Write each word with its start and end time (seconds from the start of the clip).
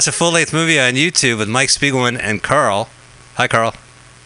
Watch 0.00 0.08
a 0.08 0.12
full 0.12 0.32
length 0.32 0.54
movie 0.54 0.80
on 0.80 0.94
YouTube 0.94 1.36
with 1.36 1.48
Mike 1.50 1.68
Spiegelman 1.68 2.18
and 2.18 2.42
Carl. 2.42 2.88
Hi, 3.34 3.46
Carl. 3.46 3.74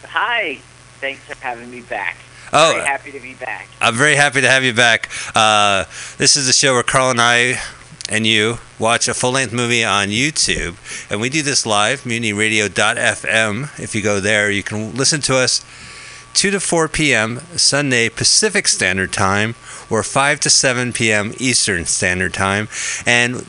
Hi. 0.05 0.61
Thanks 1.01 1.25
for 1.25 1.35
having 1.43 1.69
me 1.69 1.81
back. 1.81 2.17
Oh, 2.53 2.75
Very 2.75 2.87
happy 2.87 3.11
to 3.11 3.19
be 3.19 3.35
back. 3.35 3.67
I'm 3.81 3.97
very 3.97 4.15
happy 4.15 4.41
to 4.41 4.49
have 4.49 4.63
you 4.63 4.73
back. 4.73 5.11
Uh, 5.35 5.83
this 6.17 6.37
is 6.37 6.49
a 6.49 6.53
show 6.53 6.75
where 6.75 6.85
Carl 6.85 7.11
and 7.11 7.21
I 7.21 7.61
and 8.09 8.25
you 8.25 8.59
watch 8.79 9.09
a 9.09 9.15
full 9.15 9.33
length 9.33 9.53
movie 9.53 9.83
on 9.83 10.11
YouTube. 10.11 10.77
And 11.11 11.21
we 11.21 11.29
do 11.29 11.43
this 11.43 11.67
live, 11.67 12.03
mutinyradio.fm. 12.03 13.81
If 13.81 13.97
you 13.97 14.01
go 14.01 14.21
there, 14.21 14.53
you 14.53 14.63
can 14.63 14.95
listen 14.95 15.21
to 15.23 15.37
us 15.37 15.67
2 16.35 16.53
to 16.53 16.61
4 16.61 16.87
p.m. 16.87 17.41
Sunday 17.57 18.09
Pacific 18.09 18.69
Standard 18.69 19.13
Time 19.13 19.57
or 19.91 20.05
5 20.05 20.39
to 20.39 20.51
7 20.51 20.93
p.m. 20.93 21.33
Eastern 21.39 21.85
Standard 21.85 22.33
Time. 22.33 22.69
And 23.05 23.45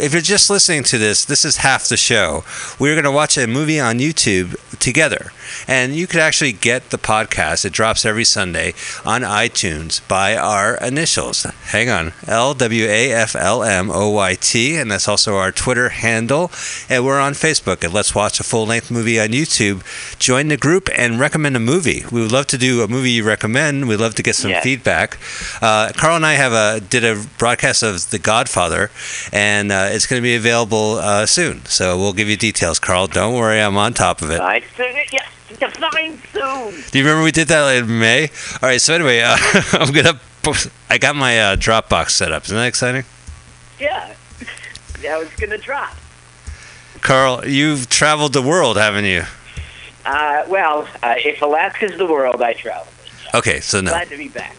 if 0.00 0.12
you're 0.12 0.22
just 0.22 0.50
listening 0.50 0.84
to 0.84 0.98
this, 0.98 1.24
this 1.24 1.44
is 1.44 1.58
half 1.58 1.88
the 1.88 1.96
show. 1.96 2.44
We're 2.78 2.94
going 2.94 3.04
to 3.04 3.12
watch 3.12 3.36
a 3.36 3.46
movie 3.46 3.80
on 3.80 3.98
YouTube 3.98 4.56
together. 4.78 5.32
And 5.66 5.94
you 5.94 6.06
could 6.06 6.20
actually 6.20 6.52
get 6.52 6.90
the 6.90 6.98
podcast. 6.98 7.64
It 7.64 7.72
drops 7.72 8.04
every 8.04 8.24
Sunday 8.24 8.74
on 9.04 9.22
iTunes 9.22 10.06
by 10.08 10.36
our 10.36 10.76
initials. 10.76 11.42
Hang 11.42 11.88
on. 11.88 12.12
L 12.26 12.54
W 12.54 12.84
A 12.86 13.12
F 13.12 13.34
L 13.36 13.62
M 13.62 13.90
O 13.90 14.10
Y 14.10 14.34
T. 14.34 14.76
And 14.76 14.90
that's 14.90 15.08
also 15.08 15.36
our 15.36 15.52
Twitter 15.52 15.90
handle. 15.90 16.50
And 16.88 17.04
we're 17.04 17.20
on 17.20 17.32
Facebook 17.32 17.84
at 17.84 17.92
Let's 17.92 18.14
Watch 18.14 18.40
a 18.40 18.44
Full 18.44 18.66
Length 18.66 18.90
Movie 18.90 19.20
on 19.20 19.28
YouTube. 19.28 19.82
Join 20.18 20.48
the 20.48 20.56
group 20.56 20.88
and 20.96 21.20
recommend 21.20 21.56
a 21.56 21.60
movie. 21.60 22.04
We 22.10 22.20
would 22.20 22.32
love 22.32 22.46
to 22.48 22.58
do 22.58 22.82
a 22.82 22.88
movie 22.88 23.10
you 23.10 23.24
recommend. 23.24 23.88
We'd 23.88 24.00
love 24.00 24.14
to 24.16 24.22
get 24.22 24.34
some 24.36 24.50
Yes. 24.50 24.62
feedback. 24.64 25.18
Uh, 25.60 25.90
Carl 25.96 26.16
and 26.16 26.24
I 26.26 26.34
have 26.34 26.52
a 26.52 26.80
did 26.80 27.04
a 27.04 27.22
broadcast 27.38 27.82
of 27.82 28.10
The 28.10 28.18
Godfather, 28.18 28.90
and 29.32 29.70
uh, 29.70 29.88
it's 29.90 30.06
going 30.06 30.20
to 30.20 30.24
be 30.24 30.34
available 30.34 30.98
uh, 30.98 31.26
soon. 31.26 31.64
So 31.66 31.98
we'll 31.98 32.12
give 32.12 32.28
you 32.28 32.36
details, 32.36 32.78
Carl. 32.78 33.06
Don't 33.08 33.34
worry, 33.34 33.60
I'm 33.60 33.76
on 33.76 33.94
top 33.94 34.22
of 34.22 34.30
it. 34.30 34.40
I 34.40 34.62
said 34.76 34.94
it. 34.96 35.37
Soon. 35.48 36.74
Do 36.90 36.98
you 36.98 37.04
remember 37.04 37.24
we 37.24 37.32
did 37.32 37.48
that 37.48 37.76
in 37.76 37.98
May? 37.98 38.24
All 38.62 38.68
right. 38.68 38.80
So 38.80 38.94
anyway, 38.94 39.20
uh, 39.20 39.36
I'm 39.72 39.92
gonna. 39.92 40.20
I 40.88 40.98
got 40.98 41.16
my 41.16 41.38
uh, 41.40 41.56
Dropbox 41.56 42.10
set 42.10 42.32
up. 42.32 42.44
Isn't 42.44 42.56
that 42.56 42.66
exciting? 42.66 43.04
Yeah. 43.78 44.14
That 45.02 45.18
was 45.18 45.28
gonna 45.38 45.58
drop. 45.58 45.94
Carl, 47.00 47.46
you've 47.46 47.88
traveled 47.88 48.32
the 48.32 48.42
world, 48.42 48.76
haven't 48.76 49.04
you? 49.04 49.22
Uh, 50.04 50.44
well, 50.48 50.88
uh, 51.02 51.14
if 51.18 51.42
Alaska's 51.42 51.96
the 51.98 52.06
world, 52.06 52.42
I 52.42 52.54
traveled. 52.54 52.88
Okay, 53.34 53.60
so 53.60 53.80
no. 53.80 53.90
Glad 53.90 54.08
to 54.08 54.16
be 54.16 54.28
back. 54.28 54.56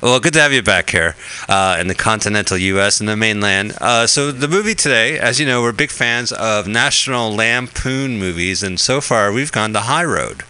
Well, 0.00 0.20
good 0.20 0.32
to 0.34 0.40
have 0.40 0.52
you 0.52 0.62
back 0.62 0.90
here 0.90 1.16
uh, 1.48 1.76
in 1.80 1.88
the 1.88 1.94
continental 1.94 2.56
U.S. 2.56 3.00
and 3.00 3.08
the 3.08 3.16
mainland. 3.16 3.76
Uh, 3.80 4.06
so, 4.06 4.32
the 4.32 4.48
movie 4.48 4.74
today, 4.74 5.18
as 5.18 5.38
you 5.38 5.46
know, 5.46 5.60
we're 5.60 5.72
big 5.72 5.90
fans 5.90 6.32
of 6.32 6.66
National 6.66 7.34
Lampoon 7.34 8.18
movies, 8.18 8.62
and 8.62 8.80
so 8.80 9.00
far 9.00 9.32
we've 9.32 9.52
gone 9.52 9.72
the 9.72 9.82
high 9.82 10.04
road. 10.04 10.42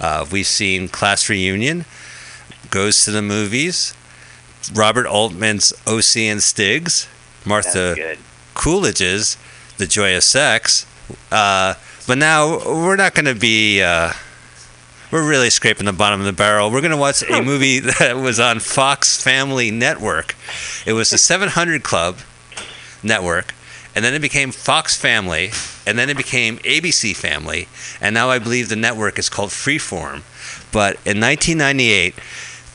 Uh, 0.00 0.26
we've 0.30 0.46
seen 0.46 0.88
Class 0.88 1.28
Reunion, 1.28 1.84
Goes 2.70 3.04
to 3.04 3.10
the 3.10 3.22
Movies, 3.22 3.94
Robert 4.72 5.06
Altman's 5.06 5.72
O.C. 5.86 6.26
and 6.28 6.42
Stiggs, 6.42 7.08
Martha. 7.44 7.94
Coolidge's 8.54 9.36
The 9.78 9.86
Joy 9.86 10.16
of 10.16 10.22
Sex. 10.22 10.86
Uh, 11.30 11.74
but 12.06 12.18
now 12.18 12.58
we're 12.64 12.96
not 12.96 13.14
going 13.14 13.26
to 13.26 13.34
be. 13.34 13.82
We're 15.12 15.28
really 15.28 15.50
scraping 15.50 15.86
the 15.86 15.92
bottom 15.92 16.18
of 16.18 16.26
the 16.26 16.32
barrel. 16.32 16.68
We're 16.68 16.80
going 16.80 16.90
to 16.90 16.96
watch 16.96 17.22
a 17.22 17.40
movie 17.44 17.78
that 17.78 18.16
was 18.16 18.40
on 18.40 18.58
Fox 18.58 19.22
Family 19.22 19.70
Network. 19.70 20.34
It 20.84 20.94
was 20.94 21.10
the 21.10 21.18
700 21.18 21.84
Club 21.84 22.18
Network, 23.04 23.54
and 23.94 24.04
then 24.04 24.14
it 24.14 24.20
became 24.20 24.50
Fox 24.50 24.96
Family, 24.96 25.50
and 25.86 25.96
then 25.96 26.10
it 26.10 26.16
became 26.16 26.58
ABC 26.58 27.14
Family, 27.14 27.68
and 28.00 28.14
now 28.14 28.30
I 28.30 28.40
believe 28.40 28.68
the 28.68 28.74
network 28.74 29.16
is 29.16 29.28
called 29.28 29.50
Freeform. 29.50 30.22
But 30.72 30.94
in 31.06 31.20
1998, 31.20 32.14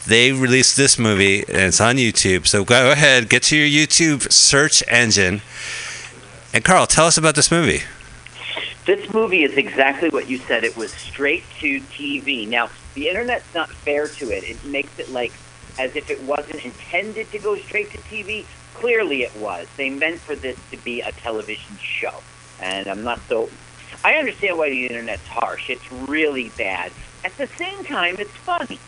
they 0.08 0.32
released 0.32 0.78
this 0.78 0.98
movie, 0.98 1.40
and 1.40 1.58
it's 1.58 1.82
on 1.82 1.98
YouTube. 1.98 2.48
So 2.48 2.64
go 2.64 2.94
ahead, 2.94 3.30
get 3.30 3.44
to 3.44 3.58
your 3.58 3.68
YouTube 3.68 4.32
search 4.32 4.82
engine. 4.88 5.42
And 6.54 6.64
Carl, 6.64 6.88
tell 6.88 7.08
us 7.08 7.18
about 7.18 7.36
this 7.36 7.52
movie. 7.52 7.82
This 8.86 9.14
movie 9.14 9.44
is 9.44 9.58
exactly 9.58 10.10
what 10.10 10.30
you 10.30 10.38
said. 10.38 10.64
It 10.64 10.76
was 10.76 10.92
straight 10.92 11.44
to 11.60 11.80
TV. 11.80 12.48
Now, 12.48 12.70
the 12.94 13.10
internet's 13.10 13.54
not 13.54 13.70
fair 13.70 14.08
to 14.08 14.32
it. 14.32 14.44
It 14.44 14.64
makes 14.66 14.98
it 15.00 15.10
like 15.10 15.32
as 15.80 15.96
if 15.96 16.10
it 16.10 16.22
wasn't 16.24 16.66
intended 16.66 17.32
to 17.32 17.40
go 17.40 17.56
straight 17.56 17.92
to 17.92 17.98
TV. 18.00 18.46
Clearly, 18.74 19.24
it 19.24 19.36
was. 19.38 19.68
They 19.78 19.90
meant 19.90 20.20
for 20.20 20.36
this 20.36 20.58
to 20.72 20.78
be 20.78 21.02
a 21.02 21.12
television 21.12 21.78
show. 21.78 22.22
And 22.60 22.88
I'm 22.88 23.04
not 23.04 23.20
so. 23.28 23.50
I 24.04 24.14
understand 24.16 24.58
why 24.58 24.70
the 24.70 24.88
internet's 24.88 25.28
harsh. 25.28 25.70
It's 25.70 25.92
really 25.92 26.50
bad. 26.58 26.92
At 27.24 27.38
the 27.38 27.48
same 27.48 27.84
time, 27.84 28.16
it's 28.18 28.32
funny. 28.32 28.80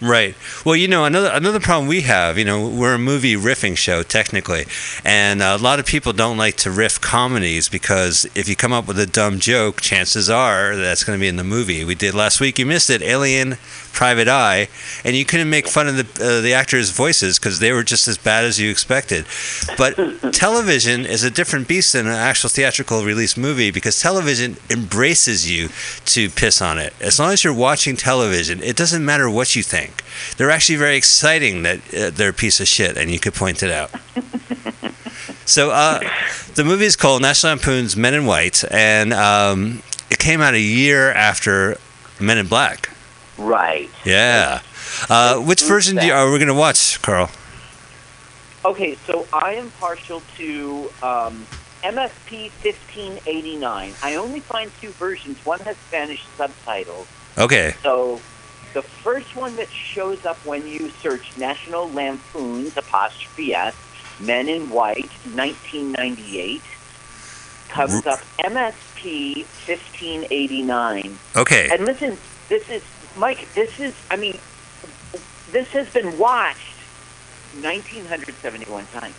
Right. 0.00 0.34
Well, 0.66 0.74
you 0.74 0.88
know, 0.88 1.04
another 1.04 1.30
another 1.32 1.60
problem 1.60 1.86
we 1.86 2.02
have, 2.02 2.36
you 2.36 2.44
know, 2.44 2.68
we're 2.68 2.94
a 2.94 2.98
movie 2.98 3.36
riffing 3.36 3.76
show 3.76 4.02
technically, 4.02 4.66
and 5.04 5.40
a 5.40 5.56
lot 5.56 5.78
of 5.78 5.86
people 5.86 6.12
don't 6.12 6.36
like 6.36 6.56
to 6.58 6.70
riff 6.70 7.00
comedies 7.00 7.68
because 7.68 8.26
if 8.34 8.48
you 8.48 8.56
come 8.56 8.72
up 8.72 8.88
with 8.88 8.98
a 8.98 9.06
dumb 9.06 9.38
joke, 9.38 9.80
chances 9.80 10.28
are 10.28 10.76
that's 10.76 11.04
going 11.04 11.18
to 11.18 11.20
be 11.20 11.28
in 11.28 11.36
the 11.36 11.44
movie. 11.44 11.84
We 11.84 11.94
did 11.94 12.12
last 12.12 12.40
week. 12.40 12.58
You 12.58 12.66
missed 12.66 12.90
it, 12.90 13.02
Alien, 13.02 13.56
Private 13.94 14.28
Eye, 14.28 14.68
and 15.04 15.16
you 15.16 15.24
couldn't 15.24 15.48
make 15.48 15.66
fun 15.68 15.88
of 15.88 15.96
the 15.96 16.24
uh, 16.24 16.40
the 16.40 16.52
actors' 16.52 16.90
voices 16.90 17.38
because 17.38 17.60
they 17.60 17.72
were 17.72 17.84
just 17.84 18.06
as 18.08 18.18
bad 18.18 18.44
as 18.44 18.60
you 18.60 18.70
expected. 18.70 19.24
But 19.78 19.94
television 20.32 21.06
is 21.06 21.22
a 21.24 21.30
different 21.30 21.68
beast 21.68 21.92
than 21.92 22.06
an 22.06 22.12
actual 22.12 22.50
theatrical 22.50 23.04
release 23.04 23.36
movie 23.36 23.70
because 23.70 24.00
television 24.00 24.56
embraces 24.68 25.50
you 25.50 25.68
to 26.06 26.28
piss 26.28 26.60
on 26.60 26.78
it. 26.78 26.92
As 27.00 27.18
long 27.18 27.32
as 27.32 27.44
you're 27.44 27.54
watching 27.54 27.96
television, 27.96 28.62
it 28.62 28.76
doesn't 28.76 29.04
matter 29.04 29.30
what 29.30 29.56
you 29.56 29.62
think. 29.62 30.02
They're 30.36 30.50
actually 30.50 30.76
very 30.76 30.96
exciting 30.96 31.62
that 31.62 31.78
uh, 31.94 32.10
they're 32.10 32.30
a 32.30 32.34
piece 32.34 32.60
of 32.60 32.68
shit, 32.68 32.96
and 32.96 33.10
you 33.10 33.20
could 33.20 33.34
point 33.34 33.62
it 33.62 33.70
out. 33.70 33.90
so, 35.46 35.70
uh, 35.70 36.00
the 36.54 36.64
movie 36.64 36.84
is 36.84 36.96
called 36.96 37.22
National 37.22 37.52
Lampoon's 37.52 37.96
Men 37.96 38.14
in 38.14 38.26
White, 38.26 38.64
and 38.70 39.12
um, 39.12 39.82
it 40.10 40.18
came 40.18 40.40
out 40.40 40.54
a 40.54 40.60
year 40.60 41.10
after 41.12 41.78
Men 42.20 42.38
in 42.38 42.46
Black. 42.46 42.90
Right. 43.38 43.90
Yeah. 44.04 44.62
Uh, 45.08 45.40
which 45.40 45.62
version 45.62 45.96
do 45.96 46.06
you, 46.06 46.12
are 46.12 46.30
we 46.30 46.38
going 46.38 46.48
to 46.48 46.54
watch, 46.54 47.00
Carl? 47.02 47.30
Okay, 48.64 48.96
so 49.06 49.26
I 49.32 49.54
am 49.54 49.70
partial 49.72 50.22
to 50.36 50.90
um, 51.02 51.46
MSP 51.82 52.50
1589. 52.62 53.92
I 54.02 54.14
only 54.14 54.40
find 54.40 54.70
two 54.80 54.90
versions. 54.90 55.36
One 55.44 55.60
has 55.60 55.76
Spanish 55.76 56.24
subtitles. 56.36 57.06
Okay. 57.36 57.74
So 57.82 58.20
the 58.72 58.82
first 58.82 59.36
one 59.36 59.54
that 59.56 59.68
shows 59.70 60.24
up 60.24 60.36
when 60.46 60.66
you 60.66 60.90
search 61.02 61.36
National 61.36 61.90
Lampoon's 61.92 62.76
apostrophe 62.76 63.54
S, 63.54 63.74
Men 64.20 64.48
in 64.48 64.70
White, 64.70 65.10
1998, 65.34 66.62
comes 67.68 68.06
R- 68.06 68.12
up 68.14 68.20
MSP 68.38 69.44
1589. 69.66 71.18
Okay. 71.36 71.68
And 71.70 71.84
listen, 71.84 72.16
this 72.48 72.68
is, 72.70 72.82
Mike, 73.16 73.52
this 73.54 73.78
is, 73.80 73.94
I 74.10 74.16
mean, 74.16 74.38
this 75.52 75.68
has 75.68 75.92
been 75.92 76.18
watched 76.18 76.58
1971 77.62 78.86
times. 78.86 79.14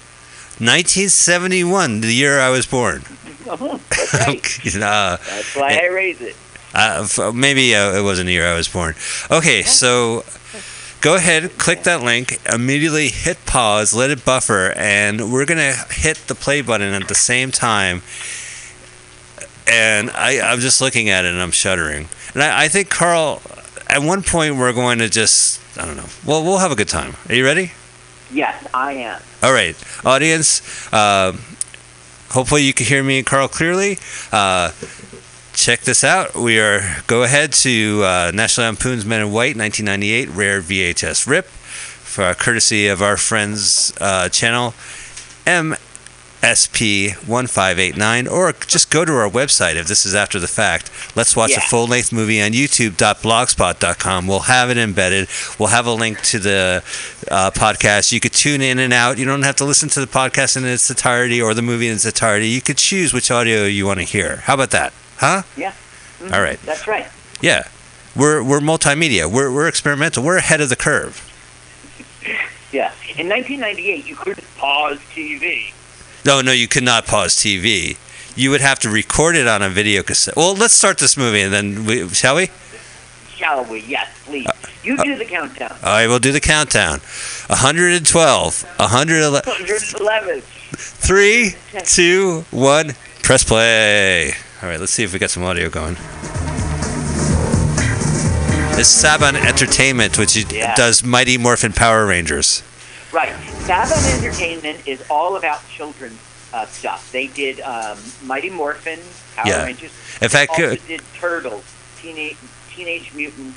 1971, 0.59 2.01
the 2.01 2.13
year 2.13 2.39
I 2.39 2.49
was 2.49 2.65
born. 2.65 3.03
That's 3.45 4.13
right. 4.13 4.75
uh, 4.77 5.17
That's 5.17 5.55
why 5.55 5.79
I 5.81 5.87
raise 5.87 6.21
it. 6.21 6.35
uh, 6.73 7.31
maybe 7.33 7.75
uh, 7.75 7.93
it 7.93 8.03
wasn't 8.03 8.27
the 8.27 8.33
year 8.33 8.47
I 8.47 8.55
was 8.55 8.67
born. 8.67 8.95
Okay, 9.31 9.63
so 9.63 10.23
go 11.01 11.15
ahead, 11.15 11.57
click 11.57 11.83
that 11.83 12.03
link, 12.03 12.39
immediately 12.51 13.09
hit 13.09 13.45
pause, 13.45 13.93
let 13.93 14.09
it 14.11 14.23
buffer, 14.25 14.73
and 14.77 15.31
we're 15.31 15.45
going 15.45 15.57
to 15.59 15.77
hit 15.93 16.17
the 16.27 16.35
play 16.35 16.61
button 16.61 16.93
at 16.93 17.07
the 17.07 17.15
same 17.15 17.51
time. 17.51 18.01
And 19.67 20.09
I, 20.11 20.39
I'm 20.41 20.59
just 20.59 20.79
looking 20.81 21.09
at 21.09 21.25
it 21.25 21.33
and 21.33 21.41
I'm 21.41 21.51
shuddering. 21.51 22.07
And 22.33 22.43
I, 22.43 22.63
I 22.65 22.67
think, 22.67 22.89
Carl, 22.89 23.41
at 23.87 24.01
one 24.01 24.23
point 24.23 24.55
we're 24.55 24.73
going 24.73 24.99
to 24.99 25.09
just, 25.09 25.61
I 25.77 25.85
don't 25.85 25.97
know, 25.97 26.09
well, 26.25 26.43
we'll 26.43 26.59
have 26.59 26.71
a 26.71 26.75
good 26.75 26.87
time. 26.87 27.15
Are 27.29 27.35
you 27.35 27.45
ready? 27.45 27.71
Yes, 28.31 28.67
I 28.73 28.93
am. 28.93 29.21
All 29.43 29.53
right, 29.53 29.75
audience. 30.05 30.91
Uh, 30.91 31.33
hopefully, 32.29 32.63
you 32.63 32.73
can 32.73 32.85
hear 32.87 33.03
me 33.03 33.19
and 33.19 33.25
Carl 33.25 33.47
clearly. 33.47 33.97
Uh, 34.31 34.71
check 35.53 35.81
this 35.81 36.03
out. 36.03 36.35
We 36.35 36.59
are 36.59 36.81
go 37.07 37.23
ahead 37.23 37.53
to 37.53 38.01
uh, 38.03 38.31
National 38.33 38.67
Lampoon's 38.67 39.05
Men 39.05 39.21
in 39.21 39.31
White, 39.31 39.55
1998, 39.55 40.29
rare 40.29 40.61
VHS 40.61 41.27
rip, 41.27 41.45
for 41.45 42.33
courtesy 42.33 42.87
of 42.87 43.01
our 43.01 43.17
friends 43.17 43.93
uh, 44.01 44.29
channel 44.29 44.73
SP1589, 46.45 48.29
or 48.31 48.53
just 48.53 48.91
go 48.91 49.03
to 49.05 49.11
our 49.13 49.29
website 49.29 49.75
if 49.75 49.87
this 49.87 50.05
is 50.05 50.13
after 50.15 50.39
the 50.39 50.47
fact. 50.47 50.91
Let's 51.15 51.35
watch 51.35 51.51
Yeah. 51.51 51.57
a 51.59 51.61
full 51.61 51.87
length 51.87 52.11
movie 52.11 52.41
on 52.41 52.51
youtube.blogspot.com. 52.51 54.27
We'll 54.27 54.39
have 54.41 54.69
it 54.69 54.77
embedded. 54.77 55.27
We'll 55.59 55.69
have 55.69 55.85
a 55.87 55.91
link 55.93 56.21
to 56.23 56.39
the 56.39 56.83
uh, 57.31 57.51
podcast. 57.51 58.11
You 58.11 58.19
could 58.19 58.33
tune 58.33 58.61
in 58.61 58.79
and 58.79 58.93
out. 58.93 59.17
You 59.17 59.25
don't 59.25 59.43
have 59.43 59.55
to 59.57 59.65
listen 59.65 59.89
to 59.89 59.99
the 59.99 60.07
podcast 60.07 60.57
in 60.57 60.65
its 60.65 60.89
entirety 60.89 61.41
or 61.41 61.53
the 61.53 61.61
movie 61.61 61.87
in 61.87 61.95
its 61.95 62.05
entirety. 62.05 62.47
You 62.49 62.61
could 62.61 62.77
choose 62.77 63.13
which 63.13 63.31
audio 63.31 63.65
you 63.65 63.85
want 63.85 63.99
to 63.99 64.05
hear. 64.05 64.37
How 64.37 64.53
about 64.53 64.71
that? 64.71 64.93
Huh? 65.17 65.43
Mhm, 65.57 65.73
All 66.33 66.41
right. 66.41 66.59
That's 66.61 66.87
right. 66.87 67.07
Yeah. 67.41 67.67
We're, 68.15 68.41
we're 68.43 68.59
multimedia. 68.61 69.29
We're, 69.29 69.51
we're 69.51 69.67
experimental. 69.67 70.23
We're 70.23 70.37
ahead 70.37 70.61
of 70.61 70.69
the 70.69 70.75
curve. 70.75 71.21
Yeah. 72.71 72.91
In 73.17 73.29
1998, 73.29 74.05
you 74.05 74.15
couldn't 74.17 74.43
pause 74.57 74.97
TV. 75.15 75.71
No, 76.25 76.41
no, 76.41 76.51
you 76.51 76.67
could 76.67 76.83
not 76.83 77.05
pause 77.05 77.33
TV. 77.35 77.97
You 78.35 78.49
would 78.49 78.61
have 78.61 78.79
to 78.79 78.89
record 78.89 79.35
it 79.35 79.47
on 79.47 79.61
a 79.61 79.69
video 79.69 80.01
cassette. 80.03 80.35
Well, 80.35 80.55
let's 80.55 80.73
start 80.73 80.97
this 80.97 81.15
movie 81.15 81.41
and 81.41 81.53
then, 81.53 81.85
we, 81.85 82.07
shall 82.09 82.35
we? 82.35 82.49
Shall 83.35 83.63
we? 83.65 83.81
Yes, 83.81 84.07
please. 84.25 84.47
Uh, 84.47 84.53
You 84.83 84.97
do 84.97 85.15
the 85.17 85.25
countdown. 85.25 85.75
I 85.83 86.07
will 86.07 86.19
do 86.19 86.31
the 86.31 86.39
countdown. 86.39 86.99
112, 87.47 88.63
111, 88.79 89.41
111. 89.45 90.41
3, 90.41 91.55
2, 91.85 92.45
1, 92.51 92.91
press 93.21 93.43
play. 93.43 94.31
All 94.61 94.69
right, 94.69 94.79
let's 94.79 94.91
see 94.91 95.03
if 95.03 95.13
we 95.13 95.19
got 95.19 95.29
some 95.29 95.43
audio 95.43 95.69
going. 95.69 95.95
This 98.75 98.89
is 98.93 99.03
Saban 99.03 99.35
Entertainment, 99.35 100.17
which 100.17 100.35
Yeah. 100.51 100.75
does 100.75 101.03
Mighty 101.03 101.37
Morphin 101.37 101.71
Power 101.71 102.05
Rangers. 102.05 102.61
Right. 103.15 103.29
Saban 103.63 104.17
Entertainment 104.19 104.85
is 104.85 105.01
all 105.09 105.37
about 105.37 105.65
children's 105.69 106.19
uh, 106.53 106.65
stuff. 106.65 107.13
They 107.13 107.27
did 107.27 107.61
um, 107.61 107.97
Mighty 108.25 108.49
Morphin, 108.49 108.99
Power 109.37 109.47
Yeah. 109.47 109.63
Rangers. 109.63 109.91
In 110.21 110.27
fact, 110.27 110.57
they 110.57 110.65
uh, 110.65 110.69
also 110.71 110.85
did 110.85 111.01
Turtles, 111.13 111.63
Teenage 111.97 112.35
Teenage 112.69 113.13
Mutant 113.13 113.53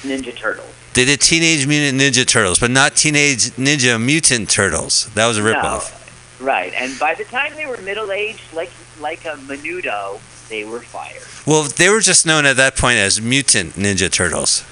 Ninja 0.00 0.34
Turtles. 0.34 0.72
they 0.94 1.04
did 1.04 1.20
Teenage 1.20 1.66
Mutant 1.66 2.00
Ninja 2.00 2.26
Turtles, 2.26 2.58
but 2.58 2.70
not 2.70 2.96
Teenage 2.96 3.50
Ninja 3.56 4.02
Mutant 4.02 4.48
Turtles. 4.48 5.10
That 5.12 5.26
was 5.26 5.36
a 5.36 5.42
ripoff. 5.42 5.92
No. 6.40 6.46
Right. 6.46 6.72
And 6.74 6.98
by 6.98 7.14
the 7.14 7.24
time 7.24 7.52
they 7.54 7.66
were 7.66 7.76
middle 7.82 8.10
aged, 8.12 8.40
like 8.54 8.70
like 8.98 9.26
a 9.26 9.36
Menudo, 9.46 10.20
they 10.48 10.64
were 10.64 10.80
fired. 10.80 11.20
Well, 11.46 11.64
they 11.64 11.90
were 11.90 12.00
just 12.00 12.24
known 12.24 12.46
at 12.46 12.56
that 12.56 12.76
point 12.78 12.96
as 12.96 13.20
Mutant 13.20 13.74
Ninja 13.74 14.10
Turtles. 14.10 14.64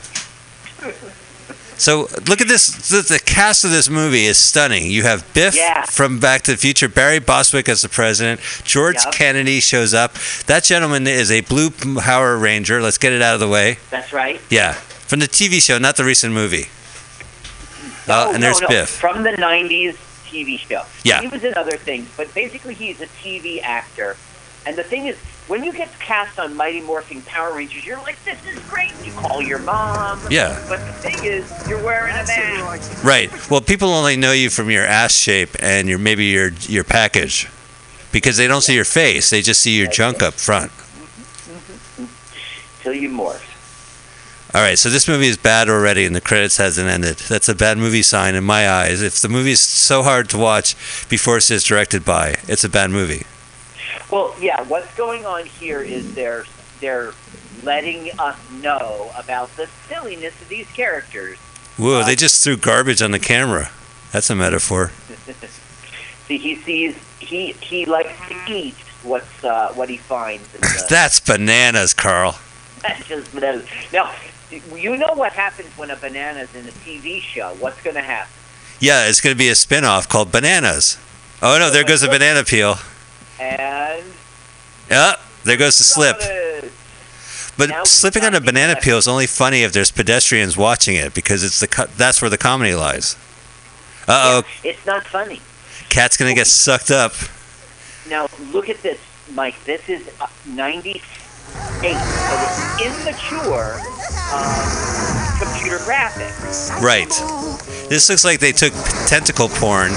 So 1.78 2.02
look 2.28 2.40
at 2.40 2.48
this. 2.48 2.88
The, 2.88 3.02
the 3.02 3.20
cast 3.24 3.64
of 3.64 3.70
this 3.70 3.88
movie 3.90 4.24
is 4.24 4.38
stunning. 4.38 4.90
You 4.90 5.02
have 5.02 5.24
Biff 5.34 5.54
Yeah. 5.54 5.84
from 5.84 6.18
Back 6.18 6.42
to 6.42 6.52
the 6.52 6.56
Future, 6.56 6.88
Barry 6.88 7.18
Bostwick 7.18 7.68
as 7.68 7.82
the 7.82 7.88
president, 7.88 8.40
George 8.64 8.96
Yep. 9.04 9.12
Kennedy 9.12 9.60
shows 9.60 9.92
up. 9.92 10.14
That 10.46 10.64
gentleman 10.64 11.06
is 11.06 11.30
a 11.30 11.42
Blue 11.42 11.70
Power 11.70 12.36
Ranger. 12.38 12.80
Let's 12.80 12.98
get 12.98 13.12
it 13.12 13.20
out 13.22 13.34
of 13.34 13.40
the 13.40 13.48
way. 13.48 13.78
That's 13.90 14.12
right. 14.12 14.40
Yeah, 14.50 14.72
from 14.72 15.20
the 15.20 15.28
TV 15.28 15.60
show, 15.60 15.76
not 15.78 15.96
the 15.96 16.04
recent 16.04 16.32
movie. 16.32 16.66
Uh, 18.08 18.26
Oh, 18.28 18.32
and 18.32 18.40
no, 18.40 18.46
there's 18.46 18.60
no, 18.62 18.68
Biff. 18.68 18.88
From 18.88 19.22
the 19.24 19.30
90s 19.32 19.96
TV 20.26 20.58
show. 20.58 20.82
Yeah. 21.04 21.20
He 21.20 21.26
was 21.28 21.42
in 21.44 21.54
other 21.54 21.76
things, 21.76 22.08
but 22.16 22.32
basically 22.34 22.74
he's 22.74 23.00
a 23.00 23.06
TV 23.06 23.60
actor. 23.62 24.16
And 24.64 24.76
the 24.76 24.84
thing 24.84 25.06
is, 25.06 25.16
when 25.48 25.62
you 25.62 25.72
get 25.72 25.88
cast 26.00 26.38
on 26.38 26.56
Mighty 26.56 26.80
Morphin 26.80 27.22
Power 27.22 27.54
Rangers, 27.54 27.86
you're 27.86 27.98
like, 27.98 28.22
this 28.24 28.38
is 28.46 28.58
great. 28.68 28.92
You 29.04 29.12
call 29.12 29.40
your 29.40 29.60
mom. 29.60 30.20
Yeah. 30.30 30.62
But 30.68 30.80
the 30.80 30.92
thing 30.92 31.24
is, 31.24 31.68
you're 31.68 31.82
wearing 31.84 32.14
a 32.14 32.24
mask. 32.24 33.04
Right. 33.04 33.30
Well, 33.50 33.60
people 33.60 33.88
only 33.90 34.16
know 34.16 34.32
you 34.32 34.50
from 34.50 34.70
your 34.70 34.84
ass 34.84 35.12
shape 35.14 35.50
and 35.60 35.88
your 35.88 35.98
maybe 35.98 36.24
your 36.26 36.50
your 36.62 36.84
package, 36.84 37.48
because 38.12 38.36
they 38.36 38.48
don't 38.48 38.62
see 38.62 38.74
your 38.74 38.84
face. 38.84 39.30
They 39.30 39.42
just 39.42 39.62
see 39.62 39.76
your 39.76 39.88
junk 39.88 40.22
up 40.22 40.34
front. 40.34 40.72
Till 42.82 42.94
you 42.94 43.08
morph. 43.08 43.42
All 44.54 44.62
right, 44.62 44.78
so 44.78 44.88
this 44.88 45.06
movie 45.06 45.26
is 45.26 45.36
bad 45.36 45.68
already, 45.68 46.06
and 46.06 46.16
the 46.16 46.20
credits 46.20 46.56
hasn't 46.56 46.88
ended. 46.88 47.16
That's 47.18 47.48
a 47.48 47.54
bad 47.54 47.76
movie 47.76 48.02
sign 48.02 48.34
in 48.34 48.44
my 48.44 48.70
eyes. 48.70 49.02
If 49.02 49.20
the 49.20 49.28
movie 49.28 49.50
is 49.50 49.60
so 49.60 50.02
hard 50.02 50.30
to 50.30 50.38
watch 50.38 50.74
before 51.08 51.36
it 51.36 51.42
says 51.42 51.62
directed 51.62 52.04
by, 52.04 52.36
it's 52.48 52.64
a 52.64 52.68
bad 52.68 52.90
movie. 52.90 53.26
Well, 54.10 54.34
yeah, 54.40 54.62
what's 54.62 54.94
going 54.96 55.26
on 55.26 55.46
here 55.46 55.80
is 55.80 56.14
they're, 56.14 56.44
they're 56.80 57.12
letting 57.62 58.10
us 58.18 58.38
know 58.62 59.10
about 59.16 59.54
the 59.56 59.66
silliness 59.88 60.40
of 60.40 60.48
these 60.48 60.70
characters. 60.72 61.38
Whoa, 61.76 62.04
they 62.04 62.16
just 62.16 62.42
threw 62.42 62.56
garbage 62.56 63.02
on 63.02 63.10
the 63.10 63.18
camera. 63.18 63.70
That's 64.12 64.30
a 64.30 64.34
metaphor. 64.34 64.92
See, 66.26 66.38
he 66.38 66.56
sees, 66.56 66.96
he, 67.20 67.52
he 67.52 67.84
likes 67.84 68.16
to 68.28 68.52
eat 68.52 68.74
what's, 69.02 69.44
uh, 69.44 69.72
what 69.74 69.88
he 69.88 69.96
finds. 69.96 70.54
In 70.54 70.60
the, 70.60 70.86
That's 70.90 71.20
bananas, 71.20 71.92
Carl. 71.94 72.38
That's 72.82 73.06
just 73.06 73.32
bananas. 73.32 73.66
Now, 73.92 74.12
you 74.74 74.96
know 74.96 75.12
what 75.14 75.32
happens 75.32 75.68
when 75.76 75.90
a 75.90 75.96
banana's 75.96 76.54
in 76.54 76.66
a 76.66 76.70
TV 76.70 77.20
show. 77.20 77.54
What's 77.60 77.82
going 77.82 77.96
to 77.96 78.02
happen? 78.02 78.32
Yeah, 78.80 79.08
it's 79.08 79.20
going 79.20 79.34
to 79.34 79.38
be 79.38 79.48
a 79.48 79.54
spin 79.54 79.84
off 79.84 80.08
called 80.08 80.30
Bananas. 80.30 80.98
Oh, 81.42 81.58
no, 81.58 81.70
there 81.70 81.84
goes 81.84 82.02
a 82.02 82.08
banana 82.08 82.44
peel. 82.44 82.76
And 83.40 84.04
Yeah, 84.90 85.14
there 85.44 85.56
goes 85.56 85.78
the 85.78 85.84
slip. 85.84 86.18
But 87.58 87.70
Now 87.70 87.84
slipping 87.84 88.24
on 88.24 88.34
a 88.34 88.40
banana 88.40 88.76
peel 88.76 88.98
is 88.98 89.08
only 89.08 89.26
funny 89.26 89.62
if 89.62 89.72
there's 89.72 89.90
pedestrians 89.90 90.56
watching 90.56 90.96
it 90.96 91.14
because 91.14 91.42
it's 91.42 91.60
the 91.60 91.66
co- 91.66 91.86
that's 91.96 92.20
where 92.20 92.28
the 92.30 92.36
comedy 92.38 92.74
lies. 92.74 93.16
Uh 94.06 94.42
oh, 94.44 94.48
It's 94.62 94.84
not 94.86 95.04
funny. 95.06 95.40
cat's 95.88 96.16
gonna 96.16 96.34
get 96.34 96.46
sucked 96.46 96.90
up. 96.90 97.12
Now, 98.08 98.28
look 98.52 98.68
at 98.68 98.82
this, 98.82 98.98
Mike. 99.32 99.56
This 99.64 99.88
is 99.88 100.06
uh, 100.20 100.26
98. 100.46 101.02
So 101.02 101.80
it's 101.82 102.82
immature 102.82 103.80
um, 104.32 105.38
computer 105.38 105.78
graphics. 105.78 106.70
Right. 106.80 107.08
This 107.88 108.08
looks 108.10 108.24
like 108.24 108.38
they 108.40 108.52
took 108.52 108.72
tentacle 109.06 109.48
porn 109.48 109.92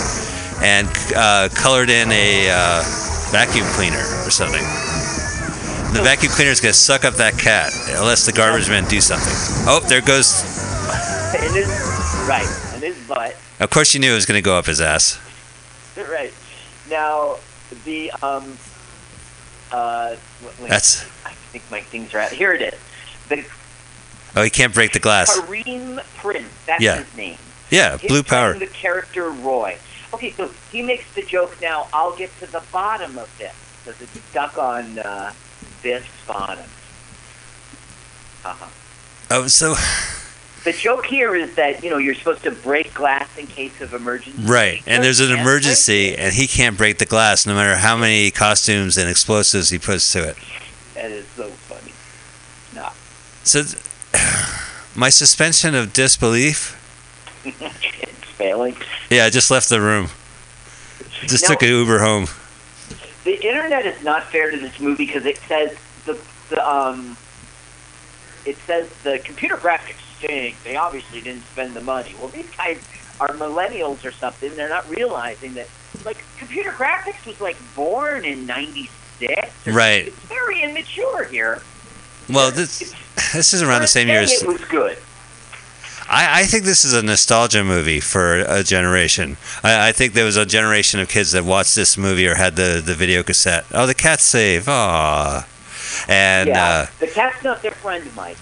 and 0.62 0.88
uh, 1.16 1.50
colored 1.54 1.90
in 1.90 2.12
a 2.12 2.50
uh, 2.50 2.84
vacuum 3.32 3.66
cleaner 3.74 4.04
or 4.26 4.30
something. 4.32 4.62
The 5.94 6.02
vacuum 6.04 6.32
cleaner 6.32 6.52
is 6.52 6.62
gonna 6.62 6.74
suck 6.74 7.04
up 7.06 7.16
that 7.16 7.38
cat 7.38 7.72
unless 7.98 8.26
the 8.26 8.32
garbage 8.32 8.70
man 8.70 8.86
do 8.88 9.02
something. 9.02 9.34
Oh, 9.68 9.80
there 9.88 10.02
goes. 10.02 10.44
And 11.32 11.54
his, 11.56 11.68
right, 12.28 12.48
and 12.74 12.82
his 12.82 12.98
butt. 13.08 13.38
Of 13.60 13.70
course, 13.70 13.94
you 13.94 14.00
knew 14.00 14.12
it 14.12 14.16
was 14.16 14.26
gonna 14.26 14.42
go 14.42 14.58
up 14.58 14.66
his 14.66 14.82
ass. 14.82 15.20
Right. 16.10 16.34
Now, 16.90 17.36
the, 17.86 18.10
um, 18.24 18.58
uh, 19.72 20.16
wait, 20.60 20.70
That's. 20.70 21.04
I 21.26 21.32
think 21.52 21.64
my 21.70 21.82
things 21.82 22.14
are 22.16 22.20
out. 22.20 22.32
Here 22.32 22.54
it 22.54 22.62
is. 22.62 22.80
The 23.28 23.46
Oh, 24.36 24.44
he 24.44 24.50
can't 24.50 24.74
break 24.74 24.94
the 24.94 25.00
glass. 25.00 25.40
Karim 25.40 26.00
Prince. 26.18 26.48
That's 26.66 26.82
Yeah. 26.82 27.04
his 27.04 27.16
name. 27.18 27.38
Yeah, 27.70 27.98
He's 27.98 28.10
blue 28.10 28.24
power. 28.24 28.54
the 28.58 28.66
character 28.68 29.30
Roy. 29.30 29.78
Okay, 30.20 30.32
so 30.32 30.52
he 30.70 30.82
makes 30.82 31.10
the 31.16 31.22
joke 31.22 31.56
now, 31.62 31.88
I'll 31.94 32.14
get 32.14 32.30
to 32.40 32.52
the 32.52 32.62
bottom 32.74 33.18
of 33.18 33.34
this. 33.38 33.56
Because 33.86 34.02
it's 34.02 34.20
stuck 34.26 34.58
on 34.58 35.00
uh, 35.00 35.32
Biff's 35.82 36.10
bottom. 36.28 36.66
Uh-huh. 38.44 38.68
Oh, 39.32 39.48
so 39.48 39.76
The 40.66 40.74
joke 40.74 41.06
here 41.06 41.36
is 41.36 41.56
that, 41.56 41.86
you 41.86 41.90
know, 41.90 41.98
you're 42.00 42.16
supposed 42.16 42.44
to 42.44 42.52
break 42.52 42.94
glass 42.94 43.30
in 43.38 43.48
case 43.48 43.80
of 43.80 43.94
emergency. 43.94 44.44
Right, 44.44 44.84
and 44.86 45.02
there's 45.02 45.22
an 45.22 45.32
emergency, 45.32 46.18
and 46.18 46.34
he 46.34 46.48
can't 46.48 46.78
break 46.78 46.98
the 46.98 47.06
glass 47.06 47.46
no 47.46 47.56
matter 47.56 47.78
how 47.78 47.96
many 47.96 48.30
costumes 48.30 48.98
and 48.98 49.10
explosives 49.10 49.70
he 49.70 49.80
puts 49.80 50.12
to 50.12 50.28
it. 50.28 50.36
That 50.96 51.12
is 51.12 51.26
so 51.28 51.48
funny. 51.48 51.94
No. 52.76 52.90
So, 53.44 53.64
my 55.00 55.10
suspension 55.10 55.76
of 55.76 55.94
disbelief. 55.94 56.76
Yeah, 58.40 59.26
I 59.26 59.30
just 59.30 59.52
left 59.52 59.70
the 59.70 59.82
room. 59.82 60.08
Just 61.22 61.44
No. 61.44 61.50
took 61.56 61.64
an 61.64 61.70
Uber 61.70 62.00
home. 62.00 62.28
The 63.26 63.36
internet 63.46 63.86
is 63.86 64.02
not 64.04 64.24
fair 64.32 64.50
to 64.50 64.58
this 64.58 64.80
movie 64.80 65.06
because 65.06 65.26
it 65.26 65.38
says 65.48 65.76
the, 66.06 66.18
the 66.50 66.68
um 66.68 67.18
it 68.46 68.58
says 68.66 68.90
the 69.04 69.20
computer 69.20 69.58
graphics 69.58 70.00
stink. 70.18 70.56
They 70.64 70.76
obviously 70.78 71.22
didn't 71.22 71.44
spend 71.44 71.74
the 71.74 71.82
money. 71.82 72.16
Well, 72.20 72.30
these 72.30 72.50
guys 72.56 72.82
are 73.20 73.30
millennials 73.30 74.06
or 74.06 74.12
something. 74.12 74.56
They're 74.56 74.70
not 74.70 74.90
realizing 74.90 75.54
that 75.56 75.68
like 76.06 76.24
computer 76.38 76.72
graphics 76.72 77.26
was 77.26 77.40
like 77.42 77.58
born 77.76 78.24
in 78.24 78.46
'96. 78.46 79.68
Right. 79.68 80.08
It's 80.08 80.16
very 80.26 80.64
immature 80.64 81.26
here. 81.26 81.62
Well, 82.30 82.52
this 82.52 82.80
this 83.34 83.54
is 83.54 83.62
around 83.62 83.82
the 83.82 83.88
same 83.88 84.08
year 84.08 84.22
as 84.22 84.42
It 84.42 84.48
was 84.48 84.64
good. 84.66 84.98
I, 86.10 86.42
I 86.42 86.44
think 86.46 86.64
this 86.64 86.84
is 86.84 86.94
a 86.94 87.04
nostalgia 87.04 87.64
movie 87.64 88.00
for 88.00 88.40
a 88.40 88.64
generation. 88.64 89.38
I, 89.64 89.90
I 89.90 89.92
think 89.92 90.14
there 90.14 90.26
was 90.26 90.38
a 90.38 90.46
generation 90.46 91.00
of 91.00 91.08
kids 91.08 91.34
that 91.34 91.46
watched 91.46 91.76
this 91.76 91.98
movie 91.98 92.28
or 92.28 92.36
had 92.36 92.56
the, 92.56 92.82
the 92.84 92.96
video 92.96 93.22
cassette. 93.22 93.66
Oh, 93.72 93.86
the 93.86 93.94
cat's 93.94 94.24
safe. 94.24 94.68
Aw. 94.68 95.48
And 96.08 96.50
yeah. 96.50 96.66
uh, 96.66 96.86
the 97.00 97.08
cat's 97.08 97.44
not 97.44 97.62
their 97.62 97.72
friend, 97.72 98.10
Mike. 98.16 98.38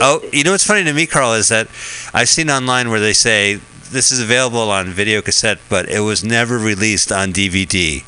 Oh, 0.00 0.20
you 0.32 0.44
know 0.44 0.52
what's 0.52 0.66
funny 0.66 0.84
to 0.84 0.92
me, 0.92 1.06
Carl, 1.06 1.32
is 1.32 1.48
that 1.48 1.68
I've 2.12 2.28
seen 2.28 2.50
online 2.50 2.90
where 2.90 3.00
they 3.00 3.14
say 3.14 3.54
this 3.90 4.12
is 4.12 4.20
available 4.20 4.70
on 4.70 4.88
video 4.88 5.22
cassette, 5.22 5.60
but 5.70 5.88
it 5.88 6.00
was 6.00 6.22
never 6.22 6.58
released 6.58 7.10
on 7.10 7.32
DVD. 7.32 8.04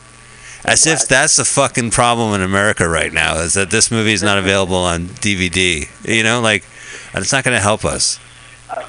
As 0.64 0.86
if 0.86 1.06
that's 1.06 1.36
the 1.36 1.44
fucking 1.44 1.90
problem 1.90 2.34
in 2.34 2.40
America 2.40 2.88
right 2.88 3.12
now 3.12 3.36
is 3.36 3.52
that 3.52 3.70
this 3.70 3.90
movie 3.90 4.14
is 4.14 4.22
not 4.22 4.38
available 4.38 4.76
on 4.76 5.08
DVD. 5.08 5.88
You 6.06 6.22
know, 6.22 6.40
like, 6.40 6.64
it's 7.22 7.32
not 7.32 7.44
going 7.44 7.56
to 7.56 7.62
help 7.62 7.84
us. 7.84 8.18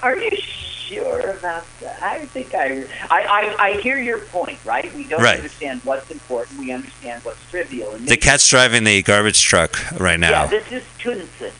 Are 0.02 0.18
you 0.18 0.32
sure 0.38 1.20
about 1.32 1.66
that? 1.82 2.02
I 2.02 2.26
think 2.26 2.54
I, 2.56 2.86
I, 3.10 3.22
I, 3.22 3.56
I 3.60 3.82
hear 3.82 4.00
your 4.00 4.20
point, 4.20 4.58
right? 4.66 4.92
We 4.96 5.04
don't 5.04 5.22
Right. 5.22 5.38
understand 5.38 5.82
what's 5.84 6.10
important. 6.10 6.60
We 6.60 6.72
understand 6.72 7.24
what's 7.24 7.40
trivial. 7.52 7.92
And 7.94 8.08
The 8.08 8.18
cat's 8.18 8.48
driving 8.50 8.84
the 8.84 9.02
garbage 9.04 9.42
truck 9.44 9.92
right 10.00 10.20
now. 10.20 10.30
Yeah, 10.44 10.48
this 10.48 10.72
is 10.72 10.84
Tunsis, 11.00 11.54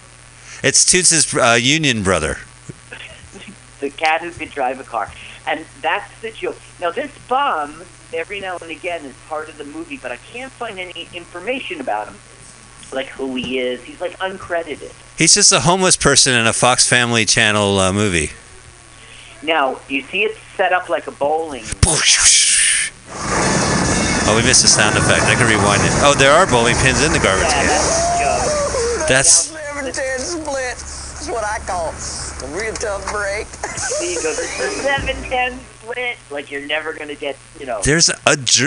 It's 0.64 0.86
Toots' 0.86 1.36
uh, 1.36 1.58
union 1.60 2.04
brother. 2.04 2.38
the 3.80 3.90
cat 3.90 4.22
who 4.22 4.32
could 4.32 4.52
drive 4.52 4.80
a 4.80 4.84
car, 4.84 5.12
and 5.46 5.66
that's 5.82 6.22
the 6.22 6.32
joke. 6.32 6.58
Now 6.80 6.92
this 6.92 7.12
bum, 7.28 7.84
every 8.14 8.40
now 8.40 8.58
and 8.62 8.72
again, 8.72 9.04
is 9.06 9.14
part 9.28 9.50
of 9.50 9.58
the 9.58 9.66
movie, 9.66 9.98
but 9.98 10.12
I 10.12 10.18
can't 10.18 10.52
find 10.52 10.80
any 10.80 11.08
information 11.14 11.82
about 11.82 12.08
him, 12.08 12.16
like 12.94 13.08
who 13.08 13.36
he 13.36 13.60
is. 13.60 13.84
He's 13.84 14.00
like 14.02 14.18
uncredited. 14.20 14.94
He's 15.18 15.34
just 15.34 15.52
a 15.52 15.60
homeless 15.62 15.96
person 15.98 16.34
in 16.36 16.46
a 16.48 16.54
Fox 16.54 16.88
Family 16.88 17.26
Channel 17.26 17.80
uh, 17.80 17.94
movie. 17.94 18.32
Now 19.44 19.80
you 19.90 20.02
see 20.04 20.24
it's 20.24 20.38
set 20.58 20.74
up 20.74 20.90
like 20.90 21.08
a 21.08 21.12
bowling. 21.12 21.64
Oh, 24.28 24.34
we 24.36 24.42
missed 24.44 24.66
a 24.66 24.68
sound 24.68 24.98
effect. 24.98 25.24
I 25.24 25.36
can 25.36 25.46
rewind 25.48 25.82
it. 25.84 25.92
Oh, 26.02 26.16
there 26.18 26.32
are 26.32 26.48
bowling 26.48 26.76
pins 26.78 27.04
in 27.06 27.12
the 27.14 27.20
garbage 27.20 27.46
Yeah, 27.54 27.62
can. 27.62 27.68
that's. 29.08 29.08
That's 29.08 29.54
Seven 29.54 29.94
ten 29.94 30.20
split. 30.20 30.76
That's 30.78 31.30
what 31.30 31.44
I 31.44 31.60
call 31.60 31.90
a 31.94 32.48
real 32.58 32.74
tough 32.74 33.06
break. 33.12 33.46
See, 33.78 34.16
he 34.16 34.16
goes, 34.16 34.40
it's 34.40 34.82
seven 34.82 35.16
ten 35.30 35.60
split. 35.86 36.18
Like 36.32 36.52
you're 36.52 36.66
never 36.66 36.94
gonna 36.94 37.16
get, 37.16 37.38
you 37.60 37.66
know. 37.66 37.82
there's 37.84 38.10
a 38.10 38.16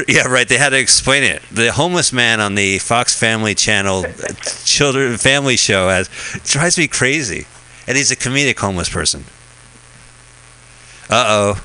yeah 0.09 0.27
right. 0.27 0.49
They 0.49 0.59
had 0.59 0.71
to 0.71 0.79
explain 0.79 1.23
it. 1.23 1.43
The 1.51 1.73
homeless 1.73 2.13
man 2.13 2.41
on 2.41 2.55
the 2.55 2.79
Fox 2.79 3.19
Family 3.19 3.55
Channel 3.55 4.05
children 4.65 5.17
family 5.19 5.57
show 5.57 5.89
has 5.89 6.09
drives 6.45 6.79
me 6.79 6.89
crazy, 6.89 7.47
and 7.87 7.97
he's 7.97 8.11
a 8.11 8.17
comedic 8.17 8.59
homeless 8.59 8.89
person. 8.89 9.25
Uh 11.11 11.25
oh. 11.27 11.65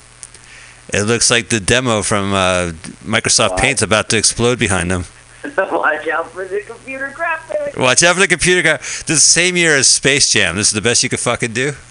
It 0.94 1.04
looks 1.04 1.32
like 1.32 1.50
the 1.50 1.60
demo 1.60 2.04
from 2.04 2.34
uh, 2.34 2.74
Microsoft 3.04 3.52
What? 3.52 3.60
Paint's 3.60 3.82
about 3.82 4.10
to 4.10 4.18
explode 4.18 4.60
behind 4.60 4.92
them. 4.92 5.06
Watch 5.58 6.08
out 6.08 6.30
for 6.30 6.46
the 6.46 6.62
computer 6.62 7.08
graphics. 7.10 7.78
Watch 7.78 8.04
out 8.04 8.14
for 8.14 8.20
the 8.22 8.28
computer 8.28 8.62
guy. 8.62 8.78
This 8.78 9.04
the 9.04 9.16
same 9.18 9.58
year 9.58 9.76
as 9.76 9.88
Space 9.88 10.32
Jam. 10.32 10.56
This 10.56 10.68
is 10.68 10.74
the 10.74 10.82
best 10.82 11.02
you 11.04 11.10
could 11.10 11.20
fucking 11.20 11.54
do. 11.54 11.72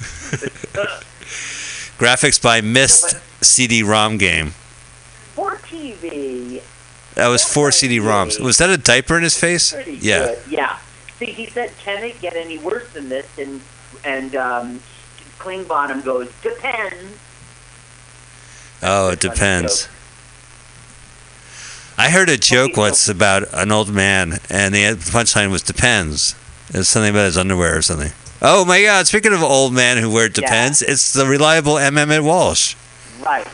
Graphics 1.98 2.40
by 2.42 2.60
Mist 2.60 3.16
CD-ROM 3.42 4.18
game. 4.18 4.50
For 5.34 5.56
TV, 5.56 6.62
That 7.14 7.28
was 7.28 7.44
four 7.44 7.70
CD-ROMs. 7.72 8.40
Was 8.40 8.58
that 8.58 8.70
a 8.70 8.76
diaper 8.78 9.16
in 9.16 9.22
his 9.22 9.36
face? 9.38 9.72
pretty 9.72 9.98
Yeah. 10.00 10.26
good. 10.26 10.38
Yeah. 10.48 10.76
See, 11.18 11.26
he 11.26 11.46
said, 11.46 11.72
"Can 11.84 12.02
it 12.02 12.20
get 12.20 12.34
any 12.36 12.58
worse 12.58 12.88
than 12.94 13.08
this?" 13.08 13.26
And 13.38 13.60
and 14.04 14.34
um, 14.34 14.80
Klingbottom 15.38 16.04
goes, 16.04 16.28
"Depends." 16.42 17.16
Oh, 18.82 19.10
it 19.10 19.20
depends. 19.20 19.88
I 21.98 22.10
heard 22.10 22.28
a 22.28 22.36
joke 22.38 22.76
once 22.76 23.08
about 23.08 23.44
an 23.52 23.70
old 23.70 23.90
man, 23.90 24.40
and 24.50 24.74
the 24.74 24.80
punchline 24.96 25.50
was 25.50 25.62
"depends." 25.62 26.34
It 26.72 26.78
was 26.78 26.88
something 26.88 27.10
about 27.10 27.26
his 27.26 27.36
underwear 27.38 27.76
or 27.76 27.82
something. 27.82 28.12
Oh 28.40 28.64
my 28.64 28.82
God! 28.82 29.06
Speaking 29.06 29.32
of 29.32 29.42
old 29.42 29.72
man 29.72 29.98
who 29.98 30.10
wear 30.10 30.28
depends, 30.28 30.82
it's 30.82 31.12
the 31.12 31.26
reliable 31.26 31.78
M. 31.78 31.96
Emmett 31.98 32.24
Walsh. 32.24 32.74
Right. 33.24 33.46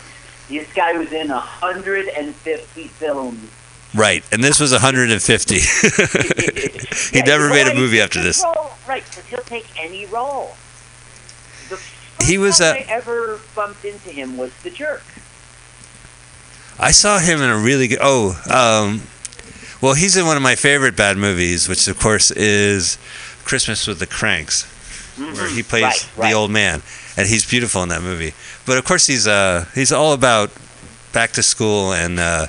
This 0.49 0.73
guy 0.73 0.93
was 0.97 1.13
in 1.13 1.29
150 1.29 2.89
films. 2.89 3.51
Right, 3.95 4.23
and 4.33 4.45
this 4.45 4.61
was 4.61 4.73
150. 4.73 5.55
he 7.11 7.19
Yeah, 7.19 7.25
never 7.25 7.49
made 7.49 7.67
a 7.67 7.75
movie 7.75 8.01
after 8.01 8.23
this. 8.23 8.43
Role, 8.45 8.71
right, 8.87 9.03
because 9.05 9.25
he'll 9.27 9.41
take 9.41 9.67
any 9.83 10.05
role. 10.07 10.49
The 11.71 11.77
first 11.77 12.29
He 12.29 12.37
was, 12.39 12.59
time 12.59 12.77
uh, 12.77 12.81
I 12.81 12.87
ever 12.89 13.41
bumped 13.55 13.85
into 13.87 14.11
him 14.11 14.37
was 14.37 14.53
The 14.63 14.71
Jerk. 14.71 15.03
I 16.79 16.91
saw 16.93 17.19
him 17.19 17.41
in 17.43 17.49
a 17.51 17.57
really 17.59 17.89
good. 17.89 17.99
Oh, 18.01 18.31
um, 18.51 19.03
well, 19.81 19.95
he's 19.95 20.17
in 20.17 20.27
one 20.27 20.37
of 20.37 20.43
my 20.43 20.55
favorite 20.55 20.97
bad 20.97 21.17
movies, 21.17 21.69
which 21.69 21.89
of 21.89 21.99
course 21.99 22.31
is 22.31 22.99
Christmas 23.45 23.87
with 23.87 23.99
the 24.01 24.07
Cranks, 24.07 24.65
where 25.19 25.49
he 25.49 25.63
plays 25.63 25.83
Right, 25.83 26.09
right. 26.17 26.29
the 26.31 26.37
old 26.37 26.51
man, 26.51 26.83
and 27.19 27.27
he's 27.27 27.45
beautiful 27.45 27.83
in 27.83 27.89
that 27.89 28.01
movie. 28.01 28.33
But 28.65 28.79
of 28.79 28.85
course, 28.85 29.09
he's 29.09 29.27
uh, 29.27 29.67
he's 29.75 29.91
all 29.91 30.13
about 30.13 30.53
back 31.13 31.33
to 31.33 31.43
school 31.43 31.93
and 31.93 32.21
uh, 32.21 32.47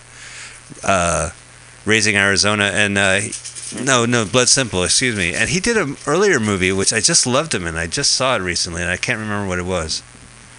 uh, 0.83 1.31
raising 1.85 2.15
Arizona, 2.15 2.65
and 2.65 2.95
uh, 2.97 3.19
no, 3.83 4.05
no, 4.05 4.25
Blood 4.25 4.47
Simple, 4.47 4.83
excuse 4.83 5.17
me. 5.17 5.33
And 5.33 5.49
he 5.49 5.59
did 5.59 5.75
an 5.75 5.97
earlier 6.05 6.39
movie 6.39 6.71
which 6.71 6.93
I 6.93 6.99
just 6.99 7.25
loved 7.25 7.53
him 7.53 7.65
in. 7.65 7.75
I 7.77 7.87
just 7.87 8.11
saw 8.11 8.35
it 8.35 8.39
recently, 8.41 8.83
and 8.83 8.91
I 8.91 8.97
can't 8.97 9.19
remember 9.19 9.47
what 9.47 9.57
it 9.57 9.65
was. 9.65 10.03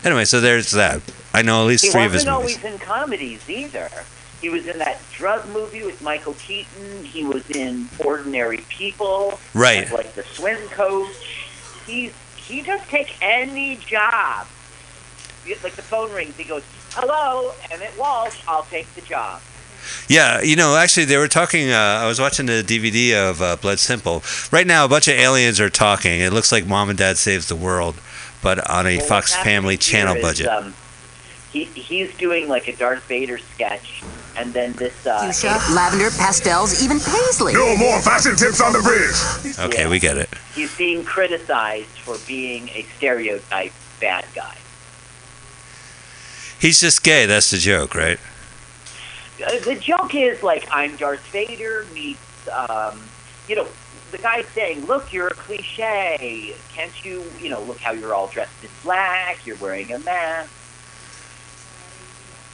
Anyway, 0.04 0.24
so 0.24 0.40
there's 0.40 0.72
that. 0.72 1.00
I 1.32 1.42
know 1.42 1.60
at 1.62 1.68
least 1.68 1.84
He 1.84 1.90
three 1.90 2.04
of 2.04 2.12
his 2.12 2.26
movies. 2.26 2.56
He 2.56 2.56
wasn't 2.56 2.64
always 2.64 2.80
in 2.80 2.86
comedies 2.86 3.48
either. 3.48 3.90
He 4.40 4.48
was 4.48 4.66
in 4.66 4.78
that 4.78 5.00
drug 5.12 5.46
movie 5.50 5.84
with 5.84 6.02
Michael 6.02 6.32
Keaton. 6.34 7.04
He 7.04 7.22
was 7.22 7.48
in 7.50 7.88
Ordinary 8.04 8.64
People. 8.70 9.38
Right. 9.54 9.88
Like 9.92 10.14
the 10.14 10.24
swim 10.24 10.58
coach. 10.70 11.46
He's 11.86 12.12
he 12.50 12.62
just 12.62 12.88
take 12.88 13.16
any 13.22 13.76
job. 13.76 14.46
Like 15.62 15.74
the 15.74 15.82
phone 15.82 16.12
rings, 16.12 16.36
he 16.36 16.44
goes, 16.44 16.62
"Hello, 16.92 17.52
Emmett 17.70 17.98
Walsh. 17.98 18.40
I'll 18.46 18.64
take 18.64 18.92
the 18.94 19.00
job." 19.00 19.40
Yeah, 20.08 20.42
you 20.42 20.54
know, 20.54 20.76
actually, 20.76 21.06
they 21.06 21.16
were 21.16 21.28
talking. 21.28 21.70
Uh, 21.70 21.76
I 22.02 22.06
was 22.06 22.20
watching 22.20 22.46
the 22.46 22.62
DVD 22.62 23.14
of 23.30 23.40
uh, 23.40 23.56
Blood 23.56 23.78
Simple. 23.78 24.22
Right 24.52 24.66
now, 24.66 24.84
a 24.84 24.88
bunch 24.88 25.08
of 25.08 25.14
aliens 25.14 25.58
are 25.58 25.70
talking. 25.70 26.20
It 26.20 26.32
looks 26.32 26.52
like 26.52 26.66
Mom 26.66 26.88
and 26.90 26.98
Dad 26.98 27.16
Saves 27.16 27.48
the 27.48 27.56
World, 27.56 27.96
but 28.42 28.68
on 28.70 28.86
a 28.86 28.98
Well, 28.98 29.06
Fox 29.06 29.34
Family 29.34 29.76
Channel 29.78 30.14
here 30.14 30.22
is, 30.22 30.28
budget. 30.28 30.46
um, 30.48 30.74
he 31.52 31.64
he's 31.64 32.16
doing 32.16 32.48
like 32.48 32.68
a 32.68 32.76
Darth 32.76 33.02
Vader 33.04 33.38
sketch, 33.38 34.02
and 34.36 34.52
then 34.52 34.72
this. 34.74 35.06
Uh, 35.06 35.20
Fuchsia, 35.24 35.58
lavender, 35.74 36.10
pastels, 36.10 36.82
even 36.82 37.00
paisley. 37.00 37.54
No 37.54 37.76
more 37.76 38.00
fashion 38.00 38.36
tips 38.36 38.60
on 38.60 38.72
the 38.72 38.80
bridge. 38.80 39.58
okay, 39.58 39.82
yeah. 39.82 39.88
we 39.88 39.98
get 39.98 40.16
it. 40.16 40.28
he's 40.54 40.76
being 40.76 41.04
criticized 41.04 41.88
for 41.88 42.16
being 42.26 42.68
a 42.70 42.82
stereotype 42.96 43.72
bad 44.00 44.24
guy. 44.34 44.56
He's 46.60 46.80
just 46.80 47.02
gay. 47.02 47.26
That's 47.26 47.50
the 47.50 47.58
joke, 47.58 47.94
right? 47.94 48.18
Uh, 49.44 49.58
the 49.60 49.74
joke 49.74 50.14
is 50.14 50.42
like 50.42 50.68
I'm 50.70 50.96
Darth 50.96 51.26
Vader 51.32 51.86
meets, 51.92 52.48
um, 52.48 53.00
you 53.48 53.56
know, 53.56 53.66
the 54.12 54.18
guy 54.18 54.42
saying, 54.54 54.86
"Look, 54.86 55.12
you're 55.12 55.28
a 55.28 55.34
cliche. 55.34 56.54
Can't 56.74 57.04
you, 57.04 57.24
you 57.40 57.48
know, 57.48 57.60
look 57.62 57.78
how 57.78 57.90
you're 57.90 58.14
all 58.14 58.28
dressed 58.28 58.62
in 58.62 58.70
black. 58.84 59.44
You're 59.44 59.56
wearing 59.56 59.92
a 59.92 59.98
mask." 59.98 60.52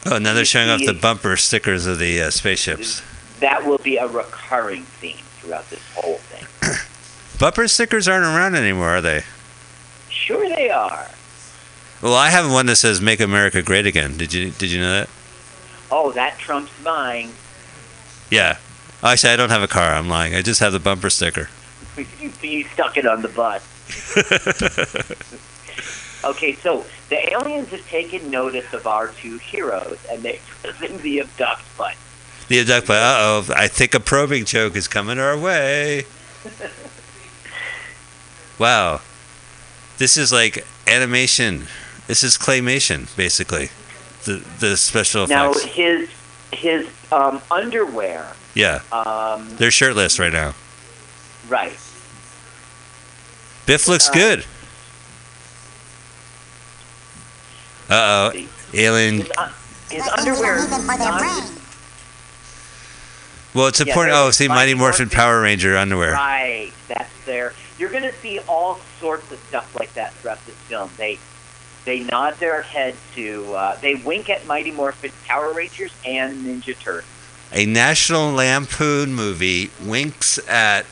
Oh, 0.05 0.19
now 0.19 0.35
they're 0.35 0.45
showing 0.45 0.69
off 0.69 0.81
the 0.85 0.93
bumper 0.93 1.37
stickers 1.37 1.87
of 1.87 1.99
the 1.99 2.23
uh, 2.23 2.31
spaceships. 2.31 3.03
That 3.41 3.67
will 3.67 3.79
be 3.79 3.97
a 3.97 4.07
recurring 4.07 4.83
theme 4.83 5.17
throughout 5.41 5.69
this 5.71 5.83
whole 5.95 6.19
thing. 6.19 6.47
Bumper 7.39 7.69
stickers 7.69 8.09
aren't 8.09 8.25
around 8.25 8.55
anymore, 8.55 8.91
are 8.91 9.01
they? 9.01 9.23
Sure, 10.09 10.49
they 10.49 10.71
are. 10.71 11.09
Well, 12.03 12.15
I 12.15 12.31
have 12.31 12.51
one 12.51 12.67
that 12.67 12.77
says 12.77 13.01
"Make 13.01 13.21
America 13.21 13.63
Great 13.63 13.87
Again." 13.87 14.17
Did 14.17 14.33
you 14.33 14.51
Did 14.51 14.71
you 14.71 14.81
know 14.81 14.93
that? 14.93 15.09
Oh, 15.91 16.13
that 16.13 16.39
trumps 16.39 16.73
mine. 16.83 17.31
Yeah. 18.31 18.59
Actually, 19.03 19.33
I 19.33 19.37
don't 19.37 19.51
have 19.51 19.63
a 19.63 19.69
car. 19.69 19.93
I'm 19.93 20.09
lying. 20.09 20.35
I 20.35 20.43
just 20.43 20.61
have 20.61 20.73
the 20.73 20.81
bumper 20.81 21.11
sticker. 21.11 21.49
you, 21.97 22.07
you 22.43 22.65
stuck 22.65 22.97
it 22.97 23.07
on 23.07 23.23
the 23.23 23.29
bus. 23.29 23.63
Okay, 26.27 26.55
so 26.55 26.85
the 27.09 27.33
aliens 27.33 27.69
have 27.69 27.87
taken 27.89 28.31
notice 28.31 28.73
of 28.73 28.87
our 28.87 29.09
two 29.09 29.39
heroes, 29.39 29.99
and 30.11 30.23
they're 30.23 30.39
pressing 30.63 30.99
the 30.99 31.21
abduct 31.21 31.63
button. 31.79 31.99
The 32.49 32.61
abduct, 32.61 32.87
but 32.89 33.03
uh 33.03 33.17
oh, 33.19 33.45
I 33.57 33.69
think 33.69 33.95
a 33.95 34.01
probing 34.01 34.45
joke 34.45 34.77
is 34.77 34.89
coming 34.89 35.19
our 35.19 35.39
way. 35.39 36.05
wow, 38.59 39.01
this 39.99 40.17
is 40.17 40.33
like 40.33 40.65
animation. 40.87 41.67
This 42.07 42.23
is 42.23 42.37
claymation, 42.37 43.15
basically. 43.17 43.71
The 44.25 44.45
the 44.61 44.77
special 44.77 45.25
effects. 45.25 45.65
Now 45.65 45.71
his 45.73 46.09
his 46.53 46.89
um, 47.13 47.41
underwear, 47.51 48.33
yeah, 48.55 48.81
um, 48.93 49.49
they're 49.57 49.71
shirtless 49.71 50.19
right 50.19 50.33
now. 50.33 50.55
right? 51.49 51.77
Biff 53.67 53.89
looks 53.89 54.09
Uh, 54.09 54.13
good. 54.13 54.45
Uh 57.89 58.33
oh, 58.35 58.47
alien. 58.75 59.17
His, 59.19 59.31
his 59.91 60.09
underwear. 60.09 60.57
is 60.57 60.71
not- 60.71 61.51
Well, 63.55 63.67
it's 63.69 63.81
important. 63.81 64.15
they're 64.15 64.23
Oh, 64.25 64.31
see, 64.31 64.49
Mighty 64.49 64.59
Mighty 64.61 64.75
Morphin 64.75 65.05
Morphin- 65.07 65.17
Power 65.17 65.41
Ranger 65.43 65.77
underwear. 65.77 66.13
Right, 66.13 66.73
that's 66.89 67.11
there. 67.25 67.53
You're 67.79 67.91
going 67.91 68.03
to 68.03 68.13
see 68.21 68.39
all 68.49 68.81
sorts 69.01 69.31
of 69.33 69.39
stuff 69.49 69.75
like 69.79 69.93
that 69.95 70.13
throughout 70.15 70.45
this 70.47 70.55
film. 70.69 70.91
They 70.97 71.19
They 71.85 72.01
nod 72.01 72.35
their 72.41 72.63
head 72.63 72.97
to. 73.15 73.55
Uh, 73.55 73.77
they 73.81 73.95
wink 73.95 74.29
at 74.29 74.45
Mighty 74.47 74.73
Morphin 74.73 75.13
Power 75.27 75.53
Rangers 75.53 75.93
and 76.05 76.45
Ninja 76.45 76.77
Turtles. 76.79 77.05
A 77.53 77.65
National 77.65 78.33
Lampoon 78.33 79.15
movie 79.15 79.71
winks 79.85 80.39
at 80.49 80.85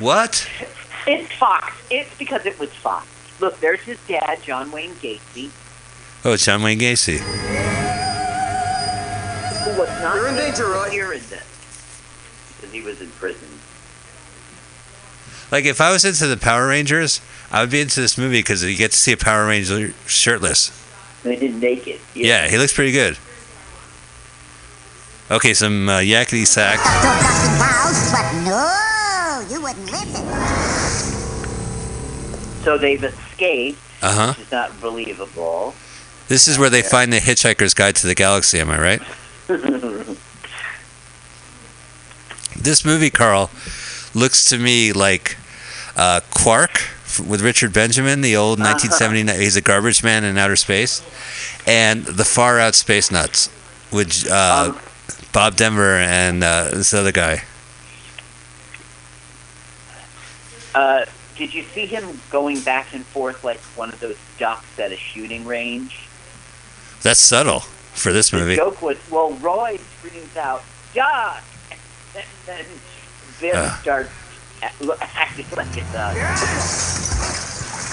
what? 0.00 0.48
It's 1.06 1.32
Fox. 1.34 1.72
It's 1.88 2.12
because 2.18 2.44
it 2.46 2.58
was 2.58 2.70
Fox. 2.70 3.06
Look, 3.38 3.60
there's 3.60 3.80
his 3.80 3.98
dad, 4.08 4.42
John 4.42 4.72
Wayne 4.72 4.94
Gacy, 4.96 5.50
Oh, 6.28 6.32
it's 6.32 6.44
John 6.44 6.60
Wayne 6.60 6.80
Gacy. 6.80 7.18
who 9.62 9.78
was 9.80 9.88
not 10.02 10.16
You're 10.16 10.26
in 10.26 10.34
danger, 10.34 10.66
right? 10.66 10.92
You're 10.92 11.12
in 11.12 11.20
this 11.20 12.02
because 12.56 12.72
he 12.72 12.80
was 12.82 13.00
in 13.00 13.08
prison. 13.10 13.46
Like 15.52 15.66
if 15.66 15.80
I 15.80 15.92
was 15.92 16.04
into 16.04 16.26
the 16.26 16.36
Power 16.36 16.66
Rangers, 16.66 17.20
I 17.52 17.60
would 17.60 17.70
be 17.70 17.80
into 17.80 18.00
this 18.00 18.18
movie 18.18 18.40
because 18.40 18.64
you 18.64 18.76
get 18.76 18.90
to 18.90 18.96
see 18.96 19.12
a 19.12 19.16
Power 19.16 19.46
Ranger 19.46 19.94
shirtless. 20.06 20.72
They 21.22 21.36
did 21.36 21.54
naked. 21.60 22.00
Yeah, 22.12 22.48
he 22.48 22.58
looks 22.58 22.72
pretty 22.72 22.90
good. 22.90 23.16
Okay, 25.30 25.54
some 25.54 25.88
uh, 25.88 25.98
yakety 26.00 26.44
sack. 26.44 26.78
Don't 27.02 27.20
trust 27.20 27.44
in 27.46 27.56
cows, 27.58 28.10
but 28.10 28.32
no, 28.50 29.46
you 29.54 29.62
wouldn't 29.62 29.90
listen. 29.92 30.26
So 32.64 32.76
they've 32.78 33.04
escaped, 33.04 33.78
Uh 34.02 34.12
huh. 34.12 34.32
which 34.36 34.46
is 34.46 34.50
not 34.52 34.80
believable. 34.80 35.72
This 36.28 36.48
is 36.48 36.58
where 36.58 36.70
they 36.70 36.82
find 36.82 37.12
the 37.12 37.18
Hitchhiker's 37.18 37.74
Guide 37.74 37.96
to 37.96 38.06
the 38.06 38.14
Galaxy. 38.14 38.58
Am 38.58 38.70
I 38.70 38.80
right? 38.80 39.02
This 42.58 42.84
movie, 42.84 43.10
Carl, 43.10 43.50
looks 44.14 44.48
to 44.48 44.58
me 44.58 44.92
like 44.92 45.36
uh, 45.94 46.20
Quark 46.30 46.88
with 47.28 47.42
Richard 47.42 47.72
Benjamin, 47.72 48.22
the 48.22 48.34
old 48.34 48.58
1979. 48.58 49.38
He's 49.38 49.56
a 49.56 49.60
garbage 49.60 50.02
man 50.02 50.24
in 50.24 50.36
outer 50.38 50.56
space, 50.56 51.02
and 51.66 52.04
the 52.04 52.24
Far 52.24 52.58
Out 52.58 52.74
Space 52.74 53.10
Nuts, 53.12 53.50
with 53.92 54.26
uh, 54.30 54.72
Um, 54.74 54.80
Bob 55.32 55.56
Denver 55.56 55.96
and 55.96 56.42
uh, 56.42 56.70
this 56.72 56.92
other 56.94 57.12
guy. 57.12 57.42
Uh, 60.74 61.04
did 61.36 61.52
you 61.54 61.62
see 61.62 61.86
him 61.86 62.20
going 62.30 62.60
back 62.60 62.94
and 62.94 63.04
forth 63.04 63.44
like 63.44 63.60
one 63.76 63.90
of 63.90 64.00
those 64.00 64.16
ducks 64.38 64.78
at 64.78 64.92
a 64.92 64.96
shooting 64.96 65.44
range? 65.46 66.05
That's 67.02 67.20
subtle 67.20 67.60
for 67.94 68.12
this 68.12 68.30
The 68.30 68.38
movie. 68.38 68.56
joke 68.56 68.82
was, 68.82 68.96
well, 69.10 69.32
Roy 69.34 69.78
screams 69.98 70.36
out, 70.36 70.62
duck! 70.94 71.42
And 72.14 72.24
then 72.46 72.64
Vim 73.38 73.52
Ah. 73.56 73.78
starts 73.82 74.10
act- 74.62 74.74
acting 75.14 75.46
like 75.56 75.76
a 75.76 75.80
duck. 75.92 76.16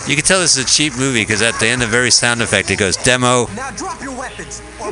You 0.07 0.15
can 0.17 0.25
tell 0.25 0.39
this 0.41 0.57
is 0.57 0.63
a 0.65 0.67
cheap 0.67 0.95
movie 0.97 1.21
because 1.21 1.41
at 1.41 1.57
the 1.59 1.67
end 1.67 1.81
of 1.81 1.93
every 1.93 2.11
sound 2.11 2.41
effect, 2.41 2.69
it 2.71 2.75
goes 2.75 2.97
demo, 2.97 3.47
Now 3.55 3.71
drop 3.71 4.01
your 4.01 4.11
weapons, 4.11 4.61
or 4.79 4.91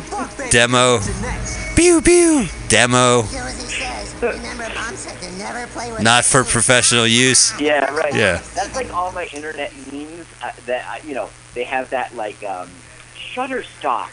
Demo. 0.49 0.99
comes 0.99 1.09
in 1.09 1.75
pew 1.75 2.01
pew, 2.01 2.47
demo, 2.69 3.23
Do 3.23 3.37
as 3.37 3.61
he 3.61 3.67
says. 3.83 4.13
Remember, 4.21 4.69
Mom 4.75 4.95
said 4.95 5.19
to 5.21 5.31
never 5.37 5.67
play 5.67 5.91
with 5.91 6.01
not 6.01 6.23
for 6.23 6.43
professional 6.45 7.05
use. 7.07 7.51
Yeah, 7.59 7.91
right. 7.93 8.13
Yeah. 8.13 8.39
That's 8.55 8.73
like 8.75 8.93
all 8.93 9.11
my 9.11 9.25
internet 9.33 9.73
memes 9.91 10.27
uh, 10.41 10.51
that, 10.67 10.85
uh, 10.87 11.05
you 11.05 11.13
know, 11.15 11.29
they 11.55 11.63
have 11.65 11.89
that, 11.89 12.15
like, 12.15 12.41
um, 12.43 12.69
Shutterstock 13.33 14.09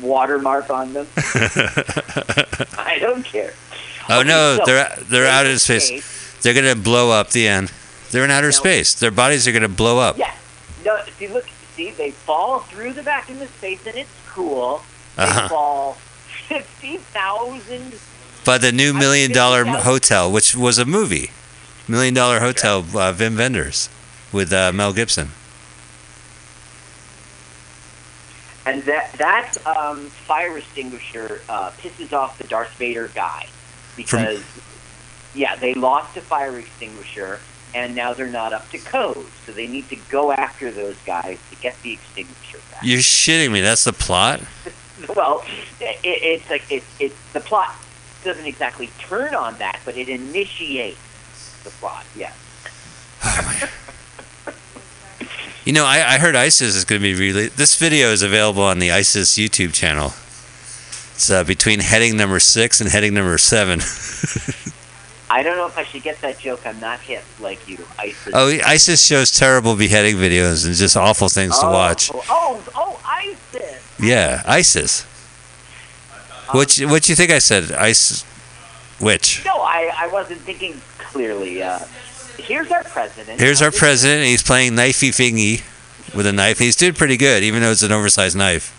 watermark 0.00 0.70
on 0.70 0.92
them. 0.92 1.06
I 2.78 2.98
don't 3.00 3.24
care. 3.24 3.52
Oh 4.08 4.20
Okay, 4.20 4.28
no, 4.28 4.56
so 4.58 4.64
they're 4.66 4.96
they're 5.02 5.26
out 5.26 5.46
in 5.46 5.58
space. 5.58 5.90
escape. 5.90 6.42
They're 6.42 6.54
gonna 6.54 6.74
blow 6.80 7.10
up 7.10 7.30
the 7.30 7.46
end. 7.46 7.72
They're 8.10 8.24
in 8.24 8.30
outer 8.30 8.52
space. 8.52 8.94
Their 8.94 9.10
bodies 9.10 9.46
are 9.48 9.52
gonna 9.52 9.68
blow 9.68 9.98
up. 9.98 10.18
Yeah. 10.18 10.34
No, 10.84 10.98
see, 11.18 11.28
look, 11.28 11.46
see, 11.76 11.90
they 11.92 12.10
fall 12.10 12.60
through 12.60 12.92
the 12.94 13.02
back 13.02 13.30
into 13.30 13.46
space, 13.46 13.86
and 13.86 13.96
it's 13.96 14.10
cool. 14.28 14.82
They 15.16 15.22
Uh-huh. 15.24 15.48
fall 15.48 15.92
50,000. 16.48 17.94
By 18.44 18.58
the 18.58 18.72
new 18.72 18.92
Million 18.92 19.30
Dollar 19.32 19.62
Dollar 19.64 19.78
Hotel, 19.80 20.30
which 20.30 20.56
was 20.56 20.78
a 20.78 20.84
movie, 20.84 21.30
Million 21.86 22.12
Dollar 22.14 22.40
Hotel, 22.40 22.78
uh, 22.80 23.12
Wim 23.14 23.38
Wenders, 23.38 23.88
with 24.32 24.52
uh, 24.52 24.72
Mel 24.72 24.92
Gibson. 24.92 25.30
And 28.64 28.82
that, 28.84 29.12
that 29.14 29.54
um, 29.66 30.06
fire 30.06 30.58
extinguisher 30.58 31.40
uh, 31.48 31.70
pisses 31.82 32.12
off 32.12 32.38
the 32.38 32.44
Darth 32.44 32.72
Vader 32.76 33.10
guy. 33.14 33.48
Because, 33.96 34.42
yeah, 35.34 35.56
they 35.56 35.74
lost 35.74 36.16
a 36.16 36.20
fire 36.20 36.58
extinguisher, 36.58 37.40
and 37.74 37.94
now 37.94 38.14
they're 38.14 38.26
not 38.28 38.52
up 38.52 38.68
to 38.70 38.78
code. 38.78 39.26
So 39.44 39.52
they 39.52 39.66
need 39.66 39.88
to 39.88 39.96
go 40.08 40.32
after 40.32 40.70
those 40.70 40.96
guys 41.04 41.38
to 41.50 41.56
get 41.56 41.80
the 41.82 41.92
extinguisher 41.94 42.58
back. 42.70 42.82
You're 42.82 43.00
shitting 43.00 43.50
me. 43.52 43.60
That's 43.60 43.84
the 43.84 43.92
plot. 43.92 44.40
Well, 45.16 45.44
it, 45.80 45.98
it's 46.04 46.48
like 46.48 46.62
it's 46.70 46.86
it. 47.00 47.12
The 47.32 47.40
plot 47.40 47.74
doesn't 48.22 48.46
exactly 48.46 48.88
turn 49.00 49.34
on 49.34 49.58
that, 49.58 49.80
but 49.84 49.96
it 49.96 50.08
initiates 50.08 50.98
the 51.64 51.70
plot. 51.70 52.04
Yes. 52.14 52.36
You 55.64 55.72
know, 55.72 55.84
I, 55.84 56.14
I 56.14 56.18
heard 56.18 56.34
ISIS 56.34 56.74
is 56.74 56.84
gonna 56.84 57.00
be 57.00 57.14
released. 57.14 57.56
This 57.56 57.78
video 57.78 58.08
is 58.08 58.22
available 58.22 58.64
on 58.64 58.80
the 58.80 58.90
ISIS 58.90 59.38
YouTube 59.38 59.72
channel. 59.72 60.06
It's 61.14 61.30
uh, 61.30 61.44
between 61.44 61.78
heading 61.78 62.16
number 62.16 62.40
six 62.40 62.80
and 62.80 62.90
heading 62.90 63.14
number 63.14 63.38
seven. 63.38 63.78
I 65.30 65.44
don't 65.44 65.56
know 65.56 65.66
if 65.66 65.78
I 65.78 65.84
should 65.84 66.02
get 66.02 66.20
that 66.20 66.40
joke. 66.40 66.66
I'm 66.66 66.80
not 66.80 66.98
hip 66.98 67.22
like 67.38 67.68
you. 67.68 67.78
ISIS. 67.96 68.32
Oh, 68.34 68.48
ISIS 68.48 69.06
shows 69.06 69.30
terrible 69.30 69.76
beheading 69.76 70.16
videos 70.16 70.66
and 70.66 70.74
just 70.74 70.96
awful 70.96 71.28
things 71.28 71.56
to 71.60 71.66
oh, 71.66 71.72
watch. 71.72 72.10
Oh, 72.12 72.24
oh, 72.28 72.72
oh, 72.74 73.00
ISIS. 73.06 74.00
Yeah, 74.00 74.42
ISIS. 74.44 75.04
What 76.50 76.76
you, 76.76 76.88
what 76.88 77.08
you 77.08 77.14
think 77.14 77.30
I 77.30 77.38
said? 77.38 77.70
ISIS. 77.70 78.24
Which? 78.98 79.44
No, 79.44 79.62
I, 79.62 79.92
I 79.96 80.08
wasn't 80.08 80.40
thinking 80.40 80.80
clearly. 80.98 81.62
Uh, 81.62 81.78
here's 82.52 82.70
our 82.70 82.84
president. 82.84 83.40
Here's 83.40 83.62
our 83.62 83.70
president. 83.70 84.26
He's 84.26 84.42
playing 84.42 84.72
knifey 84.72 85.14
fingy 85.14 85.60
with 86.14 86.26
a 86.26 86.32
knife. 86.32 86.58
He's 86.58 86.76
doing 86.76 86.92
pretty 86.94 87.16
good, 87.16 87.42
even 87.42 87.62
though 87.62 87.70
it's 87.70 87.82
an 87.82 87.92
oversized 87.92 88.36
knife. 88.36 88.78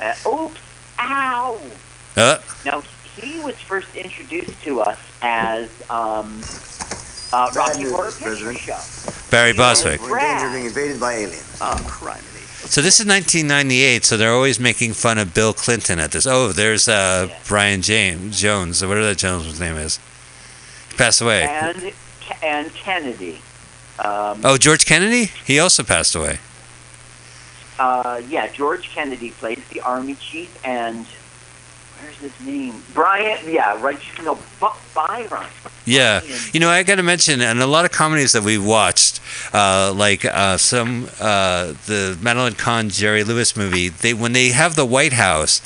Uh, 0.00 0.14
oops! 0.30 0.60
Ow! 1.00 1.58
Uh, 2.16 2.38
Now 2.64 2.82
he 3.20 3.40
was 3.40 3.56
first 3.56 3.94
introduced 3.96 4.62
to 4.62 4.80
us 4.80 4.98
as 5.22 5.68
um, 5.90 6.40
uh, 7.32 7.50
Rocky 7.56 7.80
news, 7.82 7.92
Horror 7.92 8.10
Picture 8.12 8.24
President. 8.24 8.58
Show. 8.58 9.30
Barry 9.30 9.52
Bostwick. 9.52 10.00
We're 10.00 10.18
in 10.18 10.24
danger 10.24 10.46
of 10.46 10.52
being 10.52 10.66
invaded 10.66 11.00
by 11.00 11.12
aliens. 11.14 11.58
Oh, 11.60 11.76
crime. 11.88 12.22
So 12.22 12.80
this 12.82 13.00
is 13.00 13.06
1998. 13.06 14.04
So 14.04 14.16
they're 14.16 14.32
always 14.32 14.60
making 14.60 14.92
fun 14.92 15.18
of 15.18 15.34
Bill 15.34 15.52
Clinton 15.52 15.98
at 15.98 16.12
this. 16.12 16.26
Oh, 16.26 16.52
there's 16.52 16.86
uh, 16.88 17.26
Yeah. 17.28 17.38
Brion 17.46 17.82
James 17.82 18.40
Jones, 18.40 18.84
whatever 18.84 19.06
that 19.06 19.18
Jones' 19.18 19.58
name 19.58 19.76
is. 19.76 19.98
He 20.90 20.96
passed 20.96 21.20
away. 21.20 21.42
and 21.44 21.92
and 22.42 22.72
Kennedy. 22.74 23.40
Um, 23.98 24.40
Oh, 24.44 24.56
George 24.58 24.86
Kennedy. 24.86 25.26
He 25.44 25.58
also 25.58 25.82
passed 25.82 26.14
away. 26.14 26.38
uh, 27.78 28.20
yeah, 28.28 28.48
George 28.48 28.88
Kennedy 28.90 29.30
plays 29.30 29.60
the 29.72 29.80
army 29.80 30.14
chief, 30.16 30.56
and 30.64 31.06
where's 32.00 32.16
his 32.16 32.40
name? 32.46 32.82
Brian. 32.94 33.38
Yeah, 33.46 33.80
right. 33.80 33.98
No, 34.22 34.38
Byron. 34.94 35.46
Yeah, 35.84 36.20
you 36.52 36.60
know, 36.60 36.68
I 36.68 36.82
got 36.82 36.96
to 36.96 37.02
mention, 37.02 37.40
and 37.40 37.60
a 37.60 37.66
lot 37.66 37.84
of 37.84 37.92
comedies 37.92 38.32
that 38.32 38.42
we've 38.42 38.64
watched, 38.64 39.20
uh, 39.54 39.92
like 39.96 40.24
uh, 40.24 40.56
some 40.58 41.08
uh, 41.20 41.72
the 41.86 42.18
Madeline 42.20 42.54
Kahn 42.54 42.90
Jerry 42.90 43.24
Lewis 43.24 43.56
movie. 43.56 43.88
They 43.88 44.12
when 44.12 44.32
they 44.32 44.50
have 44.50 44.74
the 44.76 44.84
White 44.84 45.12
House, 45.14 45.62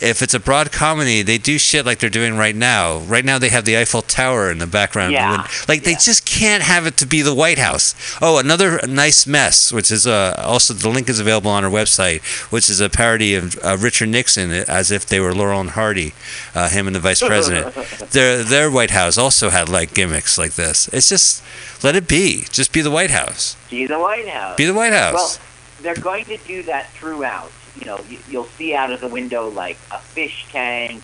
if 0.00 0.22
it's 0.22 0.34
a 0.34 0.40
broad 0.40 0.72
comedy, 0.72 1.22
they 1.22 1.38
do 1.38 1.58
shit 1.58 1.86
like 1.86 1.98
they're 1.98 2.10
doing 2.10 2.36
right 2.36 2.54
now. 2.54 2.98
Right 2.98 3.24
now, 3.24 3.38
they 3.38 3.48
have 3.48 3.64
the 3.64 3.76
Eiffel 3.76 4.02
Tower 4.02 4.50
in 4.50 4.58
the 4.58 4.66
background. 4.66 5.12
Yeah, 5.12 5.46
like 5.68 5.84
they 5.84 5.92
yeah. 5.92 5.98
just 5.98 6.26
can't 6.26 6.62
have 6.62 6.86
it 6.86 6.96
to 6.98 7.06
be 7.06 7.22
the 7.22 7.34
White 7.34 7.58
House. 7.58 7.94
Oh, 8.20 8.38
another 8.38 8.80
nice 8.86 9.26
mess, 9.26 9.72
which 9.72 9.90
is 9.90 10.06
uh, 10.06 10.34
also 10.44 10.74
the 10.74 10.88
link 10.88 11.08
is 11.08 11.20
available 11.20 11.50
on 11.50 11.64
our 11.64 11.70
website, 11.70 12.22
which 12.50 12.68
is 12.68 12.80
a 12.80 12.88
parody 12.88 13.34
of 13.34 13.58
uh, 13.64 13.76
Richard 13.80 14.08
Nixon 14.08 14.50
as 14.50 14.90
if 14.90 15.06
they 15.06 15.20
were 15.20 15.34
Laurel 15.34 15.60
and 15.60 15.70
Hardy, 15.70 16.14
uh, 16.54 16.68
him 16.68 16.86
and 16.86 16.94
the 16.94 17.00
vice 17.00 17.20
president 17.20 17.74
their 18.10 18.42
their 18.42 18.70
White 18.70 18.90
House 18.90 19.18
also 19.18 19.50
had 19.50 19.68
like 19.68 19.94
gimmicks 19.94 20.38
like 20.38 20.54
this. 20.54 20.88
It's 20.92 21.08
just 21.08 21.42
let 21.82 21.96
it 21.96 22.08
be. 22.08 22.44
Just 22.50 22.72
be 22.72 22.80
the 22.80 22.90
White 22.90 23.10
House. 23.10 23.56
Be 23.70 23.86
the 23.86 23.98
White 23.98 24.28
House. 24.28 24.56
Be 24.56 24.64
the 24.64 24.74
White 24.74 24.92
House. 24.92 25.14
Well, 25.14 25.38
they're 25.82 26.02
going 26.02 26.24
to 26.26 26.36
do 26.38 26.62
that 26.64 26.90
throughout. 26.92 27.50
You 27.78 27.86
know, 27.86 28.00
you, 28.08 28.18
you'll 28.28 28.44
see 28.44 28.74
out 28.74 28.92
of 28.92 29.00
the 29.00 29.08
window 29.08 29.48
like 29.48 29.76
a 29.90 29.98
fish 29.98 30.46
tank, 30.50 31.02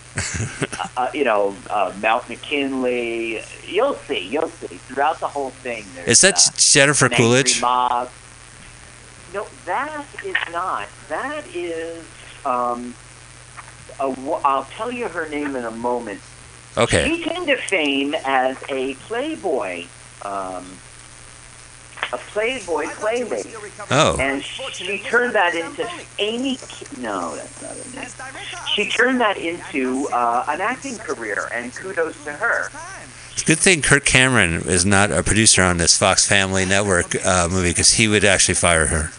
uh, 0.97 1.09
you 1.13 1.25
know, 1.25 1.55
uh, 1.69 1.93
Mount 2.01 2.29
McKinley. 2.29 3.41
You'll 3.67 3.95
see, 3.95 4.27
you'll 4.27 4.47
see 4.47 4.77
throughout 4.77 5.19
the 5.19 5.27
whole 5.27 5.49
thing. 5.49 5.85
Is 6.07 6.21
that 6.21 6.35
uh, 6.35 6.51
Jennifer 6.55 7.09
Coolidge? 7.09 7.61
Mob. 7.61 8.09
No, 9.33 9.47
that 9.65 10.05
is 10.25 10.35
not. 10.51 10.87
That 11.09 11.43
is. 11.53 12.05
Um, 12.45 12.95
a, 13.99 14.39
I'll 14.43 14.65
tell 14.65 14.91
you 14.91 15.07
her 15.07 15.29
name 15.29 15.55
in 15.55 15.65
a 15.65 15.71
moment. 15.71 16.21
Okay. 16.77 17.07
She 17.07 17.23
came 17.23 17.45
to 17.47 17.57
fame 17.57 18.15
as 18.25 18.57
a 18.69 18.95
Playboy 18.95 19.85
um, 20.23 20.65
a 22.13 22.17
Playboy 22.17 22.87
playmate, 22.89 23.47
Oh, 23.89 24.17
and 24.19 24.43
she 24.43 24.99
turned 24.99 25.33
that 25.33 25.55
into 25.55 25.89
Amy. 26.19 26.57
No, 26.99 27.35
that's 27.35 27.61
not 27.61 27.71
her 27.75 27.99
name. 28.01 28.67
She 28.75 28.89
turned 28.89 29.21
that 29.21 29.37
into 29.37 30.07
uh, 30.11 30.45
an 30.47 30.61
acting 30.61 30.97
career, 30.97 31.49
and 31.53 31.73
kudos 31.73 32.21
to 32.25 32.33
her. 32.33 32.69
it's 33.31 33.41
a 33.43 33.45
good 33.45 33.59
thing 33.59 33.81
Kirk 33.81 34.05
Cameron 34.05 34.61
is 34.65 34.85
not 34.85 35.11
a 35.11 35.23
producer 35.23 35.63
on 35.63 35.77
this 35.77 35.97
Fox 35.97 36.27
Family 36.27 36.65
Network 36.65 37.15
uh, 37.25 37.47
movie 37.49 37.69
because 37.69 37.93
he 37.93 38.07
would 38.07 38.23
actually 38.25 38.55
fire 38.55 38.87
her. 38.87 39.11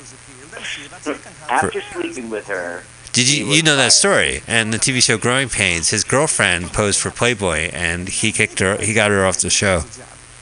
After 1.48 1.81
sleeping 1.92 2.31
with 2.31 2.46
her, 2.48 2.83
Did 3.12 3.31
you 3.31 3.44
you 3.46 3.62
know 3.62 3.76
that 3.76 3.92
story? 3.92 4.40
And 4.46 4.72
the 4.72 4.78
TV 4.78 5.02
show 5.02 5.18
Growing 5.18 5.48
Pains, 5.48 5.90
his 5.90 6.05
girlfriend 6.05 6.72
posed 6.72 7.00
for 7.00 7.11
Playboy, 7.11 7.70
and 7.72 8.09
he 8.09 8.33
kicked 8.33 8.59
her. 8.61 8.76
He 8.76 8.94
got 8.94 9.11
her 9.11 9.26
off 9.26 9.38
the 9.38 9.50
show. 9.50 9.83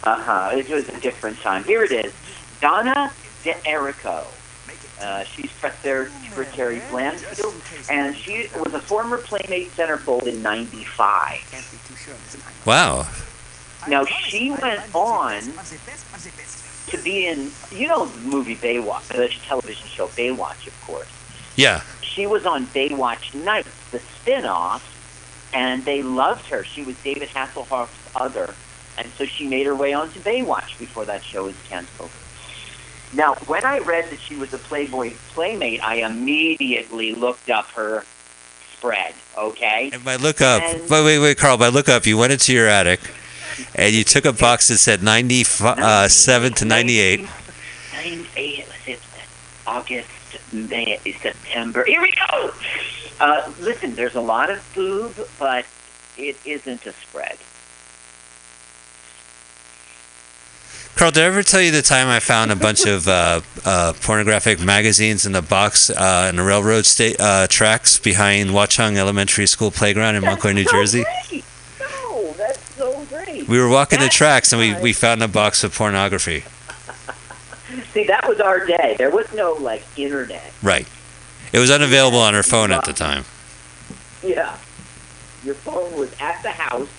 uh 0.04 0.16
huh, 0.20 0.50
it 0.56 0.68
was 0.68 0.88
a 0.88 1.00
different 1.00 1.38
time. 1.40 1.64
Here 1.64 1.82
it 1.82 1.90
is, 1.90 2.12
Donna 2.60 3.12
De 3.42 3.52
Erico. 3.64 4.26
Uh, 5.00 5.24
she's 5.24 5.50
press 5.52 5.74
secretary 5.80 6.80
Blanfield, 6.90 7.90
and 7.90 8.14
she 8.14 8.48
was 8.58 8.74
a 8.74 8.80
former 8.80 9.16
Playmate 9.16 9.70
centerfold 9.70 10.26
in 10.26 10.42
'95. 10.42 11.38
Wow. 12.66 13.06
Now 13.88 14.04
she 14.04 14.50
went 14.50 14.82
on 14.94 15.40
to 16.88 16.98
be 16.98 17.26
in, 17.28 17.50
you 17.72 17.88
know, 17.88 18.04
the 18.06 18.20
movie 18.20 18.56
Baywatch, 18.56 19.08
the 19.08 19.28
television 19.46 19.86
show 19.88 20.08
Baywatch, 20.08 20.66
of 20.66 20.78
course. 20.82 21.08
Yeah. 21.56 21.80
She 22.02 22.26
was 22.26 22.44
on 22.44 22.66
Baywatch 22.66 23.32
Nights, 23.42 23.70
the 23.90 24.00
spin-off, 24.00 24.84
and 25.54 25.84
they 25.84 26.02
loved 26.02 26.46
her. 26.46 26.62
She 26.64 26.82
was 26.82 26.96
David 27.02 27.28
Hasselhoff's 27.28 28.10
other, 28.14 28.54
and 28.98 29.08
so 29.16 29.24
she 29.24 29.48
made 29.48 29.66
her 29.66 29.74
way 29.74 29.94
onto 29.94 30.20
Baywatch 30.20 30.78
before 30.78 31.06
that 31.06 31.24
show 31.24 31.44
was 31.44 31.54
canceled. 31.68 32.10
Now, 33.12 33.34
when 33.46 33.64
I 33.64 33.78
read 33.80 34.08
that 34.10 34.20
she 34.20 34.36
was 34.36 34.54
a 34.54 34.58
Playboy 34.58 35.12
playmate, 35.30 35.82
I 35.82 35.96
immediately 36.06 37.12
looked 37.14 37.50
up 37.50 37.66
her 37.72 38.04
spread. 38.76 39.14
Okay. 39.36 39.90
And 39.92 40.04
by 40.04 40.16
look 40.16 40.40
up, 40.40 40.62
And- 40.62 40.88
wait, 40.88 41.04
wait, 41.04 41.18
wait, 41.18 41.36
Carl. 41.38 41.56
By 41.56 41.68
look 41.68 41.88
up, 41.88 42.06
you 42.06 42.16
went 42.16 42.32
into 42.32 42.52
your 42.52 42.68
attic, 42.68 43.00
and 43.74 43.92
you 43.94 44.04
took 44.04 44.24
a 44.24 44.32
box 44.32 44.68
that 44.68 44.78
said 44.78 45.02
ninety-seven 45.02 46.52
to 46.54 46.64
ninety-eight. 46.64 47.26
98, 47.92 48.66
let's 48.68 48.82
see, 48.84 48.96
August, 49.66 50.08
May, 50.52 50.98
September. 51.20 51.84
Here 51.84 52.00
we 52.00 52.12
go! 52.30 52.50
Uh, 53.20 53.52
listen, 53.60 53.94
there's 53.94 54.14
a 54.14 54.20
lot 54.20 54.48
of 54.50 54.66
boob, 54.74 55.14
but 55.38 55.66
it 56.16 56.38
isn't 56.46 56.86
a 56.86 56.92
spread. 56.92 57.36
Carl, 61.00 61.12
did 61.12 61.22
I 61.22 61.26
ever 61.28 61.42
tell 61.42 61.62
you 61.62 61.70
the 61.70 61.80
time 61.80 62.08
I 62.08 62.20
found 62.20 62.52
a 62.52 62.56
bunch 62.56 62.84
of 62.84 63.08
uh, 63.08 63.40
uh, 63.64 63.94
pornographic 64.02 64.60
magazines 64.60 65.24
in 65.24 65.34
a 65.34 65.40
box 65.40 65.88
uh, 65.88 66.26
in 66.28 66.36
the 66.36 66.42
railroad 66.42 66.86
uh, 67.18 67.46
tracks 67.46 67.98
behind 67.98 68.50
Watchung 68.50 68.96
Elementary 68.96 69.46
School 69.46 69.70
playground 69.70 70.16
in 70.16 70.22
Montclair, 70.22 70.52
New 70.52 70.64
That's 70.64 70.70
so 70.70 70.76
Jersey? 70.76 71.04
Great. 71.30 71.44
No, 71.80 72.32
that's 72.34 72.74
so 72.74 73.02
great. 73.06 73.48
We 73.48 73.58
were 73.58 73.70
walking 73.70 73.98
the 73.98 74.04
That's 74.04 74.14
tracks 74.14 74.52
and 74.52 74.60
we, 74.60 74.78
we 74.78 74.92
found 74.92 75.22
a 75.22 75.28
box 75.28 75.64
of 75.64 75.74
pornography. 75.74 76.40
See, 77.94 78.04
that 78.04 78.28
was 78.28 78.38
our 78.38 78.66
day. 78.66 78.96
There 78.98 79.10
was 79.10 79.32
no, 79.32 79.54
like, 79.54 79.82
internet. 79.96 80.52
Right. 80.62 80.86
It 81.50 81.60
was 81.60 81.70
unavailable 81.70 82.18
on 82.18 82.34
her 82.34 82.42
phone 82.42 82.72
at 82.72 82.84
the 82.84 82.92
time. 82.92 83.24
Yeah. 84.22 84.54
Your 85.44 85.54
phone 85.54 85.98
was 85.98 86.14
at 86.20 86.42
the 86.42 86.50
house. 86.50 86.90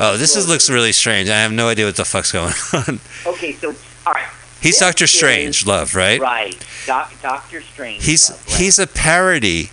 Oh, 0.00 0.16
this 0.16 0.36
is, 0.36 0.48
looks 0.48 0.68
really 0.70 0.92
strange. 0.92 1.28
I 1.28 1.40
have 1.42 1.52
no 1.52 1.68
idea 1.68 1.86
what 1.86 1.96
the 1.96 2.04
fuck's 2.04 2.32
going 2.32 2.52
on. 2.88 3.00
Okay, 3.26 3.52
so, 3.52 3.74
all 4.06 4.12
right. 4.12 4.24
He's 4.60 4.78
Doctor 4.78 5.04
is- 5.04 5.10
Strange, 5.12 5.66
love, 5.66 5.94
right? 5.94 6.20
Right. 6.20 6.56
Doc, 6.86 7.12
Doctor 7.22 7.60
Strange. 7.60 8.04
He's 8.04 8.30
love, 8.30 8.46
right. 8.48 8.56
he's 8.60 8.78
a 8.78 8.86
parody 8.86 9.70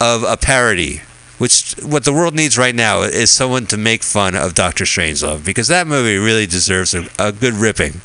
of 0.00 0.22
a 0.22 0.36
parody. 0.36 1.02
Which 1.38 1.72
what 1.82 2.04
the 2.04 2.12
world 2.12 2.34
needs 2.34 2.58
right 2.58 2.74
now 2.74 3.00
is 3.00 3.30
someone 3.30 3.64
to 3.68 3.78
make 3.78 4.02
fun 4.02 4.34
of 4.36 4.52
Doctor 4.54 4.84
Strange 4.84 5.22
love 5.22 5.42
because 5.42 5.68
that 5.68 5.86
movie 5.86 6.18
really 6.18 6.46
deserves 6.46 6.92
a, 6.92 7.06
a 7.18 7.32
good 7.32 7.54
ripping, 7.54 8.02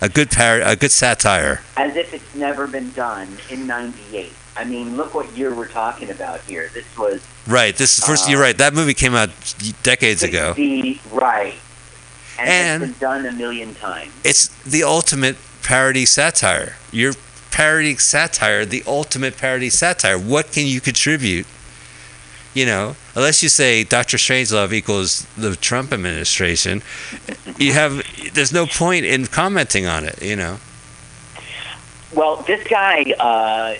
a 0.00 0.08
good 0.08 0.30
par- 0.30 0.62
a 0.62 0.74
good 0.74 0.90
satire. 0.90 1.60
as 1.76 1.96
if 1.96 2.14
it's 2.14 2.34
never 2.34 2.66
been 2.66 2.90
done 2.92 3.28
in 3.50 3.66
98. 3.66 4.32
I 4.58 4.64
mean, 4.64 4.96
look 4.96 5.14
what 5.14 5.30
year 5.36 5.54
we're 5.54 5.68
talking 5.68 6.10
about 6.10 6.40
here. 6.40 6.68
This 6.74 6.84
was 6.98 7.24
Right. 7.46 7.74
This 7.76 8.04
first. 8.04 8.26
Uh, 8.26 8.32
you're 8.32 8.40
right. 8.40 8.58
That 8.58 8.74
movie 8.74 8.94
came 8.94 9.14
out 9.14 9.30
decades 9.82 10.22
ago. 10.22 10.54
Right. 11.12 11.54
And, 12.38 12.48
And- 12.48 12.82
it's 12.82 12.92
been 12.92 13.00
done 13.00 13.26
a 13.26 13.32
million 13.32 13.74
times. 13.74 14.12
It's 14.24 14.48
the 14.64 14.82
ultimate 14.82 15.36
parody 15.62 16.04
satire. 16.04 16.76
You're 16.90 17.14
parodying 17.50 17.98
satire, 17.98 18.64
the 18.66 18.82
ultimate 18.86 19.36
parody 19.38 19.70
satire. 19.70 20.18
What 20.18 20.52
can 20.52 20.66
you 20.66 20.80
contribute? 20.80 21.46
You 22.54 22.66
know, 22.66 22.96
unless 23.14 23.42
you 23.42 23.48
say 23.48 23.84
Doctor 23.84 24.16
Strangelove 24.16 24.72
equals 24.72 25.26
the 25.36 25.54
Trump 25.54 25.92
administration, 25.92 26.82
you 27.56 27.72
have 27.72 28.02
there's 28.34 28.52
no 28.52 28.66
point 28.66 29.04
in 29.04 29.26
commenting 29.26 29.86
on 29.86 30.04
it. 30.04 30.20
You 30.22 30.34
know. 30.34 30.58
Well, 32.14 32.36
this 32.46 32.66
guy, 32.66 33.02
uh, 33.20 33.74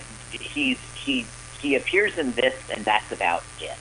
he's 0.53 0.77
he 0.95 1.25
he 1.61 1.75
appears 1.75 2.17
in 2.17 2.31
this, 2.33 2.55
and 2.73 2.83
that's 2.85 3.11
about 3.11 3.43
it. 3.61 3.71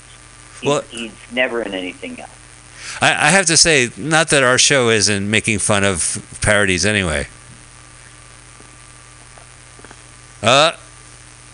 He's, 0.61 0.69
Well- 0.69 0.83
he's 0.91 1.13
never 1.33 1.63
in 1.63 1.73
anything 1.75 2.19
else. 2.21 2.31
I, 3.01 3.11
I 3.11 3.31
have 3.31 3.47
to 3.47 3.57
say, 3.57 3.91
not 3.97 4.29
that 4.31 4.43
our 4.43 4.57
show 4.59 4.89
isn't 4.89 5.29
making 5.31 5.59
fun 5.59 5.85
of 5.85 6.25
parodies 6.41 6.87
anyway. 6.87 7.27
Uh, 10.43 10.73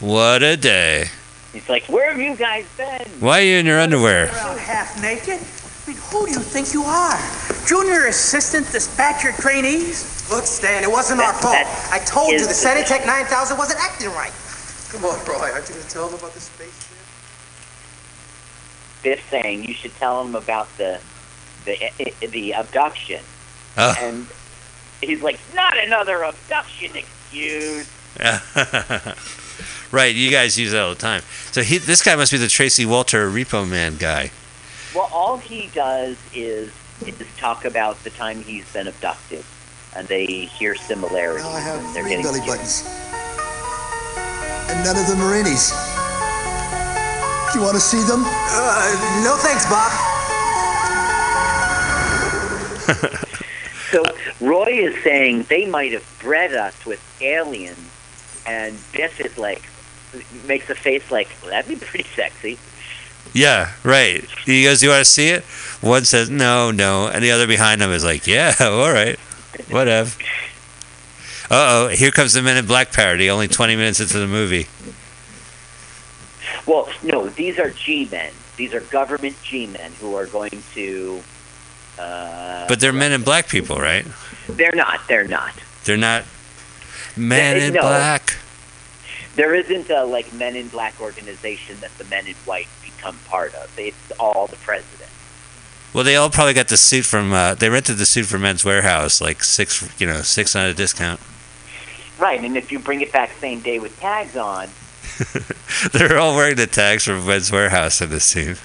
what 0.00 0.42
a 0.42 0.56
day. 0.56 1.06
He's 1.52 1.68
like, 1.68 1.84
"Where 1.86 2.10
have 2.10 2.20
you 2.20 2.36
guys 2.36 2.66
been?" 2.76 3.06
Why 3.20 3.40
are 3.40 3.44
you 3.44 3.56
in 3.56 3.66
your 3.66 3.80
underwear? 3.80 4.26
Around 4.26 4.58
half 4.58 5.00
naked? 5.00 5.40
I 5.40 5.90
mean, 5.90 5.96
who 6.10 6.26
do 6.26 6.32
you 6.32 6.40
think 6.40 6.72
you 6.72 6.82
are? 6.84 7.18
Junior 7.66 8.06
assistant 8.06 8.70
dispatcher 8.72 9.32
trainees? 9.32 10.28
Look, 10.30 10.44
Stan, 10.44 10.82
it 10.82 10.90
wasn't 10.90 11.20
our 11.20 11.32
fault. 11.34 11.56
I 11.90 11.98
told 12.06 12.32
you 12.32 12.40
the 12.40 12.46
the- 12.46 12.52
Sanitech 12.52 13.06
9000 13.06 13.56
wasn't 13.58 13.80
acting 13.80 14.08
right. 14.10 14.32
Come 14.94 15.04
on, 15.06 15.18
Roy. 15.26 15.50
Aren't 15.52 15.68
you 15.68 15.74
going 15.74 15.86
to 15.86 15.90
tell 15.90 16.06
them 16.08 16.18
about 16.18 16.32
the 16.34 16.40
spaceship? 16.40 16.90
Biff 19.02 19.28
saying 19.28 19.64
you 19.64 19.74
should 19.74 19.94
tell 19.96 20.24
him 20.24 20.34
about 20.34 20.68
the 20.78 20.98
the 21.64 21.76
the 22.26 22.54
abduction, 22.54 23.20
Oh. 23.76 23.94
and 24.00 24.26
he's 25.02 25.20
like, 25.22 25.38
"Not 25.54 25.76
another 25.76 26.22
abduction 26.22 26.92
excuse." 26.96 27.90
right, 29.92 30.14
you 30.14 30.30
guys 30.30 30.58
use 30.58 30.72
that 30.72 30.82
all 30.82 30.90
the 30.90 30.94
time. 31.00 31.22
So 31.52 31.62
he, 31.62 31.78
this 31.78 32.00
guy 32.02 32.14
must 32.16 32.30
be 32.32 32.38
the 32.38 32.48
Tracy 32.48 32.86
Walter 32.86 33.28
Repo 33.28 33.68
Man 33.68 33.96
guy. 33.96 34.30
Well, 34.94 35.10
all 35.12 35.36
he 35.38 35.68
does 35.74 36.16
is 36.34 36.70
is 37.04 37.14
talk 37.36 37.64
about 37.64 38.02
the 38.04 38.10
time 38.10 38.42
he's 38.42 38.70
been 38.72 38.86
abducted, 38.86 39.44
and 39.96 40.06
they 40.08 40.24
hear 40.26 40.74
similarities. 40.76 41.42
Now 41.44 41.50
I 41.50 41.60
have 41.60 41.84
and 41.84 41.94
they're 41.94 42.02
three 42.04 42.10
getting 42.10 42.24
belly 42.24 42.40
curious. 42.40 42.82
buttons. 42.84 43.33
And 44.68 44.84
none 44.84 44.96
of 44.96 45.06
them 45.06 45.20
are 45.20 45.32
innies. 45.34 45.72
Do 47.52 47.58
you 47.58 47.64
want 47.64 47.76
to 47.76 47.80
see 47.80 48.02
them? 48.04 48.22
Uh, 48.24 49.22
no 49.22 49.36
thanks, 49.38 49.64
Bob. 49.66 49.92
So 53.94 54.02
Roy 54.40 54.70
is 54.70 55.04
saying 55.04 55.44
they 55.44 55.66
might 55.66 55.92
have 55.92 56.04
bred 56.20 56.52
us 56.52 56.84
with 56.84 57.00
aliens, 57.20 57.78
and 58.44 58.76
Biff 58.92 59.20
is 59.20 59.38
like 59.38 59.62
makes 60.48 60.68
a 60.68 60.74
face 60.74 61.12
like 61.12 61.28
well, 61.42 61.52
that'd 61.52 61.68
be 61.68 61.76
pretty 61.76 62.08
sexy. 62.08 62.58
Yeah, 63.32 63.72
right. 63.84 64.24
He 64.44 64.64
goes, 64.64 64.80
"Do 64.80 64.86
"You 64.86 64.92
want 64.92 65.04
to 65.04 65.10
see 65.10 65.28
it?" 65.28 65.44
One 65.80 66.04
says, 66.04 66.28
"No, 66.28 66.72
no," 66.72 67.06
and 67.06 67.22
the 67.22 67.30
other 67.30 67.46
behind 67.46 67.80
him 67.80 67.90
is 67.90 68.04
like, 68.04 68.26
"Yeah, 68.26 68.52
all 68.60 68.92
right, 68.92 69.16
whatever." 69.70 70.10
Uh 71.50 71.86
oh, 71.86 71.88
here 71.88 72.10
comes 72.10 72.32
the 72.32 72.42
Men 72.42 72.56
in 72.56 72.66
Black 72.66 72.92
parody. 72.92 73.28
Only 73.28 73.48
20 73.48 73.76
minutes 73.76 74.00
into 74.00 74.18
the 74.18 74.26
movie. 74.26 74.66
Well, 76.66 76.88
no, 77.02 77.28
these 77.28 77.58
are 77.58 77.70
G 77.70 78.08
men. 78.10 78.32
These 78.56 78.72
are 78.72 78.80
government 78.80 79.36
G 79.42 79.66
men 79.66 79.92
who 80.00 80.14
are 80.16 80.26
going 80.26 80.62
to. 80.74 81.22
Uh, 81.98 82.66
But 82.68 82.80
they're 82.80 82.92
Men 82.92 83.12
in 83.12 83.22
Black 83.22 83.48
people, 83.48 83.76
right? 83.76 84.06
they're 84.48 84.72
not. 84.74 85.00
They're 85.08 85.28
not. 85.28 85.52
They're 85.84 85.96
not 85.96 86.24
Men 87.16 87.56
in 87.58 87.74
no. 87.74 87.82
Black. 87.82 88.36
There 89.36 89.54
isn't 89.54 89.90
a 89.90 90.04
like 90.04 90.32
Men 90.32 90.56
in 90.56 90.68
Black 90.68 90.98
organization 91.00 91.76
that 91.80 91.96
the 91.98 92.04
Men 92.04 92.26
in 92.26 92.34
White 92.46 92.68
become 92.82 93.18
part 93.28 93.54
of. 93.54 93.70
It's 93.78 94.12
all 94.18 94.46
the 94.46 94.56
president. 94.56 95.10
Well, 95.92 96.02
they 96.04 96.16
all 96.16 96.30
probably 96.30 96.54
got 96.54 96.68
the 96.68 96.76
suit 96.76 97.04
from. 97.04 97.32
Uh, 97.32 97.54
they 97.54 97.68
rented 97.68 97.98
the 97.98 98.06
suit 98.06 98.26
from 98.26 98.42
Men's 98.42 98.62
Wearhouse, 98.64 99.20
like 99.20 99.44
six, 99.44 99.88
you 100.00 100.06
know, 100.06 100.22
six 100.22 100.56
on 100.56 100.66
a 100.66 100.74
discount. 100.74 101.20
Right, 102.18 102.42
and 102.42 102.56
if 102.56 102.70
you 102.70 102.78
bring 102.78 103.00
it 103.00 103.12
back 103.12 103.32
same 103.40 103.60
day 103.60 103.78
with 103.78 103.98
tags 103.98 104.36
on, 104.36 104.68
They're 105.92 106.18
all 106.18 106.34
wearing 106.34 106.56
the 106.56 106.66
tags 106.66 107.04
from 107.04 107.26
Men's 107.26 107.50
Wearhouse 107.50 108.00
in 108.02 108.10
this 108.10 108.24
scene. 108.24 108.56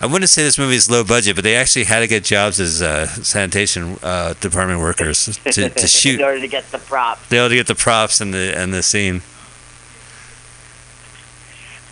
I 0.00 0.06
wouldn't 0.06 0.30
say 0.30 0.42
this 0.42 0.58
movie 0.58 0.74
is 0.74 0.90
low 0.90 1.04
budget, 1.04 1.36
but 1.36 1.44
they 1.44 1.54
actually 1.54 1.84
had 1.84 2.00
to 2.00 2.08
get 2.08 2.24
jobs 2.24 2.58
as 2.58 2.82
uh, 2.82 3.06
sanitation 3.06 3.98
uh, 4.02 4.34
department 4.40 4.80
workers 4.80 5.38
to, 5.44 5.68
to 5.68 5.86
shoot. 5.86 6.18
in 6.18 6.24
order 6.24 6.40
to 6.40 6.48
get 6.48 6.64
the 6.72 6.78
props. 6.78 7.28
They 7.28 7.36
had 7.36 7.48
to 7.48 7.54
get 7.54 7.68
the 7.68 7.76
props 7.76 8.20
and 8.20 8.34
the 8.34 8.52
and 8.56 8.74
the 8.74 8.82
scene. 8.82 9.22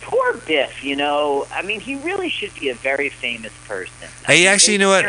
Poor 0.01 0.20
Biff, 0.33 0.83
you 0.83 0.95
know. 0.95 1.45
I 1.51 1.61
mean, 1.61 1.79
he 1.79 1.95
really 1.95 2.29
should 2.29 2.53
be 2.55 2.69
a 2.69 2.75
very 2.75 3.09
famous 3.09 3.53
person. 3.67 3.93
I 4.27 4.33
Hey, 4.33 4.39
mean, 4.39 4.47
actually, 4.47 4.73
you 4.73 4.79
know 4.79 4.89
what? 4.89 5.05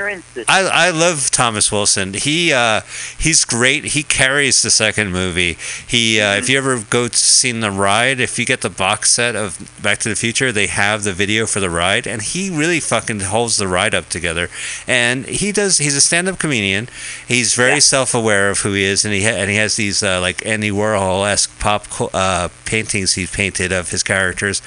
I, 0.49 0.89
I 0.89 0.91
love 0.91 1.31
Thomas 1.31 1.71
Wilson. 1.71 2.15
He 2.15 2.53
uh, 2.53 2.81
he's 3.19 3.45
great. 3.45 3.85
He 3.87 4.03
carries 4.03 4.63
the 4.63 4.71
second 4.71 5.13
movie. 5.13 5.57
He 5.87 6.21
uh, 6.21 6.37
if 6.37 6.49
you 6.49 6.59
ever 6.59 6.83
go 6.91 7.09
to 7.09 7.17
seen 7.17 7.61
the 7.61 7.71
ride, 7.71 8.21
if 8.21 8.39
you 8.39 8.45
get 8.47 8.61
the 8.63 8.71
box 8.71 9.11
set 9.11 9.37
of 9.37 9.59
Back 9.83 9.99
to 9.99 10.09
the 10.09 10.17
Future, 10.17 10.53
they 10.53 10.67
have 10.67 11.05
the 11.05 11.13
video 11.13 11.47
for 11.47 11.61
the 11.61 11.71
ride, 11.71 12.07
and 12.07 12.23
he 12.23 12.51
really 12.51 12.81
fucking 12.81 13.21
holds 13.21 13.57
the 13.57 13.69
ride 13.69 13.95
up 13.95 14.09
together. 14.09 14.49
And 14.87 15.27
he 15.27 15.53
does. 15.53 15.79
He's 15.79 15.97
a 15.97 16.01
stand-up 16.01 16.39
comedian. 16.39 16.89
He's 17.27 17.55
very 17.55 17.81
self-aware 17.81 18.51
of 18.51 18.61
who 18.61 18.73
he 18.73 18.85
is, 18.85 19.05
and 19.05 19.13
he 19.15 19.23
ha- 19.25 19.31
and 19.37 19.51
he 19.51 19.57
has 19.57 19.77
these 19.77 20.03
uh, 20.03 20.21
like 20.21 20.45
Andy 20.47 20.71
Warhol 20.71 21.29
esque 21.31 21.59
pop 21.59 21.87
uh, 22.15 22.49
paintings 22.65 23.15
he's 23.15 23.31
painted 23.31 23.73
of 23.73 23.91
his 23.91 24.03
characters. 24.03 24.61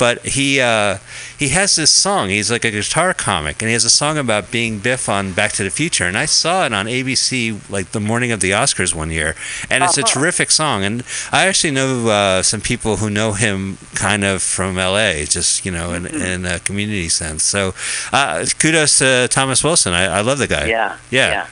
But 0.00 0.24
he 0.24 0.60
uh, 0.60 0.96
he 1.38 1.48
has 1.50 1.76
this 1.76 1.90
song. 1.92 2.30
He's 2.30 2.50
like 2.50 2.64
a 2.64 2.70
guitar 2.70 3.12
comic, 3.14 3.60
and 3.60 3.68
he 3.68 3.74
has 3.74 3.84
a 3.84 3.90
song 4.02 4.16
about 4.18 4.50
being 4.50 4.78
Biff 4.80 5.08
on 5.08 5.32
Back 5.32 5.52
to 5.58 5.62
the 5.62 5.70
Future. 5.70 6.06
And 6.08 6.16
I 6.16 6.24
saw 6.26 6.64
it 6.66 6.72
on 6.72 6.86
ABC 6.86 7.30
like 7.70 7.92
the 7.92 8.00
morning 8.00 8.32
of 8.32 8.40
the 8.40 8.52
Oscars 8.52 8.94
one 8.94 9.10
year, 9.10 9.34
and 9.70 9.84
it's 9.84 9.98
a 9.98 10.02
Uh-huh. 10.02 10.14
terrific 10.14 10.50
song. 10.50 10.84
And 10.84 11.02
I 11.30 11.46
actually 11.48 11.72
know 11.78 12.08
uh, 12.08 12.42
some 12.42 12.62
people 12.62 12.96
who 12.96 13.10
know 13.10 13.32
him 13.34 13.76
kind 13.94 14.24
of 14.24 14.40
from 14.42 14.76
LA, 14.76 15.24
just 15.36 15.64
you 15.66 15.70
know, 15.72 15.92
in, 15.92 16.04
Mm-hmm. 16.04 16.22
in 16.32 16.46
a 16.46 16.58
community 16.60 17.08
sense. 17.10 17.42
So 17.44 17.74
uh, 18.12 18.46
kudos 18.58 18.98
to 18.98 19.28
Thomas 19.30 19.62
Wilson. 19.62 19.92
I, 19.92 20.04
I 20.18 20.20
love 20.22 20.38
the 20.38 20.48
guy. 20.48 20.66
Yeah. 20.66 20.96
yeah, 21.10 21.30
Yeah. 21.30 21.46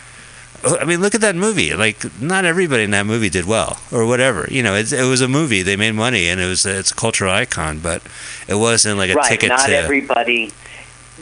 I 0.64 0.84
mean, 0.84 1.00
look 1.00 1.14
at 1.14 1.20
that 1.20 1.36
movie. 1.36 1.74
Like, 1.74 2.20
not 2.20 2.44
everybody 2.44 2.82
in 2.82 2.90
that 2.90 3.06
movie 3.06 3.28
did 3.28 3.46
well, 3.46 3.80
or 3.92 4.04
whatever. 4.06 4.48
You 4.50 4.62
know, 4.62 4.74
it, 4.74 4.92
it 4.92 5.04
was 5.04 5.20
a 5.20 5.28
movie. 5.28 5.62
They 5.62 5.76
made 5.76 5.92
money, 5.92 6.28
and 6.28 6.40
it 6.40 6.46
was 6.46 6.66
it's 6.66 6.90
a 6.90 6.94
cultural 6.94 7.32
icon. 7.32 7.78
But 7.78 8.02
it 8.48 8.56
wasn't 8.56 8.98
like 8.98 9.10
a 9.10 9.14
right. 9.14 9.28
ticket 9.28 9.50
Not 9.50 9.66
to. 9.66 9.76
everybody. 9.76 10.52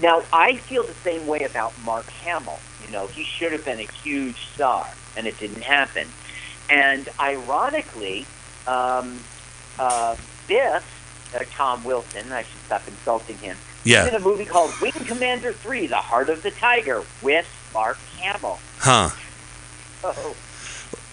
Now, 0.01 0.22
I 0.33 0.57
feel 0.57 0.85
the 0.85 0.94
same 0.94 1.27
way 1.27 1.40
about 1.40 1.72
Mark 1.85 2.07
Hamill. 2.07 2.59
You 2.85 2.92
know, 2.92 3.07
he 3.07 3.25
should 3.25 3.53
have 3.53 3.64
been 3.64 3.81
a 3.81 3.90
huge 4.03 4.37
star, 4.55 4.87
and 5.16 5.27
it 5.27 5.38
didn't 5.38 5.62
happen. 5.62 6.09
And 6.68 7.09
ironically, 7.20 8.27
um, 8.66 9.18
uh, 9.79 10.16
Biff, 10.49 11.33
uh, 11.35 11.44
Tom 11.53 11.85
Wilson, 11.85 12.33
I 12.33 12.42
should 12.42 12.61
stop 12.66 12.87
insulting 12.87 13.38
him. 13.38 13.57
Yeah. 13.85 14.05
He's 14.05 14.14
in 14.14 14.20
a 14.20 14.25
movie 14.25 14.44
called 14.44 14.72
Wing 14.81 14.92
Commander 14.92 15.53
3, 15.53 15.87
The 15.87 15.96
Heart 15.96 16.29
of 16.29 16.42
the 16.42 16.51
Tiger, 16.51 17.05
with 17.22 17.46
Mark 17.72 17.99
Hamill. 18.18 18.59
Huh. 18.79 19.11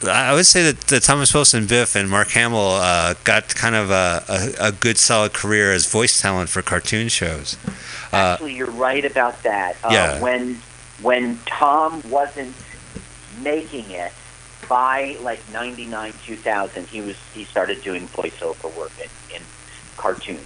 I 0.06 0.34
would 0.34 0.46
say 0.46 0.64
that, 0.64 0.82
that 0.88 1.04
Thomas 1.04 1.34
Wilson, 1.34 1.66
Biff, 1.66 1.96
and 1.96 2.10
Mark 2.10 2.30
Hamill 2.32 2.72
uh, 2.72 3.14
got 3.24 3.48
kind 3.56 3.74
of 3.76 3.90
a, 3.90 4.24
a, 4.28 4.68
a 4.68 4.72
good, 4.72 4.98
solid 4.98 5.34
career 5.34 5.72
as 5.72 5.90
voice 5.90 6.22
talent 6.22 6.50
for 6.50 6.62
cartoon 6.62 7.08
shows. 7.08 7.58
Uh, 8.12 8.34
actually, 8.34 8.56
you're 8.56 8.70
right 8.70 9.06
about 9.06 9.42
that. 9.44 9.78
Uh, 9.84 9.90
Yeah. 9.92 10.22
When 10.22 10.60
when 11.02 11.40
Tom 11.46 12.02
wasn't 12.10 12.54
making 13.42 13.90
it 13.92 14.12
by 14.70 15.18
like 15.22 15.40
'99, 15.52 16.14
2000, 16.26 16.88
he 16.88 17.02
was 17.02 17.18
he 17.34 17.44
started 17.46 17.82
doing 17.82 18.08
voiceover 18.10 18.76
work 18.78 18.92
in, 19.00 19.36
in 19.36 19.42
cartoons. 19.98 20.42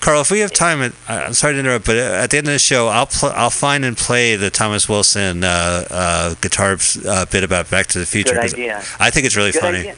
Carl, 0.00 0.20
if 0.20 0.30
we 0.30 0.40
have 0.40 0.52
time, 0.52 0.80
I- 1.08 1.24
I'm 1.24 1.32
sorry 1.32 1.54
to 1.54 1.60
interrupt, 1.60 1.84
but 1.86 1.96
at 1.96 2.30
the 2.30 2.38
end 2.38 2.46
of 2.46 2.52
the 2.52 2.58
show, 2.58 2.88
I'll 2.88 3.06
pl- 3.06 3.32
I'll 3.34 3.50
find 3.50 3.84
and 3.84 3.96
play 3.96 4.36
the 4.36 4.50
Thomas 4.50 4.88
Wilson 4.88 5.42
uh, 5.42 5.84
uh, 5.90 6.34
guitar 6.40 6.78
uh, 7.08 7.24
bit 7.26 7.42
about 7.42 7.70
Back 7.70 7.86
to 7.88 7.98
the 7.98 8.06
Future. 8.06 8.34
Good 8.34 8.40
'cause 8.42 8.52
idea. 8.54 8.84
I 9.00 9.10
think 9.10 9.26
it's 9.26 9.36
really 9.36 9.52
Good 9.52 9.62
funny. 9.62 9.78
idea. 9.78 9.96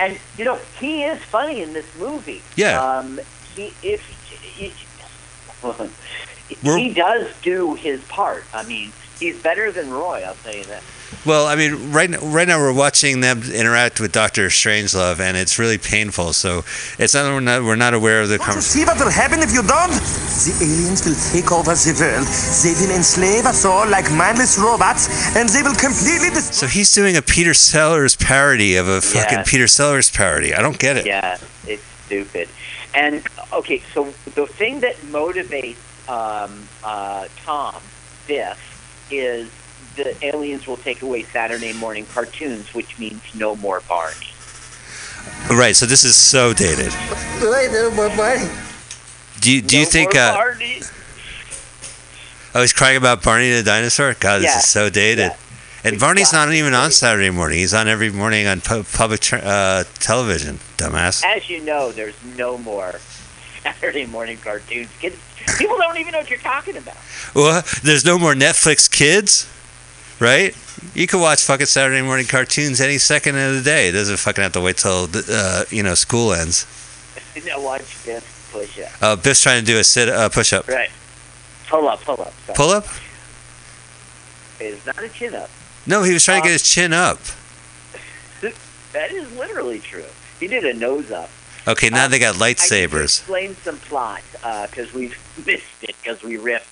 And 0.00 0.18
you 0.36 0.44
know 0.44 0.58
he 0.80 1.04
is 1.04 1.18
funny 1.22 1.62
in 1.62 1.72
this 1.74 1.86
movie. 1.98 2.42
Yeah. 2.56 2.82
Um, 2.82 3.20
he 3.54 3.72
if 3.82 4.02
he, 4.56 4.72
We're- 6.62 6.80
he 6.82 6.92
does 6.92 7.28
do 7.42 7.74
his 7.74 8.00
part. 8.04 8.44
I 8.54 8.64
mean, 8.64 8.92
he's 9.20 9.36
better 9.40 9.70
than 9.70 9.90
Roy. 9.90 10.22
I'll 10.26 10.34
tell 10.42 10.54
you 10.54 10.64
that. 10.64 10.82
Well, 11.24 11.46
I 11.46 11.54
mean, 11.56 11.92
right 11.92 12.12
n- 12.12 12.32
right 12.32 12.46
now 12.48 12.58
we're 12.58 12.72
watching 12.72 13.20
them 13.20 13.42
interact 13.42 14.00
with 14.00 14.12
Doctor 14.12 14.46
Strangelove, 14.48 15.20
and 15.20 15.36
it's 15.36 15.58
really 15.58 15.78
painful. 15.78 16.32
So 16.32 16.64
it's 16.98 17.14
not 17.14 17.32
we're 17.32 17.40
not, 17.40 17.62
we're 17.64 17.76
not 17.76 17.94
aware 17.94 18.22
of 18.22 18.28
the 18.28 18.34
Want 18.38 18.42
to 18.42 18.46
conversation. 18.54 18.80
see 18.80 18.84
what 18.86 18.98
will 18.98 19.10
happen 19.10 19.40
if 19.40 19.52
you 19.52 19.62
don't? 19.62 19.90
The 20.46 20.52
aliens 20.62 21.04
will 21.06 21.14
take 21.32 21.50
over 21.52 21.74
the 21.74 21.94
world. 21.98 22.26
They 22.62 22.74
will 22.78 22.94
enslave 22.96 23.46
us 23.46 23.64
all 23.64 23.88
like 23.88 24.10
mindless 24.12 24.58
robots, 24.58 25.08
and 25.36 25.48
they 25.48 25.62
will 25.62 25.74
completely 25.74 26.30
destroy. 26.30 26.52
So 26.52 26.66
he's 26.66 26.92
doing 26.92 27.16
a 27.16 27.22
Peter 27.22 27.54
Sellers 27.54 28.16
parody 28.16 28.76
of 28.76 28.88
a 28.88 29.00
fucking 29.00 29.38
Yes. 29.38 29.50
Peter 29.50 29.66
Sellers 29.66 30.10
parody. 30.10 30.54
I 30.54 30.62
don't 30.62 30.78
get 30.78 30.96
it. 30.96 31.06
Yeah, 31.06 31.38
it's 31.66 31.82
stupid. 32.06 32.48
And 32.94 33.22
okay, 33.52 33.82
so 33.94 34.04
the 34.34 34.46
thing 34.46 34.80
that 34.80 34.96
motivates 35.10 35.76
um, 36.08 36.68
uh, 36.84 37.26
Tom 37.44 37.74
Biff 38.26 38.58
is 39.10 39.48
the 39.96 40.16
aliens 40.24 40.66
will 40.66 40.76
take 40.76 41.02
away 41.02 41.22
Saturday 41.24 41.72
morning 41.72 42.06
cartoons, 42.06 42.72
which 42.74 42.98
means 42.98 43.20
no 43.34 43.56
more 43.56 43.80
Barney. 43.88 44.14
Right. 45.50 45.74
So 45.74 45.86
this 45.86 46.04
is 46.04 46.14
so 46.16 46.52
dated. 46.52 46.92
Right 47.42 47.68
there, 47.70 47.90
my 47.90 48.14
buddy. 48.16 48.48
Do 49.40 49.52
you 49.52 49.62
do 49.62 49.78
you 49.78 49.84
think? 49.86 50.14
more 50.14 50.22
Uh, 50.22 50.34
Barney. 50.34 50.80
oh, 52.54 52.60
he's 52.62 52.72
crying 52.72 52.96
about 52.96 53.22
Barney 53.22 53.50
the 53.52 53.62
dinosaur. 53.62 54.14
God, 54.18 54.38
this 54.42 54.50
Yeah. 54.52 54.58
is 54.58 54.68
so 54.68 54.88
dated. 54.90 55.32
Yeah. 55.32 55.36
And 55.90 56.00
Barney's 56.00 56.32
not 56.32 56.52
even 56.52 56.74
on 56.74 56.90
Saturday 56.90 57.30
morning. 57.30 57.58
He's 57.58 57.72
on 57.74 57.86
every 57.86 58.10
morning 58.10 58.46
on 58.48 58.60
pu- 58.60 58.82
public 58.82 59.20
tr- 59.20 59.36
uh, 59.42 59.84
television. 60.00 60.58
Dumbass. 60.78 61.22
As 61.24 61.48
you 61.48 61.60
know, 61.60 61.92
there's 61.92 62.16
no 62.36 62.58
more 62.58 62.98
Saturday 63.62 64.04
morning 64.06 64.38
cartoons. 64.38 64.88
Kids, 65.00 65.16
people 65.58 65.76
don't 65.76 65.96
even 65.98 66.10
know 66.12 66.18
what 66.18 66.30
you're 66.30 66.38
talking 66.40 66.76
about. 66.76 66.96
Well, 67.34 67.62
there's 67.84 68.04
no 68.04 68.18
more 68.18 68.34
Netflix 68.34 68.90
kids, 68.90 69.46
right? 70.20 70.56
You 70.94 71.06
can 71.06 71.20
watch 71.20 71.42
fucking 71.44 71.66
Saturday 71.66 72.02
morning 72.02 72.26
cartoons 72.26 72.80
any 72.80 72.98
second 72.98 73.36
of 73.36 73.54
the 73.54 73.62
day. 73.62 73.88
It 73.88 73.92
doesn't 73.92 74.18
fucking 74.18 74.42
have 74.42 74.52
to 74.52 74.60
wait 74.60 74.76
till 74.76 75.08
uh, 75.30 75.64
you 75.70 75.82
know 75.82 75.94
school 75.94 76.32
ends. 76.32 76.66
watch 77.56 78.02
this 78.04 78.24
push 78.52 78.78
up. 78.80 79.02
Uh, 79.02 79.16
Biff's 79.16 79.42
trying 79.42 79.60
to 79.60 79.66
do 79.66 79.78
a 79.78 79.84
sit 79.84 80.08
uh, 80.08 80.28
push 80.28 80.52
up. 80.52 80.68
Right. 80.68 80.90
Pull 81.68 81.88
up, 81.88 82.00
pull 82.02 82.20
up. 82.20 82.32
Sorry. 82.46 82.56
Pull 82.56 82.70
up? 82.70 82.86
It's 84.60 84.86
not 84.86 85.02
a 85.02 85.08
chin 85.08 85.34
up. 85.34 85.50
No, 85.86 86.02
he 86.02 86.12
was 86.12 86.24
trying 86.24 86.42
to 86.42 86.48
Uh, 86.48 86.52
get 86.52 86.52
his 86.60 86.68
chin 86.68 86.92
up. 86.92 87.18
That 88.92 89.10
is 89.12 89.30
literally 89.36 89.78
true. 89.78 90.06
He 90.40 90.46
did 90.46 90.64
a 90.64 90.72
nose 90.72 91.10
up. 91.10 91.28
Okay, 91.68 91.90
now 91.90 92.06
um, 92.06 92.10
they 92.10 92.18
got 92.18 92.36
lightsabers. 92.36 93.00
I 93.00 93.02
explain 93.04 93.54
some 93.56 93.76
plot 93.76 94.22
because 94.70 94.94
we've 94.94 95.18
missed 95.46 95.64
it 95.82 95.94
because 96.02 96.22
we 96.22 96.36
riffed, 96.38 96.64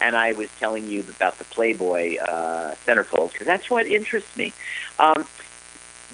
and 0.00 0.16
I 0.16 0.32
was 0.32 0.48
telling 0.58 0.86
you 0.88 1.00
about 1.00 1.38
the 1.38 1.44
Playboy 1.44 2.16
uh, 2.18 2.74
centerfold 2.86 3.32
because 3.32 3.46
that's 3.46 3.68
what 3.70 3.86
interests 3.86 4.36
me. 4.36 4.52
Um, 4.98 5.26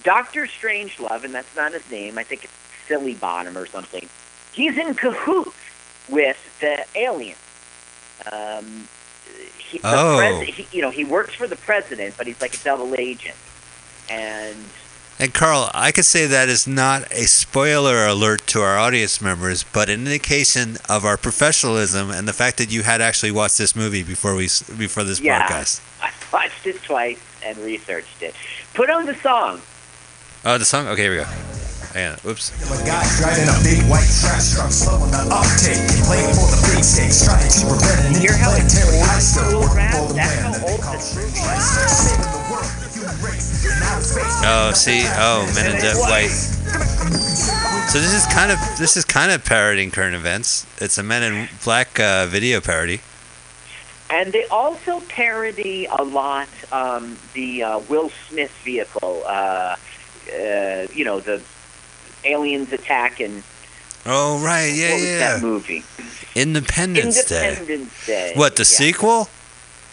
Doctor 0.03 0.47
Strangelove, 0.47 1.25
and 1.25 1.35
that's 1.35 1.55
not 1.57 1.73
his 1.73 1.89
name. 1.91 2.19
I 2.19 2.23
think 2.23 2.45
it's 2.45 2.53
Silly 2.87 3.15
Bottom 3.15 3.57
or 3.57 3.67
something. 3.67 4.09
He's 4.53 4.77
in 4.77 4.95
cahoots 4.95 5.57
with 6.09 6.39
the 6.61 6.85
aliens. 6.95 7.39
Um, 8.31 8.89
he, 9.59 9.79
the 9.79 9.91
Oh. 9.93 10.17
pres- 10.19 10.55
he, 10.55 10.67
you 10.77 10.83
know, 10.83 10.91
he 10.91 11.05
works 11.05 11.35
for 11.35 11.47
the 11.47 11.57
president, 11.57 12.15
but 12.17 12.27
he's 12.27 12.41
like 12.41 12.55
a 12.55 12.65
double 12.65 12.95
agent, 12.97 13.37
and 14.09 14.57
And 15.19 15.33
Carl, 15.33 15.71
I 15.73 15.93
could 15.93 16.05
say 16.05 16.27
that 16.27 16.51
is 16.51 16.67
not 16.67 17.11
a 17.11 17.25
spoiler 17.25 18.05
alert 18.07 18.47
to 18.49 18.61
our 18.61 18.77
audience 18.79 19.23
members, 19.23 19.65
but 19.65 19.89
an 19.89 20.01
indication 20.07 20.77
of 20.91 21.07
our 21.07 21.17
professionalism 21.17 22.11
and 22.11 22.29
the 22.29 22.35
fact 22.35 22.59
that 22.59 22.71
you 22.71 22.83
had 22.83 23.01
actually 23.01 23.31
watched 23.33 23.57
this 23.57 23.75
movie 23.75 24.03
before 24.03 24.35
we 24.35 24.45
before 24.77 25.05
this 25.05 25.19
Yeah. 25.19 25.41
podcast. 25.49 25.81
I 26.03 26.11
watched 26.31 26.67
it 26.67 26.83
twice 26.83 27.19
and 27.43 27.57
researched 27.59 28.21
it. 28.21 28.35
Put 28.75 28.91
on 28.91 29.07
the 29.07 29.15
song. 29.15 29.63
Oh, 30.45 30.59
the 30.59 30.67
song. 30.67 30.87
Okay, 30.89 31.03
here 31.05 31.11
we 31.13 31.17
go. 31.17 31.25
Hang 31.95 32.13
on. 32.13 32.19
Oops. 32.29 32.53
A 32.53 32.85
guy 32.85 33.01
driving 33.17 33.49
a 33.49 33.57
big 33.65 33.81
white 33.89 34.05
trash 34.21 34.53
truck, 34.53 34.71
slow 34.71 35.01
on 35.01 35.11
the 35.11 35.25
uptake, 35.33 35.81
playing 36.05 36.29
for 36.37 36.45
the 36.53 36.61
big 36.77 36.85
stakes, 36.85 37.25
trying 37.25 37.41
to 37.41 37.49
keep 37.57 37.67
preventing 37.69 38.21
Hear 38.21 38.37
how 38.37 38.53
it's 38.53 38.69
interplanetary 38.77 39.01
old 39.01 39.09
heist, 39.09 39.33
school 39.33 39.61
working 39.65 39.77
rap? 39.81 39.95
for 39.97 40.09
the 40.09 40.15
That's 40.15 40.61
how 40.61 40.69
old 40.69 40.81
call 40.83 40.93
this 40.93 41.17
movie 41.17 41.41
Christ. 41.41 42.36
Oh, 43.99 44.73
see. 44.75 45.03
Oh, 45.07 45.51
Men 45.55 45.75
in 45.75 45.81
Death 45.81 45.99
White. 46.01 46.29
So 47.89 47.99
this 47.99 48.13
is 48.13 48.27
kind 48.27 48.53
of 48.53 48.59
this 48.79 48.97
is 48.97 49.05
kind 49.07 49.33
of 49.33 49.43
parodying 49.45 49.91
current 49.91 50.15
events. 50.15 50.67
It's 50.83 50.99
a 50.99 51.03
Men 51.03 51.23
in 51.23 51.49
Black 51.65 51.99
uh, 51.99 52.27
video 52.27 52.61
parody. 52.61 53.01
And 54.11 54.33
they 54.33 54.45
also 54.47 55.01
parody 55.09 55.87
a 55.87 56.03
lot 56.05 56.49
um, 56.73 57.17
the 57.33 57.63
uh, 57.63 57.79
Will 57.89 58.11
Smith 58.29 58.53
vehicle. 58.65 59.23
Uh, 59.27 59.77
uh, 60.29 60.87
you 60.93 61.05
know, 61.05 61.21
the 61.21 61.41
aliens 62.25 62.73
attack 62.73 63.21
and 63.21 63.43
Oh 64.05 64.41
right, 64.45 64.73
yeah, 64.75 64.97
yeah. 64.97 65.19
that 65.19 65.43
movie? 65.43 65.85
Independence, 66.35 67.25
Day. 67.25 67.49
Independence 67.49 68.07
Day. 68.07 68.33
What 68.37 68.57
the 68.57 68.61
Yeah. 68.63 68.65
sequel? 68.65 69.29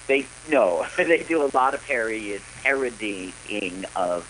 They 0.08 0.26
no, 0.50 0.86
they 0.98 1.24
do 1.24 1.44
a 1.46 1.50
lot 1.56 1.74
of 1.74 1.86
parody 1.86 2.40
parodying 2.64 3.86
of. 3.96 4.30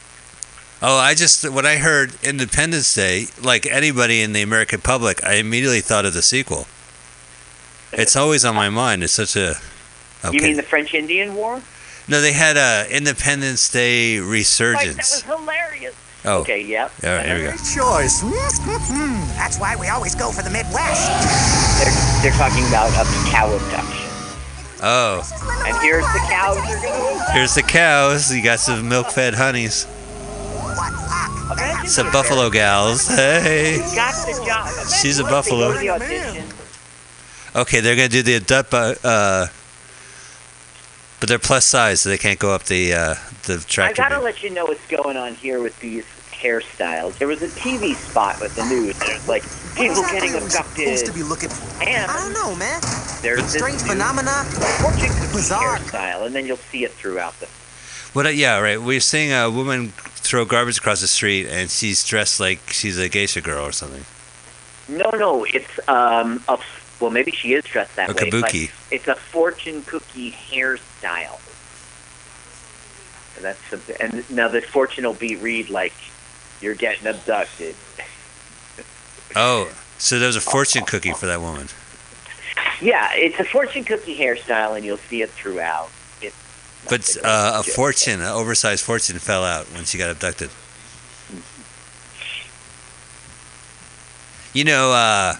Oh, 0.81 0.97
I 0.97 1.13
just 1.15 1.49
when 1.49 1.65
I 1.65 1.77
heard 1.77 2.13
Independence 2.23 2.93
Day, 2.93 3.27
like 3.41 3.65
anybody 3.65 4.21
in 4.21 4.33
the 4.33 4.41
American 4.41 4.81
public, 4.81 5.23
I 5.23 5.35
immediately 5.35 5.81
thought 5.81 6.05
of 6.05 6.13
the 6.13 6.21
sequel. 6.21 6.67
It's 7.93 8.15
always 8.15 8.43
on 8.43 8.55
my 8.55 8.69
mind. 8.69 9.03
It's 9.03 9.13
such 9.13 9.35
a. 9.35 9.55
Okay. 10.25 10.35
You 10.37 10.41
mean 10.41 10.55
the 10.57 10.63
French 10.63 10.93
Indian 10.93 11.35
War? 11.35 11.61
no, 12.07 12.19
they 12.21 12.33
had 12.33 12.57
a 12.57 12.85
Independence 12.93 13.69
Day 13.71 14.19
Like, 14.19 14.25
that 14.25 14.31
resurgence. 14.31 14.97
was 14.97 15.21
hilarious. 15.23 15.95
Oh, 16.25 16.39
Okay, 16.39 16.61
yep. 16.61 16.91
all 17.03 17.09
right, 17.09 17.25
here 17.25 17.35
we 17.35 17.41
go. 17.43 17.49
Great 17.49 17.59
choice. 17.59 18.21
Hmm, 18.23 19.19
that's 19.35 19.57
why 19.59 19.75
we 19.75 19.89
always 19.89 20.15
go 20.15 20.31
for 20.31 20.41
the 20.41 20.49
Midwest. 20.49 21.07
They're, 21.83 21.91
they're 22.31 22.39
talking 22.39 22.65
about 22.67 22.89
a 22.91 23.03
cow 23.29 23.51
abduction. 23.53 24.02
Oh, 24.85 25.21
And 25.65 25.77
here's 25.81 26.03
the 26.03 26.19
cows 26.29 26.57
you're 26.69 26.81
going 26.81 27.17
to 27.17 27.31
here's 27.31 27.55
the 27.55 27.63
cows. 27.63 28.33
You 28.35 28.43
got 28.43 28.59
some 28.59 28.89
milk-fed 28.89 29.33
honeys. 29.33 29.87
Some 31.85 32.11
buffalo 32.11 32.49
gals. 32.49 33.07
Hey. 33.07 33.75
You 33.75 33.95
got 33.95 34.13
the 34.25 34.43
job. 34.45 34.67
Imagine 34.67 34.91
She's 35.01 35.19
a 35.19 35.23
what 35.23 35.31
if 35.39 35.45
they 35.45 35.51
buffalo. 35.51 35.67
go 35.67 35.73
to 35.73 35.79
the 35.79 35.89
audition. 35.89 36.45
Okay, 37.55 37.79
they're 37.81 37.95
gonna 37.95 38.09
do 38.09 38.23
the 38.23 38.35
abduct, 38.35 38.73
uh, 38.73 38.95
uh, 39.03 39.47
but 41.19 41.29
they're 41.29 41.39
plus 41.39 41.65
size, 41.65 42.01
so 42.01 42.09
they 42.09 42.17
can't 42.17 42.39
go 42.39 42.51
up 42.53 42.63
the 42.63 42.93
uh, 42.93 43.15
the 43.43 43.59
track. 43.59 43.91
I 43.91 43.93
gotta 44.09 44.19
let 44.19 44.41
you 44.43 44.49
know 44.49 44.65
what's 44.65 44.85
going 44.87 45.17
on 45.17 45.35
here 45.35 45.61
with 45.61 45.79
these 45.79 46.05
hairstyles. 46.43 47.17
There 47.17 47.27
was 47.27 47.41
a 47.41 47.47
TV 47.47 47.95
spot 47.95 48.39
with 48.41 48.53
the 48.55 48.65
news. 48.65 48.97
There's 48.99 49.27
like 49.27 49.43
people 49.75 50.01
getting 50.03 50.31
Supposed 50.31 50.55
abducted, 50.55 51.05
to 51.05 51.13
be 51.13 51.23
looking 51.23 51.49
for. 51.49 51.83
and 51.83 52.11
I 52.11 52.17
don't 52.19 52.33
know, 52.33 52.55
man. 52.55 52.81
there's 53.21 53.41
this 53.43 53.53
Strange 53.53 53.81
new 53.83 53.89
phenomena. 53.89 54.43
fortune 54.81 55.09
Bizarre. 55.31 55.77
hairstyle, 55.77 56.25
and 56.25 56.35
then 56.35 56.45
you'll 56.45 56.57
see 56.57 56.83
it 56.83 56.91
throughout 56.91 57.39
the. 57.39 57.47
What? 58.13 58.25
uh, 58.25 58.29
Yeah, 58.29 58.59
right. 58.59 58.79
We're 58.81 58.99
seeing 58.99 59.31
a 59.31 59.49
woman 59.49 59.89
throw 59.97 60.45
garbage 60.45 60.77
across 60.79 61.01
the 61.01 61.07
street, 61.07 61.47
and 61.47 61.69
she's 61.71 62.03
dressed 62.05 62.39
like 62.39 62.59
she's 62.69 62.99
a 62.99 63.07
geisha 63.09 63.41
girl 63.41 63.65
or 63.65 63.71
something. 63.71 64.05
No, 64.89 65.09
no, 65.11 65.45
it's 65.45 65.79
um 65.87 66.43
a 66.49 66.59
well 66.99 67.09
maybe 67.09 67.31
she 67.31 67.53
is 67.53 67.63
dressed 67.63 67.95
that 67.95 68.09
A 68.09 68.13
way, 68.13 68.29
kabuki. 68.29 68.67
but 68.67 68.93
it's 68.95 69.07
a 69.07 69.15
fortune 69.15 69.81
cookie 69.83 70.31
hairstyle. 70.31 71.39
And 73.35 73.45
that's 73.45 73.59
something. 73.69 73.95
And 73.99 74.29
now 74.29 74.47
the 74.47 74.61
fortune 74.61 75.05
will 75.05 75.13
be 75.15 75.35
read 75.35 75.69
like 75.71 75.93
you're 76.63 76.75
getting 76.75 77.05
abducted. 77.05 77.75
Oh, 79.35 79.71
so 79.97 80.17
there 80.17 80.27
was 80.27 80.35
a 80.35 80.41
fortune 80.41 80.85
cookie 80.85 81.11
for 81.11 81.25
that 81.25 81.41
woman. 81.41 81.67
Yeah, 82.81 83.09
it's 83.13 83.39
a 83.39 83.43
fortune 83.43 83.83
cookie 83.83 84.17
hairstyle, 84.17 84.75
and 84.75 84.85
you'll 84.85 84.97
see 84.97 85.21
it 85.21 85.29
throughout. 85.29 85.89
It's 86.21 86.35
But 86.89 87.17
uh, 87.23 87.59
a 87.59 87.63
fortune, 87.63 88.21
an 88.21 88.27
oversized 88.27 88.83
fortune, 88.83 89.19
fell 89.19 89.43
out 89.43 89.65
when 89.73 89.85
she 89.85 89.97
got 89.97 90.09
abducted. 90.09 90.49
You 94.53 94.63
know, 94.65 94.91
uh, 94.91 95.35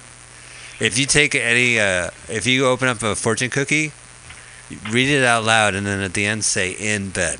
if 0.79 0.97
you 0.97 1.05
take 1.05 1.35
any, 1.35 1.79
uh, 1.79 2.09
if 2.29 2.47
you 2.47 2.65
open 2.65 2.87
up 2.87 3.03
a 3.03 3.15
fortune 3.15 3.49
cookie, 3.49 3.91
read 4.89 5.09
it 5.09 5.23
out 5.23 5.43
loud, 5.43 5.75
and 5.75 5.85
then 5.85 6.01
at 6.01 6.13
the 6.13 6.25
end 6.25 6.43
say 6.43 6.71
"in 6.71 7.09
bed." 7.09 7.39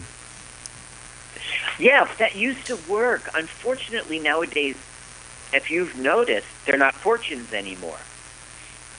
Yeah, 1.80 2.08
that 2.20 2.36
used 2.36 2.66
to 2.68 2.76
work. 2.90 3.30
Unfortunately, 3.34 4.20
nowadays, 4.20 4.76
if 5.54 5.70
you've 5.72 5.98
noticed, 5.98 6.48
they're 6.66 6.78
not 6.78 6.94
fortunes 6.94 7.54
anymore. 7.54 7.98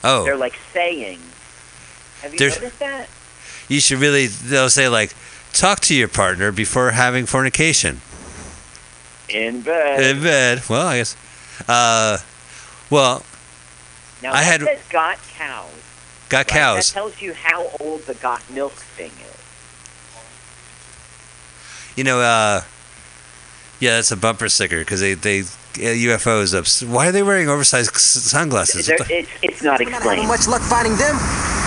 Oh. 0.03 0.25
They're 0.25 0.37
like 0.37 0.55
sayings. 0.73 1.23
Have 2.23 2.33
you 2.33 2.39
There's- 2.39 2.57
noticed 2.57 2.79
that? 2.81 3.09
you 3.69 3.81
should 3.81 3.99
really. 3.99 4.27
They'll 4.27 4.71
say 4.71 4.89
like, 4.89 5.15
"Talk 5.53 5.81
to 5.81 5.95
your 5.95 6.09
partner 6.09 6.53
before 6.53 6.91
having 6.91 7.27
fornication." 7.27 8.01
In 9.29 9.63
bed. 9.63 10.01
In 10.03 10.23
bed. 10.23 10.63
Well, 10.69 10.87
I 10.87 10.99
guess. 10.99 11.17
Uh, 11.67 12.19
well, 12.91 13.25
now, 14.23 14.33
I 14.33 14.43
had- 14.43 14.63
says 14.63 14.81
got 14.91 15.19
cows. 15.37 15.71
got 16.29 16.39
right? 16.39 16.47
cows. 16.49 16.89
That 16.89 16.95
tells 16.95 17.21
you 17.23 17.33
how 17.35 17.71
old 17.81 18.03
the 18.07 18.15
got 18.15 18.49
milk 18.51 18.75
thing 18.75 19.11
is. 19.11 19.34
You 21.97 22.05
know, 22.05 22.21
uh, 22.21 22.61
yeah, 23.81 23.97
that's 23.97 24.11
a 24.11 24.17
bumper 24.17 24.49
sticker 24.49 24.79
because 24.81 25.01
they 25.01 25.15
they 25.15 25.41
uh, 25.41 25.45
UFOs 26.17 26.55
up. 26.55 26.89
Why 26.89 27.09
are 27.09 27.13
they 27.13 27.23
wearing 27.23 27.49
oversized 27.49 27.95
sunglasses? 27.97 28.87
There, 28.87 28.97
it's, 29.11 29.31
it's 29.43 29.63
not 29.63 29.79
We're 29.81 29.91
not 29.91 30.03
having 30.03 30.25
explained. 30.25 30.29
much 30.29 30.47
luck 30.49 30.63
finding 30.63 30.97
them. 30.97 31.17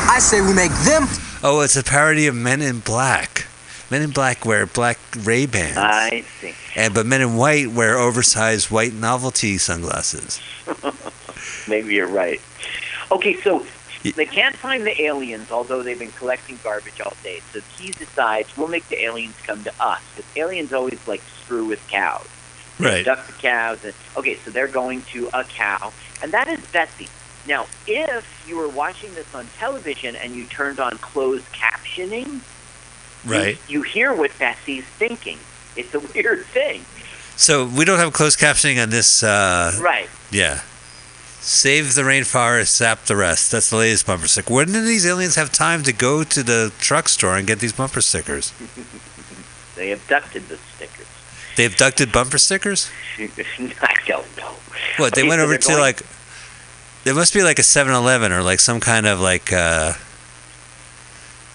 I 0.09 0.19
say 0.19 0.41
we 0.41 0.53
make 0.53 0.71
them. 0.85 1.03
Oh, 1.43 1.61
it's 1.61 1.75
a 1.75 1.83
parody 1.83 2.27
of 2.27 2.35
Men 2.35 2.61
in 2.61 2.79
Black. 2.79 3.45
Men 3.89 4.01
in 4.01 4.09
Black 4.11 4.45
wear 4.45 4.65
black 4.65 4.97
Ray 5.23 5.45
Bans, 5.45 5.77
I 5.77 6.21
see. 6.41 6.53
and 6.75 6.93
but 6.93 7.05
Men 7.05 7.21
in 7.21 7.37
White 7.37 7.71
wear 7.71 7.97
oversized 7.97 8.69
white 8.69 8.91
novelty 8.93 9.57
sunglasses. 9.57 10.41
Maybe 11.69 11.93
you're 11.95 12.07
right. 12.07 12.41
Okay, 13.11 13.39
so 13.41 13.59
Y- 13.59 13.65
they 14.03 14.25
can't 14.25 14.55
find 14.55 14.85
the 14.85 15.01
aliens, 15.01 15.51
although 15.51 15.83
they've 15.83 15.99
been 15.99 16.11
collecting 16.11 16.59
garbage 16.63 17.01
all 17.01 17.13
day. 17.23 17.41
So 17.51 17.59
he 17.77 17.91
decides 17.91 18.55
we'll 18.57 18.67
make 18.67 18.87
the 18.89 19.03
aliens 19.03 19.35
come 19.45 19.63
to 19.63 19.73
us. 19.79 20.01
Because 20.15 20.31
aliens 20.37 20.71
always 20.73 21.05
like 21.07 21.21
screw 21.43 21.65
with 21.65 21.85
cows. 21.87 22.27
Right. 22.79 23.03
Duck 23.05 23.25
the 23.27 23.33
cows. 23.33 23.83
And, 23.83 23.93
okay, 24.15 24.35
so 24.35 24.51
they're 24.51 24.67
going 24.67 25.01
to 25.13 25.29
a 25.33 25.43
cow, 25.43 25.91
and 26.21 26.31
that 26.31 26.47
is 26.47 26.59
Betsy. 26.67 27.07
Now, 27.47 27.65
if 27.87 28.45
you 28.47 28.57
were 28.57 28.67
watching 28.69 29.13
this 29.15 29.33
on 29.33 29.47
television 29.57 30.15
and 30.17 30.35
you 30.35 30.45
turned 30.45 30.79
on 30.79 30.91
closed 30.97 31.45
captioning, 31.53 32.41
Right. 33.25 33.57
you, 33.67 33.79
you 33.79 33.81
hear 33.83 34.13
what 34.13 34.31
Betsy's 34.37 34.83
thinking. 34.85 35.37
It's 35.75 35.93
a 35.95 35.99
weird 36.13 36.45
thing. 36.45 36.85
So 37.35 37.65
we 37.65 37.85
don't 37.85 37.99
have 37.99 38.13
closed 38.13 38.37
captioning 38.39 38.81
on 38.81 38.89
this. 38.89 39.23
Uh, 39.23 39.71
Right. 39.81 40.09
yeah. 40.31 40.61
Save 41.47 41.95
the 41.95 42.01
rainforest, 42.01 42.67
sap 42.67 43.05
the 43.05 43.15
rest. 43.15 43.51
That's 43.53 43.69
the 43.69 43.77
latest 43.77 44.05
bumper 44.05 44.27
sticker. 44.27 44.53
When 44.53 44.67
did 44.73 44.83
these 44.83 45.05
aliens 45.05 45.35
have 45.35 45.49
time 45.49 45.81
to 45.83 45.93
go 45.93 46.25
to 46.25 46.43
the 46.43 46.73
truck 46.77 47.07
store 47.07 47.37
and 47.37 47.47
get 47.47 47.59
these 47.59 47.71
bumper 47.73 48.01
stickers? 48.01 48.53
They 49.77 49.91
abducted 49.91 50.47
the 50.49 50.57
stickers. 50.75 51.05
They 51.55 51.65
abducted 51.65 52.11
bumper 52.11 52.39
stickers? 52.39 52.89
I 53.19 53.93
don't 54.07 54.25
know. 54.37 54.55
What 54.97 55.13
they 55.13 55.21
Okay, 55.21 55.29
went 55.29 55.39
so 55.39 55.43
over 55.45 55.55
to 55.57 55.67
going- 55.67 55.79
like 55.79 56.01
there 57.03 57.13
must 57.13 57.31
be 57.31 57.43
like 57.43 57.59
a 57.59 57.61
7-Eleven 57.61 58.31
or 58.31 58.41
like 58.41 58.59
some 58.59 58.79
kind 58.79 59.05
of 59.05 59.19
like 59.21 59.53
uh 59.53 59.93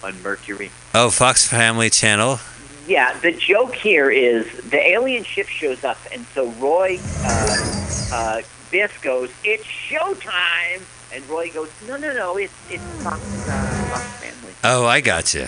on 0.04 0.22
Mercury. 0.22 0.70
oh 0.94 1.10
Fox 1.10 1.46
Family 1.48 1.90
Channel. 1.90 2.38
Yeah, 2.86 3.12
the 3.20 3.32
joke 3.32 3.74
here 3.74 4.08
is 4.08 4.46
the 4.70 4.78
alien 4.80 5.24
ship 5.24 5.48
shows 5.48 5.82
up, 5.84 5.98
and 6.12 6.24
so 6.34 6.48
Roy, 6.52 6.98
uh, 7.24 7.72
uh, 8.12 8.42
Biff 8.72 9.00
goes, 9.02 9.30
"It's 9.44 9.64
showtime," 9.64 10.82
and 11.12 11.28
Roy 11.28 11.50
goes, 11.50 11.68
"No, 11.86 11.96
no, 11.96 12.12
no, 12.14 12.36
it's 12.38 12.52
it's 12.70 12.82
Fox, 13.04 13.20
uh, 13.48 13.86
Fox 13.90 14.02
Family." 14.24 14.54
Oh, 14.64 14.86
I 14.86 15.00
got 15.00 15.34
you. 15.34 15.46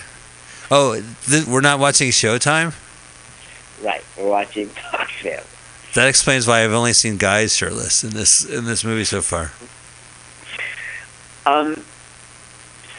Oh, 0.71 1.01
th- 1.25 1.45
we're 1.45 1.61
not 1.61 1.79
watching 1.79 2.09
Showtime. 2.09 2.73
Right, 3.83 4.03
we're 4.17 4.29
watching 4.29 4.67
Fox 4.91 5.11
Family. 5.21 5.43
That 5.95 6.07
explains 6.07 6.47
why 6.47 6.63
I've 6.63 6.71
only 6.71 6.93
seen 6.93 7.17
guys 7.17 7.55
shirtless 7.55 8.03
in 8.03 8.11
this 8.11 8.45
in 8.45 8.65
this 8.65 8.83
movie 8.83 9.05
so 9.05 9.21
far. 9.21 9.51
Um, 11.45 11.83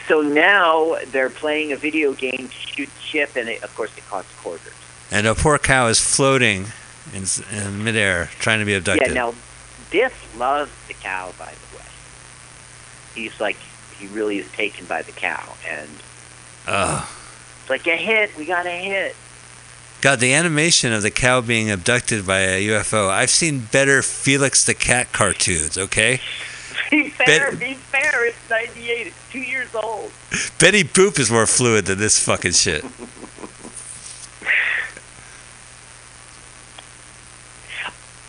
so 0.07 0.21
now 0.21 0.97
they're 1.07 1.29
playing 1.29 1.71
a 1.71 1.75
video 1.77 2.13
game 2.13 2.49
to 2.49 2.53
shoot 2.53 2.89
Chip, 3.01 3.35
and 3.35 3.47
it, 3.49 3.63
of 3.63 3.73
course 3.75 3.95
it 3.97 4.05
costs 4.07 4.33
quarters. 4.41 4.73
And 5.09 5.25
a 5.25 5.35
poor 5.35 5.57
cow 5.57 5.87
is 5.87 5.99
floating 5.99 6.67
in, 7.13 7.23
in 7.51 7.83
midair, 7.83 8.29
trying 8.39 8.59
to 8.59 8.65
be 8.65 8.73
abducted. 8.73 9.07
Yeah, 9.07 9.13
now 9.13 9.33
Biff 9.91 10.37
loves 10.37 10.71
the 10.87 10.93
cow, 10.93 11.33
by 11.39 11.45
the 11.51 11.77
way. 11.77 11.83
He's 13.15 13.39
like, 13.39 13.57
he 13.99 14.07
really 14.07 14.37
is 14.37 14.51
taken 14.51 14.85
by 14.85 15.01
the 15.01 15.11
cow, 15.11 15.55
and 15.67 15.89
Ugh. 16.67 17.07
it's 17.61 17.69
like 17.69 17.87
a 17.87 17.95
hit. 17.95 18.35
We 18.37 18.45
got 18.45 18.65
a 18.65 18.69
hit. 18.71 19.15
God, 20.01 20.19
the 20.19 20.33
animation 20.33 20.93
of 20.93 21.01
the 21.01 21.09
cow 21.09 21.41
being 21.41 21.71
abducted 21.71 22.27
by 22.27 22.39
a 22.41 22.67
UFO. 22.67 23.09
I've 23.09 23.31
seen 23.31 23.61
better 23.71 24.03
Felix 24.03 24.63
the 24.65 24.75
Cat 24.75 25.11
cartoons. 25.11 25.77
Okay, 25.77 26.19
Be 26.91 27.09
fair, 27.09 27.51
Bet- 27.51 27.59
be 27.59 27.73
fair. 27.73 28.25
It's 28.27 28.37
'98. 28.49 29.07
It's 29.07 29.31
two 29.31 29.39
years 29.39 29.73
old. 29.73 30.11
Betty 30.59 30.83
Boop 30.83 31.17
is 31.19 31.31
more 31.31 31.47
fluid 31.47 31.85
than 31.85 31.97
this 31.97 32.23
fucking 32.23 32.51
shit. 32.51 32.85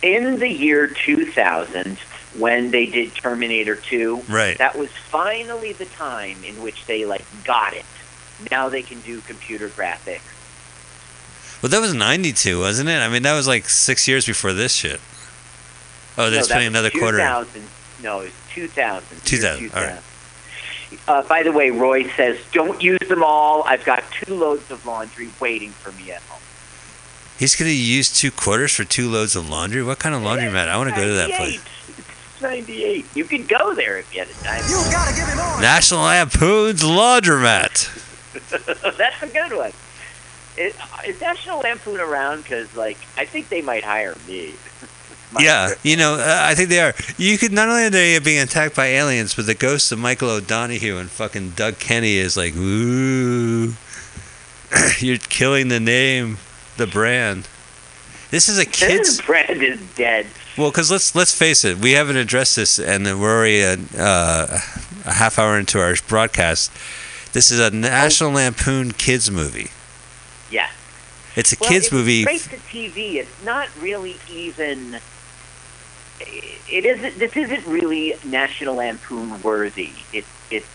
In 0.01 0.39
the 0.39 0.47
year 0.49 0.87
2000, 0.87 1.97
when 2.37 2.71
they 2.71 2.85
did 2.85 3.13
Terminator 3.15 3.75
2, 3.75 4.23
Right. 4.29 4.57
that 4.57 4.77
was 4.77 4.89
finally 5.09 5.73
the 5.73 5.85
time 5.85 6.37
in 6.45 6.61
which 6.61 6.85
they 6.85 7.05
like 7.05 7.25
got 7.43 7.73
it. 7.73 7.85
Now 8.51 8.69
they 8.69 8.81
can 8.81 9.01
do 9.01 9.19
computer 9.21 9.67
graphics. 9.67 10.21
Well, 11.61 11.69
that 11.69 11.81
was 11.81 11.93
'92, 11.93 12.57
wasn't 12.59 12.87
it? 12.87 12.99
I 12.99 13.09
mean, 13.09 13.23
that 13.23 13.33
was 13.33 13.47
like 13.47 13.67
six 13.67 14.07
years 14.07 14.25
before 14.25 14.53
this 14.53 14.73
shit. 14.73 15.01
Oh, 16.17 16.29
they're 16.29 16.39
no, 16.39 16.45
that 16.45 16.61
another 16.67 16.89
quarter. 16.89 17.17
2000. 17.17 17.63
No, 18.01 18.21
it 18.21 18.25
was 18.25 18.33
2000. 18.53 19.03
year 19.11 19.19
2000, 19.25 19.71
all 19.73 19.83
right. 19.83 19.99
Uh, 21.07 21.21
by 21.23 21.43
the 21.43 21.51
way, 21.51 21.69
Roy 21.69 22.07
says, 22.15 22.37
don't 22.53 22.81
use 22.81 22.99
them 23.09 23.23
all. 23.23 23.63
I've 23.63 23.83
got 23.85 24.03
two 24.11 24.33
loads 24.35 24.71
of 24.71 24.85
laundry 24.85 25.29
waiting 25.39 25.69
for 25.71 25.91
me 25.91 26.11
at 26.11 26.21
home. 26.23 26.38
He's 27.39 27.55
gonna 27.55 27.71
use 27.71 28.11
two 28.11 28.31
quarters 28.31 28.75
for 28.75 28.83
two 28.83 29.09
loads 29.09 29.35
of 29.35 29.49
laundry. 29.49 29.81
What 29.81 29.97
kind 29.97 30.13
of 30.13 30.21
laundromat? 30.21 30.67
I 30.67 30.75
want 30.77 30.89
to 30.89 30.95
go 30.95 31.07
to 31.07 31.13
that 31.13 31.31
place. 31.31 31.61
98. 32.41 33.05
You 33.15 33.23
could 33.23 33.47
go 33.47 33.73
there 33.73 33.97
if 33.97 34.13
you 34.13 34.19
had 34.19 34.29
a 34.29 34.33
time. 34.33 34.61
You 34.69 34.75
gotta 34.91 35.15
give 35.15 35.27
him 35.27 35.37
more. 35.37 35.61
National 35.61 36.01
Lampoon's 36.01 36.83
Laundromat. 36.83 37.95
That's 38.97 39.23
a 39.23 39.27
good 39.27 39.57
one. 39.57 39.71
Is, 40.57 40.75
is 41.05 41.21
National 41.21 41.59
Lampoon 41.59 42.01
around? 42.01 42.43
Because, 42.43 42.75
like, 42.75 42.97
I 43.17 43.23
think 43.23 43.47
they 43.49 43.61
might 43.61 43.83
hire 43.83 44.15
me. 44.27 44.53
Yeah, 45.39 45.75
you 45.83 45.95
know, 45.95 46.15
uh, 46.15 46.39
I 46.41 46.55
think 46.55 46.69
they 46.69 46.79
are. 46.79 46.95
You 47.19 47.37
could 47.37 47.51
not 47.51 47.69
only 47.69 47.83
are 47.83 47.89
they 47.91 48.17
being 48.17 48.41
attacked 48.41 48.75
by 48.75 48.87
aliens, 48.87 49.35
but 49.35 49.45
the 49.45 49.53
ghosts 49.53 49.91
of 49.91 49.99
Michael 49.99 50.31
O'Donoghue 50.31 50.97
and 50.97 51.07
fucking 51.07 51.51
Doug 51.51 51.77
Kenney 51.77 52.17
is 52.17 52.35
like, 52.35 52.55
ooh, 52.55 53.75
you're 54.99 55.19
killing 55.19 55.67
the 55.67 55.79
name, 55.79 56.39
the 56.79 56.87
brand. 56.87 57.47
This 58.31 58.49
is 58.49 58.57
a 58.57 58.65
kids. 58.65 59.21
Brand 59.21 59.61
is 59.61 59.79
dead. 59.95 60.25
Well, 60.57 60.71
because 60.71 60.89
let's 60.89 61.13
let's 61.15 61.33
face 61.33 61.63
it, 61.63 61.77
we 61.77 61.91
haven't 61.91 62.17
addressed 62.17 62.55
this, 62.55 62.79
and 62.79 63.05
we're 63.05 63.37
already 63.37 63.61
a, 63.61 63.77
uh, 63.97 64.59
a 65.05 65.13
half 65.13 65.37
hour 65.37 65.59
into 65.59 65.79
our 65.79 65.95
broadcast. 66.07 66.71
This 67.33 67.51
is 67.51 67.59
a 67.59 67.69
National 67.69 68.31
Lampoon 68.31 68.91
kids 68.91 69.29
movie. 69.29 69.69
Yeah. 70.51 70.69
It's 71.35 71.53
a 71.53 71.57
Well, 71.59 71.69
kids 71.69 71.85
it's 71.85 71.93
movie. 71.93 72.23
Straight 72.23 72.41
to 72.41 72.57
TV. 72.57 73.15
It's 73.15 73.43
not 73.45 73.67
really 73.79 74.17
even. 74.31 74.99
It 76.19 76.85
isn't. 76.85 77.19
This 77.19 77.35
isn't 77.37 77.65
really 77.65 78.15
National 78.25 78.75
Lampoon 78.75 79.41
worthy. 79.41 79.91
It 80.11 80.25
it. 80.49 80.65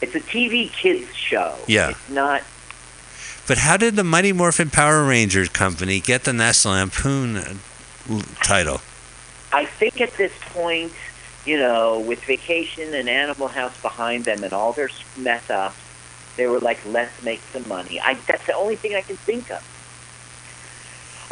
It's 0.00 0.14
a 0.14 0.20
TV 0.20 0.70
kids 0.70 1.14
show. 1.14 1.56
Yeah. 1.66 1.90
It's 1.90 2.08
not. 2.10 2.42
But 3.46 3.58
how 3.58 3.76
did 3.76 3.96
the 3.96 4.04
Mighty 4.04 4.32
Morphin 4.32 4.70
Power 4.70 5.04
Rangers 5.04 5.48
company 5.48 6.00
get 6.00 6.24
the 6.24 6.32
National 6.32 6.74
Lampoon 6.74 7.36
uh, 7.36 7.54
title? 8.42 8.80
I 9.52 9.64
think 9.64 10.00
at 10.00 10.12
this 10.16 10.32
point, 10.52 10.92
you 11.44 11.58
know, 11.58 11.98
with 12.00 12.22
Vacation 12.24 12.94
and 12.94 13.08
Animal 13.08 13.48
House 13.48 13.80
behind 13.82 14.24
them 14.24 14.44
and 14.44 14.52
all 14.52 14.72
their 14.72 14.90
mess 15.16 15.50
ups, 15.50 15.76
they 16.36 16.46
were 16.46 16.60
like, 16.60 16.78
let's 16.86 17.22
make 17.24 17.40
some 17.52 17.66
money. 17.68 18.00
I, 18.00 18.14
that's 18.26 18.46
the 18.46 18.54
only 18.54 18.76
thing 18.76 18.94
I 18.94 19.00
can 19.00 19.16
think 19.16 19.50
of. 19.50 19.66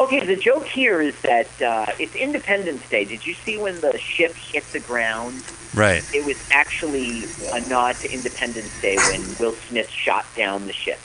Okay, 0.01 0.25
the 0.25 0.37
joke 0.37 0.65
here 0.65 1.01
is 1.01 1.21
that 1.23 1.63
uh, 1.63 1.87
it's 1.99 2.15
Independence 2.15 2.89
Day. 2.89 3.05
Did 3.05 3.27
you 3.27 3.35
see 3.35 3.59
when 3.59 3.81
the 3.81 3.99
ship 3.99 4.33
hit 4.35 4.65
the 4.73 4.81
ground? 4.81 5.43
Right. 5.75 6.05
It 6.15 6.25
was 6.25 6.39
actually 6.53 7.25
a 7.53 7.69
nod 7.69 7.97
to 7.97 8.13
Independence 8.13 8.81
Day 8.81 8.97
when 8.97 9.23
Will 9.41 9.55
Smith 9.55 9.91
shot 9.91 10.25
down 10.37 10.67
the 10.67 10.73
ship. 10.73 11.01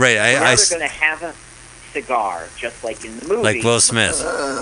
Right. 0.00 0.18
I, 0.18 0.32
now 0.34 0.44
I 0.44 0.56
they're 0.56 0.78
going 0.78 0.88
to 0.88 0.94
have 0.94 1.22
a 1.22 1.34
cigar, 1.92 2.48
just 2.56 2.82
like 2.84 3.04
in 3.04 3.18
the 3.18 3.26
movie. 3.28 3.42
like 3.42 3.62
Will 3.64 3.80
Smith. 3.80 4.20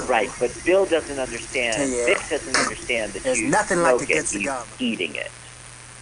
Right, 0.09 0.31
but 0.41 0.51
Bill 0.65 0.87
doesn't 0.87 1.19
understand. 1.19 1.93
Yeah. 1.93 2.07
Vic 2.07 2.19
doesn't 2.29 2.57
understand 2.57 3.13
that 3.13 3.23
There's 3.23 3.41
you 3.41 3.49
nothing 3.49 3.79
like 3.83 3.95
a 3.95 3.99
smoke 3.99 4.09
good 4.09 4.17
it, 4.17 4.21
he's 4.21 4.29
cigar. 4.31 4.65
eating 4.79 5.15
it. 5.15 5.31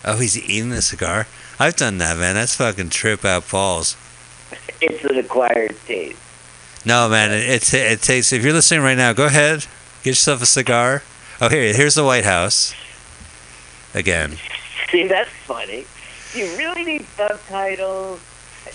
Oh, 0.04 0.18
he's 0.18 0.38
eating 0.38 0.70
the 0.70 0.82
cigar. 0.82 1.26
I've 1.58 1.76
done 1.76 1.98
that, 1.98 2.16
man. 2.16 2.34
That's 2.34 2.54
fucking 2.56 2.90
trip 2.90 3.24
out 3.24 3.48
balls. 3.50 3.96
It's 4.82 5.02
an 5.04 5.16
acquired 5.16 5.74
taste. 5.86 6.20
No, 6.84 7.08
man. 7.08 7.32
It, 7.32 7.72
it, 7.72 7.74
it 7.74 8.02
takes. 8.02 8.30
If 8.32 8.44
you're 8.44 8.52
listening 8.52 8.82
right 8.82 8.96
now, 8.96 9.14
go 9.14 9.24
ahead, 9.24 9.66
get 10.02 10.10
yourself 10.10 10.42
a 10.42 10.46
cigar. 10.46 11.02
Oh, 11.40 11.48
here, 11.48 11.72
here's 11.74 11.94
the 11.94 12.04
White 12.04 12.24
House. 12.24 12.74
Again. 13.94 14.36
See, 14.90 15.06
that's 15.08 15.30
funny. 15.30 15.86
You 16.34 16.56
really 16.58 16.84
need 16.84 17.06
subtitles. 17.16 18.20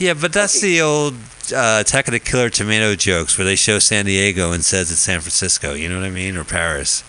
Yeah, 0.01 0.15
but 0.15 0.33
that's 0.33 0.57
Okay. 0.57 0.71
the 0.71 0.81
old 0.81 1.13
uh, 1.53 1.77
Attack 1.81 2.07
of 2.07 2.13
the 2.13 2.19
Killer 2.19 2.49
Tomato 2.49 2.95
jokes 2.95 3.37
where 3.37 3.45
they 3.45 3.55
show 3.55 3.77
San 3.77 4.05
Diego 4.05 4.51
and 4.51 4.65
says 4.65 4.89
it's 4.89 5.01
San 5.01 5.21
Francisco. 5.21 5.75
You 5.75 5.89
know 5.89 5.99
what 5.99 6.07
I 6.07 6.09
mean, 6.09 6.35
or 6.37 6.43
Paris. 6.43 7.03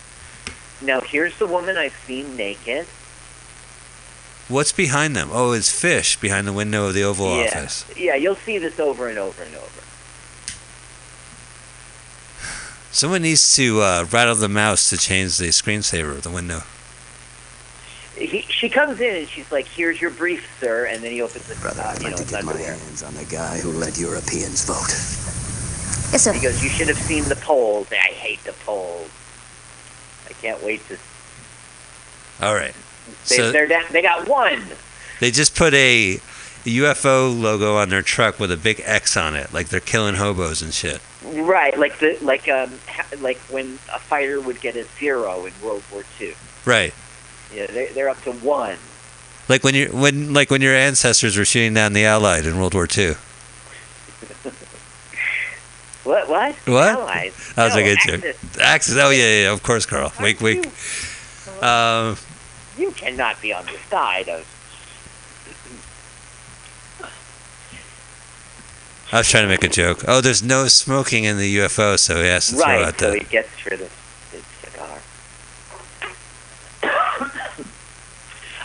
Now, 0.83 1.01
here's 1.01 1.39
the 1.39 1.47
woman 1.47 1.79
I've 1.79 1.97
seen 2.07 2.37
naked. 2.37 2.87
What's 4.49 4.73
behind 4.73 5.17
them? 5.17 5.31
Oh, 5.33 5.53
it's 5.53 5.71
fish 5.71 6.21
behind 6.21 6.47
the 6.47 6.53
window 6.53 6.87
of 6.87 6.93
the 6.93 7.03
Oval 7.03 7.35
yeah. 7.39 7.45
Office. 7.45 7.87
Yeah, 7.97 8.15
you'll 8.17 8.35
see 8.35 8.59
this 8.59 8.79
over 8.79 9.09
and 9.09 9.19
over 9.19 9.43
and 9.43 9.55
over. 9.57 9.81
Someone 12.91 13.23
needs 13.23 13.57
to 13.57 13.81
uh, 13.81 14.07
rattle 14.13 14.35
the 14.35 14.51
mouse 14.51 14.91
to 14.91 14.99
change 14.99 15.39
the 15.39 15.49
screensaver 15.49 16.11
of 16.11 16.25
the 16.25 16.31
window. 16.31 16.61
He, 18.17 18.45
she 18.63 18.69
comes 18.69 19.01
in 19.01 19.17
and 19.17 19.29
she's 19.29 19.51
like, 19.51 19.67
"Here's 19.67 20.01
your 20.01 20.11
brief, 20.13 20.49
sir," 20.61 20.87
and 20.87 21.03
then 21.03 21.11
he 21.11 21.21
opens 21.21 21.49
the, 21.49 21.57
Brother, 21.57 21.83
uh, 21.83 21.91
I'd 21.91 21.99
you 21.99 22.05
like 22.05 22.11
know, 22.13 22.17
to 22.19 22.23
his 22.23 22.31
get 22.31 22.45
my 22.45 22.53
underwear. 22.53 22.75
hands 22.75 23.03
on 23.03 23.13
the 23.15 23.25
guy 23.25 23.59
who 23.59 23.73
let 23.73 23.99
Europeans 23.99 24.65
vote. 24.65 24.89
Yes, 26.13 26.23
sir. 26.23 26.33
He 26.33 26.41
goes, 26.41 26.63
"You 26.63 26.69
should 26.71 26.87
have 26.87 26.97
seen 26.99 27.25
the 27.25 27.35
polls. 27.37 27.89
I 27.91 27.97
hate 28.13 28.43
the 28.45 28.53
polls. 28.65 29.11
I 30.29 30.33
can't 30.35 30.63
wait 30.63 30.81
to." 30.89 30.97
All 32.41 32.55
right. 32.55 32.73
They, 33.29 33.37
So- 33.37 33.51
they're 33.51 33.67
down, 33.67 33.83
they 33.91 34.01
got 34.03 34.29
one. 34.29 34.63
They 35.19 35.33
just 35.33 35.57
put 35.57 35.75
a 35.75 36.21
UFO 36.65 37.31
logo 37.37 37.77
on 37.77 37.89
their 37.89 38.03
truck 38.03 38.39
with 38.39 38.53
a 38.53 38.57
big 38.57 38.81
X 38.85 39.17
on 39.17 39.35
it, 39.35 39.53
like 39.53 39.71
they're 39.71 39.81
killing 39.81 40.15
hobos 40.15 40.63
and 40.63 40.73
shit. 40.73 41.01
Right, 41.25 41.77
like 41.77 41.99
the 41.99 42.17
like 42.23 42.49
um 42.49 42.73
ha- 42.89 43.07
like 43.21 43.39
when 43.51 43.79
a 43.93 43.99
fighter 43.99 44.41
would 44.41 44.61
get 44.61 44.77
a 44.77 44.85
zero 45.01 45.47
in 45.47 45.53
World 45.63 45.83
War 45.93 46.05
II. 46.21 46.35
Right. 46.65 46.95
Yeah, 47.55 47.67
they 47.67 47.87
they're 47.89 48.09
up 48.09 48.21
to 48.23 48.33
one. 48.33 48.77
Like 49.49 49.63
when 49.65 49.75
you 49.75 49.89
when 49.89 50.33
like 50.33 50.51
when 50.51 50.63
your 50.63 50.75
ancestors 50.75 51.37
were 51.37 51.45
shooting 51.45 51.75
down 51.75 51.93
the 51.93 52.05
Allied 52.07 52.47
in 52.47 52.59
World 52.59 52.75
War 52.75 52.87
II. 52.97 53.15
What? 56.05 56.29
What? 56.29 56.57
What? 56.67 56.89
Allies. 56.99 57.53
That 57.55 57.65
was 57.67 57.77
a 57.77 57.79
No, 57.81 57.85
good 57.85 57.99
joke. 58.05 58.25
Axis. 58.25 58.59
Axis. 58.61 58.97
Oh 58.99 59.11
yeah, 59.11 59.43
yeah, 59.45 59.53
of 59.53 59.63
course, 59.63 59.87
Carl. 59.87 60.13
Wink, 60.21 60.41
wink. 60.41 60.67
Um, 61.63 62.17
You 62.77 62.91
cannot 62.91 63.41
be 63.41 63.53
on 63.55 63.65
the 63.67 63.79
side 63.89 64.29
of. 64.29 64.45
I 69.13 69.19
was 69.19 69.29
trying 69.29 69.45
to 69.45 69.49
make 69.49 69.63
a 69.63 69.69
joke. 69.69 70.03
Oh, 70.09 70.21
there's 70.21 70.43
no 70.43 70.67
smoking 70.67 71.23
in 71.23 71.37
the 71.39 71.59
UFO, 71.59 71.97
so 71.99 72.21
he 72.21 72.27
has 72.29 72.49
to 72.49 72.55
throw 72.57 72.65
Right, 72.65 72.83
out 72.83 72.99
so 72.99 73.11
the. 73.13 73.19
he 73.19 73.25
gets 73.27 73.51
for 73.61 73.71
the, 73.77 73.89
the 74.33 74.43
cigar. 74.61 74.99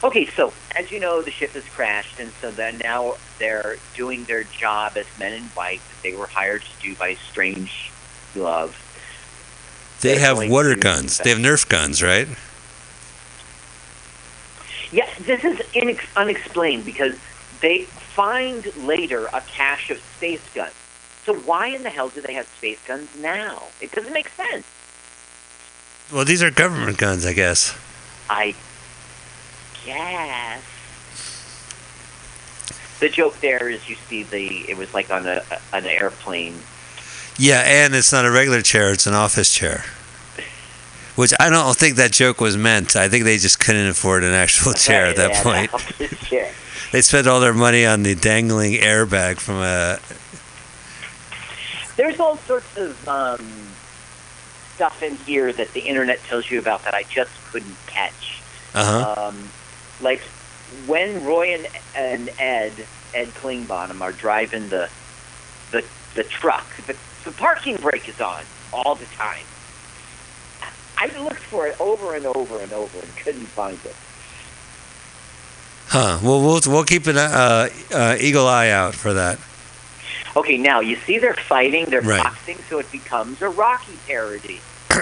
Okay, 0.07 0.25
so 0.25 0.53
as 0.75 0.91
you 0.91 0.99
know, 0.99 1.21
the 1.21 1.31
ship 1.31 1.51
has 1.51 1.65
crashed, 1.65 2.19
and 2.19 2.31
so 2.41 2.51
then 2.51 2.77
now 2.79 3.15
they're 3.39 3.77
doing 3.95 4.23
their 4.25 4.43
job 4.43 4.93
as 4.95 5.05
men 5.19 5.33
in 5.33 5.43
white 5.49 5.79
that 5.79 6.03
they 6.03 6.15
were 6.15 6.27
hired 6.27 6.61
to 6.61 6.81
do 6.81 6.95
by 6.95 7.15
Strange 7.15 7.91
Love. 8.35 8.83
They 10.01 10.15
they're 10.15 10.19
have 10.19 10.49
water 10.49 10.75
guns. 10.75 11.17
They 11.17 11.29
have 11.31 11.39
Nerf 11.39 11.67
guns, 11.67 12.01
right? 12.03 12.27
Yeah, 14.91 15.09
this 15.19 15.43
is 15.43 15.57
inex- 15.73 16.15
unexplained 16.15 16.85
because 16.85 17.15
they 17.61 17.83
find 17.83 18.73
later 18.77 19.25
a 19.33 19.41
cache 19.41 19.89
of 19.89 19.97
space 20.15 20.41
guns. 20.53 20.73
So 21.25 21.35
why 21.35 21.67
in 21.67 21.83
the 21.83 21.89
hell 21.89 22.09
do 22.09 22.21
they 22.21 22.33
have 22.33 22.47
space 22.47 22.79
guns 22.87 23.09
now? 23.19 23.63
It 23.81 23.91
doesn't 23.91 24.13
make 24.13 24.29
sense. 24.29 24.65
Well, 26.11 26.23
these 26.23 26.41
are 26.41 26.49
government 26.49 26.97
guns, 26.97 27.25
I 27.25 27.33
guess. 27.33 27.77
I 28.29 28.55
guess. 29.87 30.63
The 32.99 33.09
joke 33.09 33.39
there 33.41 33.69
is 33.69 33.87
you 33.89 33.95
see 33.95 34.23
the 34.23 34.69
it 34.69 34.77
was 34.77 34.93
like 34.93 35.09
on 35.11 35.25
a 35.27 35.43
an 35.73 35.85
airplane. 35.85 36.55
Yeah, 37.37 37.61
and 37.65 37.93
it's 37.95 38.11
not 38.11 38.25
a 38.25 38.31
regular 38.31 38.61
chair; 38.61 38.91
it's 38.91 39.05
an 39.07 39.13
office 39.13 39.53
chair. 39.53 39.83
Which 41.15 41.33
I 41.39 41.49
don't 41.49 41.75
think 41.75 41.95
that 41.95 42.11
joke 42.11 42.39
was 42.41 42.57
meant. 42.57 42.95
I 42.95 43.09
think 43.09 43.23
they 43.23 43.37
just 43.37 43.59
couldn't 43.59 43.87
afford 43.87 44.23
an 44.23 44.33
actual 44.33 44.73
chair 44.85 45.05
at 45.07 45.15
that 45.15 45.31
Yeah, 45.31 45.67
point. 45.67 45.71
They 46.91 47.01
spent 47.01 47.27
all 47.27 47.39
their 47.39 47.53
money 47.53 47.85
on 47.85 48.03
the 48.03 48.15
dangling 48.15 48.73
airbag 48.73 49.39
from 49.39 49.55
a. 49.55 49.99
There's 51.97 52.19
all 52.19 52.37
sorts 52.37 52.77
of 52.77 53.07
um, 53.07 53.45
stuff 54.75 55.01
in 55.01 55.15
here 55.17 55.51
that 55.53 55.73
the 55.73 55.81
internet 55.81 56.19
tells 56.23 56.49
you 56.51 56.59
about 56.59 56.83
that 56.85 56.93
I 56.93 57.03
just 57.03 57.31
couldn't 57.51 57.75
catch. 57.87 58.41
Uh 58.75 58.85
huh. 58.85 59.27
um, 59.27 59.49
like 60.01 60.21
when 60.85 61.23
Roy 61.25 61.53
and, 61.55 61.67
and 61.95 62.29
Ed 62.39 62.73
Ed 63.13 63.27
Klingbottom 63.29 64.01
are 64.01 64.11
driving 64.11 64.69
the 64.69 64.89
the 65.71 65.83
the 66.15 66.23
truck, 66.23 66.65
the, 66.87 66.95
the 67.23 67.31
parking 67.31 67.75
brake 67.77 68.07
is 68.09 68.19
on 68.21 68.43
all 68.73 68.95
the 68.95 69.05
time. 69.05 69.43
I 70.97 71.07
looked 71.19 71.39
for 71.43 71.67
it 71.67 71.79
over 71.79 72.15
and 72.15 72.25
over 72.25 72.59
and 72.59 72.73
over 72.73 72.99
and 72.99 73.15
couldn't 73.17 73.45
find 73.45 73.77
it. 73.85 73.95
Huh. 75.89 76.19
Well, 76.23 76.41
we'll 76.41 76.59
we'll 76.67 76.83
keep 76.83 77.07
an 77.07 77.17
uh, 77.17 77.69
uh, 77.93 78.17
eagle 78.19 78.47
eye 78.47 78.69
out 78.69 78.93
for 78.95 79.13
that. 79.13 79.39
Okay, 80.35 80.57
now 80.57 80.81
you 80.81 80.95
see 80.97 81.17
they're 81.17 81.33
fighting, 81.33 81.85
they're 81.85 82.01
Right. 82.01 82.21
boxing, 82.21 82.57
so 82.69 82.77
it 82.79 82.91
becomes 82.91 83.41
a 83.41 83.49
Rocky 83.49 83.97
parody. 84.07 84.59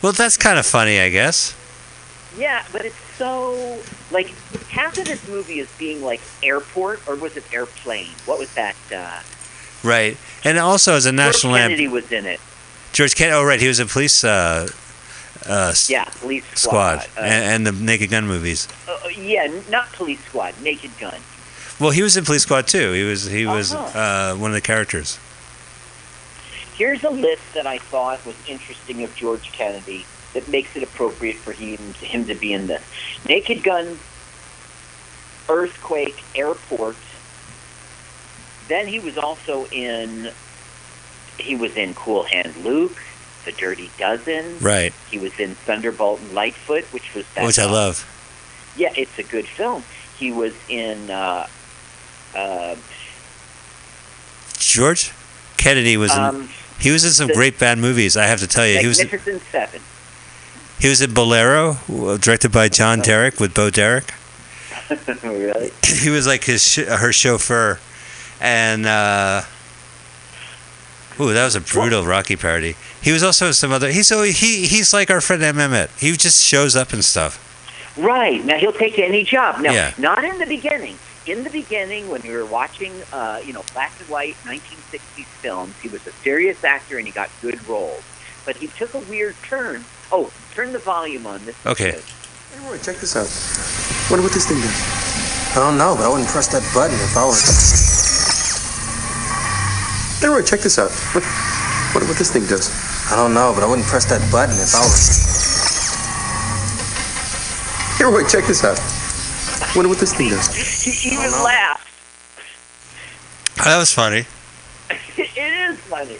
Well, 0.00 0.12
that's 0.12 0.36
kind 0.36 0.60
of 0.60 0.64
funny, 0.66 1.00
I 1.00 1.08
guess. 1.08 1.56
Yeah, 2.38 2.64
but 2.72 2.84
it's 2.84 2.96
so 3.16 3.78
like 4.10 4.28
half 4.68 4.96
of 4.96 5.04
this 5.04 5.26
movie 5.28 5.58
is 5.58 5.68
being 5.78 6.02
like 6.02 6.20
airport 6.42 7.06
or 7.08 7.16
was 7.16 7.36
it 7.36 7.44
airplane? 7.52 8.10
What 8.26 8.38
was 8.38 8.52
that? 8.54 8.76
Uh, 8.94 9.20
Right. 9.84 10.16
And 10.44 10.58
also 10.58 10.94
as 10.94 11.06
a 11.06 11.12
national 11.12 11.52
George 11.52 11.62
Kennedy 11.62 11.88
was 11.88 12.10
in 12.10 12.26
it. 12.26 12.40
George 12.92 13.14
Kennedy. 13.14 13.36
Oh, 13.36 13.44
right. 13.44 13.60
He 13.60 13.68
was 13.68 13.78
a 13.78 13.86
police 13.86 14.24
uh, 14.24 14.66
uh, 15.46 15.72
Yeah, 15.88 16.04
police 16.20 16.44
squad, 16.56 17.02
squad. 17.02 17.22
Uh, 17.22 17.26
and, 17.26 17.66
and 17.66 17.66
the 17.78 17.84
Naked 17.84 18.10
Gun 18.10 18.26
movies. 18.26 18.66
uh, 18.88 18.98
yeah, 19.16 19.46
not 19.70 19.92
police 19.92 20.18
squad. 20.24 20.54
Naked 20.62 20.90
Gun. 20.98 21.20
Well, 21.78 21.90
he 21.92 22.02
was 22.02 22.16
in 22.16 22.24
Police 22.24 22.42
Squad 22.42 22.66
too. 22.66 22.92
He 22.92 23.04
was 23.04 23.24
he 23.30 23.46
was 23.46 23.72
Uh-huh. 23.72 23.98
uh, 23.98 24.36
one 24.36 24.50
of 24.50 24.54
the 24.56 24.60
characters. 24.60 25.16
Here's 26.76 27.04
a 27.04 27.10
list 27.10 27.42
that 27.54 27.66
I 27.68 27.78
thought 27.78 28.24
was 28.26 28.34
interesting 28.48 29.04
of 29.04 29.14
George 29.14 29.52
Kennedy 29.52 30.04
that 30.38 30.48
makes 30.48 30.76
it 30.76 30.82
appropriate 30.82 31.36
for 31.36 31.52
him 31.52 31.78
him 31.94 32.24
to 32.26 32.34
be 32.34 32.52
in 32.52 32.66
this. 32.68 32.82
Naked 33.28 33.62
Gun, 33.62 33.98
Earthquake, 35.48 36.22
Airport. 36.34 36.96
Then 38.68 38.86
he 38.86 39.00
was 39.00 39.18
also 39.18 39.66
in. 39.66 40.30
He 41.38 41.56
was 41.56 41.76
in 41.76 41.94
Cool 41.94 42.24
Hand 42.24 42.54
Luke, 42.64 42.96
The 43.44 43.52
Dirty 43.52 43.90
Dozen. 43.98 44.58
Right. 44.60 44.92
He 45.10 45.18
was 45.18 45.38
in 45.38 45.54
Thunderbolt 45.54 46.20
and 46.20 46.32
Lightfoot, 46.32 46.84
which 46.92 47.14
was 47.14 47.24
that. 47.34 47.46
Which 47.46 47.58
I 47.58 47.64
love. 47.70 48.06
Yeah, 48.76 48.92
it's 48.96 49.18
a 49.18 49.22
good 49.24 49.46
film. 49.46 49.82
He 50.18 50.30
was 50.30 50.54
in. 50.68 51.10
Uh, 51.10 51.46
uh, 52.36 52.76
George 54.58 55.12
Kennedy 55.56 55.96
was 55.96 56.12
in. 56.14 56.22
um, 56.22 56.48
he 56.78 56.90
was 56.92 57.04
in 57.04 57.10
some 57.10 57.28
the- 57.28 57.34
great 57.34 57.58
bad 57.58 57.78
movies. 57.78 58.16
I 58.16 58.26
have 58.26 58.40
to 58.40 58.46
tell 58.46 58.66
you, 58.66 58.78
he 58.78 58.86
was 58.86 58.98
Magnificent 58.98 59.42
Seven. 59.50 59.80
He 60.80 60.88
was 60.88 61.00
in 61.02 61.12
Bolero, 61.12 61.76
uh, 61.90 62.16
directed 62.18 62.52
by 62.52 62.68
John 62.68 63.00
Derek 63.00 63.40
with 63.40 63.52
Bo 63.54 63.70
Derek. 63.70 64.14
really? 65.22 65.70
he 65.86 66.08
was 66.10 66.26
like 66.26 66.44
his 66.44 66.76
her 66.76 67.12
chauffeur, 67.12 67.78
and 68.40 68.86
uh, 68.86 69.42
ooh, 71.20 71.32
that 71.32 71.44
was 71.44 71.56
a 71.56 71.60
brutal 71.60 72.04
Rocky 72.06 72.36
parody. 72.36 72.76
He 73.02 73.12
was 73.12 73.22
also 73.22 73.48
in 73.48 73.52
some 73.54 73.72
other. 73.72 73.90
He's 73.90 74.06
so 74.06 74.22
he 74.22 74.66
he's 74.66 74.92
like 74.92 75.10
our 75.10 75.20
friend 75.20 75.42
M. 75.42 75.58
Emmet. 75.58 75.90
He 75.98 76.12
just 76.12 76.44
shows 76.44 76.76
up 76.76 76.92
and 76.92 77.04
stuff. 77.04 77.44
Right. 77.98 78.44
Now 78.44 78.56
he'll 78.58 78.72
take 78.72 78.98
any 78.98 79.24
job. 79.24 79.60
Now, 79.60 79.72
Yeah. 79.72 79.92
not 79.98 80.22
in 80.24 80.38
the 80.38 80.46
beginning. 80.46 80.96
In 81.26 81.42
the 81.42 81.50
beginning, 81.50 82.08
when 82.08 82.22
we 82.22 82.30
were 82.30 82.46
watching, 82.46 82.92
uh, 83.12 83.40
you 83.44 83.52
know, 83.52 83.64
black 83.74 83.92
and 83.98 84.08
white 84.08 84.36
1960s 84.44 85.26
films, 85.42 85.74
he 85.82 85.88
was 85.88 86.06
a 86.06 86.12
serious 86.12 86.62
actor 86.64 86.96
and 86.96 87.06
he 87.06 87.12
got 87.12 87.28
good 87.42 87.68
roles. 87.68 88.02
But 88.46 88.56
he 88.56 88.68
took 88.68 88.94
a 88.94 89.00
weird 89.00 89.34
turn. 89.42 89.84
Oh, 90.10 90.30
turn 90.58 90.72
the 90.72 90.78
volume 90.80 91.24
on. 91.24 91.38
This. 91.44 91.54
Okay. 91.66 91.92
good. 91.92 92.02
Hey, 92.02 92.68
Roy, 92.68 92.78
check 92.78 92.96
this 92.96 93.14
out. 93.14 93.30
Wonder 94.10 94.26
what 94.26 94.34
this 94.34 94.48
thing 94.48 94.58
does. 94.58 94.74
I 95.54 95.62
don't 95.62 95.78
know, 95.78 95.94
but 95.94 96.02
I 96.04 96.08
wouldn't 96.10 96.26
press 96.26 96.50
that 96.50 96.66
button 96.74 96.98
if 96.98 97.14
I 97.16 97.24
was. 97.30 97.46
Hey, 100.18 100.26
Roy, 100.26 100.42
check 100.42 100.58
this 100.58 100.76
out. 100.76 100.90
What, 101.14 101.22
wonder 101.94 102.10
what 102.10 102.18
this 102.18 102.32
thing 102.32 102.42
does. 102.50 102.74
I 103.06 103.14
don't 103.14 103.34
know, 103.34 103.52
but 103.54 103.62
I 103.62 103.70
wouldn't 103.70 103.86
press 103.86 104.06
that 104.10 104.18
button 104.34 104.58
if 104.58 104.74
I 104.74 104.82
was. 104.82 104.98
Hey, 107.94 108.04
Roy, 108.10 108.26
check 108.26 108.50
this 108.50 108.66
out. 108.66 108.82
Wonder 109.76 109.90
what 109.90 109.98
this 109.98 110.12
thing 110.12 110.30
does. 110.30 110.50
He 110.82 111.14
even 111.14 111.30
laughed. 111.38 111.86
Oh, 113.60 113.64
that 113.64 113.78
was 113.78 113.94
funny. 113.94 114.26
it 114.90 115.52
is 115.70 115.78
funny. 115.86 116.18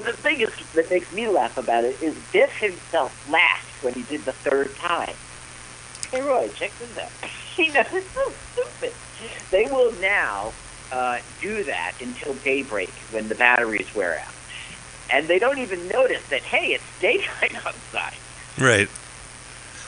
But 0.00 0.16
the 0.16 0.22
thing 0.22 0.40
is 0.40 0.50
that 0.74 0.90
makes 0.90 1.12
me 1.12 1.28
laugh 1.28 1.56
about 1.56 1.84
it 1.84 2.00
is 2.02 2.16
Biff 2.32 2.52
himself 2.58 3.30
laughed 3.30 3.82
when 3.82 3.94
he 3.94 4.02
did 4.02 4.24
the 4.24 4.32
third 4.32 4.74
time. 4.76 5.14
Hey 6.10 6.20
Roy, 6.22 6.48
check 6.54 6.72
this 6.78 6.98
out. 6.98 7.10
you 7.58 7.72
know, 7.72 7.84
it's 7.92 8.10
so 8.10 8.32
stupid. 8.52 8.92
They 9.50 9.66
will 9.66 9.92
now 10.00 10.52
uh, 10.92 11.18
do 11.40 11.64
that 11.64 11.94
until 12.00 12.34
daybreak 12.34 12.90
when 13.10 13.28
the 13.28 13.34
batteries 13.34 13.94
wear 13.94 14.18
out. 14.18 14.34
And 15.10 15.26
they 15.26 15.38
don't 15.38 15.58
even 15.58 15.88
notice 15.88 16.26
that, 16.28 16.42
hey, 16.42 16.74
it's 16.74 17.00
daytime 17.00 17.56
outside. 17.66 18.14
Right. 18.58 18.88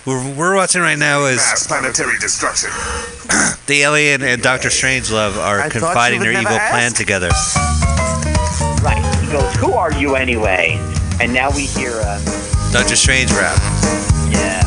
We're, 0.06 0.34
we're 0.34 0.56
watching 0.56 0.80
right 0.80 0.98
now 0.98 1.26
is 1.26 1.36
Mass 1.36 1.66
planetary 1.66 2.18
destruction. 2.18 2.70
the 3.66 3.82
alien 3.82 4.22
and 4.22 4.40
Doctor 4.40 4.68
Strangelove 4.68 5.36
are 5.36 5.61
I 5.61 5.68
confiding 5.68 6.20
their 6.20 6.32
evil 6.32 6.48
ask. 6.48 6.70
plan 6.70 6.92
together. 6.92 7.28
Right. 8.82 9.19
He 9.30 9.36
goes, 9.36 9.54
who 9.54 9.74
are 9.74 9.92
you 9.92 10.16
anyway? 10.16 10.76
And 11.20 11.32
now 11.32 11.50
we 11.54 11.66
hear, 11.66 11.92
a 12.00 12.18
Doctor 12.72 12.96
Strange 12.96 13.30
rap. 13.30 13.56
yeah. 14.28 14.60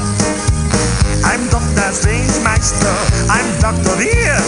I'm 1.25 1.49
Dr. 1.49 1.91
Strange 1.91 2.31
Master. 2.45 2.87
I'm 3.29 3.59
Dr. 3.59 3.97
Weird. 3.97 4.39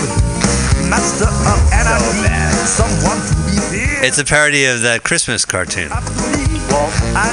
Master 0.89 1.27
of 1.27 1.59
anarchy. 1.73 2.31
Someone 2.63 3.19
to 3.27 3.35
be 3.43 3.59
feared. 3.67 4.05
It's 4.05 4.17
a 4.17 4.23
parody 4.23 4.63
of 4.67 4.83
that 4.83 5.03
Christmas 5.03 5.43
cartoon. 5.43 5.89
Well, 5.89 6.89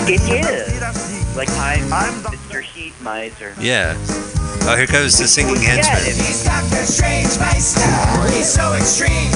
it 0.09 0.21
is. 0.45 1.37
Like 1.37 1.51
I'm, 1.51 1.93
I'm 1.93 2.15
Mr. 2.25 2.65
Heat 3.03 3.05
Miser. 3.05 3.55
Yeah. 3.61 3.97
Oh, 4.65 4.77
here 4.77 4.87
comes 4.87 5.19
the 5.19 5.27
singing 5.27 5.57
Yeah, 5.57 5.83
henchman. 5.83 6.15
He's 6.15 6.45
Doctor 6.45 6.85
Strange 6.87 7.37
Meister. 7.39 8.37
He's 8.37 8.53
so 8.53 8.75
extreme. 8.75 9.33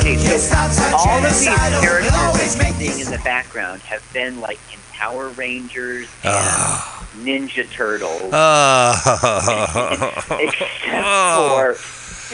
Okay, 0.00 0.16
so 0.16 0.56
all 0.96 1.18
of 1.18 1.22
these 1.22 1.44
characters 1.44 2.10
He'll 2.10 2.32
that 2.32 2.80
you're 2.80 2.90
seeing 2.90 3.00
in 3.06 3.10
the 3.12 3.20
background 3.22 3.80
have 3.82 4.02
been 4.12 4.40
like 4.40 4.58
in 4.72 4.78
Power 4.92 5.28
Rangers 5.30 6.08
and 6.24 6.34
Oh. 6.34 7.06
Ninja 7.18 7.70
Turtles, 7.70 8.30
Oh. 8.32 8.92
except 10.40 10.70
for 10.80 11.76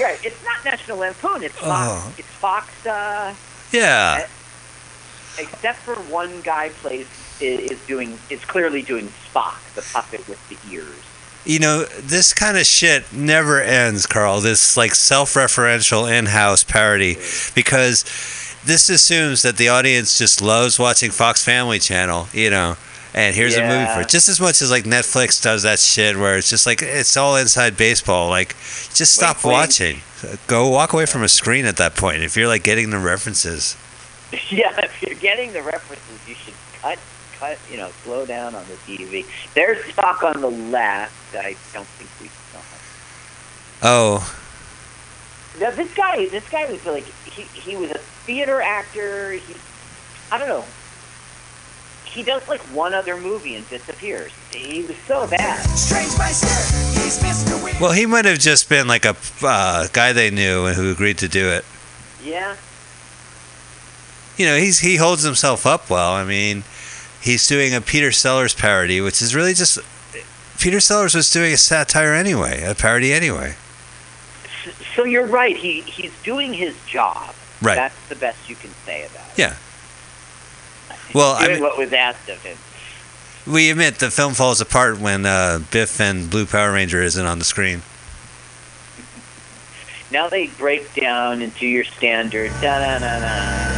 yeah, 0.01 0.15
it's 0.23 0.45
not 0.45 0.65
National 0.65 0.99
Lampoon. 0.99 1.43
It's 1.43 1.57
ah. 1.63 1.65
Fox. 1.65 2.07
Oh. 2.07 2.15
It's 2.19 2.29
Fox. 2.29 2.87
Uh, 2.87 3.35
yeah. 3.73 4.21
Eh, 4.23 5.43
except 5.43 5.79
for 5.81 5.95
one 6.13 6.41
guy 6.43 6.69
plays 6.71 7.07
is, 7.41 7.73
is 7.73 7.87
doing 7.87 8.19
is 8.31 8.45
clearly 8.45 8.83
doing 8.83 9.11
Spock, 9.37 9.75
the 9.75 9.83
puppet 9.93 10.27
with 10.29 10.49
the 10.49 10.57
ears. 10.73 11.03
You 11.45 11.61
know, 11.61 11.85
this 11.85 12.35
kind 12.35 12.57
of 12.57 12.67
shit 12.67 13.13
never 13.13 13.61
ends, 13.61 14.07
Carl. 14.07 14.41
This 14.41 14.77
like 14.77 14.95
self-referential 14.95 16.11
in-house 16.11 16.65
parody 16.65 17.15
because 17.55 18.03
this 18.65 18.89
assumes 18.91 19.43
that 19.43 19.57
the 19.57 19.69
audience 19.69 20.19
just 20.19 20.43
loves 20.43 20.79
watching 20.79 21.11
Fox 21.13 21.45
Family 21.45 21.79
Channel, 21.79 22.29
you 22.33 22.51
know. 22.51 22.77
And 23.15 23.35
here's 23.35 23.57
a 23.57 23.63
movie 23.63 23.87
for 23.95 24.03
it. 24.03 24.09
Just 24.09 24.29
as 24.29 24.41
much 24.41 24.61
as 24.61 24.71
like 24.71 24.85
Netflix 24.85 25.43
does 25.43 25.63
that 25.63 25.79
shit 25.79 26.19
where 26.19 26.37
it's 26.37 26.51
just 26.51 26.67
like 26.67 26.83
it's 26.83 27.17
all 27.17 27.37
inside 27.37 27.77
baseball. 27.77 28.29
Like 28.29 28.49
just 28.93 29.15
stop 29.15 29.43
wink. 29.43 29.55
watching. 29.55 30.01
Go 30.47 30.69
walk 30.69 30.93
away 30.93 31.07
from 31.07 31.23
a 31.23 31.29
screen 31.29 31.65
at 31.65 31.77
that 31.77 31.95
point 31.95 32.23
if 32.23 32.37
you're 32.37 32.49
like 32.49 32.63
getting 32.63 32.91
the 32.91 32.99
references. 32.99 33.77
Yeah, 34.51 34.85
if 34.85 35.01
you're 35.03 35.19
getting 35.19 35.53
the 35.53 35.63
references, 35.63 36.29
you 36.29 36.35
should 36.35 36.53
cut, 36.83 36.99
cut, 37.39 37.59
you 37.71 37.77
know, 37.77 37.91
slow 38.05 38.27
down 38.27 38.55
on 38.55 38.65
the 38.67 38.75
TV. 38.75 39.25
There's 39.55 39.79
Spock 39.93 40.23
on 40.23 40.41
the 40.41 40.51
left. 40.51 41.35
I 41.35 41.57
don't 41.73 41.87
think 41.87 42.11
we 42.21 42.29
saw. 42.29 42.61
Oh, 43.83 44.37
Now, 45.61 45.71
this 45.71 45.93
guy, 45.95 46.27
this 46.27 46.49
guy 46.49 46.71
was 46.71 46.85
like, 46.87 47.05
he, 47.25 47.43
he 47.43 47.77
was 47.77 47.91
a 47.91 47.99
theater 47.99 48.61
actor. 48.61 49.33
He, 49.33 49.55
I 50.33 50.39
don't 50.39 50.49
know. 50.49 50.65
He 52.05 52.23
does 52.23 52.49
like 52.49 52.61
one 52.75 52.95
other 52.95 53.19
movie 53.19 53.57
and 53.57 53.69
disappears. 53.69 54.33
He 54.51 54.83
was 54.83 54.97
so 55.07 55.27
bad. 55.27 55.61
Strange 55.77 56.17
Meister. 56.17 56.47
He's 56.99 57.19
Mr. 57.19 57.63
Weird. 57.63 57.79
well, 57.79 57.93
he 57.93 58.07
might 58.07 58.25
have 58.25 58.39
just 58.39 58.71
been 58.71 58.89
like 58.89 59.05
a 59.05 59.15
uh, 59.43 59.89
guy 59.93 60.13
they 60.15 60.31
knew 60.31 60.65
and 60.65 60.75
who 60.77 60.91
agreed 60.91 61.19
to 61.19 61.29
do 61.29 61.51
it. 61.51 61.65
Yeah. 62.25 62.57
you 64.39 64.47
know, 64.47 64.57
he's 64.57 64.79
he 64.81 64.97
holds 64.97 65.23
himself 65.23 65.67
up 65.67 65.91
well. 65.91 66.13
I 66.13 66.25
mean, 66.25 66.65
he's 67.27 67.47
doing 67.47 67.75
a 67.75 67.81
Peter 67.81 68.13
Sellers 68.13 68.55
parody, 68.55 69.01
which 69.01 69.21
is 69.21 69.35
really 69.35 69.53
just 69.53 69.79
Peter 70.59 70.81
Sellers 70.81 71.15
was 71.15 71.31
doing 71.31 71.53
a 71.53 71.57
satire 71.57 72.15
anyway, 72.15 72.63
a 72.63 72.75
parody 72.75 73.13
anyway. 73.13 73.57
So 74.95 75.05
you're 75.05 75.27
right. 75.27 75.57
He 75.57 75.83
he's 75.83 76.13
doing 76.23 76.55
his 76.55 76.75
job. 76.87 77.35
Right. 77.61 77.75
That's 77.75 78.09
the 78.09 78.17
best 78.17 78.49
you 78.49 78.57
can 78.57 78.71
say 78.87 79.05
about 79.07 79.27
it. 79.27 79.39
Yeah. 79.39 79.57
Well, 81.15 81.37
I 81.39 81.49
mean, 81.49 81.61
what 81.61 81.77
was 81.77 81.93
asked 81.93 82.29
of 82.29 82.43
him. 82.43 82.57
we 83.47 83.71
admit 83.71 83.99
the 83.99 84.11
film 84.11 84.35
falls 84.35 84.61
apart 84.61 84.99
when 84.99 85.25
uh, 85.25 85.61
Biff 85.71 86.01
and 86.01 86.31
Blue 86.31 86.47
Power 86.47 86.73
Ranger 86.73 87.03
isn't 87.03 87.27
on 87.27 87.39
the 87.39 87.45
screen. 87.45 87.83
Now 90.11 90.29
they 90.29 90.47
break 90.47 90.95
down 90.95 91.43
into 91.43 91.67
your 91.67 91.85
standard 91.85 92.51
da 92.61 92.79
da 92.79 92.99
da 92.99 93.21
da. 93.21 93.76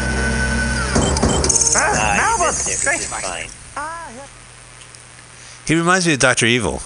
Ah, 1.77 2.15
now 2.17 2.43
what? 2.45 2.51
it's 2.51 2.79
Strange 2.79 3.03
fine. 3.05 3.49
Ah, 3.77 4.11
yeah. 4.17 4.27
He 5.67 5.75
reminds 5.75 6.07
me 6.07 6.15
of 6.15 6.19
Doctor 6.19 6.47
Evil, 6.47 6.81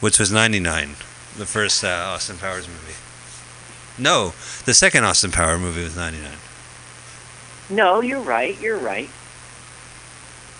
which 0.00 0.18
was 0.18 0.30
'99, 0.32 0.96
the 1.36 1.46
first 1.46 1.84
uh, 1.84 1.88
Austin 1.88 2.36
Powers 2.38 2.66
movie. 2.68 2.94
No, 3.98 4.32
the 4.64 4.74
second 4.74 5.04
Austin 5.04 5.30
Power 5.32 5.58
movie 5.58 5.82
was 5.82 5.96
'99. 5.96 6.30
No, 7.70 8.00
you're 8.00 8.20
right. 8.20 8.58
You're 8.60 8.78
right. 8.78 9.10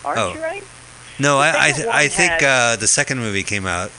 Aren't 0.05 0.19
Oh. 0.21 0.35
you 0.35 0.43
right? 0.43 0.65
No, 1.19 1.39
I 1.39 1.49
I, 1.51 1.73
second 1.73 1.91
I 1.93 2.09
think 2.09 2.33
had- 2.33 2.45
uh, 2.45 2.77
the 2.77 2.87
second 2.87 3.19
movie 3.19 3.43
came 3.43 3.67
out. 3.67 3.91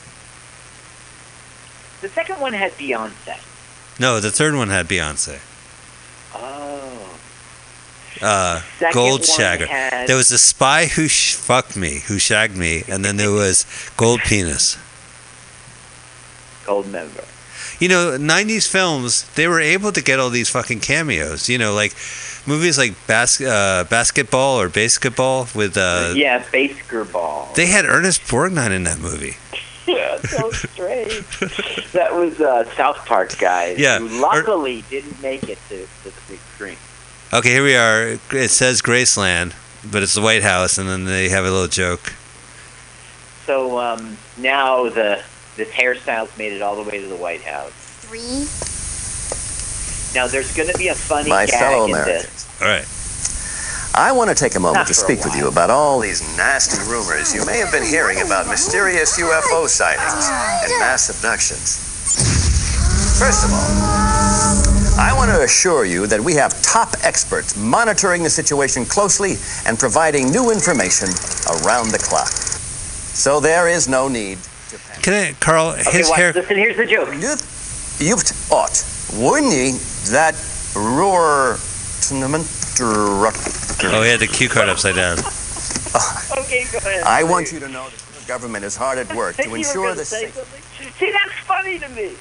The 2.00 2.08
second 2.08 2.40
one 2.40 2.54
had 2.54 2.72
Beyonce. 2.78 3.36
No, 3.98 4.20
the 4.20 4.30
third 4.30 4.54
one 4.54 4.68
had 4.70 4.88
Beyonce. 4.88 5.38
Uh, 8.20 8.60
Gold 8.92 9.22
Shagger. 9.22 9.66
had- 9.66 10.06
There 10.06 10.16
was 10.16 10.28
the 10.28 10.38
spy 10.38 10.86
who 10.86 11.08
sh- 11.08 11.34
fucked 11.34 11.76
me, 11.76 12.00
who 12.06 12.18
shagged 12.18 12.56
me, 12.56 12.84
and 12.88 13.04
then 13.04 13.16
there 13.16 13.30
was 13.30 13.64
Gold 13.96 14.20
Penis. 14.20 14.76
Gold 16.66 16.88
member. 16.90 17.24
You 17.78 17.88
know, 17.88 18.18
'90s 18.18 18.66
films 18.68 19.24
they 19.36 19.48
were 19.48 19.60
able 19.60 19.90
to 19.92 20.02
get 20.02 20.20
all 20.20 20.28
these 20.30 20.50
fucking 20.50 20.80
cameos. 20.80 21.48
You 21.48 21.56
know, 21.56 21.72
like 21.72 21.94
movies 22.46 22.76
like 22.76 22.92
bas- 23.06 23.40
uh, 23.40 23.84
basketball 23.88 24.60
or 24.60 24.68
basketball 24.68 25.48
with. 25.54 25.76
Uh, 25.78 26.12
yeah, 26.14 26.44
basketball. 26.52 27.50
They 27.54 27.66
had 27.66 27.86
Ernest 27.86 28.22
Borgnine 28.22 28.72
in 28.72 28.84
that 28.84 28.98
movie. 28.98 29.36
yeah, 29.86 30.20
so 30.20 30.50
strange. 30.50 31.24
that 31.92 32.14
was 32.14 32.38
uh, 32.40 32.64
South 32.76 32.98
Park 33.06 33.38
guys. 33.38 33.78
Yeah, 33.78 33.98
Who 33.98 34.08
luckily 34.20 34.84
didn't 34.90 35.20
make 35.22 35.44
it 35.48 35.58
to, 35.70 35.86
to 36.04 36.10
the. 36.28 36.38
Okay, 37.32 37.50
here 37.50 37.62
we 37.62 37.76
are. 37.76 38.18
It 38.32 38.50
says 38.50 38.82
Graceland, 38.82 39.54
but 39.88 40.02
it's 40.02 40.14
the 40.14 40.20
White 40.20 40.42
House, 40.42 40.78
and 40.78 40.88
then 40.88 41.04
they 41.04 41.28
have 41.28 41.44
a 41.44 41.50
little 41.50 41.68
joke. 41.68 42.12
So 43.46 43.78
um, 43.78 44.16
now 44.36 44.88
the 44.88 45.22
this 45.56 45.68
hairstyle's 45.70 46.36
made 46.36 46.52
it 46.52 46.60
all 46.60 46.74
the 46.74 46.88
way 46.88 47.00
to 47.00 47.06
the 47.06 47.14
White 47.16 47.42
House. 47.42 47.72
Three. 48.02 48.46
Now 50.18 50.26
there's 50.26 50.52
going 50.56 50.70
to 50.70 50.78
be 50.78 50.88
a 50.88 50.94
funny 50.94 51.30
My 51.30 51.46
gag 51.46 51.60
fellow 51.60 51.84
in 51.84 51.92
Americans. 51.92 52.24
this. 52.24 52.62
All 52.62 52.66
right. 52.68 52.86
I 53.94 54.10
want 54.10 54.30
to 54.30 54.34
take 54.34 54.56
a 54.56 54.60
moment 54.60 54.78
Not 54.78 54.86
to 54.88 54.94
speak 54.94 55.24
with 55.24 55.36
you 55.36 55.46
about 55.46 55.70
all 55.70 56.00
these 56.00 56.22
nasty 56.36 56.78
rumors 56.90 57.34
you 57.34 57.46
may 57.46 57.58
have 57.58 57.70
been 57.70 57.84
hearing 57.84 58.20
about 58.22 58.48
mysterious 58.48 59.18
UFO 59.20 59.68
sightings 59.68 60.26
and 60.66 60.80
mass 60.80 61.10
abductions. 61.10 61.78
First 63.18 63.44
of 63.44 63.52
all, 63.52 64.79
I 65.02 65.14
want 65.16 65.30
to 65.30 65.42
assure 65.42 65.84
you 65.86 66.06
that 66.08 66.20
we 66.20 66.34
have 66.34 66.60
top 66.62 66.92
experts 67.02 67.56
monitoring 67.56 68.22
the 68.22 68.28
situation 68.30 68.84
closely 68.84 69.34
and 69.66 69.78
providing 69.78 70.30
new 70.30 70.50
information 70.50 71.08
around 71.64 71.90
the 71.90 71.98
clock. 71.98 72.28
So 72.28 73.40
there 73.40 73.66
is 73.68 73.88
no 73.88 74.08
need. 74.08 74.38
Can 75.02 75.14
I, 75.14 75.32
Carl? 75.40 75.68
Okay, 75.70 75.90
His 75.98 76.08
watch, 76.10 76.18
hair. 76.18 76.32
listen, 76.34 76.56
here's 76.56 76.76
the 76.76 76.84
joke. 76.86 77.08
You've 77.98 78.22
ought 78.52 78.84
winning 79.14 79.76
that 80.12 80.34
roar 80.76 81.56
Oh, 82.12 84.02
he 84.02 84.08
had 84.10 84.20
the 84.20 84.26
cue 84.30 84.48
card 84.48 84.68
upside 84.68 84.96
down. 84.96 85.18
Okay, 86.38 86.64
go 86.70 86.78
ahead. 86.78 87.02
I 87.02 87.24
want 87.24 87.52
you 87.52 87.58
to 87.60 87.68
know 87.68 87.88
that 87.88 87.98
the 88.20 88.26
government 88.28 88.64
is 88.64 88.76
hard 88.76 88.98
at 88.98 89.12
work 89.14 89.34
to 89.36 89.54
ensure 89.54 89.94
the 89.94 90.04
say 90.04 90.26
safety. 90.26 90.38
something? 90.40 90.92
See, 90.98 91.10
that's 91.10 91.32
funny 91.46 91.78
to 91.80 91.88
me. 91.90 92.14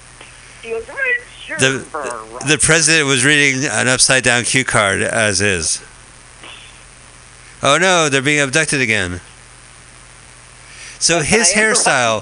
He 0.64 0.70
goes, 0.72 0.88
right, 0.90 0.96
sure. 0.98 1.29
The, 1.58 2.40
the 2.48 2.60
president 2.62 3.08
was 3.08 3.26
reading 3.26 3.64
an 3.70 3.88
upside 3.88 4.24
down 4.24 4.44
cue 4.44 4.64
card 4.64 5.02
as 5.02 5.42
is. 5.42 5.84
Oh 7.64 7.78
no, 7.80 8.08
they're 8.10 8.22
being 8.22 8.40
abducted 8.40 8.82
again. 8.82 9.22
So 11.00 11.22
his 11.22 11.54
hairstyle. 11.54 12.22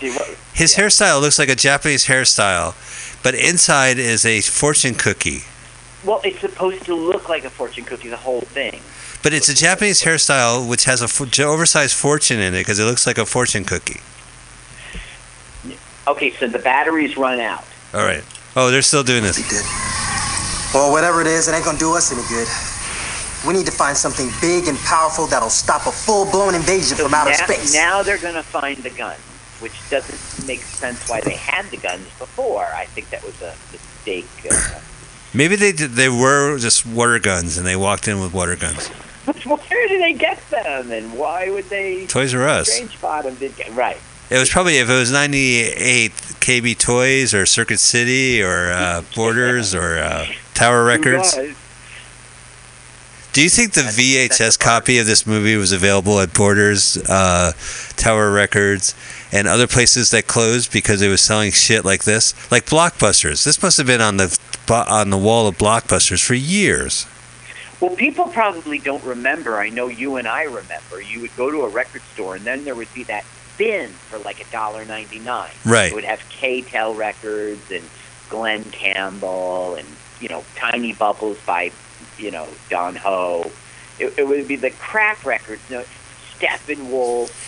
His 0.53 0.75
hairstyle 0.75 1.21
looks 1.21 1.38
like 1.38 1.49
a 1.49 1.55
Japanese 1.55 2.07
hairstyle, 2.07 2.73
but 3.21 3.36
inside 3.36 3.99
is 3.99 4.25
a 4.25 4.41
fortune 4.41 4.95
cookie. 4.95 5.41
Well, 6.03 6.21
it's 6.23 6.39
supposed 6.39 6.84
to 6.86 6.95
look 6.95 7.30
like 7.30 7.43
a 7.43 7.49
fortune 7.49 7.84
cookie, 7.84 8.09
the 8.09 8.17
whole 8.17 8.41
thing. 8.41 8.82
But 9.21 9.34
it's 9.34 9.49
a 9.49 9.53
Japanese 9.53 10.03
hairstyle 10.03 10.67
which 10.67 10.86
has 10.86 11.01
a 11.01 11.43
oversized 11.43 11.95
fortune 11.95 12.39
in 12.39 12.55
it 12.55 12.59
because 12.59 12.80
it 12.80 12.86
looks 12.86 13.05
like 13.05 13.17
a 13.17 13.25
fortune 13.25 13.65
cookie. 13.65 14.01
Okay, 16.07 16.32
so 16.32 16.47
the 16.47 16.59
batteries 16.59 17.17
run 17.17 17.39
out. 17.39 17.65
All 17.93 18.01
right. 18.01 18.23
Oh, 18.60 18.72
they're 18.72 18.82
still 18.82 19.03
doing 19.03 19.22
this. 19.22 19.38
Or 20.74 20.91
whatever 20.91 21.22
it 21.22 21.28
is, 21.28 21.47
it 21.47 21.53
ain't 21.53 21.64
gonna 21.64 21.78
do 21.78 21.95
us 21.95 22.12
any 22.12 22.24
good. 22.28 22.47
We 23.45 23.53
need 23.53 23.68
to 23.68 23.72
find 23.72 23.95
something 23.95 24.30
big 24.41 24.68
and 24.68 24.78
powerful 24.80 25.28
that'll 25.28 25.51
stop 25.51 25.86
a 25.86 25.91
full-blown 25.91 26.55
invasion 26.55 26.97
from 26.97 27.14
outer 27.14 27.30
now, 27.30 27.45
space. 27.45 27.74
now 27.74 28.01
they're 28.01 28.18
going 28.18 28.34
to 28.34 28.41
find 28.41 28.78
the 28.78 28.89
guns, 28.89 29.20
which 29.60 29.74
doesn't 29.91 30.47
make 30.47 30.62
sense 30.62 31.08
why 31.08 31.22
they 31.22 31.36
had 31.36 31.66
the 31.68 31.78
guns 31.78 32.05
before. 32.18 32.66
I 32.66 32.86
think 32.86 33.12
that 33.12 33.24
was 33.24 33.39
a 33.43 33.53
mistake. 33.72 34.26
Uh, 34.51 34.80
Maybe 35.36 35.55
they 35.55 35.72
did, 35.72 35.91
they 35.91 36.10
were 36.10 36.58
just 36.58 36.84
water 36.86 37.20
guns 37.20 37.60
and 37.60 37.68
they 37.68 37.76
walked 37.76 38.08
in 38.08 38.20
with 38.20 38.34
water 38.34 38.55
guns. 38.55 38.89
but 39.26 39.45
where 39.45 39.88
did 39.88 40.01
they 40.01 40.14
get 40.14 40.41
them, 40.49 40.91
and 40.91 41.18
why 41.18 41.51
would 41.51 41.66
they? 41.70 42.08
Toys 42.08 42.34
R 42.34 42.47
Us. 42.47 42.72
Strange 42.72 42.99
Bottom 42.99 43.36
did 43.36 43.55
get 43.55 43.72
right. 43.76 43.97
It 44.30 44.38
was 44.38 44.49
probably 44.49 44.78
if 44.78 44.89
it 44.89 44.93
was 44.93 45.11
'98 45.11 46.11
KB 46.11 46.78
Toys 46.78 47.34
or 47.34 47.45
Circuit 47.45 47.80
City 47.80 48.43
or 48.43 48.71
uh, 48.71 49.01
Borders 49.15 49.73
or 49.73 49.97
uh, 49.97 50.25
Tower 50.53 50.84
Records. 50.84 51.38
Do 53.38 53.43
you 53.43 53.49
think 53.49 53.73
the 53.73 53.82
VHS 53.82 54.59
copy 54.59 54.97
of 54.97 55.05
this 55.05 55.28
movie 55.28 55.55
was 55.55 55.71
available 55.71 56.19
at 56.19 56.34
Borders, 56.34 56.97
uh, 57.07 57.51
Tower 57.95 58.32
Records, 58.32 58.95
and 59.32 59.47
other 59.47 59.67
places 59.67 60.09
that 60.09 60.25
closed 60.25 60.73
because 60.73 61.03
it 61.03 61.07
was 61.07 61.21
selling 61.21 61.51
shit 61.51 61.86
like 61.86 62.03
this, 62.03 62.34
like 62.51 62.65
Blockbusters? 62.65 63.43
This 63.45 63.61
must 63.61 63.78
have 63.78 63.86
been 63.86 64.01
on 64.01 64.17
the 64.17 64.38
on 64.69 65.11
the 65.11 65.17
wall 65.17 65.47
of 65.47 65.57
Blockbusters 65.57 66.25
for 66.25 66.34
years. 66.34 67.05
Well, 67.80 67.95
people 67.95 68.25
probably 68.25 68.80
don't 68.80 69.03
remember. 69.03 69.57
I 69.57 69.69
know 69.69 69.88
you 69.88 70.15
and 70.15 70.28
I 70.28 70.43
remember. 70.43 70.99
You 70.99 71.21
would 71.21 71.36
go 71.38 71.51
to 71.51 71.61
a 71.61 71.69
record 71.69 72.01
store, 72.13 72.36
and 72.36 72.43
then 72.43 72.65
there 72.65 72.73
would 72.73 72.91
be 72.95 73.03
that 73.03 73.23
bin 73.58 73.89
for 73.89 74.20
like 74.20 74.39
a 74.45 74.49
dollar 74.51 74.86
ninety 74.86 75.20
nine. 75.20 75.51
Right. 75.66 75.91
It 75.91 75.95
would 75.95 76.03
have 76.03 76.28
K-Tel 76.30 76.93
records 76.93 77.72
and 77.72 77.84
Glen 78.30 78.64
Campbell 78.66 79.76
and 79.76 79.88
you 80.20 80.30
know 80.30 80.43
Tiny 80.55 80.93
Bubbles 80.93 81.38
by 81.45 81.72
you 82.18 82.32
know 82.32 82.47
Don 82.70 82.95
Ho. 82.95 83.51
It, 83.99 84.14
it 84.18 84.28
would 84.28 84.47
be 84.47 84.55
the 84.55 84.72
crap 84.72 85.26
records. 85.26 85.62
You 85.70 85.78
know, 85.78 85.84
Steppenwolf. 86.39 87.43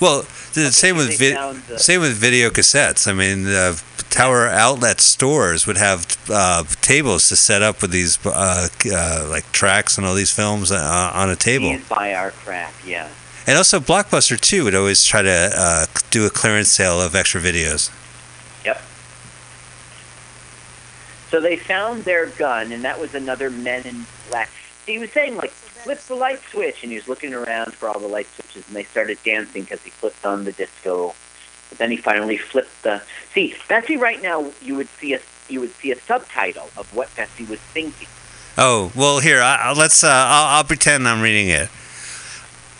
Well, 0.00 0.22
the 0.54 0.72
same 0.72 0.96
with 0.96 1.18
vi- 1.18 1.34
the- 1.68 1.78
same 1.78 2.00
with 2.00 2.12
video 2.14 2.50
cassettes. 2.50 3.06
I 3.08 3.12
mean, 3.12 3.46
uh, 3.46 3.76
Tower 4.10 4.46
outlet 4.46 5.00
stores 5.00 5.66
would 5.66 5.76
have 5.76 6.06
uh, 6.30 6.62
tables 6.80 7.28
to 7.28 7.36
set 7.36 7.62
up 7.62 7.82
with 7.82 7.90
these 7.90 8.24
uh, 8.24 8.68
uh, 8.92 9.26
like 9.28 9.50
tracks 9.52 9.98
and 9.98 10.06
all 10.06 10.14
these 10.14 10.30
films 10.30 10.70
uh, 10.70 11.10
on 11.14 11.30
a 11.30 11.36
table. 11.36 11.76
Buy 11.88 12.14
our 12.14 12.30
crap. 12.30 12.72
Yeah. 12.86 13.08
And 13.46 13.58
also, 13.58 13.78
Blockbuster 13.78 14.40
too 14.40 14.64
would 14.64 14.74
always 14.74 15.04
try 15.04 15.20
to 15.22 15.50
uh, 15.54 15.86
do 16.10 16.24
a 16.26 16.30
clearance 16.30 16.70
sale 16.70 17.00
of 17.00 17.14
extra 17.14 17.40
videos. 17.40 17.90
Yep. 18.64 18.80
So 21.30 21.40
they 21.40 21.56
found 21.56 22.04
their 22.04 22.26
gun, 22.26 22.72
and 22.72 22.84
that 22.84 22.98
was 23.00 23.14
another 23.14 23.50
Men 23.50 23.82
in 23.86 24.06
Black. 24.30 24.48
He 24.86 24.98
was 24.98 25.10
saying 25.12 25.36
like, 25.36 25.50
flip 25.50 25.98
the 26.00 26.14
light 26.14 26.40
switch, 26.50 26.82
and 26.82 26.90
he 26.92 26.96
was 26.96 27.08
looking 27.08 27.34
around 27.34 27.74
for 27.74 27.88
all 27.88 27.98
the 27.98 28.06
light 28.06 28.26
switches, 28.34 28.66
and 28.66 28.74
they 28.76 28.84
started 28.84 29.18
dancing 29.24 29.62
because 29.64 29.82
he 29.82 29.90
flipped 29.90 30.24
on 30.24 30.44
the 30.44 30.52
disco. 30.52 31.14
But 31.68 31.78
then 31.78 31.90
he 31.90 31.96
finally 31.96 32.36
flipped 32.38 32.82
the. 32.82 33.02
See, 33.34 33.54
Bessie, 33.68 33.96
right 33.96 34.22
now 34.22 34.50
you 34.62 34.76
would 34.76 34.88
see 34.88 35.12
a 35.14 35.20
you 35.48 35.60
would 35.60 35.72
see 35.72 35.92
a 35.92 35.96
subtitle 35.96 36.70
of 36.76 36.94
what 36.94 37.14
Bessie 37.16 37.44
was 37.44 37.58
thinking. 37.58 38.08
Oh 38.56 38.92
well, 38.94 39.18
here 39.20 39.42
I, 39.42 39.56
I- 39.56 39.72
let's. 39.74 40.04
Uh, 40.04 40.08
I'll, 40.08 40.58
I'll 40.58 40.64
pretend 40.64 41.06
I'm 41.08 41.20
reading 41.20 41.48
it. 41.48 41.68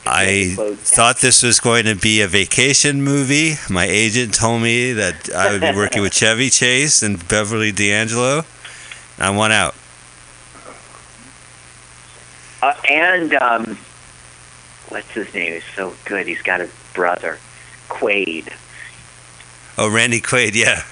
I 0.07 0.55
thought 0.57 1.19
this 1.19 1.43
was 1.43 1.61
going 1.61 1.87
to 1.87 1.95
be 1.95 2.21
a 2.21 2.29
vacation 2.29 3.03
movie. 3.03 3.55
My 3.71 3.85
agent 3.87 4.35
told 4.35 4.63
me 4.63 4.93
that 4.93 5.33
I 5.35 5.51
would 5.53 5.61
be 5.63 5.73
working 5.75 6.03
with 6.03 6.13
Chevy 6.13 6.51
Chase 6.51 7.03
and 7.03 7.27
Beverly 7.29 7.73
D'Angelo. 7.73 8.43
I 9.19 9.31
want 9.31 9.53
out. 9.55 9.75
Uh, 12.63 12.75
and 12.91 13.35
um, 13.35 13.79
what's 14.89 15.11
his 15.13 15.33
name? 15.35 15.55
He's 15.55 15.65
so 15.75 15.95
good. 16.05 16.27
He's 16.27 16.43
got 16.43 16.61
a 16.61 16.69
brother, 16.95 17.39
Quaid. 17.89 18.53
Oh, 19.77 19.91
Randy 19.91 20.21
Quaid, 20.21 20.55
yeah. 20.55 20.83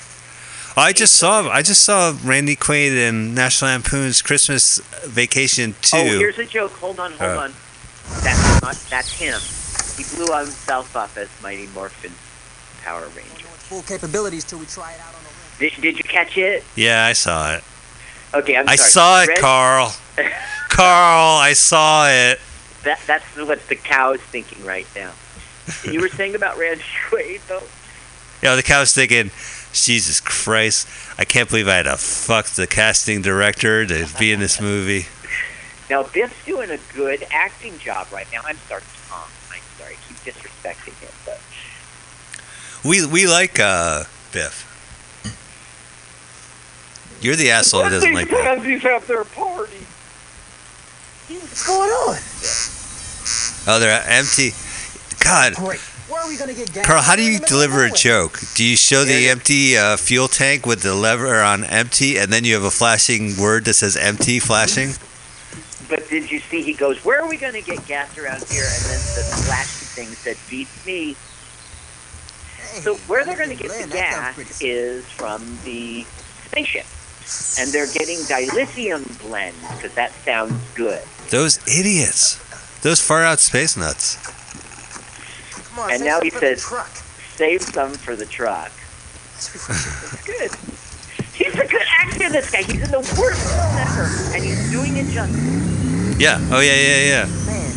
I 0.75 0.93
just 0.95 1.17
saw 1.17 1.49
I 1.51 1.61
just 1.63 1.83
saw 1.85 2.17
Randy 2.25 2.57
Quaid 2.57 2.93
in 2.93 3.35
National 3.35 3.73
Lampoon's 3.73 4.23
Christmas 4.23 4.79
Vacation 5.05 5.75
too. 5.83 5.97
Oh, 5.99 6.05
here's 6.19 6.39
a 6.39 6.47
joke. 6.47 6.73
Hold 6.73 6.99
on, 6.99 7.13
hold 7.13 7.31
Oh. 7.31 7.39
on. 7.41 7.55
That's 8.23 8.63
not, 8.63 8.77
that's 8.91 9.11
him. 9.13 9.39
He 9.97 10.05
blew 10.17 10.35
himself 10.37 10.97
up 10.97 11.17
as 11.17 11.29
Mighty 11.43 11.67
Morphin 11.69 12.13
Power 12.83 13.03
Ranger. 13.17 13.47
Full 13.69 13.83
capabilities 13.83 14.45
till 14.45 14.59
we 14.59 14.67
try 14.67 14.93
it 14.93 15.01
out 15.01 15.15
on 15.15 15.21
the 15.59 15.71
Did, 15.71 15.81
did 15.81 15.99
you 15.99 16.05
catch 16.05 16.37
it? 16.39 16.65
yeah, 16.77 17.05
I 17.07 17.13
saw 17.13 17.55
it. 17.55 17.65
Okay, 18.35 18.57
I'm 18.57 18.69
I 18.69 18.77
sorry. 18.77 18.91
saw 18.91 19.23
it, 19.23 19.29
Red- 19.29 19.39
Carl. 19.39 19.95
Carl, 20.71 21.37
I 21.39 21.53
saw 21.53 22.09
it. 22.09 22.39
That, 22.85 22.99
that's 23.07 23.25
what 23.37 23.67
the 23.69 23.77
cow 23.77 24.13
is 24.13 24.21
thinking 24.21 24.65
right 24.65 24.87
now. 24.97 25.13
you 25.85 26.01
were 26.01 26.09
saying 26.19 26.35
about 26.35 26.59
Randy 26.59 26.83
Quaid, 27.11 27.47
though? 27.47 27.63
You 28.43 28.49
know, 28.49 28.57
the 28.57 28.63
cow's 28.63 28.93
thinking, 28.93 29.31
Jesus 29.73 30.19
Christ, 30.21 30.89
I 31.19 31.25
can't 31.25 31.49
believe 31.49 31.69
I 31.69 31.77
had 31.77 31.83
to 31.85 31.97
fuck 31.97 32.47
the 32.47 32.67
casting 32.67 33.23
director 33.23 33.87
to 33.87 34.09
be 34.19 34.33
in 34.33 34.41
this 34.41 34.61
movie. 34.61 35.07
Now, 35.91 36.05
Biff's 36.05 36.45
doing 36.45 36.71
a 36.71 36.79
good 36.95 37.27
acting 37.31 37.79
job 37.79 38.07
right 38.13 38.27
now. 38.33 38.41
I'm 38.45 38.57
sorry, 38.69 38.83
Tom. 39.09 39.29
I'm 39.51 39.61
sorry, 39.79 39.95
I 39.95 39.99
keep 40.09 40.17
disrespecting 40.19 40.99
him, 41.01 41.11
but 41.27 41.41
We 42.85 43.05
we 43.07 43.27
like 43.27 43.59
uh, 43.61 44.05
Biff. 44.33 44.69
You're 47.21 47.37
the 47.37 47.51
asshole 47.51 47.85
who 47.85 47.91
doesn't 47.91 48.13
like 48.15 48.31
Biff. 48.31 48.41
Pansies 48.41 48.83
have 48.83 49.07
their 49.07 49.25
party. 49.25 49.87
What's 51.29 51.67
going 51.67 51.91
on? 51.91 52.17
Oh, 53.67 53.79
they're 53.79 54.03
empty. 54.07 54.51
God, 55.23 55.55
Great. 55.55 55.79
Where 56.09 56.21
are 56.21 56.29
we 56.29 56.37
gonna 56.37 56.53
get 56.53 56.73
gas? 56.75 56.85
Carl, 56.85 57.01
how 57.01 57.17
do 57.17 57.23
you 57.23 57.39
the 57.39 57.43
middle 57.43 57.61
of 57.63 57.71
deliver 57.71 57.85
a 57.87 57.91
joke? 57.91 58.41
Do 58.55 58.65
you 58.65 58.77
show 58.77 59.05
the 59.05 59.29
empty 59.29 59.79
uh, 59.79 59.97
fuel 59.97 60.29
tank 60.29 60.67
with 60.67 60.83
the 60.83 60.95
lever 60.95 61.41
on 61.41 61.65
empty, 61.65 62.19
and 62.19 62.31
then 62.33 62.45
you 62.45 62.55
have 62.55 62.65
a 62.65 62.71
flashing 62.71 63.37
word 63.41 63.65
that 63.65 63.75
says 63.75 63.97
empty 63.97 64.39
flashing? 64.39 64.93
But 65.93 66.09
did 66.09 66.31
you 66.31 66.39
see? 66.41 66.63
He 66.63 66.73
goes, 66.73 67.05
"Where 67.05 67.21
are 67.21 67.29
we 67.29 67.37
going 67.37 67.53
to 67.53 67.61
get 67.61 67.85
gas 67.87 68.17
around 68.17 68.43
here?" 68.49 68.65
And 68.65 68.83
then 68.87 69.01
the 69.15 69.37
flashy 69.45 69.85
thing 69.85 70.09
said, 70.09 70.39
"Beats 70.49 70.87
me." 70.87 71.15
So 72.81 72.95
where 73.07 73.27
they're 73.27 73.37
going 73.37 73.51
to 73.51 73.55
get 73.55 73.67
Glenn, 73.69 73.91
the 73.91 73.95
gas 73.95 74.61
is 74.63 75.05
from 75.05 75.43
the 75.67 76.07
spaceship, 76.47 76.87
and 77.61 77.71
they're 77.75 77.93
getting 77.93 78.17
dilithium 78.21 79.05
blend 79.21 79.55
because 79.77 79.93
that 79.93 80.13
sounds 80.25 80.55
good. 80.75 81.03
Those 81.29 81.59
idiots. 81.69 82.41
Those 82.81 82.99
far 82.99 83.23
out 83.23 83.39
space 83.39 83.77
nuts. 83.77 84.17
Come 85.69 85.79
on, 85.81 85.93
And 85.93 86.05
now 86.05 86.21
he 86.23 86.31
something 86.31 86.31
for 86.31 86.41
the 86.41 86.57
says- 86.57 86.63
truck. 86.63 86.91
Save 87.37 87.63
some 87.63 87.93
for 87.93 88.17
the 88.17 88.25
truck. 88.27 88.73
Let's 89.35 89.53
refresh 89.53 89.87
it. 89.87 90.25
Good. 90.25 90.51
He's 91.35 91.55
a 91.55 91.67
good 91.67 91.83
actor. 91.99 92.31
This 92.31 92.51
guy. 92.51 92.63
He's 92.63 92.81
in 92.83 92.91
the 92.91 93.01
worst 93.21 93.41
film 93.43 93.77
ever, 93.77 94.35
and 94.35 94.43
he's 94.43 94.71
doing 94.71 94.97
it 94.97 95.07
justice. 95.13 95.72
Yeah. 96.23 96.39
Oh 96.53 96.61
yeah, 96.61 96.77
yeah, 96.77 97.01
yeah. 97.03 97.47
Man, 97.47 97.73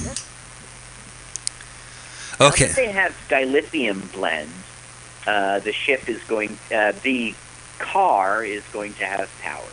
Okay. 2.39 2.67
they 2.67 2.91
have 2.91 3.15
dilithium 3.27 4.13
blend, 4.13 4.51
uh, 5.25 5.57
the 5.59 5.71
ship 5.71 6.07
is 6.07 6.21
going. 6.25 6.59
Uh, 6.71 6.91
the 7.01 7.33
car 7.79 8.45
is 8.45 8.63
going 8.71 8.93
to 8.95 9.05
have 9.05 9.31
powers. 9.41 9.65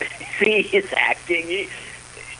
See, 0.38 0.62
his 0.62 0.86
acting. 0.96 1.68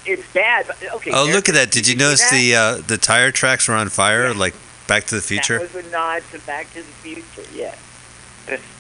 It's 0.06 0.32
bad. 0.32 0.68
But, 0.68 0.76
okay. 0.94 1.10
Oh, 1.12 1.26
look 1.30 1.50
at 1.50 1.54
that! 1.54 1.70
Did 1.70 1.86
you 1.86 1.96
notice 1.96 2.30
the 2.30 2.54
uh, 2.54 2.76
the 2.86 2.96
tire 2.96 3.30
tracks 3.30 3.68
were 3.68 3.74
on 3.74 3.90
fire, 3.90 4.32
like 4.32 4.54
Back 4.86 5.04
to 5.08 5.16
the 5.16 5.20
Future? 5.20 5.58
That 5.58 5.74
was 5.74 5.84
a 5.84 5.90
nod 5.90 6.22
to 6.32 6.38
Back 6.46 6.72
to 6.72 6.80
the 6.80 6.94
Future. 7.02 7.44
Yeah. 7.52 7.74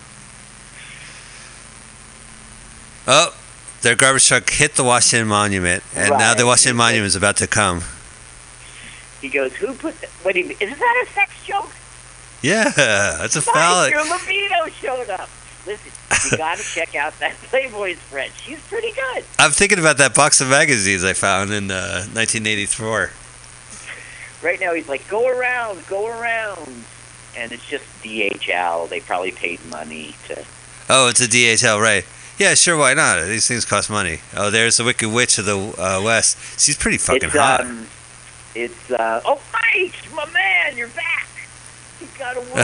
Oh, 3.10 3.34
their 3.80 3.94
garbage 3.96 4.28
truck 4.28 4.50
hit 4.50 4.74
the 4.74 4.84
Washington 4.84 5.28
Monument, 5.28 5.82
and 5.96 6.10
now 6.10 6.34
the 6.34 6.44
Washington 6.44 6.76
Monument 6.76 7.06
is 7.06 7.16
about 7.16 7.38
to 7.38 7.46
come. 7.46 7.82
He 9.22 9.28
goes, 9.28 9.54
"Who 9.54 9.72
put? 9.72 9.98
The, 10.00 10.08
what? 10.22 10.34
do 10.34 10.40
you- 10.40 10.56
Is 10.60 10.78
that 10.78 11.04
a 11.06 11.12
sex 11.12 11.32
joke?" 11.46 11.70
Yeah, 12.42 12.64
that's 13.18 13.34
a 13.34 13.40
foul. 13.42 13.88
Your 13.88 14.02
libido 14.04 14.66
showed 14.80 15.08
up. 15.10 15.28
Listen, 15.66 15.90
you 16.30 16.36
got 16.36 16.58
to 16.58 16.62
check 16.74 16.94
out 16.94 17.18
that 17.18 17.34
Playboy 17.44 17.94
spread. 17.96 18.30
She's 18.44 18.60
pretty 18.60 18.92
good. 18.92 19.24
I'm 19.38 19.50
thinking 19.52 19.78
about 19.78 19.96
that 19.98 20.14
box 20.14 20.40
of 20.40 20.48
magazines 20.48 21.02
I 21.02 21.14
found 21.14 21.50
in 21.52 21.70
uh, 21.70 22.04
1984. 22.12 23.10
Right 24.42 24.60
now, 24.60 24.74
he's 24.74 24.88
like, 24.88 25.08
"Go 25.08 25.28
around, 25.28 25.84
go 25.88 26.06
around," 26.08 26.84
and 27.36 27.50
it's 27.52 27.66
just 27.66 27.84
DHL. 28.04 28.88
They 28.88 29.00
probably 29.00 29.32
paid 29.32 29.64
money 29.70 30.14
to. 30.28 30.44
Oh, 30.90 31.08
it's 31.08 31.20
a 31.20 31.26
DHL, 31.26 31.80
right? 31.80 32.04
Yeah, 32.38 32.54
sure. 32.54 32.76
Why 32.76 32.94
not? 32.94 33.24
These 33.26 33.48
things 33.48 33.64
cost 33.64 33.90
money. 33.90 34.20
Oh, 34.36 34.50
there's 34.50 34.76
the 34.76 34.84
Wicked 34.84 35.10
Witch 35.12 35.38
of 35.38 35.44
the 35.44 35.58
uh, 35.58 36.00
West. 36.02 36.38
She's 36.60 36.76
pretty 36.76 36.98
fucking 36.98 37.24
it's, 37.24 37.36
hot. 37.36 37.62
Um, 37.62 37.86
it's 38.54 38.90
uh, 38.90 39.20
oh, 39.24 39.40
Mike, 39.52 39.94
my 40.14 40.24
man, 40.32 40.76
you're 40.76 40.88
back. 40.88 41.26
You 42.00 42.06
got 42.16 42.34
to 42.34 42.40
work. 42.40 42.48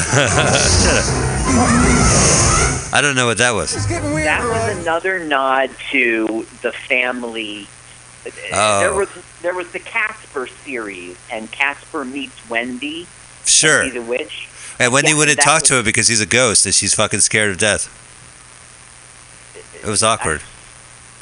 I 2.93 3.01
don't 3.03 3.17
know 3.17 3.27
what 3.27 3.39
that 3.39 3.51
was. 3.53 3.75
weird, 3.91 4.27
that 4.27 4.41
bro. 4.43 4.53
was 4.53 4.79
another 4.79 5.25
nod 5.25 5.71
to 5.91 6.47
the 6.63 6.71
family. 6.71 7.67
Oh. 8.53 8.81
There 8.81 8.95
was 8.95 9.09
there 9.43 9.55
was 9.55 9.73
the 9.73 9.81
Casper 9.81 10.47
series, 10.47 11.17
and 11.33 11.51
Casper 11.51 12.05
meets 12.05 12.49
Wendy. 12.49 13.09
Sure. 13.45 13.81
Wendy 13.83 13.99
the 13.99 14.05
witch. 14.05 14.49
And 14.79 14.93
Wendy 14.93 15.11
Yeah, 15.11 15.17
wouldn't 15.17 15.41
talk 15.41 15.63
was- 15.63 15.69
to 15.71 15.75
her 15.75 15.83
because 15.83 16.07
he's 16.09 16.21
a 16.21 16.27
ghost 16.27 16.65
and 16.65 16.75
she's 16.75 16.95
fucking 16.95 17.21
scared 17.21 17.51
of 17.51 17.59
death. 17.59 17.89
It 19.85 19.91
was 19.91 20.03
awkward. 20.03 20.41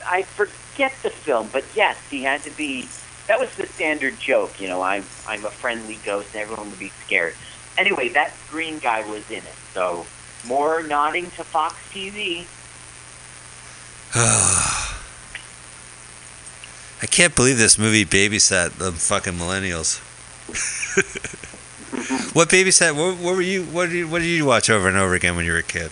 I 0.07 0.23
forget 0.23 0.93
the 1.03 1.11
film, 1.11 1.49
but 1.53 1.65
yes, 1.75 1.99
he 2.09 2.23
had 2.23 2.43
to 2.43 2.51
be. 2.51 2.89
That 3.27 3.41
was 3.41 3.55
the 3.57 3.67
standard 3.67 4.21
joke, 4.21 4.61
you 4.61 4.69
know. 4.69 4.83
I'm 4.83 5.05
I'm 5.27 5.45
a 5.45 5.51
friendly 5.51 5.99
ghost, 6.05 6.35
and 6.35 6.43
everyone 6.43 6.71
would 6.71 6.79
be 6.79 6.93
scared. 7.05 7.35
Anyway, 7.77 8.09
that 8.11 8.33
green 8.51 8.79
guy 8.79 9.09
was 9.09 9.29
in 9.31 9.39
it, 9.39 9.57
so 9.75 10.07
more 10.47 10.83
nodding 10.83 11.31
to 11.33 11.45
Fox 11.45 11.75
TV. 11.93 12.45
I 14.15 14.97
can't 17.07 17.35
believe 17.35 17.59
this 17.59 17.79
movie 17.79 18.05
babysat 18.05 18.79
the 18.79 18.93
fucking 18.93 19.33
millennials. 19.33 19.99
what 22.33 22.49
babysat? 22.49 22.95
What, 22.95 23.19
what 23.19 23.35
were 23.35 23.43
you? 23.43 23.65
What 23.65 23.87
did 23.87 23.97
you? 23.97 24.09
What 24.09 24.21
did 24.21 24.29
you 24.29 24.45
watch 24.45 24.71
over 24.71 24.87
and 24.87 24.97
over 24.97 25.15
again 25.15 25.35
when 25.35 25.45
you 25.45 25.53
were 25.53 25.59
a 25.59 25.65
kid? 25.65 25.91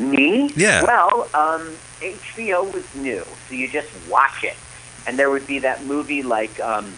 Me? 0.00 0.50
Yeah. 0.56 0.82
Well, 0.84 1.28
um, 1.34 1.76
HBO 2.00 2.72
was 2.72 2.94
new, 2.94 3.24
so 3.48 3.54
you 3.54 3.68
just 3.68 3.88
watch 4.08 4.42
it, 4.42 4.56
and 5.06 5.18
there 5.18 5.30
would 5.30 5.46
be 5.46 5.58
that 5.60 5.84
movie 5.84 6.22
like. 6.22 6.58
Um, 6.60 6.92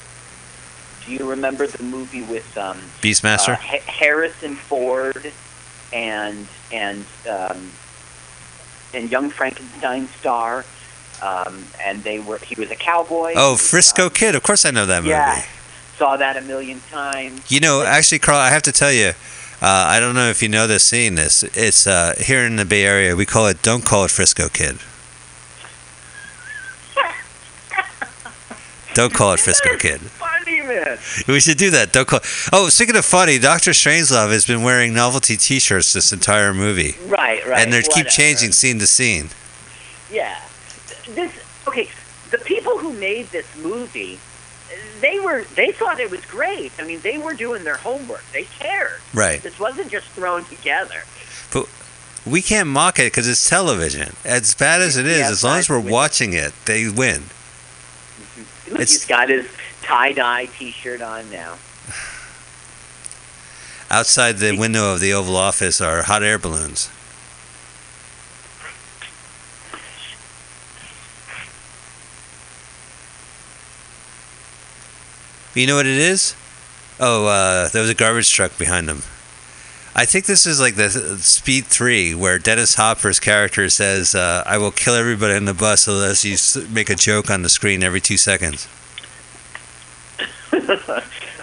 do 1.05 1.13
you 1.13 1.29
remember 1.29 1.67
the 1.67 1.83
movie 1.83 2.23
with 2.23 2.57
um, 2.57 2.79
Beastmaster. 3.01 3.55
uh, 3.55 3.57
Ha- 3.57 3.83
Harrison 3.87 4.55
Ford 4.55 5.33
and 5.93 6.47
and 6.73 7.05
um, 7.29 7.71
and 8.95 9.11
Young 9.11 9.31
Frankenstein 9.31 10.07
star, 10.21 10.65
um, 11.21 11.65
and 11.85 12.05
they 12.05 12.21
were 12.21 12.39
he 12.39 12.55
was 12.55 12.71
a 12.71 12.77
cowboy. 12.77 13.33
oh, 13.37 13.53
was, 13.53 13.71
Frisco 13.71 14.05
um, 14.05 14.11
Kid. 14.11 14.35
Of 14.35 14.43
course, 14.43 14.65
I 14.65 14.71
know 14.71 14.87
that 14.87 15.03
movie. 15.03 15.11
Yeah, 15.11 15.45
saw 15.97 16.17
that 16.17 16.37
a 16.37 16.43
million 16.43 16.81
times. 16.91 17.51
You 17.51 17.61
know, 17.61 17.83
actually, 17.83 18.21
Carl, 18.21 18.39
I 18.39 18.51
have 18.51 18.63
to 18.63 18.73
tell 18.73 18.93
you. 18.93 19.13
Uh, 19.63 19.85
I 19.91 20.01
don't 20.01 20.17
know 20.17 20.29
if 20.29 20.43
you 20.43 20.49
know 20.49 20.67
this, 20.67 20.83
seeing 20.83 21.15
this. 21.15 21.45
It's 21.45 21.87
uh, 21.87 22.15
here 22.19 22.45
in 22.45 22.57
the 22.57 22.65
Bay 22.65 22.85
Area. 22.85 23.15
We 23.15 23.25
call 23.25 23.47
it. 23.47 23.63
Don't 23.63 23.85
call 23.85 24.05
it 24.05 24.11
Frisco 24.11 24.49
Kid. 24.49 24.79
Don't 28.95 29.15
call 29.15 29.33
it 29.35 29.39
Frisco 29.41 29.77
Kid. 29.79 30.01
Funny 30.01 30.63
man. 30.63 30.99
We 31.29 31.39
should 31.39 31.59
do 31.59 31.71
that. 31.71 31.93
Don't 31.93 32.09
call. 32.09 32.19
Oh, 32.53 32.69
speaking 32.71 32.97
of 32.97 33.05
funny, 33.05 33.39
Doctor 33.39 33.71
Strangelove 33.71 34.33
has 34.33 34.45
been 34.45 34.63
wearing 34.65 34.93
novelty 34.95 35.37
T-shirts 35.37 35.93
this 35.93 36.13
entire 36.13 36.53
movie, 36.53 36.97
Right, 37.07 37.47
right. 37.47 37.61
and 37.63 37.73
they 37.73 37.83
keep 37.83 38.09
changing 38.09 38.51
scene 38.53 38.81
to 38.81 38.87
scene. 38.89 39.29
Yeah. 40.11 40.41
This 41.11 41.33
okay. 41.69 41.89
The 42.31 42.39
people 42.39 42.79
who 42.79 42.93
made 42.95 43.27
this 43.27 43.47
movie, 43.63 44.19
they 45.03 45.21
were 45.21 45.45
they 45.55 45.73
thought 45.73 46.01
it 46.01 46.11
was 46.11 46.25
great. 46.25 46.73
I 46.79 46.85
mean, 46.87 47.01
they 47.01 47.19
were 47.19 47.35
doing 47.35 47.65
their 47.65 47.77
homework. 47.77 48.25
They 48.33 48.45
cared. 48.45 49.01
Right. 49.13 49.43
This 49.43 49.59
wasn't 49.61 49.91
just 49.91 50.07
thrown 50.09 50.45
together. 50.47 51.03
But 51.53 51.69
we 52.25 52.41
can't 52.41 52.69
mock 52.71 52.99
it 52.99 53.13
because 53.13 53.29
it's 53.29 53.47
television. 53.49 54.15
As 54.25 54.55
bad 54.55 54.81
as 54.81 54.97
it 54.97 55.05
is, 55.07 55.19
Yeah, 55.21 55.31
as 55.31 55.45
long 55.45 55.59
as 55.59 55.69
we're 55.69 55.81
watching 55.81 56.33
it, 56.33 56.55
they 56.65 56.89
win. 56.89 57.23
Mm-hmm. 57.23 58.71
Look, 58.73 58.81
It's- 58.81 58.93
He's 58.93 59.05
got 59.05 59.29
his 59.29 59.47
tie 59.83 60.13
dye 60.13 60.47
T-shirt 60.47 61.03
on 61.03 61.31
now. 61.31 61.59
Outside 63.91 64.39
the 64.39 64.57
window 64.57 64.95
of 64.95 65.01
the 65.01 65.13
Oval 65.13 65.37
Office 65.37 65.81
are 65.81 66.03
hot 66.05 66.23
air 66.23 66.39
balloons. 66.39 66.89
You 75.55 75.67
know 75.67 75.77
what 75.77 75.87
it 75.87 75.99
is? 75.99 76.35
Oh, 76.99 77.27
uh, 77.27 77.69
there 77.69 77.83
was 77.83 77.91
a 77.91 77.95
garbage 77.95 78.33
truck 78.33 78.57
behind 78.59 78.89
them. 78.89 79.03
I 79.95 80.07
think 80.07 80.25
this 80.25 80.47
is 80.47 80.59
like 80.59 80.77
the 80.77 80.89
Speed 81.19 81.67
3, 81.67 82.15
where 82.15 82.39
Dennis 82.39 82.77
Hopper's 82.77 83.21
character 83.21 83.69
says, 83.69 84.15
uh, 84.15 84.43
I 84.47 84.57
will 84.57 84.71
kill 84.71 84.95
everybody 84.95 85.35
on 85.35 85.45
the 85.45 85.53
bus 85.53 85.87
unless 85.87 86.25
you 86.25 86.37
make 86.71 86.89
a 86.89 86.95
joke 86.95 87.31
on 87.31 87.43
the 87.43 87.51
screen 87.51 87.83
every 87.83 88.01
two 88.01 88.17
seconds. 88.17 88.69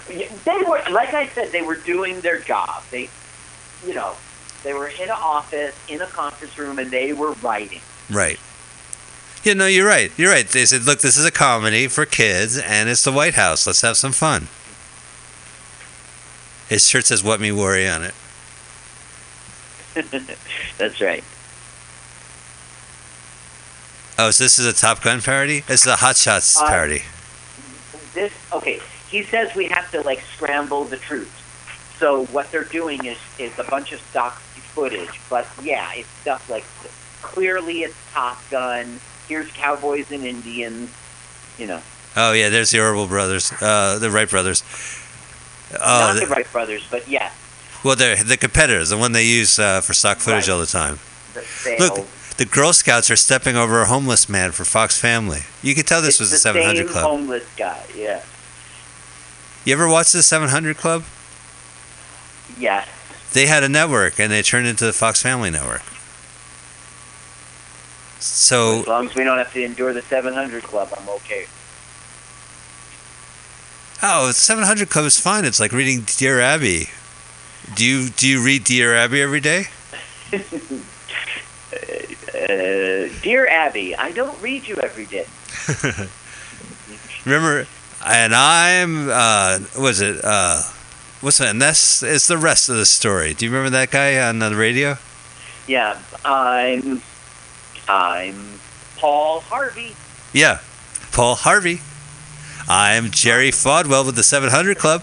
They 0.10 0.58
were, 0.68 0.82
like 0.90 1.14
I 1.14 1.28
said, 1.28 1.52
they 1.52 1.62
were 1.62 1.76
doing 1.76 2.22
their 2.22 2.40
job. 2.40 2.82
They, 2.90 3.10
you 3.86 3.94
know, 3.94 4.16
they 4.64 4.74
were 4.74 4.88
in 4.88 5.04
an 5.04 5.12
office, 5.12 5.76
in 5.88 6.02
a 6.02 6.08
conference 6.08 6.58
room, 6.58 6.80
and 6.80 6.90
they 6.90 7.14
were 7.14 7.34
writing. 7.34 7.82
Right. 8.10 8.40
Yeah, 9.44 9.54
no, 9.54 9.68
you're 9.68 9.88
right. 9.88 10.12
You're 10.18 10.32
right. 10.32 10.48
They 10.48 10.66
said, 10.66 10.84
look, 10.84 11.00
this 11.00 11.18
is 11.18 11.26
a 11.26 11.32
comedy 11.32 11.88
for 11.88 12.06
kids, 12.06 12.58
and 12.58 12.90
it's 12.90 13.04
the 13.04 13.12
White 13.12 13.36
House. 13.36 13.66
Let's 13.66 13.82
have 13.82 13.96
some 13.98 14.12
fun. 14.12 14.48
His 16.68 16.88
shirt 16.88 17.06
says, 17.06 17.24
What 17.24 17.40
Me 17.40 17.52
Worry 17.52 17.88
on 17.88 18.04
it. 18.04 18.14
That's 20.78 21.02
right. 21.02 21.24
Oh, 24.18 24.32
so 24.32 24.44
this 24.44 24.60
is 24.60 24.66
a 24.66 24.74
Top 24.74 25.02
Gun 25.02 25.22
parody? 25.22 25.62
This 25.62 25.82
is 25.82 25.88
a 25.88 25.96
Hot 25.96 26.18
Shots 26.18 26.60
Uh, 26.62 26.68
parody. 26.68 27.02
This 28.14 28.34
okay. 28.52 28.80
He 29.10 29.24
says 29.24 29.56
we 29.56 29.66
have 29.66 29.90
to 29.92 30.02
like 30.02 30.20
scramble 30.36 30.84
the 30.84 30.98
truth. 30.98 31.32
So 31.98 32.26
what 32.26 32.52
they're 32.52 32.66
doing 32.66 33.06
is 33.06 33.18
is 33.40 33.58
a 33.58 33.64
bunch 33.64 33.94
of 33.94 34.02
stock 34.02 34.38
footage, 34.40 35.20
but 35.30 35.48
yeah, 35.64 35.92
it's 35.96 36.10
stuff 36.22 36.50
like 36.50 36.66
clearly 37.22 37.84
it's 37.84 37.96
Top 38.12 38.38
Gun. 38.52 39.00
Here's 39.30 39.50
cowboys 39.52 40.12
and 40.12 40.26
Indians. 40.26 40.90
You 41.58 41.68
know, 41.68 41.82
Oh 42.18 42.34
yeah, 42.34 42.50
there's 42.50 42.72
the 42.72 42.82
Orville 42.82 43.08
brothers, 43.08 43.52
uh, 43.62 43.98
the 44.00 44.10
Wright 44.12 44.30
brothers. 44.30 44.64
Oh, 45.74 45.78
not 46.14 46.20
the- 46.20 46.26
Wright 46.28 46.52
brothers, 46.52 46.86
but 46.90 47.08
yeah, 47.08 47.32
well, 47.84 47.96
they're 47.96 48.22
the 48.24 48.36
competitors, 48.38 48.90
the 48.90 48.98
one 48.98 49.12
they 49.14 49.26
use 49.26 49.58
uh, 49.60 49.80
for 49.82 49.94
stock 49.94 50.18
footage 50.18 50.48
Right. 50.48 50.54
all 50.54 50.60
the 50.60 50.66
time. 50.66 51.00
the. 51.34 51.76
Look, 51.80 52.08
the 52.38 52.46
Girl 52.46 52.72
Scouts 52.74 53.12
are 53.12 53.16
stepping 53.18 53.56
over 53.58 53.82
a 53.82 53.86
homeless 53.86 54.28
man 54.30 54.52
for 54.54 54.64
Fox 54.66 54.98
Family. 55.00 55.42
You 55.62 55.76
could 55.76 55.86
tell 55.86 56.02
this 56.02 56.16
it's 56.16 56.20
was 56.22 56.30
the 56.32 56.36
the 56.36 56.40
700 56.40 56.78
same 56.78 56.88
Club. 56.88 57.04
homeless 57.04 57.44
guy. 57.58 57.84
Yeah, 57.96 58.24
You 59.66 59.74
ever 59.74 59.88
watch 59.90 60.12
the 60.14 60.24
700 60.24 60.78
Club? 60.78 61.04
yes. 62.58 62.88
They 63.34 63.46
had 63.46 63.64
a 63.64 63.70
network, 63.70 64.20
and 64.20 64.32
they 64.32 64.42
turned 64.42 64.66
into 64.68 64.86
the 64.86 64.94
Fox 64.94 65.22
Family 65.22 65.50
Network. 65.52 65.84
So 68.20 68.80
As 68.80 68.88
long 68.88 69.08
as 69.08 69.16
we 69.16 69.24
don't 69.24 69.38
have 69.38 69.54
to 69.54 69.64
endure 69.64 69.94
the 69.94 70.02
700 70.02 70.64
Club, 70.64 70.90
I'm 70.98 71.08
okay. 71.10 71.46
Oh, 74.02 74.32
700 74.32 74.90
Club 74.90 75.06
is 75.06 75.20
fine. 75.20 75.46
It's 75.46 75.60
like 75.60 75.72
reading 75.72 76.04
Dear 76.06 76.40
Abby. 76.40 76.90
Do 77.76 77.86
you 77.86 78.10
do 78.10 78.28
you 78.28 78.44
read 78.44 78.64
Dear 78.64 78.96
Abby 78.96 79.22
every 79.22 79.40
day? 79.40 79.66
Uh, 82.30 83.10
dear 83.22 83.48
Abby, 83.48 83.96
I 83.96 84.12
don't 84.12 84.40
read 84.42 84.68
you 84.68 84.76
every 84.78 85.06
day. 85.06 85.26
Remember, 87.26 87.68
and 88.06 88.34
I'm 88.34 89.10
uh, 89.10 89.60
was 89.78 90.02
it 90.02 90.20
uh, 90.24 90.62
what's 91.22 91.38
that? 91.40 91.50
And 91.50 91.62
that's 91.62 92.02
is 92.02 92.28
the 92.28 92.38
rest 92.38 92.70
of 92.70 92.76
the 92.76 92.86
story. 92.86 93.34
Do 93.34 93.46
you 93.46 93.52
remember 93.52 93.72
that 93.72 93.92
guy 93.92 94.20
on 94.28 94.40
the 94.40 94.56
radio? 94.56 94.98
Yeah, 95.68 96.00
I'm 96.24 97.02
I'm 97.90 98.60
Paul 98.98 99.40
Harvey. 99.40 99.96
Yeah, 100.32 100.60
Paul 101.12 101.34
Harvey. 101.34 101.82
I'm 102.68 103.10
Jerry 103.10 103.50
Falwell 103.50 104.06
with 104.06 104.16
the 104.16 104.22
700 104.22 104.78
Club, 104.78 105.02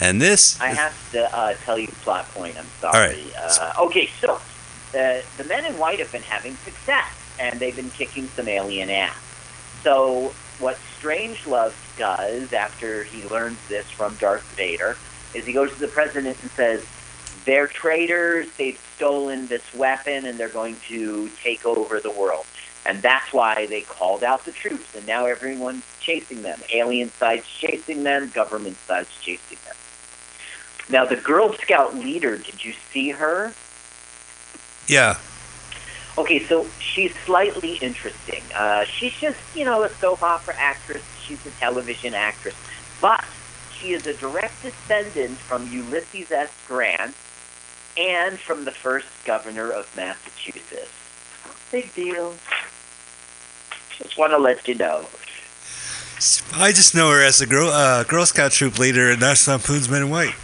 and 0.00 0.20
this. 0.20 0.60
I 0.60 0.70
have 0.70 1.12
to 1.12 1.32
uh, 1.32 1.54
tell 1.64 1.78
you 1.78 1.86
the 1.86 1.94
plot 1.94 2.28
point. 2.30 2.58
I'm 2.58 2.66
sorry. 2.80 3.10
right. 3.10 3.32
Uh, 3.38 3.84
okay, 3.84 4.10
so 4.20 4.34
uh, 4.34 5.20
the 5.36 5.44
men 5.46 5.66
in 5.66 5.78
white 5.78 6.00
have 6.00 6.10
been 6.10 6.22
having 6.22 6.56
success, 6.56 7.06
and 7.38 7.60
they've 7.60 7.76
been 7.76 7.90
kicking 7.90 8.26
some 8.26 8.48
alien 8.48 8.90
ass. 8.90 9.16
So 9.84 10.34
what 10.58 10.78
Strangelove 10.98 11.74
does 11.96 12.52
after 12.52 13.04
he 13.04 13.22
learns 13.28 13.58
this 13.68 13.88
from 13.88 14.16
Darth 14.16 14.42
Vader 14.56 14.96
is 15.32 15.46
he 15.46 15.52
goes 15.52 15.72
to 15.74 15.78
the 15.78 15.86
president 15.86 16.36
and 16.42 16.50
says, 16.50 16.84
"They're 17.46 17.66
traitors. 17.66 18.46
They've 18.58 18.78
stolen 18.96 19.46
this 19.46 19.62
weapon, 19.74 20.26
and 20.26 20.38
they're 20.38 20.48
going 20.50 20.76
to 20.88 21.30
take 21.42 21.64
over 21.64 22.00
the 22.00 22.10
world." 22.10 22.44
And 22.84 23.02
that's 23.02 23.32
why 23.32 23.66
they 23.66 23.80
called 23.80 24.22
out 24.22 24.44
the 24.44 24.52
troops, 24.52 24.94
and 24.94 25.06
now 25.06 25.26
everyone's 25.26 25.82
chasing 26.00 26.42
them. 26.42 26.60
Alien 26.72 27.10
side's 27.10 27.46
chasing 27.48 28.04
them, 28.04 28.30
government 28.30 28.76
side's 28.86 29.08
chasing 29.20 29.58
them. 29.64 29.74
Now, 30.88 31.04
the 31.04 31.16
Girl 31.16 31.52
Scout 31.54 31.96
leader, 31.96 32.38
did 32.38 32.64
you 32.64 32.74
see 32.92 33.10
her? 33.10 33.52
Yeah. 34.86 35.18
Okay, 36.16 36.44
so 36.44 36.66
she's 36.78 37.12
slightly 37.24 37.74
interesting. 37.78 38.42
Uh, 38.54 38.84
she's 38.84 39.12
just, 39.14 39.38
you 39.54 39.64
know, 39.64 39.82
a 39.82 39.88
soap 39.88 40.22
opera 40.22 40.54
actress. 40.56 41.02
She's 41.26 41.44
a 41.44 41.50
television 41.50 42.14
actress. 42.14 42.54
But 43.00 43.24
she 43.76 43.92
is 43.92 44.06
a 44.06 44.14
direct 44.14 44.62
descendant 44.62 45.38
from 45.38 45.68
Ulysses 45.72 46.30
S. 46.30 46.52
Grant 46.68 47.14
and 47.98 48.38
from 48.38 48.64
the 48.64 48.72
first 48.72 49.06
governor 49.24 49.70
of 49.70 49.94
Massachusetts. 49.96 50.90
Big 51.70 51.92
deal. 51.94 52.34
Just 53.98 54.18
want 54.18 54.32
to 54.32 54.38
let 54.38 54.66
you 54.68 54.74
know. 54.74 55.06
I 56.54 56.72
just 56.72 56.94
know 56.94 57.10
her 57.10 57.22
as 57.22 57.40
a 57.40 57.46
Girl 57.46 57.68
uh, 57.68 58.04
Girl 58.04 58.24
Scout 58.24 58.52
troop 58.52 58.78
leader 58.78 59.10
in 59.10 59.20
National 59.20 59.56
Lampoon's 59.56 59.88
Men 59.88 60.02
in 60.02 60.10
White. 60.10 60.34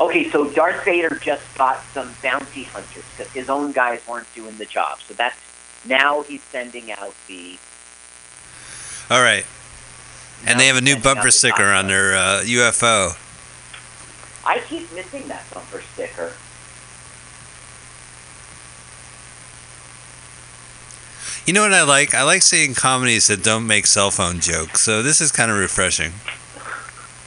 Okay, 0.00 0.28
so 0.30 0.50
Darth 0.50 0.84
Vader 0.84 1.16
just 1.22 1.42
got 1.56 1.80
some 1.94 2.12
bounty 2.22 2.64
hunters 2.64 3.04
because 3.16 3.32
his 3.32 3.48
own 3.48 3.70
guys 3.70 4.00
weren't 4.08 4.26
doing 4.34 4.56
the 4.58 4.64
job. 4.64 4.98
So 5.00 5.14
that's 5.14 5.36
now 5.86 6.22
he's 6.22 6.42
sending 6.42 6.90
out 6.90 7.14
the 7.28 7.56
All 9.10 9.22
right. 9.22 9.46
And 10.44 10.58
they 10.58 10.66
have 10.66 10.76
a 10.76 10.80
new 10.80 10.96
bumper 10.96 11.30
sticker 11.30 11.62
on 11.62 11.86
their 11.86 12.16
uh, 12.16 12.42
UFO. 12.42 13.16
I 14.44 14.58
keep 14.60 14.92
missing 14.92 15.28
that 15.28 15.44
bumper 15.52 15.82
sticker. 15.94 16.32
You 21.46 21.52
know 21.52 21.62
what 21.62 21.72
I 21.72 21.82
like? 21.82 22.14
I 22.14 22.22
like 22.22 22.42
seeing 22.42 22.74
comedies 22.74 23.26
that 23.26 23.42
don't 23.42 23.66
make 23.66 23.86
cell 23.86 24.10
phone 24.12 24.38
jokes. 24.40 24.80
So 24.80 25.02
this 25.02 25.20
is 25.20 25.32
kind 25.32 25.50
of 25.50 25.58
refreshing. 25.58 26.12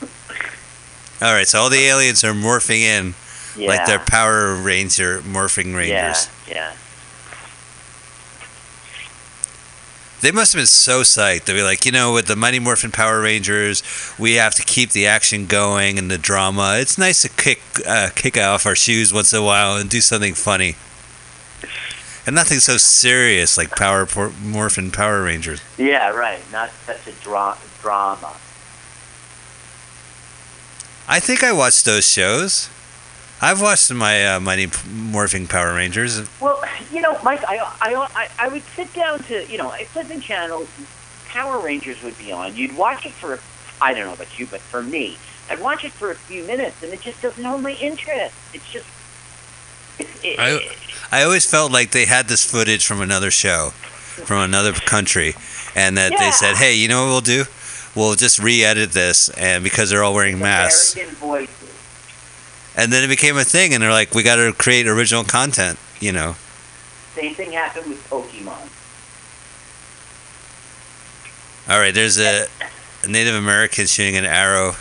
All 1.22 1.32
right, 1.34 1.46
so 1.46 1.58
all 1.60 1.70
the 1.70 1.84
aliens 1.84 2.24
are 2.24 2.32
morphing 2.32 2.80
in 2.80 3.14
Yeah. 3.56 3.68
like 3.68 3.86
they're 3.86 3.98
Power 3.98 4.54
Ranger 4.54 5.20
morphing 5.20 5.74
rangers. 5.74 6.28
Yeah, 6.48 6.54
yeah. 6.54 6.72
They 10.26 10.32
must 10.32 10.54
have 10.54 10.58
been 10.58 10.66
so 10.66 11.02
psyched 11.02 11.44
to 11.44 11.52
be 11.52 11.62
like, 11.62 11.86
you 11.86 11.92
know, 11.92 12.12
with 12.12 12.26
the 12.26 12.34
Mighty 12.34 12.58
Morphin 12.58 12.90
Power 12.90 13.20
Rangers, 13.20 13.84
we 14.18 14.34
have 14.34 14.56
to 14.56 14.64
keep 14.64 14.90
the 14.90 15.06
action 15.06 15.46
going 15.46 16.00
and 16.00 16.10
the 16.10 16.18
drama. 16.18 16.78
It's 16.80 16.98
nice 16.98 17.22
to 17.22 17.28
kick 17.28 17.62
uh, 17.86 18.08
kick 18.12 18.36
off 18.36 18.66
our 18.66 18.74
shoes 18.74 19.12
once 19.12 19.32
in 19.32 19.38
a 19.38 19.44
while 19.44 19.76
and 19.76 19.88
do 19.88 20.00
something 20.00 20.34
funny. 20.34 20.74
And 22.26 22.34
nothing 22.34 22.58
so 22.58 22.76
serious 22.76 23.56
like 23.56 23.76
Power 23.76 24.04
Por- 24.04 24.32
Morphin 24.42 24.90
Power 24.90 25.22
Rangers. 25.22 25.60
Yeah, 25.78 26.10
right. 26.10 26.40
Not 26.50 26.70
such 26.70 27.06
a 27.06 27.12
dra- 27.22 27.56
drama. 27.80 28.34
I 31.06 31.20
think 31.20 31.44
I 31.44 31.52
watched 31.52 31.84
those 31.84 32.10
shows. 32.10 32.68
I've 33.40 33.60
watched 33.60 33.92
my 33.92 34.26
uh, 34.34 34.40
Mighty 34.40 34.66
Morphing 34.66 35.48
Power 35.48 35.74
Rangers. 35.74 36.26
Well, 36.40 36.62
you 36.90 37.02
know, 37.02 37.18
Mike, 37.22 37.42
I, 37.46 37.58
I, 37.80 37.94
I, 38.14 38.28
I 38.38 38.48
would 38.48 38.62
sit 38.62 38.92
down 38.94 39.18
to, 39.24 39.46
you 39.46 39.58
know, 39.58 39.68
I 39.70 39.84
flipping 39.84 40.20
Channel, 40.20 40.66
Power 41.26 41.58
Rangers 41.62 42.02
would 42.02 42.16
be 42.18 42.32
on. 42.32 42.56
You'd 42.56 42.76
watch 42.76 43.04
it 43.04 43.12
for, 43.12 43.38
I 43.84 43.92
don't 43.92 44.06
know 44.06 44.14
about 44.14 44.38
you, 44.38 44.46
but 44.46 44.60
for 44.60 44.82
me, 44.82 45.18
I'd 45.50 45.60
watch 45.60 45.84
it 45.84 45.92
for 45.92 46.10
a 46.10 46.14
few 46.14 46.44
minutes, 46.44 46.82
and 46.82 46.92
it 46.92 47.00
just 47.02 47.20
doesn't 47.20 47.44
hold 47.44 47.62
my 47.62 47.72
interest. 47.72 48.34
It's 48.54 48.72
just, 48.72 48.86
it, 49.98 50.38
I, 50.38 50.60
I 51.12 51.22
always 51.22 51.48
felt 51.48 51.72
like 51.72 51.90
they 51.90 52.06
had 52.06 52.26
this 52.28 52.50
footage 52.50 52.86
from 52.86 53.00
another 53.00 53.30
show, 53.30 53.70
from 53.70 54.38
another 54.38 54.72
country, 54.72 55.34
and 55.74 55.96
that 55.96 56.12
they 56.18 56.30
said, 56.32 56.56
"Hey, 56.56 56.74
you 56.74 56.88
know 56.88 57.04
what 57.04 57.10
we'll 57.10 57.20
do? 57.20 57.44
We'll 57.94 58.14
just 58.14 58.38
re-edit 58.38 58.92
this, 58.92 59.28
and 59.30 59.62
because 59.62 59.88
they're 59.90 60.02
all 60.02 60.14
wearing 60.14 60.38
masks." 60.38 60.94
American 60.94 61.14
voices. 61.16 61.55
And 62.76 62.92
then 62.92 63.02
it 63.02 63.08
became 63.08 63.36
a 63.38 63.44
thing, 63.44 63.72
and 63.72 63.82
they're 63.82 63.90
like, 63.90 64.14
"We 64.14 64.22
got 64.22 64.36
to 64.36 64.52
create 64.52 64.86
original 64.86 65.24
content," 65.24 65.78
you 66.00 66.12
know. 66.12 66.36
Same 67.14 67.34
thing 67.34 67.52
happened 67.52 67.86
with 67.88 68.06
Pokemon. 68.10 68.68
All 71.72 71.80
right, 71.80 71.94
there's 71.94 72.18
a, 72.18 72.46
Native 73.08 73.34
American 73.34 73.86
shooting 73.86 74.16
an 74.16 74.24
arrow. 74.24 74.74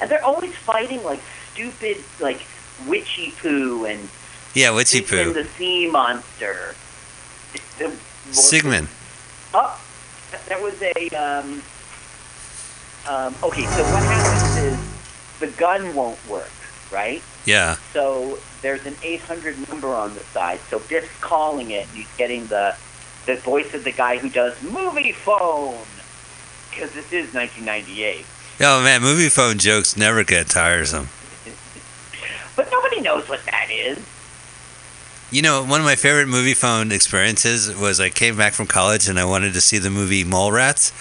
And 0.00 0.10
they're 0.10 0.24
always 0.24 0.54
fighting 0.54 1.02
like 1.04 1.20
stupid, 1.52 1.98
like 2.18 2.40
witchy 2.88 3.32
poo 3.40 3.84
and 3.84 4.08
Yeah, 4.54 4.70
witchy 4.72 5.00
poo. 5.02 5.32
the 5.32 5.44
sea 5.44 5.88
monster. 5.90 6.74
The- 7.78 7.92
Sigmund. 8.32 8.88
Oh, 9.52 9.78
there 10.48 10.60
was 10.62 10.80
a. 10.80 11.08
Um, 11.10 11.62
um, 13.06 13.34
okay, 13.42 13.62
so 13.66 13.82
what 13.82 14.02
happens 14.04 14.56
is 14.56 14.78
the 15.42 15.48
gun 15.48 15.94
won't 15.94 16.18
work, 16.28 16.50
right? 16.92 17.20
Yeah. 17.44 17.74
So 17.92 18.38
there's 18.62 18.86
an 18.86 18.94
800 19.02 19.68
number 19.68 19.88
on 19.88 20.14
the 20.14 20.20
side. 20.20 20.60
So 20.70 20.78
Biff's 20.78 21.20
calling 21.20 21.72
it, 21.72 21.88
and 21.88 21.96
he's 21.96 22.16
getting 22.16 22.46
the 22.46 22.76
the 23.26 23.36
voice 23.36 23.74
of 23.74 23.84
the 23.84 23.92
guy 23.92 24.18
who 24.18 24.28
does 24.28 24.60
movie 24.62 25.12
phone, 25.12 25.84
because 26.70 26.92
this 26.92 27.12
is 27.12 27.34
1998. 27.34 28.24
Oh 28.60 28.82
man, 28.82 29.02
movie 29.02 29.28
phone 29.28 29.58
jokes 29.58 29.96
never 29.96 30.24
get 30.24 30.48
tiresome. 30.48 31.08
But 32.54 32.70
nobody 32.70 33.00
knows 33.00 33.30
what 33.30 33.42
that 33.46 33.70
is. 33.70 33.98
You 35.30 35.40
know, 35.40 35.64
one 35.64 35.80
of 35.80 35.86
my 35.86 35.96
favorite 35.96 36.28
movie 36.28 36.52
phone 36.52 36.92
experiences 36.92 37.74
was 37.74 37.98
I 37.98 38.10
came 38.10 38.36
back 38.36 38.52
from 38.52 38.66
college 38.66 39.08
and 39.08 39.18
I 39.18 39.24
wanted 39.24 39.54
to 39.54 39.62
see 39.62 39.78
the 39.78 39.88
movie 39.88 40.22
Mallrats, 40.22 40.92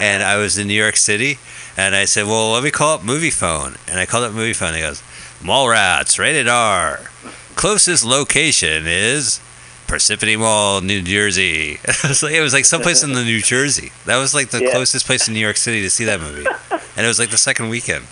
and 0.00 0.20
uh-huh. 0.20 0.32
I 0.32 0.36
was 0.36 0.58
in 0.58 0.66
New 0.66 0.74
York 0.74 0.96
City, 0.96 1.38
and 1.76 1.94
I 1.94 2.04
said, 2.06 2.26
"Well, 2.26 2.52
let 2.52 2.62
me 2.64 2.70
call 2.70 2.94
up 2.94 3.02
Moviefone," 3.02 3.76
and 3.88 3.98
I 4.00 4.06
called 4.06 4.24
up 4.24 4.32
Moviefone. 4.32 4.68
And 4.68 4.76
he 4.76 4.82
goes, 4.82 5.02
"Mallrats, 5.42 6.18
rated 6.18 6.48
R. 6.48 7.00
Closest 7.54 8.04
location 8.04 8.86
is 8.86 9.40
Parsippany 9.86 10.38
Mall, 10.38 10.80
New 10.80 11.00
Jersey. 11.02 11.78
it 11.84 12.02
was 12.08 12.22
like 12.22 12.32
it 12.34 12.40
was 12.40 12.52
like 12.52 12.64
someplace 12.64 13.02
in 13.02 13.12
the 13.14 13.24
New 13.24 13.40
Jersey. 13.40 13.92
That 14.04 14.16
was 14.18 14.34
like 14.34 14.50
the 14.50 14.62
Yeah. 14.62 14.70
closest 14.72 15.06
place 15.06 15.26
in 15.28 15.34
New 15.34 15.40
York 15.40 15.56
City 15.56 15.80
to 15.82 15.90
see 15.90 16.04
that 16.04 16.20
movie, 16.20 16.46
and 16.70 17.04
it 17.04 17.08
was 17.08 17.18
like 17.18 17.30
the 17.30 17.38
second 17.38 17.68
weekend. 17.68 18.06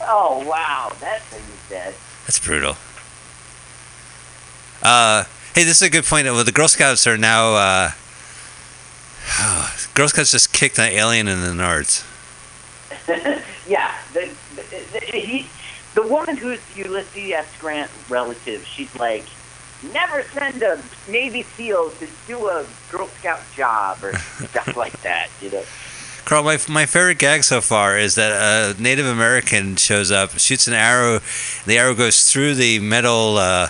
Oh 0.00 0.44
wow, 0.46 0.92
that 1.00 1.22
thing 1.22 1.40
is 1.42 1.68
dead. 1.70 1.94
That's 2.26 2.38
brutal. 2.38 2.76
Uh, 4.82 5.24
hey, 5.54 5.64
this 5.64 5.76
is 5.76 5.82
a 5.82 5.90
good 5.90 6.04
point. 6.04 6.26
Well, 6.26 6.44
the 6.44 6.52
Girl 6.52 6.68
Scouts 6.68 7.06
are 7.06 7.16
now. 7.16 7.54
Uh, 7.54 7.90
Girl 9.94 10.08
Scouts 10.08 10.30
just 10.32 10.52
kicked 10.52 10.78
an 10.78 10.92
alien 10.92 11.26
in 11.28 11.40
the 11.40 11.48
nards. 11.48 12.04
yeah, 13.68 13.94
the, 14.12 14.30
the, 14.56 14.62
the, 14.92 14.98
he, 15.00 15.46
the 15.94 16.02
woman 16.02 16.36
who's 16.36 16.60
Ulysses 16.76 17.32
S. 17.32 17.60
Grant 17.60 17.90
relative, 18.08 18.64
she's 18.66 18.94
like, 18.96 19.24
never 19.92 20.22
send 20.22 20.62
a 20.62 20.82
Navy 21.08 21.42
SEAL 21.42 21.90
to 21.90 22.08
do 22.26 22.48
a 22.48 22.66
Girl 22.90 23.06
Scout 23.08 23.42
job 23.54 24.02
or 24.02 24.16
stuff 24.18 24.76
like 24.76 25.00
that. 25.02 25.28
You 25.40 25.50
know. 25.50 25.62
Carl, 26.24 26.42
my, 26.42 26.58
my 26.68 26.86
favorite 26.86 27.18
gag 27.18 27.44
so 27.44 27.60
far 27.60 27.98
is 27.98 28.14
that 28.14 28.74
a 28.78 28.82
Native 28.82 29.06
American 29.06 29.76
shows 29.76 30.10
up, 30.10 30.30
shoots 30.38 30.66
an 30.66 30.72
arrow, 30.72 31.20
the 31.66 31.76
arrow 31.76 31.94
goes 31.94 32.32
through 32.32 32.54
the 32.54 32.78
metal 32.78 33.36
uh, 33.36 33.68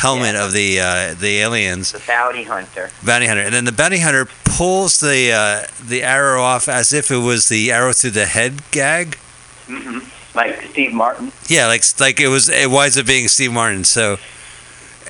helmet 0.00 0.34
of 0.34 0.52
the 0.52 0.80
uh, 0.80 1.14
the 1.14 1.38
aliens, 1.40 1.92
The 1.92 2.02
bounty 2.06 2.44
hunter. 2.44 2.90
bounty 3.04 3.26
hunter, 3.26 3.42
and 3.42 3.54
then 3.54 3.64
the 3.64 3.72
bounty 3.72 3.98
hunter 4.00 4.26
pulls 4.44 5.00
the 5.00 5.32
uh, 5.32 5.66
the 5.82 6.02
arrow 6.02 6.42
off 6.42 6.68
as 6.68 6.92
if 6.92 7.10
it 7.10 7.18
was 7.18 7.48
the 7.48 7.70
arrow 7.70 7.92
through 7.92 8.10
the 8.12 8.26
head 8.26 8.62
gag. 8.70 9.18
Mm-hmm. 9.66 9.98
Like 10.36 10.62
Steve 10.70 10.92
Martin. 10.92 11.32
Yeah, 11.48 11.66
like 11.66 11.82
like 11.98 12.20
it 12.20 12.28
was. 12.28 12.48
It 12.48 12.70
winds 12.70 12.96
up 12.98 13.06
being 13.06 13.28
Steve 13.28 13.52
Martin. 13.52 13.84
So 13.84 14.16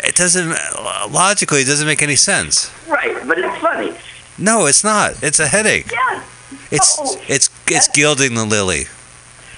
it 0.02 0.14
doesn't 0.16 0.50
logically 1.12 1.60
it 1.62 1.66
doesn't 1.66 1.86
make 1.86 2.02
any 2.02 2.16
sense. 2.16 2.70
Right, 2.88 3.14
but 3.26 3.38
it's 3.38 3.58
funny. 3.58 3.94
No, 4.38 4.66
it's 4.66 4.82
not. 4.82 5.22
It's 5.22 5.38
a 5.38 5.46
headache. 5.46 5.90
Yeah. 5.92 6.24
It's 6.70 6.96
Oh, 6.98 7.20
it's 7.28 7.50
it's 7.68 7.88
gilding 7.88 8.34
the 8.34 8.44
lily. 8.44 8.84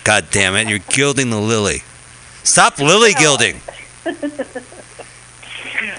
God 0.04 0.26
damn 0.32 0.56
it! 0.56 0.68
You're 0.68 0.80
gilding 0.80 1.30
the 1.30 1.40
lily. 1.40 1.82
Stop 2.42 2.78
lily 2.78 3.12
gilding. 3.14 3.60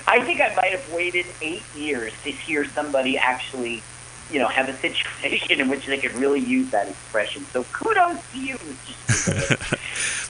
I 0.08 0.24
think 0.24 0.42
I 0.42 0.54
might 0.56 0.72
have 0.72 0.92
waited 0.94 1.26
eight 1.42 1.64
years 1.76 2.14
to 2.24 2.32
hear 2.32 2.66
somebody 2.66 3.18
actually, 3.18 3.82
you 4.32 4.40
know, 4.40 4.48
have 4.48 4.70
a 4.70 4.74
situation 4.88 5.60
in 5.62 5.70
which 5.70 5.86
they 5.86 5.98
could 5.98 6.14
really 6.14 6.40
use 6.40 6.72
that 6.72 6.88
expression. 6.90 7.46
So 7.46 7.64
kudos 7.66 8.20
to 8.32 8.40
you. 8.40 8.58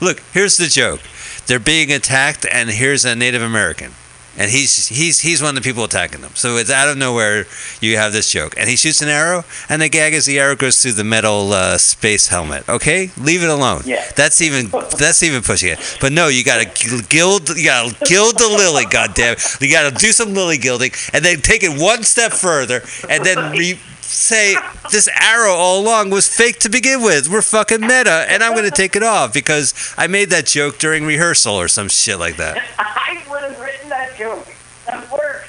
Look, 0.00 0.20
here's 0.32 0.56
the 0.56 0.68
joke. 0.68 1.00
They're 1.46 1.58
being 1.58 1.92
attacked, 1.92 2.46
and 2.50 2.70
here's 2.70 3.04
a 3.04 3.14
Native 3.14 3.42
American, 3.42 3.92
and 4.36 4.50
he's 4.50 4.88
he's 4.88 5.20
he's 5.20 5.42
one 5.42 5.56
of 5.56 5.62
the 5.62 5.68
people 5.68 5.84
attacking 5.84 6.20
them. 6.20 6.32
So 6.34 6.56
it's 6.56 6.70
out 6.70 6.88
of 6.88 6.96
nowhere. 6.96 7.46
You 7.80 7.96
have 7.96 8.12
this 8.12 8.30
joke, 8.30 8.54
and 8.58 8.68
he 8.68 8.76
shoots 8.76 9.02
an 9.02 9.08
arrow, 9.08 9.44
and 9.68 9.80
the 9.80 9.88
gag 9.88 10.14
is 10.14 10.26
the 10.26 10.38
arrow 10.38 10.56
goes 10.56 10.80
through 10.82 10.92
the 10.92 11.04
metal 11.04 11.52
uh, 11.52 11.78
space 11.78 12.28
helmet. 12.28 12.68
Okay, 12.68 13.10
leave 13.18 13.42
it 13.42 13.50
alone. 13.50 13.82
Yeah. 13.84 14.04
That's 14.16 14.40
even 14.40 14.68
that's 14.98 15.22
even 15.22 15.42
pushing 15.42 15.70
it. 15.70 15.98
But 16.00 16.12
no, 16.12 16.28
you 16.28 16.44
gotta 16.44 16.66
gild 17.08 17.48
you 17.50 17.64
gotta 17.64 17.94
gild 18.04 18.38
the 18.38 18.48
lily. 18.48 18.84
God 18.86 19.14
damn 19.14 19.34
it! 19.34 19.60
You 19.60 19.70
gotta 19.70 19.94
do 19.94 20.12
some 20.12 20.34
lily 20.34 20.58
gilding, 20.58 20.92
and 21.12 21.24
then 21.24 21.40
take 21.40 21.62
it 21.62 21.80
one 21.80 22.02
step 22.02 22.32
further, 22.32 22.82
and 23.08 23.24
then 23.24 23.52
re- 23.52 23.78
say 24.14 24.54
this 24.90 25.08
arrow 25.20 25.52
all 25.52 25.80
along 25.80 26.10
was 26.10 26.28
fake 26.28 26.58
to 26.60 26.68
begin 26.68 27.02
with. 27.02 27.28
We're 27.28 27.42
fucking 27.42 27.80
meta, 27.80 28.26
and 28.28 28.42
I'm 28.42 28.54
gonna 28.54 28.70
take 28.70 28.96
it 28.96 29.02
off 29.02 29.32
because 29.32 29.74
I 29.96 30.06
made 30.06 30.30
that 30.30 30.46
joke 30.46 30.78
during 30.78 31.04
rehearsal 31.04 31.54
or 31.54 31.68
some 31.68 31.88
shit 31.88 32.18
like 32.18 32.36
that. 32.36 32.56
I 32.78 33.22
would 33.28 33.42
have 33.42 33.60
written 33.60 33.88
that 33.90 34.16
joke. 34.16 34.46
That 34.86 35.10
works. 35.10 35.48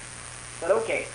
But 0.61 0.71
okay. 0.71 1.07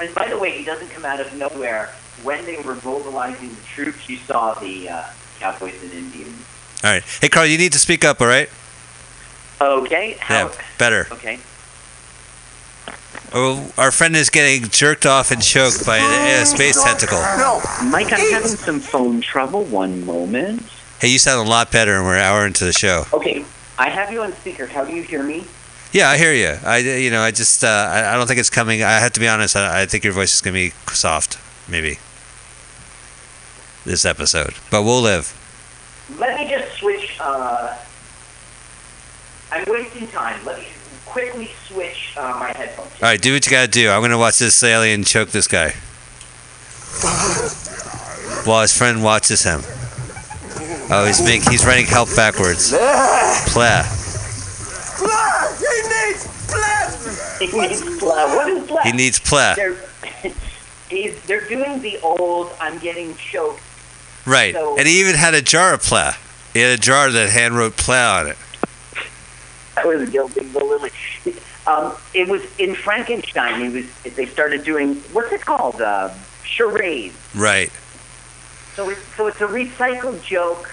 And 0.00 0.14
by 0.14 0.28
the 0.28 0.38
way, 0.38 0.52
he 0.52 0.64
doesn't 0.64 0.88
come 0.90 1.04
out 1.04 1.20
of 1.20 1.34
nowhere. 1.34 1.90
When 2.22 2.44
they 2.44 2.56
were 2.58 2.76
mobilizing 2.84 3.50
the 3.50 3.60
troops, 3.62 4.08
you 4.08 4.16
saw 4.16 4.54
the 4.54 4.88
uh, 4.88 5.04
Cowboys 5.38 5.80
and 5.82 5.92
Indians. 5.92 6.44
All 6.82 6.90
right, 6.90 7.02
hey 7.20 7.28
Carl, 7.28 7.46
you 7.46 7.58
need 7.58 7.72
to 7.72 7.78
speak 7.78 8.04
up. 8.04 8.20
All 8.20 8.26
right? 8.26 8.48
Okay. 9.60 10.16
How, 10.20 10.46
Yeah, 10.46 10.52
better. 10.78 11.06
Okay. 11.12 11.38
Oh, 13.34 13.70
our 13.76 13.90
friend 13.90 14.16
is 14.16 14.30
getting 14.30 14.68
jerked 14.70 15.04
off 15.04 15.30
and 15.30 15.42
choked 15.42 15.84
by 15.84 15.98
a, 15.98 16.42
a 16.42 16.46
space 16.46 16.82
tentacle. 16.82 17.18
No, 17.18 17.60
Mike, 17.90 18.12
I'm 18.12 18.30
having 18.32 18.56
some 18.56 18.80
phone 18.80 19.20
trouble. 19.20 19.64
One 19.64 20.04
moment. 20.06 20.62
Hey, 21.00 21.08
you 21.08 21.18
sound 21.18 21.46
a 21.46 21.50
lot 21.50 21.70
better, 21.70 21.96
and 21.96 22.04
we're 22.04 22.16
an 22.16 22.22
hour 22.22 22.46
into 22.46 22.64
the 22.64 22.72
show. 22.72 23.04
Okay, 23.12 23.44
I 23.78 23.88
have 23.90 24.12
you 24.12 24.22
on 24.22 24.32
speaker. 24.32 24.66
How 24.66 24.84
do 24.84 24.94
you 24.94 25.02
hear 25.02 25.22
me? 25.22 25.44
Yeah, 25.92 26.10
I 26.10 26.18
hear 26.18 26.34
you. 26.34 26.58
I, 26.64 26.78
you 26.78 27.10
know, 27.10 27.22
I 27.22 27.30
just, 27.30 27.64
uh, 27.64 27.66
I, 27.90 28.12
I 28.12 28.16
don't 28.16 28.26
think 28.26 28.38
it's 28.38 28.50
coming. 28.50 28.82
I 28.82 28.98
have 28.98 29.12
to 29.14 29.20
be 29.20 29.28
honest. 29.28 29.56
I, 29.56 29.82
I 29.82 29.86
think 29.86 30.04
your 30.04 30.12
voice 30.12 30.34
is 30.34 30.40
gonna 30.40 30.54
be 30.54 30.70
soft, 30.92 31.38
maybe 31.68 31.98
this 33.84 34.04
episode, 34.04 34.54
but 34.70 34.82
we'll 34.82 35.00
live. 35.00 35.34
Let 36.18 36.38
me 36.38 36.48
just 36.48 36.76
switch. 36.76 37.16
Uh, 37.20 37.74
I'm 39.50 39.64
wasting 39.66 40.08
time. 40.08 40.44
Let 40.44 40.58
me 40.58 40.66
quickly 41.06 41.50
switch 41.66 42.14
uh, 42.18 42.36
my 42.38 42.52
headphones. 42.52 42.92
All 43.02 43.08
right, 43.08 43.20
do 43.20 43.32
what 43.32 43.46
you 43.46 43.50
gotta 43.50 43.68
do. 43.68 43.88
I'm 43.90 44.02
gonna 44.02 44.18
watch 44.18 44.38
this 44.38 44.62
alien 44.62 45.04
choke 45.04 45.30
this 45.30 45.48
guy 45.48 45.70
while 48.44 48.60
his 48.62 48.76
friend 48.76 49.02
watches 49.02 49.42
him. 49.42 49.60
Oh, 50.90 51.04
he's 51.06 51.20
being, 51.24 51.42
he's 51.42 51.64
writing 51.64 51.86
help 51.86 52.14
backwards. 52.14 52.70
Plah. 53.52 53.84
He 54.98 55.06
needs 55.88 56.46
blood! 56.48 57.40
He 57.40 57.46
needs 57.46 57.98
blood. 58.00 58.36
What 58.36 58.48
is 58.48 58.66
blood? 58.66 58.84
He 58.84 58.92
needs 58.92 59.18
plah. 59.18 59.54
They're, 59.54 59.76
he's, 60.90 61.20
they're 61.26 61.46
doing 61.48 61.80
the 61.80 61.98
old 62.02 62.50
"I'm 62.60 62.78
getting 62.78 63.14
choked." 63.16 63.60
Right, 64.26 64.54
So- 64.54 64.76
and 64.76 64.86
he 64.86 65.00
even 65.00 65.14
had 65.14 65.34
a 65.34 65.42
jar 65.42 65.74
of 65.74 65.82
plah. 65.82 66.14
He 66.52 66.60
had 66.60 66.78
a 66.78 66.80
jar 66.82 67.10
that 67.10 67.30
hand 67.30 67.56
wrote 67.56 67.76
plah 67.76 68.20
on 68.20 68.26
it. 68.28 68.36
I 69.76 69.84
was 69.86 70.08
gilding 70.10 70.52
the 70.52 70.58
lily. 70.64 70.90
Um, 71.66 71.94
it 72.14 72.26
was 72.28 72.42
in 72.58 72.74
Frankenstein. 72.74 73.60
He 73.60 73.68
was. 73.68 74.14
They 74.16 74.26
started 74.26 74.64
doing 74.64 74.96
what's 75.12 75.30
it 75.32 75.42
called? 75.42 75.80
Uh, 75.80 76.10
charades. 76.42 77.14
Right. 77.34 77.70
So, 78.74 78.90
it, 78.90 78.98
so 79.16 79.26
it's 79.26 79.40
a 79.40 79.46
recycled 79.46 80.22
joke. 80.22 80.70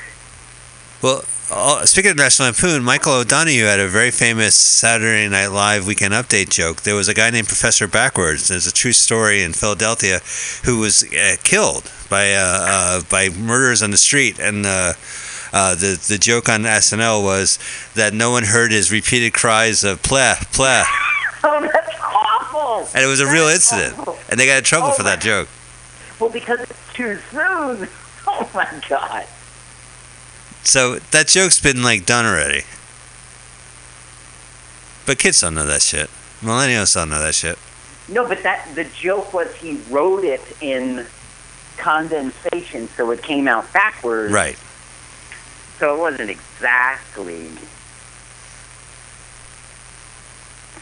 Well, 1.06 1.24
uh, 1.52 1.86
speaking 1.86 2.10
of 2.10 2.18
National 2.18 2.48
Lampoon, 2.48 2.84
Michael 2.84 3.14
O'Donoghue 3.14 3.66
had 3.66 3.80
a 3.80 3.88
very 3.88 4.10
famous 4.10 4.56
Saturday 4.56 5.30
Night 5.30 5.50
Live 5.50 5.86
Weekend 5.86 6.16
Update 6.16 6.50
joke. 6.50 6.82
There 6.82 6.96
was 6.96 7.08
a 7.08 7.14
guy 7.14 7.30
named 7.30 7.46
Professor 7.46 7.88
Backwards. 7.88 8.48
There's 8.48 8.66
a 8.66 8.74
true 8.74 8.92
story 8.92 9.44
in 9.44 9.54
Philadelphia 9.54 10.22
who 10.64 10.80
was 10.80 11.04
uh, 11.04 11.36
killed 11.44 11.92
by 12.10 12.34
uh, 12.34 12.40
uh, 12.42 13.02
by 13.08 13.30
murderers 13.30 13.84
on 13.84 13.92
the 13.92 13.98
street, 13.98 14.40
and 14.40 14.66
uh, 14.66 14.94
uh, 15.54 15.76
the 15.76 16.04
the 16.10 16.18
joke 16.18 16.50
on 16.50 16.64
SNL 16.64 17.22
was 17.22 17.60
that 17.94 18.16
no 18.16 18.32
one 18.32 18.44
heard 18.46 18.72
his 18.72 18.92
repeated 18.92 19.32
cries 19.32 19.84
of 19.84 20.02
"plah 20.02 20.34
plah," 20.54 20.86
Oh, 21.44 21.70
that's 21.72 21.96
awful. 22.02 22.88
and 22.96 23.06
it 23.06 23.08
was 23.08 23.20
a 23.20 23.32
real 23.32 23.46
incident, 23.46 23.96
awful. 24.00 24.18
and 24.32 24.40
they 24.40 24.48
got 24.48 24.58
in 24.58 24.64
trouble 24.64 24.88
Oh 24.88 24.94
for 24.94 25.04
that 25.04 25.22
joke. 25.22 25.50
Well, 26.20 26.32
because 26.32 26.62
it's 26.62 26.94
too 26.96 27.20
soon. 27.30 27.88
Oh 28.28 28.50
my 28.56 28.68
god. 28.90 29.28
So 30.66 30.96
that 31.12 31.28
joke's 31.28 31.60
been 31.60 31.84
like 31.84 32.06
done 32.06 32.26
already. 32.26 32.64
But 35.06 35.20
kids 35.20 35.40
don't 35.42 35.54
know 35.54 35.66
that 35.68 35.84
shit. 35.84 36.10
Millennials 36.42 36.96
don't 36.96 37.10
know 37.10 37.22
that 37.22 37.36
shit. 37.36 37.58
No, 38.08 38.28
but 38.28 38.42
that 38.44 38.68
the 38.74 38.84
joke 38.84 39.32
was 39.32 39.54
he 39.56 39.80
wrote 39.90 40.24
it 40.24 40.42
in 40.62 41.06
condensation, 41.78 42.88
so 42.90 43.12
it 43.12 43.22
came 43.22 43.48
out 43.48 43.72
backwards. 43.74 44.34
Right. 44.34 44.58
So 45.80 45.96
it 45.96 46.00
wasn't 46.00 46.32
exactly. 46.32 47.48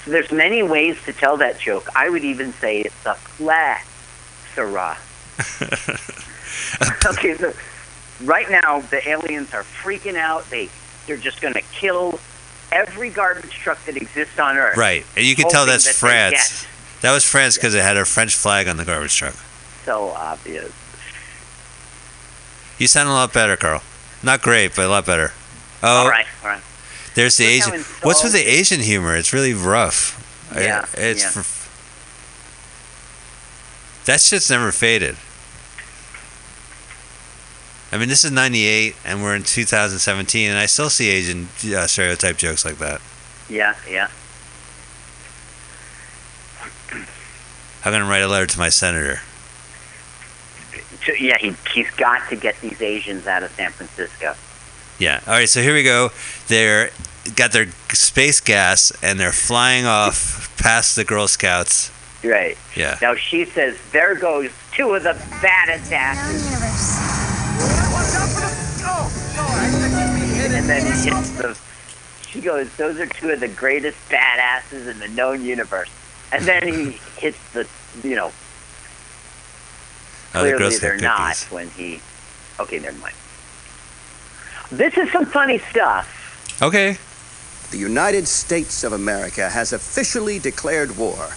So 0.05 0.11
there's 0.11 0.31
many 0.31 0.63
ways 0.63 0.97
to 1.05 1.13
tell 1.13 1.35
that 1.37 1.59
joke. 1.59 1.89
I 1.93 2.09
would 2.09 2.23
even 2.23 2.53
say 2.53 2.81
it's 2.81 3.05
a 3.05 3.15
plethora. 3.37 4.97
okay, 7.05 7.35
so 7.35 7.53
right 8.21 8.49
now 8.49 8.81
the 8.81 9.07
aliens 9.07 9.53
are 9.53 9.63
freaking 9.63 10.15
out. 10.15 10.49
They 10.49 10.69
they're 11.07 11.17
just 11.17 11.41
going 11.41 11.53
to 11.55 11.61
kill 11.73 12.19
every 12.71 13.09
garbage 13.09 13.51
truck 13.51 13.83
that 13.85 13.97
exists 13.97 14.39
on 14.39 14.57
Earth. 14.57 14.77
Right. 14.77 15.05
And 15.15 15.25
you 15.25 15.35
can 15.35 15.49
tell 15.49 15.65
that's 15.65 15.85
that 15.85 15.95
France. 15.95 16.65
That 17.01 17.11
was 17.13 17.25
France 17.25 17.55
because 17.57 17.75
it 17.75 17.83
had 17.83 17.97
a 17.97 18.05
French 18.05 18.33
flag 18.35 18.67
on 18.67 18.77
the 18.77 18.85
garbage 18.85 19.15
truck. 19.15 19.33
So 19.85 20.09
obvious. 20.09 20.71
You 22.79 22.87
sound 22.87 23.09
a 23.09 23.11
lot 23.11 23.33
better, 23.33 23.57
Carl. 23.57 23.81
Not 24.23 24.41
great, 24.41 24.73
but 24.75 24.85
a 24.85 24.87
lot 24.89 25.05
better. 25.05 25.31
Oh, 25.83 26.03
all 26.03 26.09
right, 26.09 26.25
all 26.43 26.49
right. 26.49 26.61
there's 27.13 27.35
the 27.37 27.45
Asian. 27.45 27.81
What's 28.03 28.23
with 28.23 28.31
the. 28.31 28.39
Asian 28.39 28.79
humor? 28.79 29.15
It's 29.17 29.33
really 29.33 29.53
rough. 29.53 30.17
I- 30.55 30.61
Yeah, 30.63 30.85
It's. 30.93 31.23
yeah. 31.23 31.29
For, 31.41 31.43
that 34.05 34.19
shit's 34.21 34.49
never 34.49 34.71
faded. 34.71 35.17
I 37.93 37.97
mean, 37.99 38.09
this 38.09 38.23
is 38.25 38.31
98 38.31 38.95
and 39.05 39.21
we're 39.21 39.35
in 39.35 39.43
2017, 39.43 40.49
and 40.49 40.57
I 40.57 40.65
still 40.65 40.89
see 40.89 41.09
Asian 41.09 41.47
uh, 41.75 41.85
stereotype 41.85 42.37
jokes 42.37 42.65
like 42.65 42.79
that. 42.79 43.01
Yeah, 43.47 43.75
yeah. 43.87 44.09
I'm 47.85 47.91
gonna 47.91 48.09
write 48.09 48.23
a 48.23 48.27
letter 48.27 48.47
to 48.47 48.57
my 48.57 48.69
senator. 48.69 49.19
Yeah, 51.19 51.37
he 51.37 51.53
he's 51.71 51.91
got 51.91 52.27
to 52.29 52.35
get 52.35 52.59
these 52.61 52.81
Asians 52.81 53.27
out 53.27 53.43
of 53.43 53.51
San 53.51 53.71
Francisco. 53.71 54.33
Yeah. 54.97 55.19
All 55.27 55.33
right. 55.33 55.49
So 55.49 55.61
here 55.61 55.75
we 55.75 55.83
go. 55.83 56.09
They're 56.47 56.89
got 57.35 57.51
their 57.51 57.67
space 57.91 58.39
gas 58.39 58.91
and 59.03 59.19
they're 59.19 59.31
flying 59.31 59.85
off 59.85 60.55
past 60.57 60.95
the 60.95 61.03
Girl 61.03 61.27
Scouts. 61.27 61.91
Right. 62.23 62.57
Yeah. 62.75 62.97
Now 63.01 63.15
she 63.15 63.45
says, 63.45 63.77
"There 63.91 64.15
goes 64.15 64.49
two 64.71 64.95
of 64.95 65.03
the 65.03 65.13
baddest 65.41 65.91
asses," 65.91 67.22
and 70.55 70.69
then 70.69 70.85
he 70.85 71.09
hits 71.09 71.29
the. 71.31 71.57
She 72.27 72.41
goes, 72.41 72.67
"Those 72.77 72.99
are 72.99 73.05
two 73.05 73.29
of 73.31 73.39
the 73.39 73.47
greatest 73.47 73.97
badasses 74.09 74.87
in 74.87 74.99
the 74.99 75.07
known 75.09 75.43
universe," 75.43 75.89
and 76.31 76.43
then 76.45 76.67
he 76.67 76.91
hits 77.17 77.37
the, 77.53 77.67
you 78.03 78.15
know, 78.15 78.31
Oh, 80.35 80.43
the 80.43 80.53
clearly 80.55 80.71
Scout 80.75 80.81
they're 80.81 80.97
not 80.97 81.35
cookies. 81.35 81.51
when 81.51 81.69
he. 81.71 82.01
Okay, 82.59 82.79
never 82.79 82.97
mind. 82.97 83.15
This 84.71 84.97
is 84.97 85.11
some 85.11 85.25
funny 85.25 85.59
stuff. 85.69 86.59
Okay. 86.61 86.97
The 87.71 87.77
United 87.77 88.27
States 88.27 88.83
of 88.83 88.93
America 88.93 89.49
has 89.49 89.73
officially 89.73 90.37
declared 90.39 90.95
war 90.97 91.35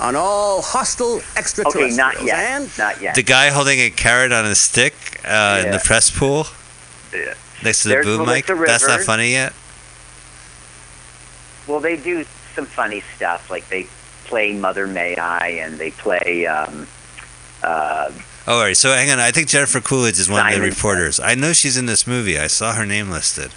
on 0.00 0.14
all 0.16 0.62
hostile 0.62 1.16
Okay, 1.16 1.24
extraterrestrials 1.36 1.96
not 1.96 2.22
yet. 2.24 2.38
and 2.38 2.78
Not 2.78 3.00
yet. 3.02 3.14
The 3.14 3.22
guy 3.22 3.50
holding 3.50 3.80
a 3.80 3.90
carrot 3.90 4.32
on 4.32 4.44
a 4.46 4.54
stick 4.54 4.94
uh, 5.24 5.62
in 5.64 5.72
the 5.72 5.80
press 5.84 6.10
pool 6.10 6.46
Yeah. 7.12 7.34
next 7.64 7.82
to 7.82 7.88
the 7.88 7.94
There's 7.94 8.06
boom 8.06 8.26
mic. 8.26 8.48
Melissa 8.48 8.64
That's 8.66 8.86
not 8.88 9.00
funny 9.00 9.32
yet. 9.32 9.52
Well, 11.66 11.80
they 11.80 11.96
do 11.96 12.24
some 12.54 12.66
funny 12.66 13.02
stuff, 13.16 13.50
like 13.50 13.68
they 13.68 13.86
play 14.24 14.52
Mother 14.54 14.86
May 14.86 15.16
I, 15.16 15.48
and 15.48 15.78
they 15.78 15.90
play. 15.90 16.46
Um, 16.46 16.86
uh, 17.62 18.10
Oh, 18.46 18.54
all 18.56 18.62
right. 18.62 18.74
So 18.76 18.88
hang 18.94 19.10
on. 19.10 19.18
I 19.20 19.30
think 19.30 19.48
Jennifer 19.48 19.78
Coolidge 19.78 20.18
is 20.18 20.30
one 20.30 20.40
of 20.40 20.46
the 20.46 20.52
Simon. 20.54 20.70
reporters. 20.70 21.20
I 21.20 21.34
know 21.34 21.52
she's 21.52 21.76
in 21.76 21.84
this 21.84 22.06
movie. 22.06 22.38
I 22.38 22.46
saw 22.46 22.72
her 22.72 22.86
name 22.86 23.10
listed. 23.10 23.50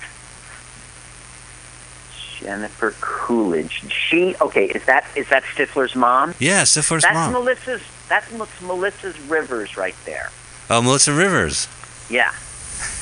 Jennifer 2.41 2.93
Coolidge. 2.99 3.83
She 3.91 4.35
okay? 4.41 4.65
Is 4.65 4.85
that 4.85 5.05
is 5.15 5.29
that 5.29 5.43
Stifler's 5.43 5.95
mom? 5.95 6.33
Yeah, 6.39 6.63
Stifler's 6.63 7.03
that's 7.03 7.13
mom. 7.13 7.33
Melissa's. 7.33 7.81
That's 8.09 8.29
Melissa's 8.61 9.19
Rivers 9.21 9.77
right 9.77 9.95
there. 10.05 10.29
Oh, 10.69 10.81
Melissa 10.81 11.13
Rivers. 11.13 11.67
Yeah. 12.09 12.31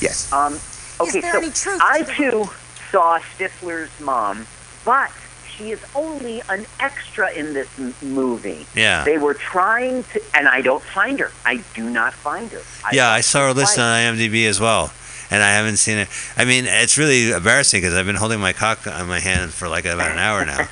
Yes. 0.01 0.31
Um. 0.31 0.59
Okay. 0.99 1.21
there 1.21 1.31
so 1.31 1.37
any 1.39 1.51
truth 1.51 1.79
I 1.81 2.01
to 2.03 2.13
too 2.13 2.49
saw 2.91 3.19
Stifler's 3.19 3.89
mom, 4.01 4.45
but 4.85 5.11
she 5.55 5.71
is 5.71 5.81
only 5.95 6.41
an 6.49 6.65
extra 6.79 7.31
in 7.31 7.53
this 7.53 7.67
m- 7.79 7.93
movie. 8.01 8.65
Yeah. 8.75 9.03
They 9.03 9.17
were 9.17 9.33
trying 9.33 10.03
to, 10.05 10.21
and 10.35 10.47
I 10.47 10.61
don't 10.61 10.83
find 10.83 11.19
her. 11.19 11.31
I 11.45 11.63
do 11.73 11.89
not 11.89 12.13
find 12.13 12.51
her. 12.51 12.61
yeah, 12.91 13.09
I 13.09 13.21
saw 13.21 13.47
her 13.47 13.53
don't 13.53 13.57
listed 13.57 13.79
on 13.79 13.93
IMDb 14.15 14.45
as 14.47 14.59
well, 14.59 14.91
and 15.32 15.43
I 15.43 15.49
haven't 15.51 15.77
seen 15.77 15.97
it. 15.97 16.07
I 16.38 16.45
mean, 16.45 16.65
it's 16.67 16.97
really 16.97 17.32
embarrassing 17.32 17.82
because 17.82 17.93
I've 17.95 18.05
been 18.05 18.15
holding 18.15 18.39
my 18.39 18.53
cock 18.53 18.86
on 18.88 19.07
my 19.07 19.19
hand 19.19 19.53
for 19.53 19.67
like 19.67 19.86
about 19.86 20.11
an 20.11 20.17
hour 20.17 20.45
now. 20.45 20.67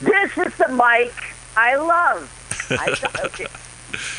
This 0.00 0.36
is 0.38 0.56
the 0.56 0.68
mic 0.68 1.12
I 1.56 1.76
love. 1.76 2.66
I 2.70 2.86
th- 2.94 3.24
okay. 3.26 3.46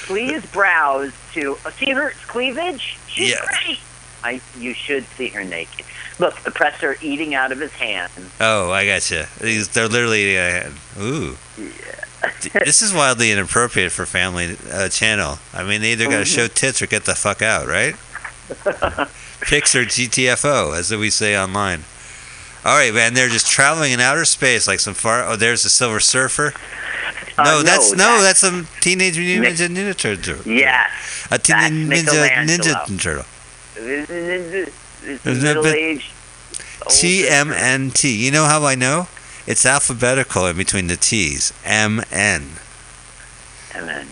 Please 0.05 0.45
browse 0.47 1.11
to 1.33 1.57
uh, 1.65 1.71
see 1.71 1.91
her 1.91 2.11
cleavage. 2.27 2.97
She's 3.07 3.31
Yeah. 3.31 3.45
great. 3.65 3.79
I 4.23 4.39
you 4.57 4.73
should 4.73 5.03
see 5.17 5.27
her 5.29 5.43
naked. 5.43 5.85
Look, 6.19 6.39
the 6.43 6.51
press 6.51 6.81
are 6.83 6.95
eating 7.01 7.33
out 7.35 7.51
of 7.51 7.59
his 7.59 7.71
hand. 7.73 8.11
Oh, 8.39 8.71
I 8.71 8.85
gotcha. 8.85 9.27
These, 9.41 9.69
they're 9.69 9.87
literally. 9.87 10.37
Uh, 10.37 10.69
ooh. 11.01 11.37
this 12.63 12.81
is 12.81 12.93
wildly 12.93 13.31
inappropriate 13.31 13.91
for 13.91 14.05
family 14.05 14.55
uh, 14.71 14.87
channel. 14.89 15.39
I 15.53 15.63
mean, 15.63 15.81
they 15.81 15.93
either 15.93 16.05
got 16.05 16.19
to 16.19 16.25
show 16.25 16.47
tits 16.47 16.81
or 16.81 16.87
get 16.87 17.03
the 17.05 17.15
fuck 17.15 17.41
out, 17.41 17.67
right? 17.67 17.95
Pics 19.41 19.75
or 19.75 19.83
GTFO, 19.85 20.77
as 20.77 20.91
we 20.91 21.09
say 21.09 21.37
online. 21.37 21.83
All 22.65 22.77
right, 22.77 22.93
man. 22.93 23.13
They're 23.13 23.29
just 23.29 23.47
traveling 23.47 23.91
in 23.91 23.99
outer 23.99 24.25
space 24.25 24.67
like 24.67 24.79
some 24.79 24.93
far. 24.93 25.23
Oh, 25.23 25.35
there's 25.35 25.65
a 25.65 25.69
Silver 25.69 25.99
Surfer. 25.99 26.53
Uh, 27.37 27.43
no, 27.43 27.61
that's 27.63 27.91
no, 27.91 27.97
that- 27.97 28.21
that's 28.21 28.43
a 28.43 28.65
Teenage 28.79 29.17
Mutant 29.17 29.57
Ninja 29.57 29.67
Ninja 29.93 29.97
Turtle. 29.97 30.41
Yes. 30.51 31.27
A 31.31 31.37
Teenage 31.39 32.05
That's 32.05 32.13
Ninja. 32.13 32.85
Ninja 32.87 33.01
Turtle. 33.01 33.25
Middle 35.25 35.67
age. 35.67 36.11
TMNT. 36.81 38.17
You 38.17 38.31
know 38.31 38.45
how 38.45 38.63
I 38.65 38.75
know? 38.75 39.07
It's 39.47 39.65
alphabetical 39.65 40.45
in 40.45 40.55
between 40.57 40.87
the 40.87 40.95
T's. 40.95 41.51
MN. 41.65 42.03
And 43.75 43.87
then 43.87 44.07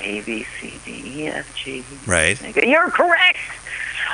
A 0.00 0.20
B 0.22 0.44
C 0.60 0.74
D 0.84 1.02
E 1.22 1.26
F 1.28 1.54
G. 1.56 1.84
Right. 2.06 2.40
You're 2.66 2.90
correct. 2.90 3.38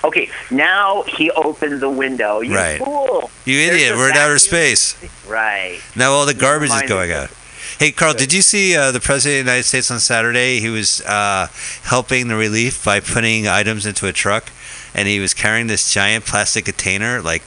Okay, 0.04 0.30
now 0.50 1.02
he 1.02 1.30
opened 1.30 1.80
the 1.80 1.90
window. 1.90 2.40
You 2.40 2.54
Right. 2.54 2.78
fool. 2.78 3.30
You 3.44 3.58
idiot. 3.60 3.96
We're 3.96 4.10
in 4.10 4.16
outer 4.16 4.38
space. 4.38 4.94
Right. 5.26 5.80
Now 5.94 6.12
all 6.12 6.26
the 6.26 6.34
garbage 6.34 6.70
is 6.70 6.82
going 6.82 7.12
out. 7.12 7.30
Hey, 7.78 7.90
Carl, 7.92 8.14
did 8.14 8.32
you 8.32 8.40
see 8.42 8.74
uh, 8.76 8.90
the 8.90 9.00
President 9.00 9.40
of 9.40 9.44
the 9.46 9.50
United 9.52 9.66
States 9.68 9.90
on 9.90 10.00
Saturday? 10.00 10.60
He 10.60 10.68
was 10.70 11.02
uh, 11.02 11.48
helping 11.82 12.28
the 12.28 12.36
relief 12.36 12.82
by 12.84 13.00
putting 13.00 13.46
items 13.48 13.84
into 13.84 14.06
a 14.06 14.12
truck, 14.12 14.50
and 14.94 15.06
he 15.08 15.18
was 15.20 15.34
carrying 15.34 15.66
this 15.66 15.92
giant 15.92 16.24
plastic 16.24 16.64
container, 16.64 17.20
like 17.20 17.42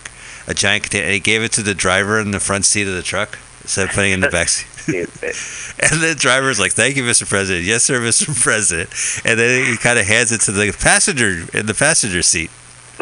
a 0.47 0.53
giant 0.53 0.83
container, 0.83 1.05
and 1.05 1.13
he 1.13 1.19
gave 1.19 1.41
it 1.41 1.51
to 1.53 1.63
the 1.63 1.73
driver 1.73 2.19
in 2.19 2.29
the 2.31 2.39
front 2.39 2.65
seat 2.65 2.87
of 2.87 2.93
the 2.93 3.01
truck 3.01 3.39
instead 3.61 3.89
of 3.89 3.95
putting 3.95 4.11
it 4.11 4.15
in 4.15 4.19
the 4.21 4.29
back 4.31 4.49
seat. 4.49 4.67
And 5.81 6.01
the 6.01 6.15
driver's 6.17 6.59
like, 6.59 6.73
"Thank 6.73 6.95
you, 6.97 7.03
Mr. 7.03 7.27
President." 7.27 7.65
Yes, 7.65 7.83
sir, 7.83 7.99
Mr. 7.99 8.37
President. 8.43 8.89
And 9.25 9.39
then 9.39 9.65
he 9.65 9.77
kind 9.77 9.97
of 9.99 10.05
hands 10.05 10.31
it 10.31 10.41
to 10.41 10.51
the 10.51 10.71
passenger 10.77 11.45
in 11.57 11.65
the 11.65 11.73
passenger 11.73 12.21
seat. 12.21 12.51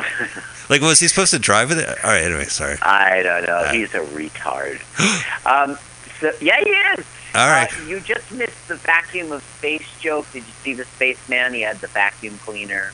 Like, 0.70 0.82
was 0.82 1.00
he 1.00 1.08
supposed 1.08 1.32
to 1.32 1.40
drive 1.40 1.70
with 1.70 1.80
it? 1.80 1.88
All 2.04 2.12
right. 2.12 2.24
Anyway, 2.24 2.44
sorry. 2.44 2.78
I 2.82 3.24
don't 3.24 3.46
know. 3.48 3.54
Uh, 3.56 3.72
He's 3.72 3.94
a 3.94 4.00
retard. 4.00 4.82
um, 5.46 5.78
so, 6.20 6.32
yeah, 6.42 6.60
he 6.62 6.70
is. 6.70 7.06
All 7.34 7.48
right. 7.48 7.70
Uh, 7.72 7.86
you 7.86 8.02
just 8.02 8.30
missed 8.34 8.68
the 8.68 8.76
vacuum 8.76 9.32
of 9.32 9.42
space 9.44 9.88
joke. 10.02 10.26
Did 10.34 10.44
you 10.44 10.52
see 10.64 10.74
the 10.74 10.84
spaceman? 10.84 11.54
He 11.54 11.62
had 11.62 11.78
the 11.78 11.88
vacuum 11.88 12.38
cleaner. 12.40 12.92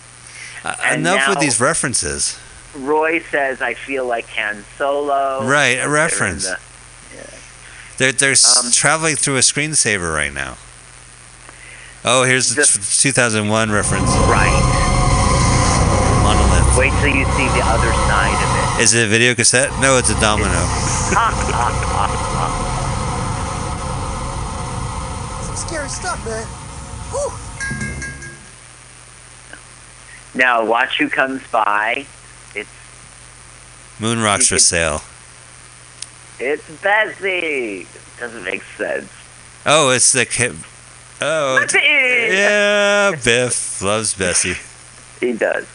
Uh, 0.63 0.75
enough 0.93 1.27
with 1.29 1.39
these 1.39 1.59
references. 1.59 2.39
Roy 2.75 3.21
says, 3.31 3.59
"I 3.61 3.73
feel 3.73 4.05
like 4.05 4.27
Han 4.27 4.63
Solo." 4.77 5.43
Right, 5.43 5.79
a 5.81 5.89
reference. 5.89 6.45
the- 6.47 6.59
They're 7.97 8.11
they're 8.11 8.35
Um, 8.59 8.71
traveling 8.71 9.15
through 9.15 9.37
a 9.37 9.41
screensaver 9.41 10.13
right 10.13 10.33
now. 10.33 10.57
Oh, 12.05 12.23
here's 12.23 12.49
the, 12.49 12.63
The- 12.63 12.85
2001 13.01 13.71
reference. 13.71 14.09
right. 14.27 14.51
Monolith. 16.23 16.77
Wait 16.77 16.91
till 16.99 17.15
you 17.15 17.25
see 17.37 17.47
the 17.57 17.63
other 17.65 17.91
side 18.09 18.33
of 18.33 18.79
it. 18.79 18.83
Is 18.83 18.93
it 18.93 19.05
a 19.05 19.07
video 19.07 19.35
cassette? 19.35 19.69
No, 19.79 19.97
it's 19.97 20.09
a 20.09 20.19
domino. 20.19 20.49
Some 25.45 25.55
scary 25.55 25.89
stuff, 25.89 26.23
man. 26.25 26.45
Whew. 27.11 27.31
Now 30.39 30.65
watch 30.65 30.97
who 30.97 31.09
comes 31.09 31.41
by. 31.51 32.05
It's 32.55 32.69
Moon 33.99 34.19
rocks 34.21 34.47
for 34.47 34.57
sale. 34.59 35.01
It's 36.43 36.81
Bessie. 36.81 37.87
Doesn't 38.19 38.43
make 38.43 38.63
sense. 38.77 39.09
Oh, 39.65 39.89
it's 39.89 40.11
the 40.11 40.25
kid. 40.25 40.55
Oh, 41.21 41.59
Bessie. 41.65 41.79
yeah. 42.35 43.11
Biff 43.23 43.81
loves 43.81 44.13
Bessie. 44.13 44.55
He 45.19 45.31
does. 45.31 45.65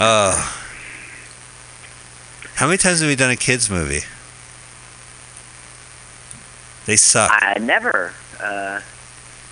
Oh. 0.00 0.54
How 2.54 2.66
many 2.66 2.78
times 2.78 3.00
have 3.00 3.08
we 3.08 3.16
done 3.16 3.30
a 3.30 3.36
kids 3.36 3.70
movie? 3.70 4.00
They 6.86 6.96
suck. 6.96 7.30
I 7.32 7.58
never. 7.60 8.12
Uh, 8.42 8.80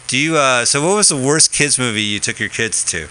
Do 0.07 0.17
you? 0.17 0.37
uh 0.37 0.65
So, 0.65 0.85
what 0.87 0.97
was 0.97 1.09
the 1.09 1.17
worst 1.17 1.53
kids 1.53 1.79
movie 1.79 2.03
you 2.03 2.21
took 2.21 2.39
your 2.41 2.49
kids 2.49 2.85
to? 2.85 3.09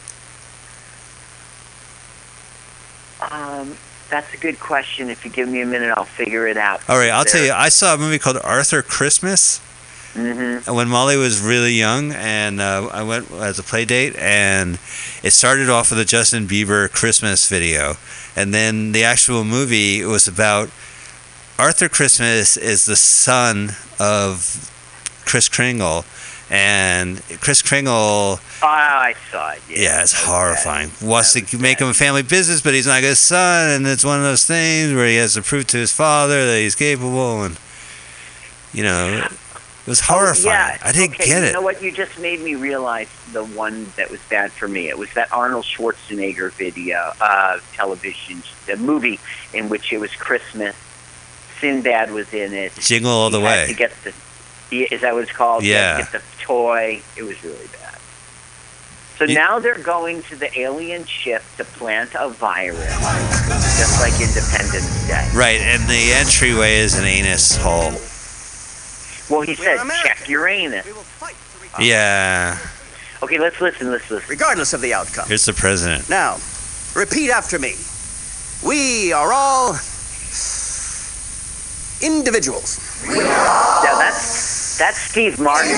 Um, 3.31 3.75
that's 4.09 4.33
a 4.33 4.37
good 4.37 4.59
question. 4.59 5.09
If 5.09 5.25
you 5.25 5.31
give 5.31 5.49
me 5.49 5.61
a 5.61 5.65
minute, 5.65 5.93
I'll 5.95 6.05
figure 6.05 6.47
it 6.47 6.57
out. 6.57 6.87
All 6.89 6.97
right, 6.97 7.09
I'll 7.09 7.25
tell 7.25 7.43
you. 7.43 7.51
I 7.51 7.69
saw 7.69 7.95
a 7.95 7.97
movie 7.97 8.19
called 8.19 8.37
Arthur 8.43 8.81
Christmas. 8.81 9.61
Mm-hmm. 10.13 10.73
when 10.73 10.87
Molly 10.87 11.17
was 11.17 11.41
really 11.41 11.73
young, 11.73 12.13
and 12.13 12.61
uh, 12.61 12.87
I 12.89 13.03
went 13.03 13.29
as 13.31 13.59
a 13.59 13.63
play 13.63 13.83
date, 13.83 14.15
and 14.15 14.79
it 15.21 15.31
started 15.31 15.69
off 15.69 15.89
with 15.89 15.99
a 15.99 16.05
Justin 16.05 16.47
Bieber 16.47 16.89
Christmas 16.89 17.49
video, 17.49 17.95
and 18.33 18.53
then 18.53 18.93
the 18.93 19.03
actual 19.03 19.43
movie 19.43 20.05
was 20.05 20.25
about 20.25 20.69
Arthur 21.59 21.89
Christmas 21.89 22.55
is 22.55 22.85
the 22.85 22.95
son 22.95 23.71
of 23.99 24.71
Chris 25.25 25.49
Kringle, 25.49 26.05
and 26.49 27.21
Chris 27.41 27.61
Kringle. 27.61 27.93
Oh, 27.93 28.39
I 28.61 29.15
saw 29.31 29.51
it. 29.51 29.61
Yeah, 29.69 29.79
Yeah, 29.79 30.01
it's 30.03 30.13
horrifying. 30.13 30.91
Wants 31.01 31.33
to 31.33 31.57
make 31.57 31.79
him 31.79 31.87
a 31.87 31.93
family 31.93 32.23
business, 32.23 32.61
but 32.61 32.73
he's 32.73 32.87
not 32.87 32.99
a 32.99 33.01
good 33.01 33.17
son, 33.17 33.69
and 33.71 33.87
it's 33.87 34.05
one 34.05 34.17
of 34.19 34.23
those 34.23 34.45
things 34.45 34.93
where 34.93 35.07
he 35.07 35.15
has 35.15 35.33
to 35.33 35.41
prove 35.41 35.67
to 35.67 35.77
his 35.77 35.91
father 35.91 36.45
that 36.45 36.57
he's 36.59 36.75
capable, 36.75 37.43
and 37.43 37.57
you 38.73 38.83
know, 38.83 39.25
it 39.25 39.87
was 39.89 40.01
horrifying. 40.01 40.47
Oh, 40.47 40.49
yeah. 40.49 40.77
I 40.83 40.91
didn't 40.91 41.15
okay, 41.15 41.25
get 41.25 41.43
it. 41.43 41.47
you 41.47 41.53
know 41.53 41.61
what? 41.61 41.81
You 41.81 41.91
just 41.91 42.19
made 42.19 42.41
me 42.41 42.55
realize 42.55 43.07
the 43.31 43.43
one 43.45 43.85
that 43.95 44.11
was 44.11 44.19
bad 44.29 44.51
for 44.51 44.67
me. 44.67 44.89
It 44.89 44.97
was 44.97 45.13
that 45.13 45.31
Arnold 45.31 45.65
Schwarzenegger 45.65 46.51
video, 46.51 47.11
uh, 47.21 47.59
television, 47.73 48.43
the 48.65 48.77
movie 48.77 49.19
in 49.53 49.69
which 49.69 49.93
it 49.93 49.99
was 49.99 50.13
Christmas. 50.15 50.75
Sinbad 51.61 52.11
was 52.11 52.33
in 52.33 52.53
it. 52.53 52.73
Jingle 52.79 53.11
all 53.11 53.29
the 53.29 53.39
He 53.39 53.45
way. 53.45 53.65
To 53.67 53.73
get 53.73 53.91
the, 54.03 54.13
is 54.71 55.01
that 55.01 55.13
what 55.13 55.23
it's 55.23 55.31
called? 55.31 55.63
He 55.63 55.69
had 55.69 55.97
to 55.97 55.99
Yeah. 56.03 56.09
Get 56.11 56.21
the 56.21 56.43
toy. 56.43 57.01
It 57.15 57.23
was 57.23 57.43
really 57.43 57.67
bad. 57.67 57.97
So 59.17 59.25
now 59.25 59.59
they're 59.59 59.79
going 59.79 60.23
to 60.23 60.35
the 60.35 60.59
alien 60.59 61.05
ship 61.05 61.41
to 61.55 61.63
plant 61.63 62.11
a 62.19 62.27
virus, 62.27 62.85
just 63.77 64.01
like 64.01 64.11
Independence 64.19 65.07
Day. 65.07 65.29
Right, 65.33 65.61
and 65.61 65.81
the 65.87 66.11
entryway 66.11 66.79
is 66.79 66.99
an 66.99 67.05
anus 67.05 67.55
hole. 67.55 67.93
Well, 69.29 69.47
he 69.47 69.55
said, 69.55 69.79
check 70.03 70.27
your 70.27 70.47
anus. 70.49 70.85
Yeah. 71.79 72.57
Okay, 73.23 73.39
let's 73.39 73.61
listen. 73.61 73.89
Let's 73.89 74.11
listen. 74.11 74.29
Regardless 74.29 74.73
of 74.73 74.81
the 74.81 74.93
outcome. 74.93 75.27
Here's 75.29 75.45
the 75.45 75.53
president. 75.53 76.09
Now, 76.09 76.37
repeat 76.93 77.31
after 77.31 77.57
me. 77.57 77.75
We 78.65 79.13
are 79.13 79.31
all 79.31 79.77
individuals. 82.01 82.79
We 83.07 83.19
are. 83.19 83.83
Now 83.83 83.97
that's 83.97 84.44
that's 84.77 84.97
Steve 84.97 85.39
Martin. 85.39 85.71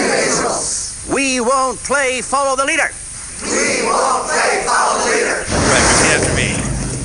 We 1.13 1.39
won't 1.39 1.79
play 1.79 2.21
follow 2.21 2.55
the 2.55 2.65
leader. 2.65 2.89
We 3.43 3.83
won't 3.85 4.27
play 4.27 4.63
follow 4.65 4.99
the 4.99 5.11
leader. 5.11 5.45
Right, 5.47 5.85
repeat 5.93 6.13
after 6.17 6.35
me. 6.35 6.55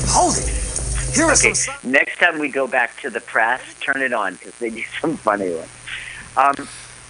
Hold 0.09 0.37
it. 0.39 1.15
Here 1.15 1.27
are 1.27 1.33
Okay, 1.33 1.53
some. 1.53 1.75
next 1.91 2.19
time 2.19 2.39
we 2.39 2.49
go 2.49 2.67
back 2.67 2.99
to 3.03 3.11
the 3.11 3.21
press, 3.21 3.61
turn 3.81 4.01
it 4.03 4.13
on 4.13 4.35
because 4.35 4.59
they 4.59 4.71
do 4.71 4.83
some 5.01 5.17
funny 5.17 5.53
ones. 5.55 5.71
Um, 6.37 6.69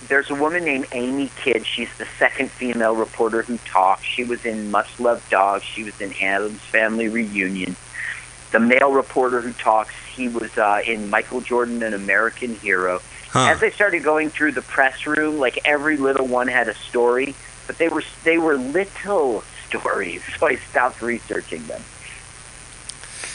there's 0.09 0.31
a 0.31 0.35
woman 0.35 0.65
named 0.65 0.89
Amy 0.93 1.31
Kidd. 1.37 1.65
She's 1.65 1.97
the 1.99 2.07
second 2.19 2.51
female 2.51 2.97
reporter 2.97 3.43
who 3.43 3.59
talks. 3.59 4.03
She 4.03 4.25
was 4.25 4.45
in 4.45 4.71
Must 4.73 4.99
Love 4.99 5.25
Dogs. 5.31 5.63
She 5.63 5.85
was 5.85 6.01
in 6.01 6.13
Addams 6.21 6.61
Family 6.61 7.09
Reunion. 7.09 7.77
The 8.51 8.59
male 8.59 8.93
reporter 8.93 9.41
who 9.41 9.53
talks, 9.53 9.95
he 10.15 10.27
was 10.29 10.59
uh, 10.59 10.81
in 10.85 11.09
Michael 11.09 11.41
Jordan, 11.41 11.83
an 11.85 11.95
American 11.95 12.57
Hero. 12.57 13.01
Huh. 13.33 13.49
As 13.49 13.63
I 13.63 13.71
started 13.71 14.03
going 14.03 14.29
through 14.29 14.53
the 14.53 14.61
press 14.61 15.07
room, 15.07 15.39
like 15.39 15.59
every 15.65 15.97
little 15.97 16.27
one 16.27 16.49
had 16.49 16.69
a 16.69 16.75
story, 16.75 17.35
but 17.67 17.79
they 17.79 17.89
were 17.89 18.05
they 18.25 18.37
were 18.37 18.57
little 18.57 19.43
stories, 19.69 20.23
so 20.39 20.49
I 20.49 20.57
stopped 20.57 21.01
researching 21.01 21.65
them. 21.67 21.81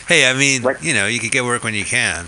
Hey, 0.07 0.30
I 0.30 0.34
mean, 0.34 0.64
you 0.82 0.94
know, 0.94 1.07
you 1.07 1.19
could 1.19 1.32
get 1.32 1.45
work 1.45 1.64
when 1.64 1.74
you 1.74 1.84
can. 1.84 2.28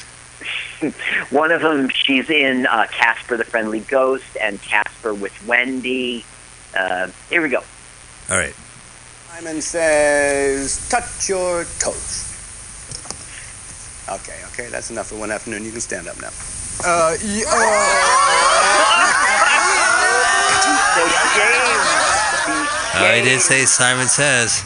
One 1.30 1.52
of 1.52 1.62
them, 1.62 1.90
she's 1.90 2.30
in 2.30 2.66
uh, 2.66 2.88
Casper 2.92 3.38
the 3.38 3.44
Friendly 3.44 3.82
Ghost 3.82 4.36
and 4.42 4.60
Casper 4.62 5.14
with 5.14 5.46
Wendy. 5.46 6.26
Uh, 6.76 7.10
here 7.30 7.42
we 7.42 7.50
go. 7.50 7.60
All 8.30 8.38
right. 8.38 8.56
Simon 9.28 9.62
says, 9.62 10.90
touch 10.90 11.30
your 11.30 11.66
toes. 11.78 12.26
Okay, 14.10 14.40
okay, 14.48 14.70
that's 14.70 14.90
enough 14.90 15.08
for 15.08 15.20
one 15.20 15.30
afternoon. 15.30 15.64
You 15.64 15.72
can 15.72 15.82
stand 15.82 16.08
up 16.08 16.20
now. 16.20 16.32
Uh, 16.84 17.16
Oh, 23.02 23.14
he 23.16 23.22
did 23.22 23.40
say 23.40 23.66
Simon 23.66 24.08
Says. 24.08 24.64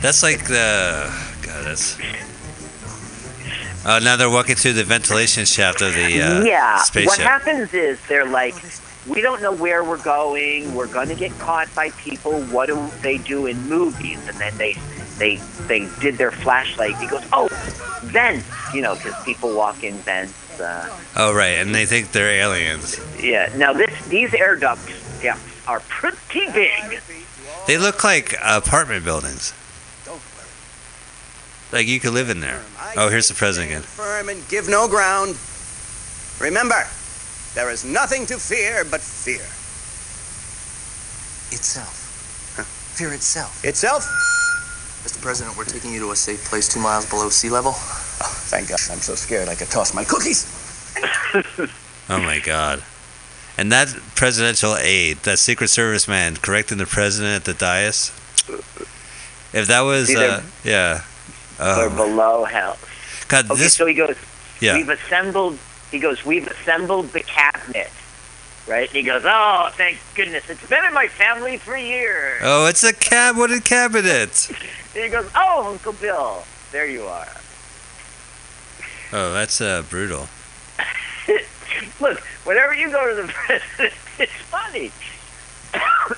That's 0.00 0.22
like 0.22 0.46
the. 0.46 1.10
God, 1.42 1.64
that's. 1.66 1.98
Oh, 3.86 3.98
now 4.02 4.16
they're 4.16 4.30
walking 4.30 4.54
through 4.54 4.74
the 4.74 4.84
ventilation 4.84 5.44
shaft 5.44 5.82
of 5.82 5.92
the 5.94 6.22
uh, 6.22 6.42
yeah. 6.44 6.82
What 6.94 7.18
happens 7.18 7.74
is 7.74 7.98
they're 8.08 8.24
like, 8.24 8.54
we 9.06 9.20
don't 9.20 9.42
know 9.42 9.52
where 9.54 9.84
we're 9.84 10.02
going. 10.02 10.74
We're 10.74 10.86
going 10.92 11.08
to 11.08 11.14
get 11.14 11.36
caught 11.38 11.72
by 11.74 11.90
people. 11.90 12.40
What 12.44 12.66
do 12.66 12.88
they 13.02 13.18
do 13.18 13.46
in 13.46 13.56
movies? 13.68 14.18
And 14.28 14.36
then 14.38 14.56
they 14.56 14.76
they 15.18 15.36
they 15.68 15.88
did 16.00 16.16
their 16.16 16.30
flashlight. 16.32 16.96
He 16.96 17.06
goes, 17.06 17.22
oh, 17.32 17.48
vents. 18.04 18.46
You 18.74 18.82
know, 18.82 18.94
because 18.94 19.14
people 19.24 19.54
walk 19.54 19.84
in 19.84 19.94
vents. 19.94 20.60
Uh, 20.60 20.88
Oh, 21.16 21.32
right, 21.34 21.58
and 21.58 21.74
they 21.74 21.84
think 21.86 22.10
they're 22.12 22.30
aliens. 22.42 22.98
yeah. 23.22 23.52
Now 23.56 23.72
this 23.72 24.06
these 24.08 24.32
air 24.34 24.56
ducts, 24.56 25.20
yeah, 25.22 25.38
are 25.68 25.80
pretty 25.88 26.46
big. 26.52 27.00
They 27.66 27.78
look 27.78 28.02
like 28.04 28.34
apartment 28.42 29.04
buildings. 29.04 29.52
Like 31.72 31.86
you 31.88 31.98
could 31.98 32.12
live 32.12 32.30
in 32.30 32.38
there. 32.40 32.60
Oh, 32.96 33.08
here's 33.08 33.26
the 33.28 33.34
president 33.34 33.70
again. 33.72 33.82
firm 33.82 34.28
and 34.28 34.46
give 34.48 34.68
no 34.68 34.86
ground. 34.86 35.36
Remember, 36.40 36.84
there 37.54 37.70
is 37.70 37.84
nothing 37.84 38.26
to 38.26 38.36
fear 38.38 38.84
but 38.84 39.00
fear. 39.00 39.44
Itself. 41.54 42.00
Fear 42.96 43.12
itself. 43.14 43.64
Itself? 43.64 44.04
Mr. 45.04 45.20
President, 45.20 45.56
we're 45.56 45.64
taking 45.64 45.92
you 45.92 46.00
to 46.00 46.10
a 46.12 46.16
safe 46.16 46.44
place 46.46 46.72
two 46.72 46.80
miles 46.80 47.08
below 47.08 47.28
sea 47.28 47.50
level. 47.50 47.72
Oh, 47.74 48.34
thank 48.48 48.68
God. 48.68 48.78
I'm 48.90 48.98
so 48.98 49.14
scared 49.14 49.48
I 49.48 49.54
could 49.54 49.68
toss 49.68 49.94
my 49.94 50.04
cookies. 50.04 50.46
Oh 52.06 52.18
my 52.20 52.38
God. 52.38 52.82
And 53.56 53.72
that 53.72 53.88
presidential 54.14 54.76
aide, 54.76 55.16
that 55.22 55.38
Secret 55.38 55.68
Service 55.68 56.06
man, 56.06 56.36
correcting 56.36 56.76
the 56.76 56.84
president 56.84 57.34
at 57.34 57.44
the 57.46 57.54
dais. 57.54 58.10
If 59.54 59.68
that 59.68 59.80
was, 59.80 60.14
uh, 60.14 60.18
they're- 60.18 60.42
yeah. 60.70 61.00
They're 61.56 61.88
Oh, 61.88 61.96
below 61.96 62.44
hell. 62.44 62.76
God, 63.28 63.50
Okay, 63.50 63.62
this. 63.62 63.72
so 63.72 63.86
he 63.86 63.94
goes, 63.94 64.16
Yeah. 64.60 64.74
we've 64.76 64.90
assembled, 64.90 65.58
he 65.94 66.00
goes, 66.00 66.24
we've 66.24 66.46
assembled 66.48 67.10
the 67.10 67.20
cabinet. 67.20 67.88
Right? 68.66 68.88
And 68.88 68.96
he 68.96 69.02
goes, 69.02 69.22
oh, 69.24 69.70
thank 69.74 69.98
goodness. 70.14 70.50
It's 70.50 70.68
been 70.68 70.84
in 70.84 70.92
my 70.92 71.06
family 71.06 71.56
for 71.56 71.76
years. 71.76 72.40
Oh, 72.42 72.66
it's 72.66 72.82
a 72.82 72.92
cab. 72.92 73.36
What 73.36 73.52
a 73.52 73.60
cabinet. 73.60 74.50
And 74.94 75.04
he 75.04 75.08
goes, 75.08 75.30
oh, 75.36 75.70
Uncle 75.70 75.92
Bill, 75.92 76.42
there 76.72 76.86
you 76.86 77.04
are. 77.04 77.28
Oh, 79.12 79.32
that's 79.32 79.60
uh, 79.60 79.84
brutal. 79.88 80.26
Look, 82.00 82.18
whenever 82.44 82.74
you 82.74 82.90
go 82.90 83.14
to 83.14 83.22
the 83.22 83.28
president, 83.32 83.94
it's 84.18 84.32
funny. 84.32 84.90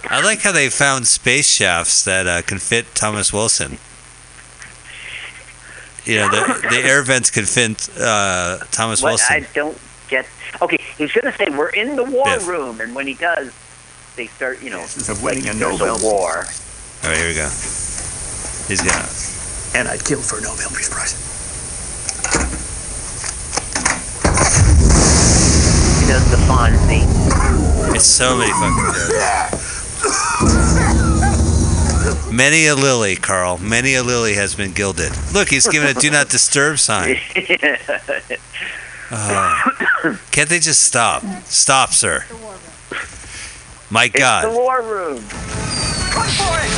I 0.08 0.22
like 0.22 0.40
how 0.40 0.52
they 0.52 0.70
found 0.70 1.06
space 1.06 1.50
shafts 1.50 2.04
that 2.04 2.26
uh, 2.26 2.42
can 2.42 2.58
fit 2.58 2.94
Thomas 2.94 3.32
Wilson. 3.32 3.78
You 6.06 6.16
know, 6.16 6.30
the, 6.30 6.68
the 6.70 6.78
air 6.84 7.02
vents 7.02 7.30
can 7.30 7.44
fit 7.44 7.88
uh, 8.00 8.58
Thomas 8.70 9.02
What 9.02 9.10
Wilson. 9.10 9.26
I 9.30 9.46
don't 9.54 9.76
get. 10.08 10.26
Okay, 10.62 10.78
he's 10.96 11.12
going 11.12 11.30
to 11.30 11.36
say, 11.36 11.46
we're 11.50 11.70
in 11.70 11.96
the 11.96 12.04
war 12.04 12.24
Biff. 12.26 12.46
room. 12.46 12.80
And 12.80 12.94
when 12.94 13.08
he 13.08 13.14
does, 13.14 13.52
they 14.14 14.26
start, 14.28 14.62
you 14.62 14.70
know, 14.70 14.82
of 14.84 15.08
like 15.08 15.22
winning 15.22 15.42
a 15.48 15.52
there's 15.52 15.78
Nobel 15.80 15.96
a 15.98 16.02
war. 16.02 16.38
All 16.38 17.10
right, 17.10 17.16
here 17.18 17.28
we 17.28 17.34
go. 17.34 17.48
He's 18.68 18.82
gonna. 18.82 19.04
And 19.78 19.88
I'd 19.88 20.04
kill 20.04 20.20
for 20.20 20.38
a 20.38 20.42
Nobel 20.42 20.70
Peace 20.70 20.88
Prize. 20.88 21.14
He 26.00 26.06
does 26.06 26.30
the 26.30 26.36
Fonzie. 26.46 27.04
It's 27.94 28.06
so 28.06 28.36
many 28.38 28.52
fucking 28.52 29.10
jokes. 29.10 31.02
Many 32.30 32.66
a 32.66 32.74
lily, 32.74 33.16
Carl. 33.16 33.58
Many 33.58 33.94
a 33.94 34.02
lily 34.02 34.34
has 34.34 34.54
been 34.54 34.72
gilded. 34.72 35.12
Look, 35.32 35.48
he's 35.48 35.66
giving 35.68 35.88
a 35.88 35.94
do 35.94 36.10
not 36.10 36.28
disturb 36.28 36.78
sign. 36.78 37.18
Oh. 39.10 40.18
Can't 40.32 40.48
they 40.48 40.58
just 40.58 40.82
stop? 40.82 41.22
Stop, 41.44 41.92
sir. 41.92 42.24
My 43.88 44.06
It's 44.06 44.14
the 44.14 44.50
war 44.52 44.82
room. 44.82 45.22
Come 46.10 46.26
for 46.26 46.58
it. 46.58 46.72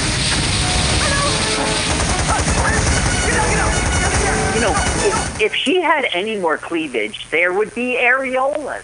You 4.55 4.61
know, 4.61 4.73
if, 5.07 5.41
if 5.41 5.55
she 5.55 5.81
had 5.81 6.07
any 6.13 6.39
more 6.39 6.59
cleavage, 6.59 7.31
there 7.31 7.53
would 7.53 7.75
be 7.75 7.97
areolas. 7.99 8.83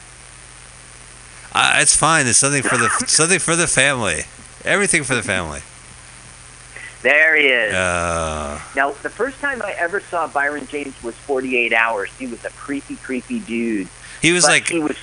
Uh, 1.53 1.74
it's 1.77 1.95
fine. 1.95 2.27
It's 2.27 2.39
something 2.39 2.62
for 2.62 2.78
the 2.78 2.89
something 3.07 3.39
for 3.39 3.55
the 3.57 3.66
family. 3.66 4.23
Everything 4.65 5.05
for 5.05 5.15
the 5.15 5.23
family. 5.23 5.61
There 7.05 7.37
he 7.37 7.49
is. 7.49 7.75
Uh, 7.75 8.59
Now, 8.75 8.93
the 9.03 9.11
first 9.11 9.39
time 9.39 9.61
I 9.63 9.73
ever 9.73 10.01
saw 10.01 10.27
Brion 10.27 10.67
James 10.67 10.95
was 11.03 11.15
48 11.15 11.73
Hours. 11.75 12.09
He 12.19 12.27
was 12.27 12.43
a 12.47 12.51
creepy, 12.51 12.97
creepy 12.97 13.41
dude. 13.41 13.89
he 14.23 14.33
was 14.33 14.45
But 14.45 14.51
like, 14.51 14.69
he 14.69 14.81
was 14.81 14.97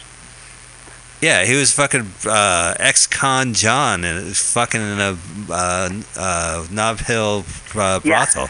yeah, 1.21 1.45
he 1.45 1.53
was 1.55 1.71
fucking 1.71 2.11
uh, 2.25 2.73
ex-con 2.79 3.53
John 3.53 4.03
and 4.03 4.17
it 4.17 4.23
was 4.25 4.39
fucking 4.53 4.81
in 4.81 4.99
a 4.99 5.15
uh, 5.51 5.89
uh, 6.17 6.65
Nob 6.71 6.97
Hill 7.01 7.45
uh, 7.75 7.99
Yeah. 8.03 8.25
brothel. 8.25 8.49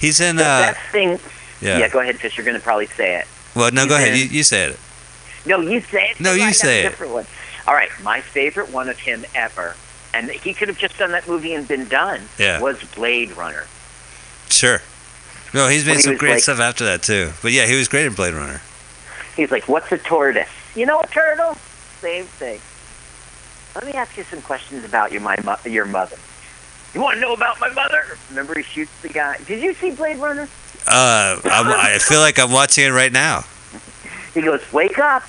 He's 0.00 0.18
in. 0.20 0.34
the 0.34 0.42
Uh, 0.44 0.72
best 0.72 0.80
thing. 0.90 1.20
yeah. 1.60 1.78
yeah, 1.78 1.88
go 1.88 2.00
ahead, 2.00 2.18
Fish. 2.18 2.36
You're 2.36 2.44
going 2.44 2.56
to 2.58 2.62
probably 2.62 2.88
say 2.88 3.14
it. 3.20 3.26
well, 3.54 3.70
no, 3.70 3.82
he's 3.82 3.88
go 3.90 3.96
ahead. 3.96 4.18
You, 4.18 4.24
you 4.24 4.42
said 4.42 4.70
it. 4.70 4.80
No, 5.46 5.60
you 5.60 5.80
say 5.80 6.08
it. 6.10 6.20
No, 6.20 6.32
you 6.34 6.46
Right, 6.46 6.54
say 6.56 6.80
it. 6.80 6.90
Different 6.90 7.12
one. 7.12 7.26
All 7.68 7.74
right, 7.74 7.90
my 8.02 8.20
favorite 8.20 8.70
one 8.72 8.88
of 8.88 8.98
him 8.98 9.24
ever, 9.32 9.76
and 10.14 10.30
he 10.30 10.52
could 10.54 10.68
have 10.68 10.78
just 10.78 10.98
done 10.98 11.12
that 11.12 11.26
movie 11.28 11.54
and 11.54 11.66
been 11.66 11.86
done. 11.88 12.20
Yeah. 12.38 12.60
Was 12.60 12.82
Blade 12.94 13.36
Runner. 13.36 13.64
Sure. 14.48 14.80
No, 15.54 15.68
he's 15.68 15.84
made 15.86 15.96
he 15.96 16.02
some 16.02 16.12
was 16.12 16.20
great 16.20 16.34
like- 16.34 16.42
stuff 16.42 16.60
after 16.60 16.84
that 16.84 17.02
too. 17.02 17.32
But 17.42 17.52
yeah, 17.52 17.66
he 17.66 17.76
was 17.76 17.88
great 17.88 18.06
in 18.06 18.12
Blade 18.14 18.34
Runner. 18.34 18.60
He's 19.36 19.50
like, 19.50 19.68
"What's 19.68 19.90
a 19.92 19.98
tortoise? 19.98 20.48
You 20.74 20.86
know 20.86 21.00
a 21.00 21.06
turtle? 21.06 21.56
Same 22.00 22.24
thing." 22.24 22.60
Let 23.74 23.86
me 23.86 23.92
ask 23.92 24.16
you 24.16 24.24
some 24.24 24.42
questions 24.42 24.84
about 24.84 25.12
your 25.12 25.20
my 25.20 25.36
mo- 25.44 25.56
your 25.64 25.86
mother. 25.86 26.16
You 26.94 27.00
want 27.00 27.14
to 27.14 27.20
know 27.20 27.32
about 27.32 27.60
my 27.60 27.68
mother? 27.70 28.02
Remember, 28.30 28.54
he 28.56 28.62
shoots 28.64 28.90
the 29.02 29.08
guy. 29.08 29.38
Did 29.46 29.62
you 29.62 29.74
see 29.74 29.92
Blade 29.92 30.18
Runner? 30.18 30.48
Uh, 30.86 31.38
I 31.44 31.98
feel 32.00 32.18
like 32.20 32.38
I'm 32.38 32.50
watching 32.50 32.84
it 32.84 32.90
right 32.90 33.12
now. 33.12 33.44
He 34.34 34.42
goes, 34.42 34.60
"Wake 34.72 34.98
up, 35.00 35.24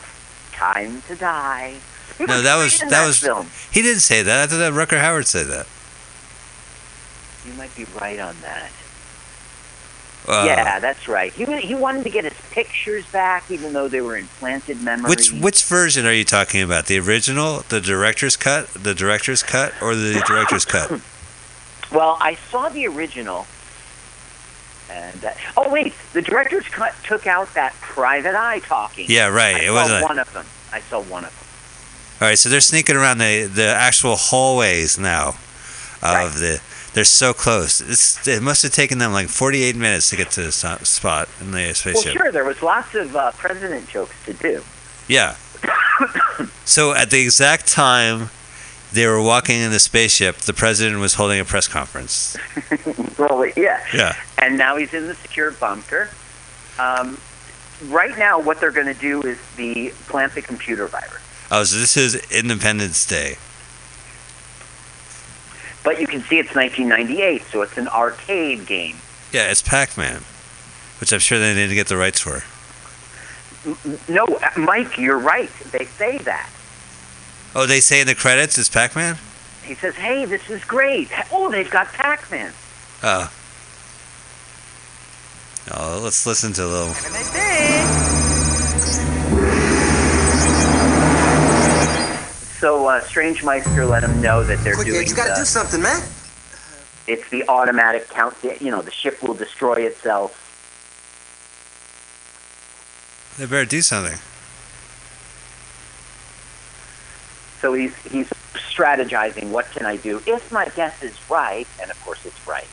time 0.52 1.02
to 1.08 1.16
die." 1.16 1.76
He 2.22 2.28
No, 2.28 2.42
that 2.44 2.56
was 2.56 2.82
in 2.82 2.90
that 2.90 3.06
was. 3.08 3.18
film. 3.18 3.48
He 3.72 3.82
didn't 3.82 4.02
say 4.02 4.22
that. 4.22 4.44
I 4.44 4.48
thought 4.48 4.58
that 4.58 4.74
Rutger 4.74 5.02
Hauer 5.02 5.26
said 5.26 5.48
that. 5.48 5.66
You 7.48 7.54
might 7.58 7.76
be 7.76 7.86
right 8.00 8.20
on 8.20 8.36
that. 8.42 8.72
Uh, 10.28 10.44
yeah, 10.46 10.78
that's 10.80 11.08
right. 11.08 11.34
He 11.34 11.46
he 11.62 11.74
wanted 11.74 12.04
to 12.04 12.12
get 12.12 12.24
his 12.26 12.34
pictures 12.52 13.04
back, 13.08 13.50
even 13.50 13.74
though 13.74 13.88
they 13.88 14.02
were 14.02 14.16
implanted 14.18 14.80
memories. 14.84 15.32
Which 15.32 15.42
which 15.42 15.64
version 15.66 16.06
are 16.06 16.14
you 16.14 16.24
talking 16.24 16.62
about? 16.62 16.86
The 16.86 17.00
original, 17.00 17.62
the 17.70 17.82
director's 17.82 18.38
cut, 18.38 18.68
the 18.76 18.94
director's 18.94 19.42
cut, 19.42 19.74
or 19.82 19.96
the 19.96 20.24
director's 20.28 20.64
cut? 20.64 21.02
Well, 21.92 22.18
I 22.22 22.36
saw 22.52 22.70
the 22.70 22.86
original. 22.86 23.48
And 24.92 25.16
that, 25.22 25.38
oh 25.58 25.72
wait, 25.72 25.94
the 26.14 26.22
director's 26.22 26.68
cut 26.68 26.94
took 27.04 27.26
out 27.26 27.52
that 27.56 27.74
private 27.82 28.36
eye 28.36 28.60
talking. 28.60 29.08
Yeah, 29.10 29.30
right. 29.30 29.56
I 29.56 29.60
It 29.66 29.72
wasn't- 29.72 30.04
one 30.04 30.20
of 30.20 30.32
them. 30.34 30.46
I 30.72 30.82
saw 30.82 31.02
one 31.02 31.26
of 31.26 31.32
them. 31.32 31.48
All 32.22 32.28
right, 32.28 32.38
so 32.38 32.50
they're 32.50 32.62
sneaking 32.62 32.96
around 32.96 33.18
the 33.18 33.46
the 33.46 33.66
actual 33.66 34.16
hallways 34.16 35.00
now 35.00 35.30
of 36.04 36.40
the. 36.40 36.62
They're 36.94 37.04
so 37.06 37.34
close. 37.34 37.80
It's, 37.80 38.28
it 38.28 38.44
must 38.44 38.64
have 38.64 38.74
taken 38.74 38.98
them 38.98 39.14
like 39.14 39.30
48 39.30 39.78
minutes 39.78 40.10
to 40.10 40.18
get 40.18 40.30
to 40.32 40.42
the 40.42 40.52
spot 40.52 41.30
in 41.40 41.52
the 41.52 41.74
spaceship. 41.74 42.16
Well, 42.16 42.26
sure, 42.26 42.32
there 42.34 42.44
was 42.44 42.62
lots 42.62 42.94
of 42.96 43.16
uh, 43.16 43.32
president 43.32 43.88
jokes 43.88 44.14
to 44.26 44.34
do. 44.34 44.62
Yeah. 45.08 45.36
so 46.66 46.94
at 46.94 47.10
the 47.10 47.22
exact 47.22 47.68
time 47.68 48.30
they 48.92 49.08
were 49.08 49.22
walking 49.22 49.62
in 49.62 49.72
the 49.72 49.80
spaceship, 49.80 50.36
the 50.38 50.54
president 50.54 51.00
was 51.00 51.14
holding 51.14 51.40
a 51.40 51.46
press 51.46 51.68
conference. 51.68 52.36
well, 53.18 53.46
yeah. 53.56 53.84
Yeah. 53.94 54.16
And 54.38 54.58
now 54.58 54.76
he's 54.76 54.94
in 54.94 55.08
the 55.08 55.16
secure 55.16 55.52
bunker. 55.52 56.10
Um, 56.78 57.18
right 57.86 58.18
now, 58.18 58.40
what 58.40 58.60
they're 58.60 58.72
going 58.72 58.94
to 58.94 59.00
do 59.00 59.22
is 59.22 59.40
the 59.56 59.94
plant 60.08 60.36
the 60.36 60.42
computer 60.42 60.88
virus. 60.88 61.21
Oh, 61.52 61.64
so 61.66 61.78
this 61.78 61.98
is 61.98 62.16
Independence 62.32 63.06
Day. 63.06 63.36
But 65.84 66.00
you 66.00 66.08
can 66.08 66.22
see 66.22 66.38
it's 66.40 66.56
1998, 66.56 67.44
so 67.52 67.62
it's 67.62 67.78
an 67.78 67.88
arcade 67.90 68.66
game. 68.66 68.96
Yeah, 69.34 69.50
it's 69.52 69.62
Pac-Man, 69.62 70.22
which 71.00 71.12
I'm 71.12 71.20
sure 71.20 71.40
they 71.40 71.54
need 71.54 71.68
to 71.68 71.76
get 71.76 71.88
the 71.88 71.98
rights 71.98 72.20
for. 72.20 72.44
M- 73.70 73.78
m- 73.86 74.00
No, 74.08 74.26
uh, 74.26 74.50
Mike, 74.60 74.98
you're 74.98 75.18
right. 75.20 75.50
They 75.72 75.86
say 75.86 76.20
that. 76.20 76.50
Oh, 77.54 77.66
they 77.66 77.80
say 77.82 78.00
in 78.02 78.08
the 78.08 78.16
credits 78.16 78.58
it's 78.58 78.70
Pac-Man. 78.70 79.18
He 79.64 79.76
says, 79.76 79.96
"Hey, 79.96 80.26
this 80.26 80.50
is 80.50 80.64
great. 80.64 81.10
Oh, 81.32 81.50
they've 81.52 81.70
got 81.70 81.88
Pac-Man." 81.88 82.54
Oh. 83.04 83.32
Oh, 85.74 86.00
let's 86.04 86.26
listen 86.26 86.54
to 86.54 86.66
a 86.66 86.68
little. 86.68 86.94
So 92.62 92.86
uh, 92.86 93.02
Strange 93.02 93.44
Meister 93.44 93.86
let 93.88 94.04
him 94.04 94.22
know 94.22 94.44
that 94.44 94.60
they're 94.64 94.76
Quick, 94.76 94.86
doing. 94.86 95.08
you 95.08 95.16
gotta 95.16 95.34
do 95.36 95.46
something, 95.46 95.82
man. 95.82 96.00
It's 97.08 97.28
the 97.32 97.44
automatic 97.50 98.08
count. 98.08 98.36
You 98.44 98.70
know, 98.70 98.84
the 98.84 98.92
ship 98.92 99.24
will 99.24 99.34
destroy 99.34 99.78
itself. 99.78 100.38
They 103.40 103.48
better 103.48 103.66
do 103.66 103.82
something. 103.82 104.20
So 107.62 107.74
he's 107.74 107.96
he's 108.04 108.30
strategizing. 108.54 109.50
What 109.50 109.66
can 109.72 109.88
I 109.88 109.98
do 109.98 110.22
if 110.28 110.52
my 110.52 110.66
guess 110.76 111.02
is 111.02 111.18
right? 111.32 111.68
And 111.82 111.90
of 111.90 112.00
course, 112.06 112.24
it's 112.28 112.48
right. 112.48 112.68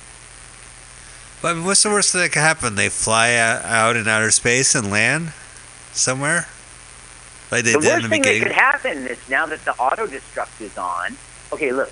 But 1.41 1.65
what's 1.65 1.83
the 1.83 1.89
worst 1.89 2.13
thing 2.13 2.21
that 2.21 2.33
could 2.33 2.41
happen? 2.43 2.75
They 2.75 2.91
fly 2.91 3.37
out 3.37 3.97
in 3.97 4.07
outer 4.07 4.31
space 4.33 4.75
and 4.75 4.91
land 4.91 5.33
somewhere, 5.93 6.47
like 7.51 7.65
they 7.65 7.73
the 7.73 7.81
did 7.81 7.89
worst 7.89 8.03
the 8.03 8.09
thing 8.09 8.23
that 8.23 8.43
could 8.43 8.53
happen 8.53 9.07
is 9.07 9.19
now 9.29 9.47
that 9.47 9.65
the 9.65 9.73
auto 9.73 10.07
destruct 10.07 10.61
is 10.61 10.77
on. 10.77 11.17
Okay, 11.53 11.73
look. 11.73 11.91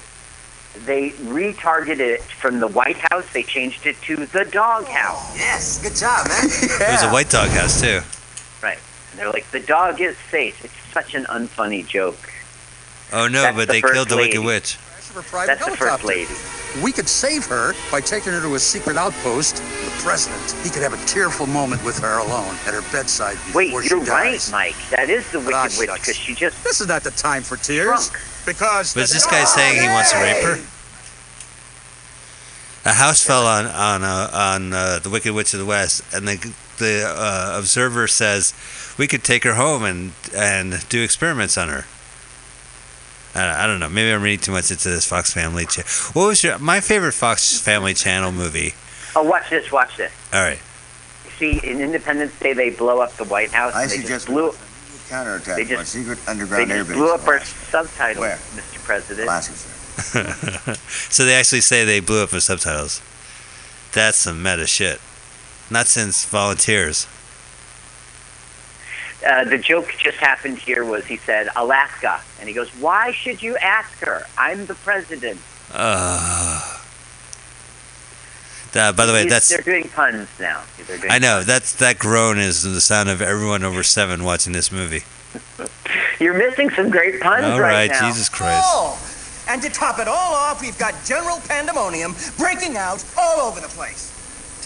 They 0.85 1.11
retargeted 1.11 2.01
it 2.01 2.23
from 2.23 2.61
the 2.61 2.66
White 2.66 2.99
House. 2.99 3.33
They 3.33 3.43
changed 3.43 3.87
it 3.87 3.97
to 4.03 4.16
the 4.16 4.45
dog 4.45 4.85
doghouse. 4.85 5.16
Oh, 5.19 5.35
yes, 5.37 5.83
good 5.83 5.97
job, 5.97 6.28
man. 6.28 6.45
It 6.53 6.93
was 6.93 7.03
a 7.03 7.11
white 7.11 7.31
dog 7.31 7.49
house 7.49 7.81
too. 7.81 8.01
Right. 8.62 8.78
And 9.11 9.19
they're 9.19 9.31
like, 9.31 9.51
the 9.53 9.61
dog 9.61 10.03
is 10.03 10.16
safe. 10.31 10.62
It's 10.62 10.74
such 10.93 11.15
an 11.15 11.24
unfunny 11.24 11.87
joke. 11.87 12.31
Oh 13.12 13.27
no, 13.28 13.43
That's 13.43 13.57
but 13.57 13.69
the 13.69 13.74
they 13.74 13.81
first 13.81 13.95
killed 13.95 14.09
the 14.11 14.16
Wicked 14.16 14.45
lady. 15.17 15.33
Witch. 15.33 15.47
That's 15.47 15.65
the 15.67 15.77
first 15.77 16.05
lady. 16.05 16.35
We 16.83 16.93
could 16.93 17.09
save 17.09 17.47
her 17.47 17.73
by 17.91 18.01
taking 18.01 18.33
her 18.33 18.41
to 18.43 18.55
a 18.55 18.59
secret 18.59 18.97
outpost. 18.97 19.57
The 19.57 19.91
president, 20.03 20.51
he 20.63 20.71
could 20.71 20.83
have 20.83 20.93
a 20.93 21.07
tearful 21.07 21.47
moment 21.47 21.83
with 21.85 21.99
her 22.01 22.19
alone 22.19 22.55
at 22.67 22.75
her 22.75 22.83
bedside 22.93 23.35
before 23.47 23.55
Wait, 23.63 23.85
she 23.85 23.91
you're 23.95 24.05
right, 24.05 24.33
dies. 24.33 24.53
Mike. 24.53 24.75
That 24.91 25.09
is 25.09 25.31
the 25.33 25.39
Ah, 25.39 25.65
Wicked 25.65 25.79
Witch 25.79 25.91
because 26.01 26.17
she 26.17 26.35
just. 26.35 26.63
This 26.65 26.81
is 26.81 26.89
not 26.89 27.03
the 27.03 27.13
time 27.13 27.43
for 27.43 27.57
tears. 27.57 28.11
Because 28.45 28.95
Was 28.95 29.11
this 29.11 29.27
guy 29.27 29.45
saying 29.45 29.81
he 29.81 29.89
wants 29.89 30.13
to 30.13 30.19
rape 30.19 30.43
her? 30.45 30.59
A 32.85 32.93
house 32.93 33.23
fell 33.25 33.47
on 33.47 33.67
on 33.67 34.05
uh, 34.05 34.31
on 34.33 34.73
uh, 34.73 34.99
the 35.03 35.11
Wicked 35.11 35.35
Witch 35.35 35.53
of 35.55 35.59
the 35.61 35.67
West, 35.67 36.03
and 36.15 36.29
the 36.29 36.55
the 36.79 37.05
uh, 37.07 37.59
observer 37.59 38.07
says 38.07 38.55
we 38.99 39.07
could 39.09 39.25
take 39.25 39.43
her 39.45 39.55
home 39.55 39.83
and 39.83 40.13
and 40.35 40.87
do 40.89 41.03
experiments 41.03 41.57
on 41.59 41.69
her. 41.69 41.87
I, 43.37 43.65
I 43.65 43.67
don't 43.67 43.81
know. 43.81 43.89
Maybe 43.89 44.13
I'm 44.13 44.23
reading 44.23 44.41
too 44.41 44.53
much 44.53 44.71
into 44.71 44.89
this 44.89 45.07
Fox 45.07 45.33
Family. 45.33 45.67
Cha- 45.67 45.83
what 46.13 46.27
was 46.27 46.43
your 46.43 46.59
my 46.59 46.81
favorite 46.81 47.13
Fox 47.13 47.61
Family 47.61 47.95
Channel 47.95 48.33
movie? 48.33 48.73
Oh, 49.15 49.23
watch 49.23 49.51
this. 49.51 49.71
Watch 49.71 49.97
this. 49.97 50.13
All 50.33 50.41
right. 50.43 50.59
See, 51.39 51.61
in 51.63 51.81
Independence 51.81 52.39
Day, 52.41 52.55
they 52.55 52.71
blow 52.71 53.01
up 53.01 53.13
the 53.15 53.25
White 53.25 53.51
House. 53.53 53.75
I 53.75 53.83
they 53.87 53.97
suggest 53.97 54.09
just 54.09 54.27
blew. 54.29 54.53
counterattack 55.09 55.57
They 55.57 55.65
by 55.65 55.69
just- 55.81 55.93
secret 55.93 56.19
underground 56.27 56.71
air 56.73 56.79
just 56.79 56.93
blew 56.93 57.13
up 57.15 57.27
our 57.29 57.41
subtitles, 57.45 58.19
Where? 58.21 58.37
Mr. 58.37 58.83
President. 58.85 59.27
Alaska, 59.29 60.75
so 61.11 61.25
they 61.25 61.35
actually 61.35 61.61
say 61.63 61.85
they 61.85 62.01
blew 62.01 62.23
up 62.23 62.31
the 62.31 62.41
subtitles. 62.41 63.01
That's 63.93 64.19
some 64.19 64.43
meta 64.43 64.67
shit. 64.67 65.01
Not 65.71 65.87
since 65.87 66.25
Volunteers. 66.27 67.07
Uh, 69.27 69.44
the 69.44 69.59
joke 69.59 69.93
just 69.98 70.19
happened 70.19 70.59
here 70.59 70.85
was 70.85 71.05
he 71.05 71.16
said 71.16 71.48
Alaska, 71.57 72.20
and 72.39 72.48
he 72.48 72.55
goes, 72.55 72.69
"Why 72.77 73.11
should 73.11 73.43
you 73.43 73.57
ask 73.57 73.98
her? 73.98 74.24
I'm 74.39 74.66
the 74.66 74.74
president." 74.74 75.40
Uh, 75.73 76.78
that, 78.73 78.94
by 78.97 79.07
the 79.07 79.12
way, 79.12 79.23
He's- 79.23 79.32
that's 79.32 79.48
they're 79.48 79.62
doing 79.62 79.89
puns 79.89 80.28
now. 80.39 80.62
Doing 80.86 81.01
I 81.11 81.19
know 81.19 81.43
that's 81.43 81.74
that 81.77 81.98
groan 81.98 82.39
is 82.39 82.62
the 82.62 82.81
sound 82.81 83.09
of 83.09 83.20
everyone 83.20 83.65
over 83.65 83.82
seven 83.82 84.23
watching 84.23 84.53
this 84.53 84.70
movie. 84.70 85.03
You're 86.20 86.35
missing 86.35 86.70
some 86.70 86.90
great 86.90 87.20
puns 87.20 87.44
All 87.44 87.61
right 87.61 87.89
right, 87.89 87.90
now. 87.90 88.09
Jesus 88.09 88.28
Christ. 88.28 88.62
Oh, 88.65 88.98
and 89.48 89.61
to 89.62 89.69
top 89.69 89.98
it 89.98 90.09
all 90.09 90.35
off, 90.35 90.61
we've 90.61 90.78
got 90.78 90.94
general 91.05 91.40
pandemonium 91.48 92.15
breaking 92.39 92.77
out 92.77 93.05
all 93.19 93.40
over 93.40 93.61
the 93.61 93.69
place. 93.69 94.16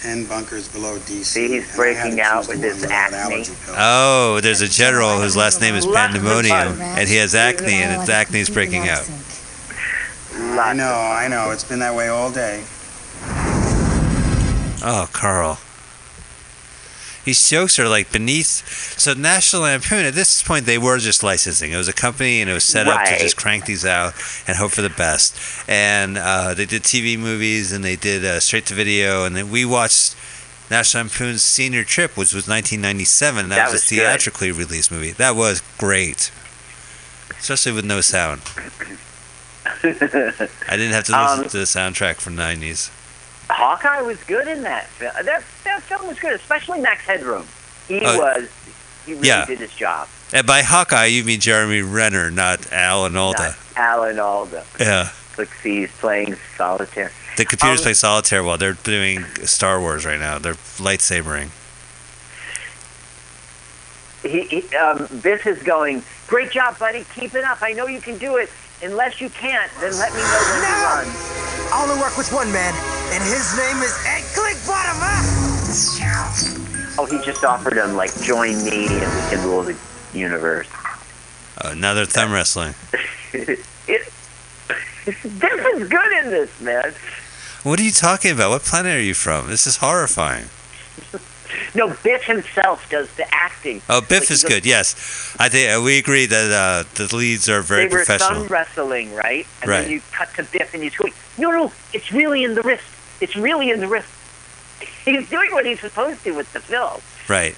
Ten 0.01 0.25
bunkers 0.25 0.67
below 0.69 0.97
DC. 0.99 1.25
See, 1.25 1.49
he's 1.49 1.77
breaking 1.77 2.21
out 2.21 2.49
with 2.49 2.63
his 2.63 2.85
acne. 2.85 3.45
Oh, 3.77 4.41
there's 4.43 4.63
a 4.63 4.69
general 4.69 5.21
whose 5.21 5.37
last 5.37 5.61
name 5.61 5.75
is 5.75 5.87
Pandemonium, 5.87 6.81
and 6.81 7.07
he 7.07 7.17
has 7.17 7.35
acne, 7.35 7.75
and 7.75 8.01
his 8.01 8.09
acne's 8.09 8.49
breaking 8.49 8.89
out. 8.89 9.09
I 10.35 10.73
know, 10.73 10.95
I 10.95 11.29
know. 11.29 11.51
It's 11.51 11.65
been 11.65 11.81
that 11.81 11.95
way 11.95 12.09
all 12.09 12.31
day. 12.31 12.65
Oh, 14.83 15.07
Carl. 15.13 15.59
These 17.25 17.51
jokes 17.51 17.79
are 17.79 17.87
like 17.89 18.11
beneath. 18.13 18.67
So 18.99 19.13
National 19.13 19.63
Lampoon, 19.63 20.07
at 20.07 20.15
this 20.15 20.43
point, 20.43 20.65
they 20.67 20.79
were 20.79 20.99
just 20.99 21.23
licensing. 21.23 21.71
It 21.73 21.77
was 21.77 21.87
a 21.89 21.93
company, 21.93 22.41
and 22.41 22.49
it 22.51 22.55
was 22.55 22.65
set 22.65 22.89
up 22.89 23.05
to 23.05 23.19
just 23.19 23.37
crank 23.37 23.67
these 23.67 23.85
out 23.85 24.15
and 24.49 24.57
hope 24.57 24.71
for 24.73 24.81
the 24.83 24.89
best. 24.91 25.37
And 25.69 26.17
uh, 26.17 26.55
they 26.55 26.65
did 26.65 26.83
TV 26.83 27.19
movies, 27.19 27.73
and 27.73 27.85
they 27.85 27.97
did 27.97 28.25
uh, 28.25 28.41
straight 28.41 28.65
to 28.67 28.75
video, 28.75 29.25
and 29.27 29.37
then 29.37 29.51
we 29.51 29.65
watched 29.67 30.17
National 30.71 31.03
Lampoon's 31.05 31.43
Senior 31.43 31.85
Trip, 31.85 32.13
which 32.17 32.33
was 32.33 32.49
1997. 32.49 33.49
That, 33.51 33.57
That 33.57 33.65
was, 33.67 33.73
was 33.75 33.93
a 33.93 33.95
good. 33.97 34.01
theatrically 34.03 34.51
released 34.53 34.91
movie. 34.91 35.13
That 35.13 35.37
was 35.37 35.63
great, 35.79 36.31
especially 37.39 37.73
with 37.73 37.85
no 37.85 38.01
sound. 38.01 38.41
I 39.83 40.77
didn't 40.77 40.93
have 40.93 41.05
to 41.05 41.13
listen 41.13 41.45
Um, 41.45 41.49
to 41.51 41.57
the 41.59 41.65
soundtrack 41.65 42.17
from 42.17 42.35
90s. 42.37 42.91
Hawkeye 43.53 44.03
was 44.03 44.23
good 44.25 44.49
in 44.49 44.63
that 44.63 44.87
film. 44.87 45.13
That 45.25 45.43
that 45.65 45.83
film 45.83 46.07
was 46.07 46.19
good, 46.19 46.33
especially 46.35 46.81
Max 46.81 47.03
Headroom. 47.05 47.47
He 47.89 48.01
Oh, 48.05 48.19
was. 48.19 48.49
He 49.07 49.15
really 49.15 49.29
yeah. 49.29 49.47
did 49.47 49.59
his 49.59 49.73
job. 49.75 50.09
And 50.33 50.47
by 50.47 50.63
Hawkeye, 50.63 51.07
you 51.07 51.25
mean 51.25 51.41
Jeremy 51.41 51.83
Renner, 51.83 52.31
not 52.31 52.71
Alan 52.73 53.17
Alda. 53.17 53.57
Alan 53.77 54.19
Alda. 54.19 54.65
Yeah. 54.79 55.11
He's 55.63 55.91
playing 55.93 56.37
solitaire. 56.57 57.11
The 57.39 57.45
computers 57.47 57.81
Um, 57.81 57.85
play 57.85 57.95
solitaire 57.95 58.45
while 58.45 58.59
they're 58.59 58.75
doing 58.75 59.25
Star 59.45 59.81
Wars 59.81 60.05
right 60.05 60.21
now. 60.21 60.39
They're 60.39 60.55
lightsabering. 60.79 61.49
He, 64.23 64.43
he, 64.43 64.77
um, 64.77 65.09
Biff 65.23 65.47
is 65.47 65.63
going, 65.63 66.03
great 66.27 66.51
job, 66.51 66.79
buddy. 66.79 67.05
Keep 67.15 67.35
it 67.35 67.45
up. 67.45 67.63
I 67.63 67.73
know 67.73 67.87
you 67.87 68.01
can 68.03 68.19
do 68.19 68.37
it. 68.37 68.51
Unless 68.83 69.21
you 69.21 69.29
can't, 69.29 69.71
then 69.81 69.93
let 69.99 70.11
me 70.15 70.21
know 70.21 70.41
when 70.49 70.63
you 70.65 70.77
run. 70.89 71.07
I 71.73 71.85
only 71.85 72.01
work 72.01 72.17
with 72.17 72.33
one 72.33 72.51
man, 72.51 72.75
and 73.13 73.23
his 73.23 73.55
name 73.59 73.77
is 73.83 73.93
Ed 74.07 74.23
Clickbottom, 74.33 74.97
huh? 74.97 75.21
Oh, 76.99 77.05
he 77.05 77.23
just 77.25 77.45
offered 77.45 77.77
him, 77.77 77.95
like, 77.95 78.11
join 78.23 78.65
me 78.65 78.87
and 78.87 79.01
we 79.01 79.31
can 79.31 79.45
rule 79.47 79.63
the 79.63 79.77
universe. 80.15 80.67
Now 81.77 81.93
they're 81.93 82.07
thumb 82.07 82.33
wrestling. 82.33 82.75
it, 83.33 83.59
Biff 85.05 85.67
is 85.75 85.89
good 85.89 86.25
in 86.25 86.31
this, 86.31 86.61
man. 86.61 86.95
What 87.63 87.79
are 87.81 87.83
you 87.83 87.93
talking 87.93 88.33
about? 88.33 88.51
What 88.51 88.63
planet 88.63 88.97
are 88.97 89.03
you 89.03 89.15
from? 89.15 89.49
This 89.49 89.67
is 89.67 89.77
horrifying. 89.77 90.47
No, 91.75 91.89
Biff 92.03 92.25
himself 92.25 92.89
does 92.91 93.11
the 93.17 93.27
acting. 93.35 93.83
Oh, 93.89 94.01
Biff 94.01 94.23
Like, 94.23 94.31
is 94.31 94.43
goes- 94.43 94.51
good. 94.53 94.67
Yes, 94.67 95.35
I 95.39 95.49
think 95.49 95.77
uh, 95.79 95.83
we 95.83 95.99
agree 95.99 96.27
that 96.27 96.51
uh, 96.51 96.85
the 96.95 97.15
leads 97.15 97.49
are 97.49 97.63
very 97.63 97.87
they 97.87 97.93
were 97.93 98.05
professional. 98.05 98.41
thumb 98.41 98.47
wrestling, 98.49 99.15
right? 99.15 99.47
And 99.63 99.71
Right. 99.71 99.81
then 99.83 99.91
you 99.91 100.01
cut 100.13 100.33
to 100.35 100.45
Biff 100.45 100.75
and 100.75 100.83
he's 100.83 100.95
going, 100.97 101.13
no, 101.39 101.51
no, 101.51 101.73
it's 101.93 102.13
really 102.13 102.45
in 102.45 102.55
the 102.55 102.63
wrist. 102.63 102.85
It's 103.21 103.37
really 103.37 103.71
in 103.71 103.81
the 103.81 103.89
wrist. 103.89 104.09
He's 105.05 105.29
doing 105.29 105.51
what 105.53 105.67
he's 105.67 105.81
supposed 105.81 106.25
to 106.25 106.31
with 106.33 106.51
the 106.55 106.61
film. 106.61 107.01
Right. 107.29 107.55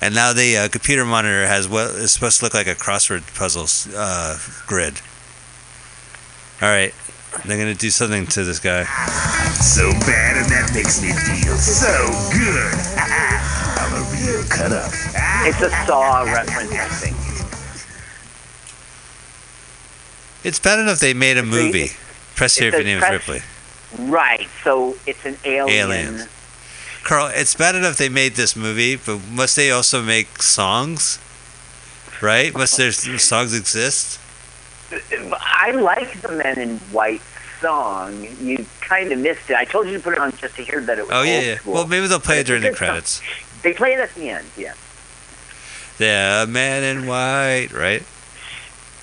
And 0.00 0.14
now 0.14 0.32
the 0.32 0.56
uh, 0.56 0.68
computer 0.68 1.04
monitor 1.04 1.46
has 1.46 1.68
what 1.68 1.90
is 1.90 2.12
supposed 2.12 2.38
to 2.38 2.44
look 2.46 2.54
like 2.54 2.66
a 2.66 2.74
crossword 2.74 3.22
puzzle 3.36 3.66
uh, 3.94 4.38
grid. 4.66 5.00
All 6.62 6.68
right, 6.68 6.94
they're 7.44 7.58
gonna 7.58 7.74
do 7.74 7.90
something 7.90 8.26
to 8.26 8.44
this 8.44 8.58
guy. 8.58 8.84
So 9.60 9.90
bad 10.06 10.36
and 10.36 10.46
that 10.50 10.70
makes 10.74 11.00
me 11.02 11.12
feel 11.12 11.56
so 11.56 12.06
good. 12.32 12.74
I'm 13.80 13.92
a 13.94 14.02
real 14.12 14.44
cut 14.48 14.72
up. 14.72 14.90
It's 15.46 15.60
a 15.62 15.70
Saw 15.86 16.22
reference, 16.22 16.72
I 16.72 16.88
think. 16.88 17.16
It's 20.42 20.58
bad 20.58 20.78
enough 20.78 20.98
they 21.00 21.14
made 21.14 21.36
a 21.36 21.42
movie. 21.42 21.88
Press 22.34 22.56
here 22.56 22.68
if 22.68 22.74
a 22.74 22.78
your 22.78 22.84
name 22.86 22.98
is 22.98 23.04
press- 23.04 23.28
Ripley. 23.28 23.42
Right, 24.10 24.48
so 24.64 24.96
it's 25.06 25.24
an 25.26 25.36
alien. 25.44 25.90
Aliens. 25.90 26.28
Carl, 27.02 27.30
it's 27.34 27.54
bad 27.54 27.74
enough 27.74 27.96
they 27.96 28.08
made 28.08 28.34
this 28.34 28.54
movie, 28.54 28.96
but 28.96 29.20
must 29.30 29.56
they 29.56 29.70
also 29.70 30.02
make 30.02 30.42
songs? 30.42 31.18
Right? 32.22 32.52
Must 32.54 32.76
their 32.76 32.92
songs 32.92 33.54
exist? 33.54 34.19
I 35.32 35.70
like 35.72 36.20
the 36.20 36.32
Men 36.32 36.58
in 36.58 36.78
White 36.92 37.22
song. 37.60 38.26
You 38.40 38.64
kind 38.80 39.12
of 39.12 39.18
missed 39.18 39.50
it. 39.50 39.56
I 39.56 39.64
told 39.64 39.86
you 39.86 39.94
to 39.94 40.00
put 40.02 40.14
it 40.14 40.18
on 40.18 40.32
just 40.36 40.56
to 40.56 40.62
hear 40.62 40.80
that 40.80 40.98
it 40.98 41.02
was 41.02 41.10
Oh 41.12 41.22
yeah, 41.22 41.40
yeah. 41.40 41.56
school. 41.56 41.74
Well, 41.74 41.86
maybe 41.86 42.06
they'll 42.06 42.18
play 42.20 42.40
it 42.40 42.46
during 42.46 42.62
the 42.62 42.68
song. 42.68 42.76
credits. 42.76 43.22
They 43.62 43.72
play 43.74 43.92
it 43.92 44.00
at 44.00 44.14
the 44.14 44.30
end, 44.30 44.46
yeah. 44.56 44.74
The 45.98 46.46
man 46.50 46.82
in 46.82 47.06
white, 47.06 47.68
right? 47.72 48.02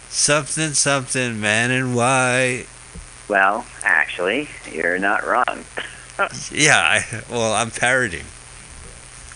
Something, 0.10 0.72
something, 0.74 1.40
man 1.40 1.70
in 1.70 1.94
white. 1.94 2.66
Well, 3.30 3.66
actually, 3.84 4.50
you're 4.72 4.98
not 5.00 5.26
wrong. 5.26 5.64
Yeah, 6.52 6.80
I, 6.80 7.22
well, 7.30 7.54
I'm 7.54 7.70
parroting. 7.70 8.26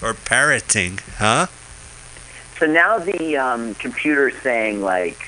Or 0.01 0.15
parroting, 0.15 0.97
huh? 1.17 1.45
So 2.57 2.65
now 2.65 2.97
the 2.97 3.37
um, 3.37 3.75
computer's 3.75 4.35
saying 4.41 4.81
like 4.81 5.19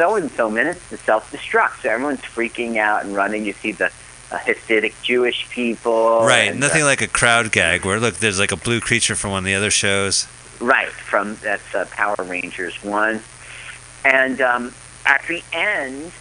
so 0.00 0.16
and 0.16 0.30
so 0.30 0.48
minutes 0.48 0.88
to 0.88 0.96
self 0.96 1.30
destruct. 1.30 1.82
So 1.82 1.90
everyone's 1.90 2.20
freaking 2.20 2.78
out 2.78 3.04
and 3.04 3.14
running. 3.14 3.44
You 3.44 3.52
see 3.52 3.72
the 3.72 3.92
uh, 4.32 4.38
Hasidic 4.38 4.94
Jewish 5.02 5.46
people. 5.50 6.20
right, 6.24 6.52
and, 6.52 6.58
nothing 6.58 6.84
uh, 6.84 6.86
like 6.86 7.02
a 7.02 7.06
crowd 7.06 7.52
gag 7.52 7.84
where, 7.84 8.00
look, 8.00 8.14
there's 8.14 8.38
like 8.38 8.50
a 8.50 8.56
blue 8.56 8.80
creature 8.80 9.14
from 9.14 9.32
one 9.32 9.40
of 9.40 9.44
the 9.44 9.54
other 9.54 9.70
shows. 9.70 10.26
Right, 10.58 10.88
from 10.88 11.36
that's 11.42 11.74
uh, 11.74 11.84
Power 11.90 12.16
Rangers 12.20 12.82
one, 12.82 13.20
and 14.02 14.40
um, 14.40 14.72
at 15.04 15.22
the 15.28 15.42
end, 15.52 16.12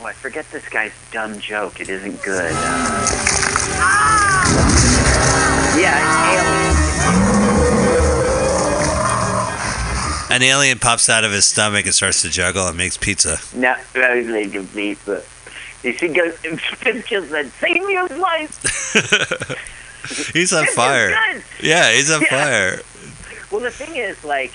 oh, 0.00 0.06
I 0.06 0.12
forget 0.14 0.50
this 0.50 0.68
guy's 0.68 0.92
dumb 1.12 1.38
joke. 1.38 1.80
It 1.80 1.88
isn't 1.88 2.20
good. 2.22 2.52
Uh, 2.56 3.04
yeah, 5.78 6.83
An 10.34 10.42
alien 10.42 10.80
pops 10.80 11.08
out 11.08 11.22
of 11.22 11.30
his 11.30 11.44
stomach 11.44 11.84
and 11.84 11.94
starts 11.94 12.22
to 12.22 12.28
juggle 12.28 12.66
and 12.66 12.76
makes 12.76 12.96
pizza. 12.96 13.38
no, 13.54 13.76
very 13.92 14.24
late 14.24 14.52
of 14.56 14.68
pizza. 14.74 15.22
You 15.84 15.92
see, 15.96 16.08
goes 16.08 16.34
Finn 16.38 17.04
just 17.06 17.30
said, 17.30 17.52
"Save 17.60 17.86
his 17.86 18.18
life." 18.18 19.52
He's 20.32 20.52
on 20.52 20.66
fire. 20.66 21.14
Yeah, 21.62 21.92
he's 21.92 22.10
on 22.10 22.22
Yeah. 22.22 22.28
fire. 22.28 22.80
Well, 23.52 23.60
the 23.60 23.70
thing 23.70 23.94
is, 23.94 24.24
like, 24.24 24.50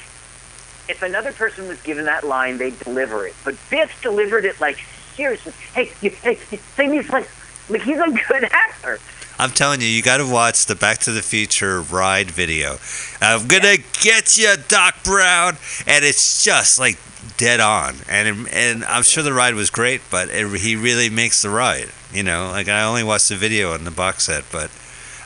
if 0.90 1.02
another 1.02 1.32
person 1.32 1.70
was 1.70 1.82
given 1.82 2.04
that 2.06 2.26
line, 2.26 2.58
they'd 2.58 2.78
deliver 2.80 3.26
it. 3.26 3.36
But 3.46 3.56
Biff 3.70 4.02
delivered 4.02 4.44
it 4.44 4.60
like 4.60 4.80
seriously. 5.16 5.54
Hey, 5.74 5.92
you, 6.02 6.10
hey, 6.10 6.36
save 6.76 6.90
me 6.90 6.98
his 6.98 7.10
life. 7.10 7.66
Like 7.70 7.84
he's 7.84 8.00
a 8.00 8.10
good 8.28 8.44
actor. 8.52 9.00
I'm 9.40 9.52
telling 9.52 9.80
you, 9.82 9.88
you 9.88 10.02
got 10.02 10.18
to 10.18 10.28
watch 10.30 10.66
the 10.66 10.76
Back 10.76 11.00
to 11.00 11.12
the 11.12 11.22
Future 11.22 11.82
ride 11.82 12.30
video. 12.30 12.78
I'm 13.22 13.48
gonna 13.48 13.78
get 14.02 14.38
you, 14.38 14.54
Doc 14.68 14.96
Brown, 15.04 15.56
and 15.88 16.04
it's 16.04 16.44
just 16.44 16.78
like 16.78 16.98
dead 17.38 17.60
on. 17.62 17.96
And 18.10 18.48
and 18.52 18.84
I'm 18.86 19.04
sure 19.04 19.24
the 19.24 19.34
ride 19.34 19.56
was 19.56 19.70
great, 19.70 20.02
but 20.12 20.30
it, 20.30 20.46
he 20.60 20.76
really 20.76 21.10
makes 21.10 21.42
the 21.42 21.50
ride. 21.50 21.90
You 22.14 22.24
know, 22.24 22.50
like 22.52 22.68
I 22.68 22.84
only 22.84 23.04
watched 23.04 23.30
the 23.30 23.36
video 23.38 23.74
on 23.74 23.86
the 23.86 23.92
box 23.92 24.26
set, 24.26 24.44
but 24.52 24.70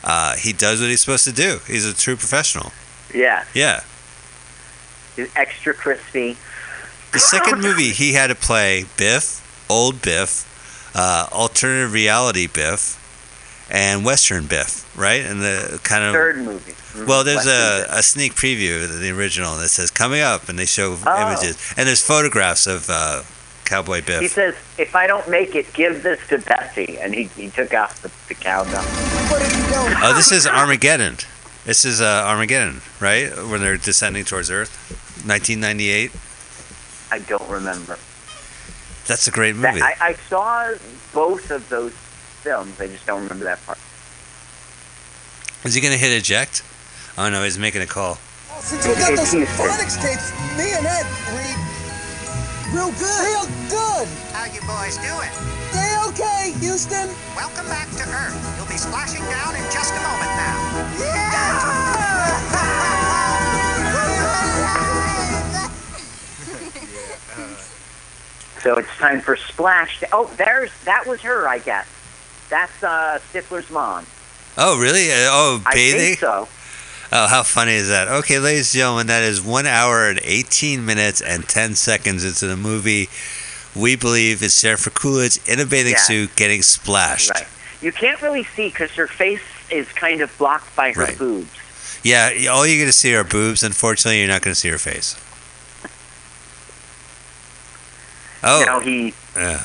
uh, 0.04 0.36
he 0.36 0.52
does 0.52 0.80
what 0.80 0.90
he's 0.90 1.00
supposed 1.00 1.24
to 1.24 1.32
do. 1.32 1.58
He's 1.66 1.84
a 1.84 1.94
true 1.94 2.16
professional. 2.16 2.72
Yeah, 3.12 3.44
Yeah. 3.54 3.80
he's 5.16 5.28
extra 5.36 5.72
crispy. 5.74 6.36
The 7.12 7.18
second 7.20 7.60
movie 7.62 7.90
he 7.90 8.12
had 8.12 8.26
to 8.28 8.34
play 8.34 8.84
Biff, 8.96 9.40
old 9.70 10.02
Biff, 10.02 10.90
uh, 10.94 11.26
alternative 11.32 11.92
reality 11.92 12.46
Biff, 12.48 13.00
and 13.70 14.04
Western 14.04 14.46
Biff, 14.46 14.90
right? 14.96 15.22
And 15.24 15.40
the 15.40 15.80
kind 15.82 16.04
of 16.04 16.12
Third 16.12 16.38
movie. 16.38 16.74
Well, 17.06 17.24
there's 17.24 17.46
Western 17.46 17.94
a, 17.94 17.98
a 17.98 18.02
sneak 18.02 18.34
preview 18.34 18.84
of 18.84 19.00
the 19.00 19.10
original 19.10 19.56
that 19.56 19.68
says 19.68 19.90
coming 19.90 20.20
up, 20.20 20.48
and 20.48 20.58
they 20.58 20.66
show 20.66 20.96
Oh. 21.06 21.22
images, 21.32 21.56
and 21.76 21.86
there's 21.88 22.04
photographs 22.04 22.66
of 22.66 22.86
uh, 22.90 23.22
Cowboy 23.64 24.02
Biff. 24.04 24.20
He 24.20 24.28
says, 24.28 24.54
"If 24.78 24.94
I 24.94 25.06
don't 25.06 25.28
make 25.28 25.54
it, 25.54 25.72
give 25.72 26.02
this 26.02 26.20
to 26.28 26.38
Bessie." 26.38 26.98
And 27.00 27.14
he, 27.14 27.24
he 27.24 27.48
took 27.50 27.72
off 27.74 28.00
the, 28.02 28.10
the 28.28 28.34
cowbell. 28.34 28.84
Oh, 28.86 30.12
this 30.14 30.30
is 30.30 30.46
Armageddon. 30.46 31.16
This 31.64 31.84
is 31.86 32.00
uh, 32.02 32.24
Armageddon, 32.26 32.82
right? 33.00 33.30
When 33.48 33.60
they're 33.62 33.78
descending 33.78 34.24
towards 34.24 34.50
Earth, 34.50 34.70
1998. 35.26 36.12
I 37.10 37.18
don't 37.20 37.48
remember. 37.50 37.98
That's 39.06 39.26
a 39.26 39.30
great 39.30 39.52
That, 39.52 39.72
movie. 39.74 39.82
I, 39.82 39.94
I 40.00 40.12
saw 40.14 40.72
both 41.14 41.50
of 41.50 41.68
those 41.70 41.92
films. 42.44 42.78
I 42.78 42.86
just 42.88 43.06
don't 43.06 43.22
remember 43.22 43.46
that 43.46 43.64
part. 43.64 43.78
Is 45.64 45.72
he 45.72 45.80
gonna 45.80 45.96
hit 45.96 46.12
eject? 46.12 46.62
Oh 47.16 47.30
no, 47.30 47.42
he's 47.42 47.58
making 47.58 47.80
a 47.80 47.86
call. 47.86 48.18
Since 48.60 48.86
we 48.86 48.92
got 49.00 49.16
those 49.16 49.32
phonics 49.56 49.96
tapes, 49.96 50.28
me 50.60 50.76
and 50.76 50.84
Ed 50.84 51.08
read 51.32 51.56
real 52.76 52.92
good. 53.00 53.24
Real 53.24 53.48
good. 53.72 54.06
How 54.36 54.44
you 54.52 54.60
boys 54.68 55.00
doing? 55.00 55.32
They 55.72 55.96
okay, 56.12 56.52
Houston. 56.60 57.08
Welcome 57.34 57.64
back 57.72 57.88
to 57.96 58.04
Earth. 58.12 58.36
You'll 58.60 58.68
be 58.68 58.76
splashing 58.76 59.24
down 59.24 59.56
in 59.56 59.64
just 59.72 59.96
a 59.96 60.02
moment 60.04 60.36
now. 60.36 60.60
Yeah! 61.00 61.80
So 68.64 68.76
it's 68.76 68.96
time 68.96 69.20
for 69.20 69.36
Splash. 69.36 70.02
Oh, 70.10 70.24
there's 70.38 70.70
that 70.86 71.06
was 71.06 71.20
her, 71.20 71.46
I 71.46 71.58
guess. 71.58 71.86
That's 72.54 72.84
uh, 72.84 73.18
Stifler's 73.32 73.68
mom. 73.68 74.06
Oh 74.56 74.78
really? 74.80 75.10
Uh, 75.10 75.26
oh, 75.32 75.62
I 75.66 75.74
think 75.74 76.18
so. 76.20 76.46
Oh, 77.10 77.26
how 77.26 77.42
funny 77.42 77.72
is 77.74 77.88
that? 77.88 78.06
Okay, 78.06 78.38
ladies 78.38 78.72
and 78.72 78.78
gentlemen, 78.78 79.08
that 79.08 79.24
is 79.24 79.42
one 79.42 79.66
hour 79.66 80.08
and 80.08 80.20
18 80.22 80.86
minutes 80.86 81.20
and 81.20 81.48
10 81.48 81.74
seconds 81.74 82.24
into 82.24 82.46
the 82.46 82.56
movie. 82.56 83.08
We 83.74 83.96
believe 83.96 84.40
it's 84.40 84.60
Jennifer 84.60 84.90
Coolidge 84.90 85.40
in 85.48 85.58
a 85.58 85.66
bathing 85.66 85.94
Yeah. 85.94 85.98
suit 85.98 86.36
getting 86.36 86.62
splashed. 86.62 87.30
Right. 87.30 87.46
You 87.82 87.90
can't 87.90 88.22
really 88.22 88.44
see 88.44 88.68
because 88.68 88.92
her 88.92 89.08
face 89.08 89.42
is 89.68 89.88
kind 89.88 90.20
of 90.20 90.30
blocked 90.38 90.76
by 90.76 90.92
her 90.92 91.02
Right. 91.06 91.18
boobs. 91.18 91.50
Yeah, 92.04 92.30
all 92.52 92.64
you're 92.64 92.76
going 92.78 92.86
to 92.86 92.92
see 92.92 93.16
are 93.16 93.24
boobs. 93.24 93.64
Unfortunately, 93.64 94.20
you're 94.20 94.28
not 94.28 94.42
going 94.42 94.54
to 94.54 94.60
see 94.60 94.68
her 94.68 94.78
face. 94.78 95.16
Oh. 98.44 98.62
Now 98.64 98.78
he 98.78 99.12
Yeah. 99.36 99.64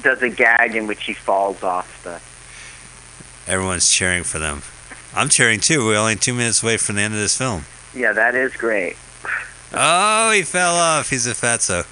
Does 0.00 0.22
a 0.22 0.28
gag 0.28 0.74
in 0.74 0.86
which 0.86 1.04
he 1.04 1.14
falls 1.14 1.62
off 1.62 2.02
the. 2.04 2.20
Everyone's 3.50 3.90
cheering 3.90 4.24
for 4.24 4.38
them. 4.38 4.62
I'm 5.14 5.28
cheering 5.28 5.60
too. 5.60 5.84
We're 5.84 5.98
only 5.98 6.16
two 6.16 6.34
minutes 6.34 6.62
away 6.62 6.76
from 6.76 6.96
the 6.96 7.02
end 7.02 7.14
of 7.14 7.20
this 7.20 7.36
film. 7.36 7.64
Yeah, 7.94 8.12
that 8.12 8.34
is 8.34 8.54
great. 8.54 8.96
Oh, 9.74 10.30
he 10.32 10.42
fell 10.42 10.74
off. 10.74 11.10
He's 11.10 11.26
a 11.26 11.32
fatso. 11.32 11.86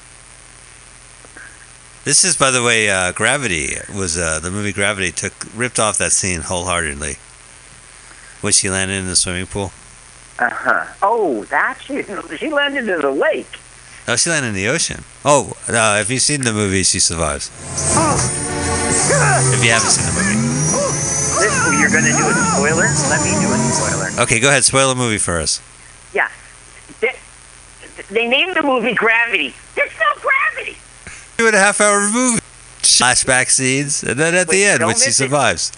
This 2.04 2.24
is, 2.24 2.36
by 2.36 2.50
the 2.50 2.62
way, 2.62 2.88
uh, 2.88 3.12
Gravity 3.12 3.74
was 3.94 4.16
uh, 4.16 4.40
the 4.40 4.50
movie 4.50 4.72
Gravity 4.72 5.12
took 5.12 5.32
ripped 5.54 5.78
off 5.78 5.98
that 5.98 6.12
scene 6.12 6.40
wholeheartedly 6.40 7.16
when 8.40 8.52
she 8.54 8.70
landed 8.70 8.94
in 8.94 9.06
the 9.06 9.16
swimming 9.16 9.46
pool. 9.46 9.72
Uh 10.38 10.48
huh. 10.50 10.86
Oh, 11.02 11.44
that 11.44 11.78
she 11.84 12.02
she 12.38 12.48
landed 12.48 12.88
in 12.88 13.00
the 13.00 13.10
lake. 13.10 13.58
Oh, 14.08 14.16
she 14.16 14.30
landed 14.30 14.48
in 14.48 14.54
the 14.54 14.68
ocean. 14.68 15.04
Oh, 15.24 15.52
uh, 15.68 15.98
if 16.00 16.10
you've 16.10 16.22
seen 16.22 16.40
the 16.42 16.52
movie, 16.52 16.82
she 16.82 16.98
survives. 16.98 17.50
If 19.54 19.64
you 19.64 19.70
haven't 19.70 19.90
seen 19.90 20.06
the 20.06 20.14
movie, 20.18 20.40
This, 21.40 21.80
you're 21.80 21.90
going 21.90 22.04
to 22.04 22.12
do 22.12 22.26
a 22.26 22.34
spoiler? 22.54 22.88
Let 23.08 23.22
me 23.22 23.32
do 23.38 23.52
a 23.52 23.58
spoiler. 23.72 24.22
okay, 24.24 24.40
go 24.40 24.48
ahead. 24.48 24.64
Spoil 24.64 24.88
the 24.88 24.94
movie 24.94 25.18
for 25.18 25.38
us. 25.40 25.60
Yeah. 26.12 26.28
They, 27.00 27.14
they 28.10 28.26
named 28.28 28.56
the 28.56 28.62
movie 28.62 28.94
Gravity. 28.94 29.54
There's 29.76 29.92
no 29.98 30.20
gravity. 30.20 30.76
Two 31.36 31.46
and 31.46 31.54
a 31.54 31.58
half 31.58 31.80
hour 31.80 32.00
movie. 32.10 32.40
Flashback 32.82 33.48
scenes, 33.50 34.02
and 34.02 34.18
then 34.18 34.34
at 34.34 34.48
the 34.48 34.64
end, 34.64 34.80
don't 34.80 34.88
when 34.88 34.96
she 34.96 35.06
miss 35.08 35.20
it. 35.20 35.24
survives, 35.24 35.72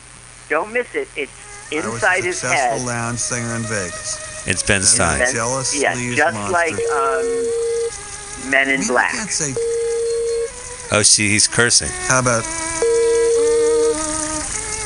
Don't 0.48 0.72
miss 0.72 0.92
it. 0.94 1.08
It's 1.16 1.30
I 1.72 1.76
was 1.76 1.94
inside 1.94 2.20
a 2.20 2.22
his 2.26 2.38
successful 2.38 2.78
head. 2.78 2.86
lounge 2.86 3.18
singer 3.18 3.54
in 3.56 3.62
Vegas. 3.62 4.46
it's 4.46 4.62
Ben 4.62 4.76
And 4.76 4.84
Stein. 4.84 5.32
jealous, 5.32 5.74
yeah, 5.80 5.94
just 5.94 6.34
monster. 6.34 6.52
like 6.52 6.74
um, 6.74 7.26
Men 8.50 8.68
in 8.68 8.86
Black. 8.86 9.12
can't 9.12 9.30
say. 9.30 9.54
Oh, 10.94 11.02
she, 11.02 11.28
he's 11.28 11.48
cursing. 11.48 11.88
How 12.08 12.20
about? 12.20 12.44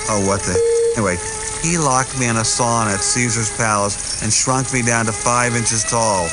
Oh, 0.08 0.22
what 0.26 0.40
the? 0.42 0.54
Anyway, 0.96 1.16
he 1.62 1.78
locked 1.78 2.18
me 2.18 2.28
in 2.28 2.36
a 2.36 2.46
sauna 2.46 2.94
at 2.94 3.00
Caesar's 3.00 3.54
Palace 3.56 4.22
and 4.22 4.32
shrunk 4.32 4.72
me 4.72 4.82
down 4.82 5.06
to 5.06 5.12
five 5.12 5.54
inches 5.56 5.82
tall. 5.84 6.28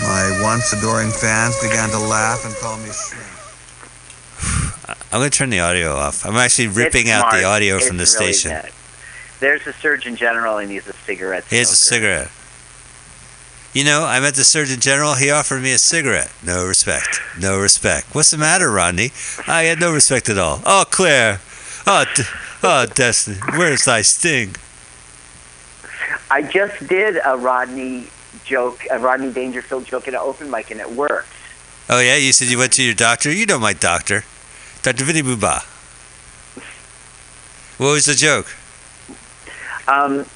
My 0.00 0.38
once 0.42 0.72
adoring 0.72 1.10
fans 1.10 1.60
began 1.60 1.88
to 1.90 1.98
laugh 1.98 2.44
and 2.44 2.54
call 2.56 2.76
me 2.78 2.90
shrink. 2.94 3.26
I'm 5.12 5.18
gonna 5.20 5.30
turn 5.30 5.50
the 5.50 5.60
audio 5.60 5.92
off. 5.96 6.24
I'm 6.24 6.36
actually 6.36 6.68
ripping 6.68 7.08
It's 7.08 7.10
out 7.10 7.32
the 7.32 7.42
audio 7.44 7.76
It's 7.76 7.88
from 7.88 7.96
the 7.96 8.04
really 8.20 8.32
station. 8.32 8.50
bad. 8.52 8.70
There's 9.40 9.66
a 9.66 9.72
Surgeon 9.72 10.14
General 10.14 10.58
and 10.58 10.70
he's 10.70 10.86
a 10.86 10.92
cigarette 10.92 11.44
Here's 11.48 11.70
a 11.72 11.76
smoker. 11.76 12.00
cigarette. 12.00 12.30
You 13.74 13.84
know, 13.84 14.04
I 14.04 14.18
met 14.20 14.34
the 14.34 14.44
Surgeon 14.44 14.80
General. 14.80 15.14
He 15.14 15.30
offered 15.30 15.62
me 15.62 15.72
a 15.72 15.78
cigarette. 15.78 16.32
No 16.44 16.66
respect. 16.66 17.20
No 17.38 17.60
respect. 17.60 18.14
What's 18.14 18.30
the 18.30 18.38
matter, 18.38 18.70
Rodney? 18.70 19.10
I 19.46 19.64
had 19.64 19.78
no 19.78 19.92
respect 19.92 20.28
at 20.28 20.38
all. 20.38 20.60
Oh, 20.64 20.84
Claire. 20.90 21.40
Oh, 21.86 22.04
d- 22.16 22.22
oh, 22.62 22.86
Destiny. 22.86 23.36
Where's 23.56 23.84
thy 23.84 24.00
sting? 24.02 24.56
I 26.30 26.42
just 26.42 26.86
did 26.88 27.18
a 27.24 27.36
Rodney 27.36 28.08
joke, 28.44 28.84
a 28.90 28.98
Rodney 28.98 29.32
Dangerfield 29.32 29.84
joke 29.86 30.08
at 30.08 30.14
an 30.14 30.20
open 30.20 30.50
mic, 30.50 30.70
and 30.70 30.80
it 30.80 30.90
worked. 30.90 31.28
Oh 31.90 32.00
yeah, 32.00 32.16
you 32.16 32.32
said 32.32 32.48
you 32.48 32.58
went 32.58 32.72
to 32.74 32.82
your 32.82 32.94
doctor. 32.94 33.32
You 33.32 33.46
know 33.46 33.58
my 33.58 33.72
doctor, 33.72 34.24
Dr. 34.82 35.04
Vinny 35.04 35.22
Boombatz. 35.22 35.64
What 37.78 37.92
was 37.92 38.06
the 38.06 38.14
joke? 38.14 38.46
Um, 39.86 40.26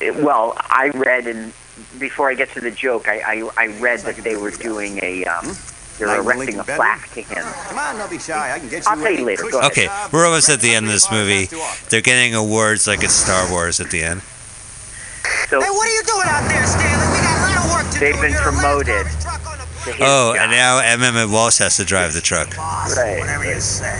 it- 0.00 0.14
well, 0.16 0.54
I 0.58 0.90
read, 0.94 1.26
and 1.26 1.52
before 1.98 2.30
I 2.30 2.34
get 2.34 2.50
to 2.50 2.60
the 2.60 2.70
joke, 2.70 3.08
I, 3.08 3.20
I, 3.20 3.50
I 3.56 3.66
read 3.80 4.00
that 4.00 4.16
they 4.16 4.36
were 4.36 4.50
doing 4.50 4.98
a, 5.02 5.24
um, 5.24 5.56
they 5.98 6.04
were 6.06 6.12
Like 6.12 6.18
erecting 6.24 6.54
a 6.54 6.58
Lincoln 6.58 6.76
plaque 6.76 7.08
to 7.14 7.22
him. 7.22 7.42
Come 7.44 7.78
on, 7.78 7.96
don't 7.98 8.10
be 8.10 8.18
shy. 8.18 8.54
I 8.54 8.58
can 8.58 8.68
get 8.68 8.84
you. 8.84 8.90
I'll 8.90 8.96
tell 9.00 9.12
you 9.12 9.24
later. 9.24 9.44
Go 9.50 9.58
ahead. 9.60 9.72
Okay, 9.72 9.88
we're 10.12 10.24
almost 10.26 10.48
at 10.48 10.60
the 10.60 10.74
end 10.74 10.86
of 10.86 10.92
this 10.92 11.10
movie. 11.10 11.46
They're 11.90 12.00
getting 12.00 12.34
awards 12.34 12.86
like 12.86 13.02
it's 13.02 13.14
Star 13.14 13.50
Wars 13.50 13.80
at 13.80 13.90
the 13.90 14.02
end. 14.02 14.22
So 15.48 15.60
Hey, 15.60 15.68
what 15.70 15.86
are 15.88 15.92
you 15.94 16.02
doing 16.04 16.26
out 16.26 16.48
there, 16.48 16.64
Stanley? 16.66 17.06
We 17.12 17.20
got 17.20 17.36
a 17.36 17.42
lot 17.44 17.56
of 17.64 17.70
work 17.72 17.86
to 17.92 17.98
do. 17.98 18.00
they've 18.00 18.14
do. 18.16 18.20
been 18.22 18.32
You're 18.32 18.40
a 18.40 18.52
promoted 18.52 19.06
Oh, 20.00 20.32
job. 20.34 20.36
and 20.40 20.50
now 20.52 20.78
Emmet 20.78 21.28
Walsh 21.30 21.58
has 21.58 21.76
to 21.76 21.84
drive 21.84 22.12
the 22.14 22.20
truck. 22.20 22.56
Right. 22.56 23.18
Whatever 23.20 23.44
you 23.44 23.60
say. 23.60 23.98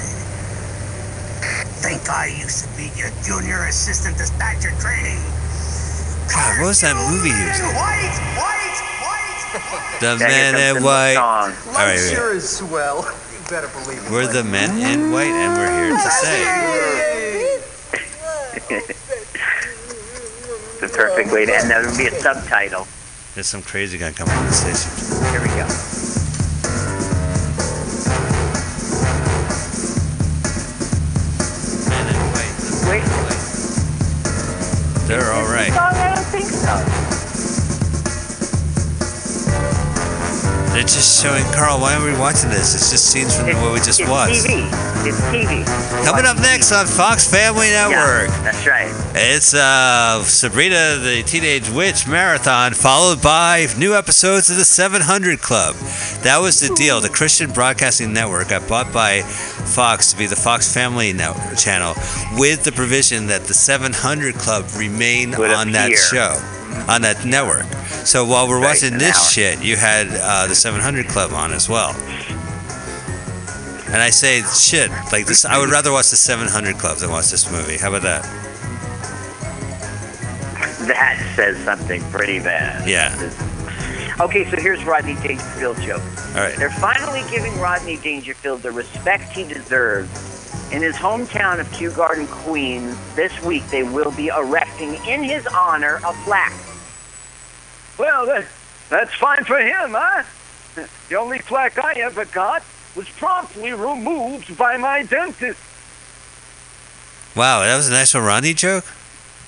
Think 1.82 2.08
I 2.08 2.26
used 2.26 2.64
to 2.64 2.70
be 2.76 2.90
your 2.96 3.10
junior 3.24 3.64
assistant 3.66 4.16
dispatcher 4.16 4.70
training. 4.80 5.18
God, 6.30 6.60
what 6.60 6.66
was 6.68 6.80
that 6.80 6.96
movie 6.96 7.30
he 7.32 7.44
was 7.44 7.60
in? 7.60 7.66
White, 7.74 8.16
white, 8.38 8.78
white. 9.02 10.00
The 10.00 10.16
Men 10.18 10.54
in 10.76 10.82
White. 10.82 11.14
song. 11.14 11.52
All 11.68 11.74
right. 11.74 11.98
Sure 11.98 12.34
is 12.34 12.48
swell. 12.48 13.04
You 13.04 13.38
better 13.50 13.68
believe 13.68 14.02
it. 14.04 14.10
we're 14.10 14.26
the 14.32 14.44
Men 14.44 14.78
in 14.78 15.12
White, 15.12 15.26
and 15.32 15.52
we're 15.58 15.70
here 15.70 15.92
to 15.92 16.10
say 16.10 16.42
the 20.80 20.88
perfect 20.88 21.32
way 21.32 21.46
to 21.46 21.54
end. 21.54 21.70
That 21.70 21.84
would 21.84 21.96
be 21.96 22.06
a 22.06 22.20
subtitle. 22.20 22.86
there's 23.34 23.46
some 23.46 23.62
crazy 23.62 23.98
guy 23.98 24.12
coming 24.12 24.34
on 24.34 24.46
the 24.46 24.52
station. 24.52 24.90
Here 25.30 25.40
we 25.40 25.48
go. 25.48 25.66
Men 31.88 32.06
in 32.08 32.20
White. 32.32 32.56
Wait. 32.88 33.04
Men 33.04 33.12
in 33.12 33.24
White. 33.24 33.42
They're 35.08 35.32
all 35.32 35.46
right. 35.46 36.11
Think 36.32 36.46
so. 36.46 37.11
They're 40.72 40.82
just 40.82 41.22
showing 41.22 41.44
Carl. 41.52 41.80
Why 41.80 41.94
are 41.96 42.04
we 42.04 42.18
watching 42.18 42.48
this? 42.48 42.74
It's 42.74 42.90
just 42.90 43.10
scenes 43.12 43.36
from 43.36 43.46
what 43.60 43.74
we 43.74 43.78
just 43.78 44.00
it's 44.00 44.08
watched. 44.08 44.46
TV. 44.46 44.64
It's 45.06 45.20
TV. 45.28 45.64
Coming 46.04 46.24
up 46.24 46.38
next 46.38 46.72
on 46.72 46.86
Fox 46.86 47.30
Family 47.30 47.68
Network. 47.68 48.28
Yeah, 48.30 48.42
that's 48.42 48.66
right. 48.66 48.90
It's 49.14 49.52
uh, 49.52 50.22
Sabrina 50.24 50.96
the 50.96 51.22
Teenage 51.26 51.68
Witch 51.68 52.08
Marathon, 52.08 52.72
followed 52.72 53.20
by 53.22 53.66
new 53.76 53.94
episodes 53.94 54.48
of 54.48 54.56
the 54.56 54.64
700 54.64 55.42
Club. 55.42 55.74
That 56.24 56.38
was 56.40 56.60
the 56.60 56.74
deal. 56.74 57.02
The 57.02 57.10
Christian 57.10 57.50
Broadcasting 57.52 58.14
Network 58.14 58.48
got 58.48 58.66
bought 58.66 58.90
by 58.94 59.20
Fox 59.20 60.12
to 60.12 60.18
be 60.18 60.24
the 60.24 60.36
Fox 60.36 60.72
Family 60.72 61.12
Network 61.12 61.58
channel, 61.58 61.94
with 62.38 62.64
the 62.64 62.72
provision 62.72 63.26
that 63.26 63.42
the 63.42 63.54
700 63.54 64.34
Club 64.36 64.64
remain 64.76 65.32
Would 65.36 65.50
on 65.50 65.72
that 65.72 65.92
show, 65.92 66.40
on 66.88 67.02
that 67.02 67.24
network. 67.24 67.64
So 68.04 68.24
while 68.24 68.48
we're 68.48 68.60
Right, 68.60 68.68
watching 68.82 68.98
this 68.98 69.16
hour. 69.18 69.30
shit, 69.30 69.62
you 69.62 69.76
had 69.76 70.08
uh, 70.10 70.46
the 70.46 70.54
700 70.54 71.08
Club 71.08 71.32
on 71.32 71.52
as 71.52 71.68
well. 71.68 71.90
And 73.92 74.00
I 74.00 74.10
say 74.10 74.42
shit 74.42 74.90
like 75.12 75.26
this. 75.26 75.44
I 75.44 75.58
would 75.58 75.68
rather 75.70 75.92
watch 75.92 76.10
the 76.10 76.16
700 76.16 76.78
Club 76.78 76.98
than 76.98 77.10
watch 77.10 77.30
this 77.30 77.50
movie. 77.52 77.76
How 77.76 77.88
about 77.88 78.02
that? 78.02 78.22
That 80.88 81.32
says 81.36 81.56
something 81.64 82.02
pretty 82.10 82.38
bad. 82.40 82.88
Yeah. 82.88 83.14
Okay, 84.20 84.48
so 84.50 84.56
here's 84.56 84.84
Rodney 84.84 85.14
Dangerfield 85.14 85.80
joke. 85.80 86.02
All 86.34 86.42
right. 86.42 86.54
They're 86.56 86.70
finally 86.70 87.22
giving 87.30 87.58
Rodney 87.58 87.96
Dangerfield 87.96 88.62
the 88.62 88.70
respect 88.70 89.32
he 89.32 89.44
deserves. 89.44 90.30
In 90.72 90.80
his 90.82 90.94
hometown 90.96 91.60
of 91.60 91.70
Kew 91.72 91.90
Garden, 91.90 92.26
Queens, 92.28 92.96
this 93.14 93.32
week 93.42 93.66
they 93.68 93.82
will 93.82 94.10
be 94.12 94.28
erecting 94.28 94.94
in 95.06 95.22
his 95.22 95.46
honor 95.46 95.96
a 96.06 96.12
plaque. 96.24 96.52
Well, 97.98 98.26
that, 98.26 98.46
that's 98.88 99.14
fine 99.14 99.44
for 99.44 99.58
him, 99.58 99.92
huh? 99.94 100.22
The 101.08 101.16
only 101.16 101.40
plaque 101.40 101.78
I 101.82 101.92
ever 102.00 102.24
got 102.26 102.62
was 102.96 103.08
promptly 103.10 103.72
removed 103.72 104.56
by 104.56 104.76
my 104.78 105.02
dentist. 105.02 105.60
Wow, 107.36 107.60
that 107.60 107.76
was 107.76 107.88
a 107.88 107.92
nice 107.92 108.14
one, 108.14 108.24
Rodney 108.24 108.54
joke. 108.54 108.84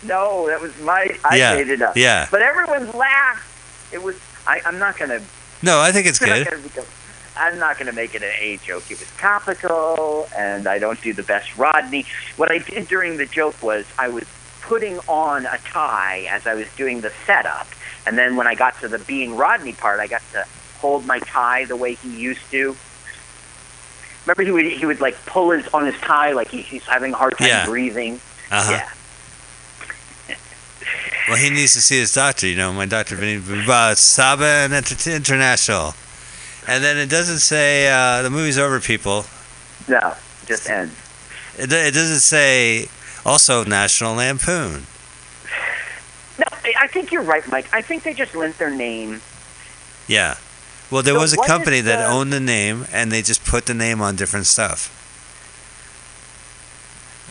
No, 0.02 0.46
that 0.48 0.60
was 0.60 0.78
my. 0.80 1.16
I 1.24 1.36
Yeah, 1.36 1.54
made 1.54 1.68
it 1.68 1.80
up. 1.80 1.96
yeah. 1.96 2.28
But 2.30 2.42
everyone 2.42 2.90
laughed. 2.92 3.46
It 3.92 4.02
was. 4.02 4.16
I, 4.46 4.60
I'm 4.64 4.78
not 4.78 4.98
gonna. 4.98 5.20
No, 5.62 5.80
I 5.80 5.92
think 5.92 6.06
it's 6.06 6.20
I'm 6.22 6.44
good. 6.44 6.46
gonna 6.74 6.86
I'm 7.36 7.58
not 7.58 7.76
going 7.78 7.86
to 7.88 7.92
make 7.92 8.14
it 8.14 8.22
an 8.22 8.30
A 8.38 8.58
joke. 8.58 8.88
It 8.92 9.00
was 9.00 9.10
topical, 9.18 10.28
and 10.36 10.68
I 10.68 10.78
don't 10.78 11.00
do 11.02 11.12
the 11.12 11.24
best 11.24 11.56
Rodney. 11.58 12.06
What 12.36 12.52
I 12.52 12.58
did 12.58 12.86
during 12.86 13.16
the 13.16 13.26
joke 13.26 13.60
was 13.60 13.84
I 13.98 14.06
was 14.06 14.22
putting 14.60 14.98
on 15.08 15.44
a 15.46 15.58
tie 15.58 16.28
as 16.30 16.46
I 16.46 16.54
was 16.54 16.68
doing 16.76 17.00
the 17.00 17.10
setup, 17.26 17.66
and 18.06 18.16
then 18.16 18.36
when 18.36 18.46
I 18.46 18.54
got 18.54 18.78
to 18.82 18.88
the 18.88 19.00
being 19.00 19.36
Rodney 19.36 19.72
part, 19.72 19.98
I 19.98 20.06
got 20.06 20.22
to 20.32 20.46
hold 20.78 21.06
my 21.06 21.18
tie 21.18 21.64
the 21.64 21.74
way 21.76 21.94
he 21.94 22.14
used 22.16 22.48
to. 22.52 22.76
Remember, 24.26 24.42
he 24.42 24.50
would 24.52 24.66
he 24.66 24.86
would 24.86 25.00
like 25.00 25.16
pull 25.26 25.50
his 25.50 25.66
on 25.74 25.86
his 25.86 25.96
tie 26.00 26.32
like 26.32 26.48
he, 26.48 26.62
he's 26.62 26.84
having 26.84 27.12
a 27.12 27.16
hard 27.16 27.36
time 27.36 27.48
Yeah. 27.48 27.66
breathing. 27.66 28.20
Uh-huh. 28.50 28.70
Yeah. 28.70 28.90
Well, 31.28 31.36
he 31.38 31.48
needs 31.50 31.72
to 31.72 31.80
see 31.80 31.98
his 31.98 32.12
doctor. 32.12 32.46
You 32.46 32.56
know, 32.56 32.72
my 32.72 32.86
doctor, 32.86 33.16
Vinny 33.16 33.38
Saba 33.94 34.44
and 34.44 34.72
International. 35.06 35.94
And 36.66 36.82
then 36.82 36.96
it 36.96 37.08
doesn't 37.10 37.38
say 37.38 37.88
uh, 37.88 38.22
the 38.22 38.30
movie's 38.30 38.58
over, 38.58 38.80
people. 38.80 39.24
No, 39.88 40.14
just 40.46 40.68
ends. 40.68 40.94
It, 41.58 41.72
it 41.72 41.94
doesn't 41.94 42.20
say 42.20 42.88
also 43.24 43.64
National 43.64 44.14
Lampoon. 44.14 44.84
No, 46.38 46.44
I- 46.64 46.86
think 46.88 47.12
you're 47.12 47.22
right, 47.22 47.46
Mike. 47.48 47.66
I 47.72 47.82
think 47.82 48.02
they 48.02 48.14
just 48.14 48.34
lent 48.34 48.58
their 48.58 48.70
name. 48.70 49.20
Yeah. 50.08 50.36
Well, 50.90 51.02
there 51.02 51.14
So 51.14 51.20
was 51.20 51.32
a 51.32 51.36
company 51.38 51.80
that 51.80 51.98
the- 52.06 52.12
owned 52.12 52.32
the 52.32 52.40
name, 52.40 52.86
and 52.92 53.10
they 53.12 53.22
just 53.22 53.44
put 53.44 53.66
the 53.66 53.74
name 53.74 54.00
on 54.00 54.16
different 54.16 54.46
stuff. 54.46 54.90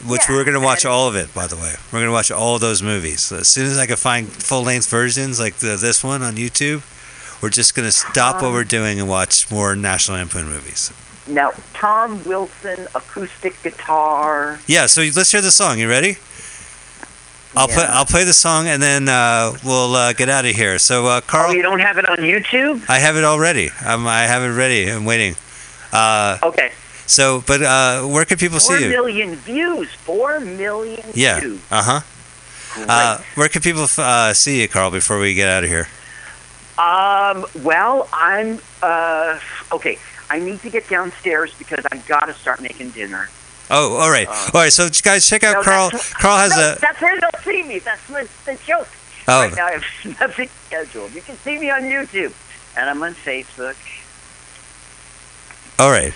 Which 0.07 0.21
we're 0.29 0.43
going 0.43 0.59
to 0.59 0.65
watch 0.65 0.85
all 0.85 1.07
of 1.07 1.15
it, 1.15 1.33
by 1.33 1.47
the 1.47 1.55
way. 1.55 1.73
We're 1.91 1.99
going 1.99 2.07
to 2.07 2.11
watch 2.11 2.31
all 2.31 2.59
those 2.59 2.81
movies. 2.83 3.31
As 3.31 3.47
soon 3.47 3.65
as 3.67 3.77
I 3.77 3.85
can 3.85 3.95
find 3.95 4.27
full 4.27 4.63
length 4.63 4.89
versions 4.89 5.39
like 5.39 5.55
the, 5.55 5.77
this 5.77 6.03
one 6.03 6.21
on 6.21 6.35
YouTube, 6.35 6.81
we're 7.41 7.49
just 7.49 7.75
going 7.75 7.87
to 7.87 7.91
stop 7.91 8.41
what 8.41 8.51
we're 8.51 8.63
doing 8.63 8.99
and 8.99 9.07
watch 9.09 9.49
more 9.51 9.75
National 9.75 10.17
Lampoon 10.17 10.45
movies. 10.47 10.91
Now, 11.27 11.51
Tom 11.73 12.21
Wilson, 12.25 12.87
acoustic 12.95 13.61
guitar. 13.63 14.59
Yeah, 14.67 14.87
so 14.87 15.01
let's 15.15 15.31
hear 15.31 15.41
the 15.41 15.51
song. 15.51 15.79
You 15.79 15.87
ready? 15.89 16.17
I'll 17.55 17.67
play. 17.67 17.85
I'll 17.87 18.05
play 18.05 18.23
the 18.23 18.33
song 18.33 18.67
and 18.67 18.81
then 18.81 19.07
uh, 19.07 19.53
we'll 19.63 19.95
uh, 19.95 20.13
get 20.13 20.27
out 20.27 20.43
of 20.45 20.55
here. 20.55 20.79
So, 20.79 21.05
uh, 21.05 21.21
Carl, 21.21 21.51
Oh, 21.51 21.53
you 21.53 21.61
don't 21.61 21.79
have 21.81 21.97
it 21.97 22.09
on 22.09 22.17
YouTube? 22.17 22.83
I 22.89 22.97
have 22.99 23.15
it 23.15 23.23
already. 23.23 23.69
Um, 23.85 24.07
I 24.07 24.23
have 24.23 24.41
it 24.41 24.53
ready. 24.57 24.89
I'm 24.89 25.05
waiting. 25.05 25.35
Uh, 25.91 26.39
okay. 26.43 26.71
So, 27.05 27.43
but 27.45 27.61
uh, 27.61 28.01
where 28.03 28.25
can 28.25 28.37
people 28.37 28.59
Four 28.59 28.77
see 28.77 28.85
you? 28.85 28.89
million 28.89 29.35
views. 29.35 29.89
Four 29.91 30.39
million 30.39 31.03
Yeah. 31.13 31.39
views. 31.39 31.61
Uh 31.71 31.81
huh. 31.83 32.85
Uh, 32.87 33.21
where 33.35 33.49
can 33.49 33.61
people 33.61 33.85
uh, 33.97 34.33
see 34.33 34.61
you, 34.61 34.67
Carl? 34.67 34.89
Before 34.89 35.19
we 35.19 35.33
get 35.33 35.47
out 35.49 35.63
of 35.63 35.69
here. 35.69 35.87
Um, 36.77 37.45
well, 37.63 38.09
I'm, 38.11 38.59
uh, 38.81 39.39
okay. 39.71 39.99
I 40.29 40.39
need 40.39 40.59
to 40.61 40.71
get 40.71 40.89
downstairs 40.89 41.53
because 41.59 41.85
I've 41.91 42.07
got 42.07 42.25
to 42.25 42.33
start 42.33 42.61
making 42.61 42.89
dinner. 42.91 43.29
Oh, 43.69 43.95
all 43.97 44.09
right, 44.09 44.27
all 44.27 44.35
right. 44.55 44.73
So, 44.73 44.89
guys, 45.03 45.27
check 45.27 45.43
out 45.43 45.53
No, 45.57 45.61
Carl. 45.63 45.91
Carl 45.91 46.37
has 46.37 46.51
no, 46.51 46.73
a. 46.73 46.79
That's 46.79 46.99
where 46.99 47.19
they'll 47.19 47.41
see 47.43 47.61
me. 47.63 47.77
That's 47.79 48.05
the, 48.07 48.27
the 48.45 48.57
joke. 48.65 48.87
Oh. 49.27 49.41
Right 49.43 49.55
now, 49.55 49.67
I 49.67 49.71
have 49.73 49.85
nothing 50.19 50.49
scheduled. 50.65 51.13
You 51.13 51.21
can 51.21 51.35
see 51.37 51.59
me 51.59 51.69
on 51.69 51.81
YouTube, 51.83 52.33
and 52.75 52.89
I'm 52.89 53.03
on 53.03 53.13
Facebook. 53.13 53.75
All 55.79 55.91
right. 55.91 56.13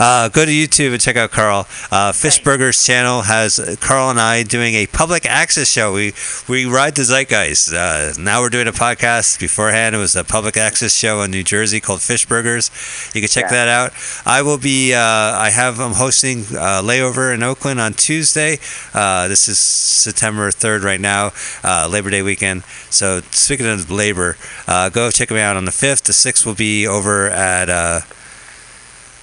Uh, 0.00 0.30
go 0.30 0.46
to 0.46 0.50
YouTube 0.50 0.92
and 0.92 1.00
check 1.00 1.16
out 1.16 1.30
Carl. 1.30 1.66
Uh, 1.92 2.10
Fishburger's 2.10 2.82
channel 2.86 3.20
has 3.20 3.58
uh, 3.58 3.76
Carl 3.80 4.08
and 4.08 4.18
I 4.18 4.42
doing 4.44 4.74
a 4.74 4.86
public 4.86 5.26
access 5.26 5.70
show. 5.70 5.92
We 5.92 6.14
we 6.48 6.64
ride 6.64 6.94
the 6.94 7.02
zeitgeist. 7.02 7.70
Uh, 7.74 8.14
now 8.18 8.40
we're 8.40 8.48
doing 8.48 8.66
a 8.66 8.72
podcast. 8.72 9.38
Beforehand, 9.38 9.94
it 9.94 9.98
was 9.98 10.16
a 10.16 10.24
public 10.24 10.56
access 10.56 10.96
show 10.96 11.20
in 11.20 11.30
New 11.30 11.42
Jersey 11.44 11.80
called 11.80 12.00
Fishburgers. 12.00 12.70
You 13.14 13.20
can 13.20 13.28
check 13.28 13.44
Yeah. 13.50 13.66
that 13.66 13.68
out. 13.68 13.92
I 14.24 14.40
will 14.40 14.56
be. 14.56 14.94
Uh, 14.94 14.98
I 15.00 15.50
have. 15.50 15.78
I'm 15.78 15.92
hosting 15.92 16.40
uh, 16.56 16.80
layover 16.82 17.34
in 17.34 17.42
Oakland 17.42 17.78
on 17.78 17.92
Tuesday. 17.92 18.58
Uh, 18.94 19.28
this 19.28 19.48
is 19.48 19.58
September 19.58 20.50
3rd 20.50 20.82
right 20.82 21.00
now, 21.00 21.32
uh, 21.62 21.86
Labor 21.90 22.08
Day 22.08 22.22
weekend. 22.22 22.62
So 22.88 23.20
speaking 23.32 23.66
of 23.66 23.90
labor, 23.90 24.38
uh, 24.66 24.88
go 24.88 25.10
check 25.10 25.30
me 25.30 25.40
out 25.40 25.58
on 25.58 25.66
the 25.66 25.72
5th. 25.72 26.04
The 26.04 26.14
6th 26.14 26.46
will 26.46 26.54
be 26.54 26.86
over 26.86 27.28
at. 27.28 27.68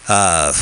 Uh, 0.07 0.53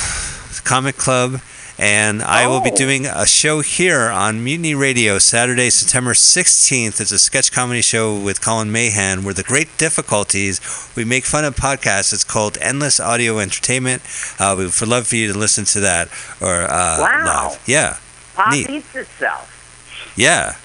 Comic 0.64 0.98
Club, 0.98 1.42
and 1.78 2.24
I 2.24 2.48
will 2.48 2.62
be 2.62 2.72
Oh. 2.72 2.76
doing 2.76 3.06
a 3.06 3.28
show 3.28 3.62
here 3.62 4.10
on 4.10 4.44
Mutiny 4.44 4.74
Radio 4.74 5.20
Saturday, 5.20 5.70
September 5.70 6.14
16th. 6.16 7.00
It's 7.00 7.12
a 7.12 7.20
sketch 7.20 7.52
comedy 7.52 7.82
show 7.84 8.16
with 8.16 8.42
Colin 8.42 8.72
Mahan 8.72 9.24
where 9.24 9.34
the 9.34 9.44
great 9.44 9.78
difficulties 9.78 10.60
we 10.96 11.04
make 11.06 11.26
fun 11.26 11.46
of 11.46 11.56
podcasts. 11.56 12.14
It's 12.14 12.24
called 12.24 12.58
Endless 12.62 13.00
Audio 13.00 13.38
Entertainment. 13.40 14.02
Uh, 14.40 14.56
we 14.58 14.66
would 14.66 14.82
love 14.88 15.08
for 15.08 15.16
you 15.18 15.32
to 15.32 15.38
listen 15.38 15.66
to 15.66 15.80
that 15.82 16.08
or 16.42 16.64
uh, 16.64 16.98
Wow. 17.00 17.50
live. 17.52 17.60
Yeah, 17.68 17.98
Pop 18.36 18.52
neat. 18.52 18.68
eats 18.70 18.96
itself. 18.96 19.52
Yeah, 20.16 20.56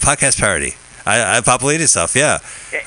podcast 0.00 0.38
parody. 0.38 0.74
I, 1.06 1.38
I 1.38 1.40
populate 1.40 1.80
itself. 1.80 2.14
Yeah, 2.16 2.38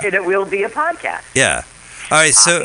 And 0.03 0.13
it 0.13 0.23
will 0.25 0.45
be 0.45 0.63
a 0.63 0.69
podcast. 0.69 1.21
yeah. 1.33 1.63
All 2.11 2.17
right, 2.17 2.33
so. 2.33 2.63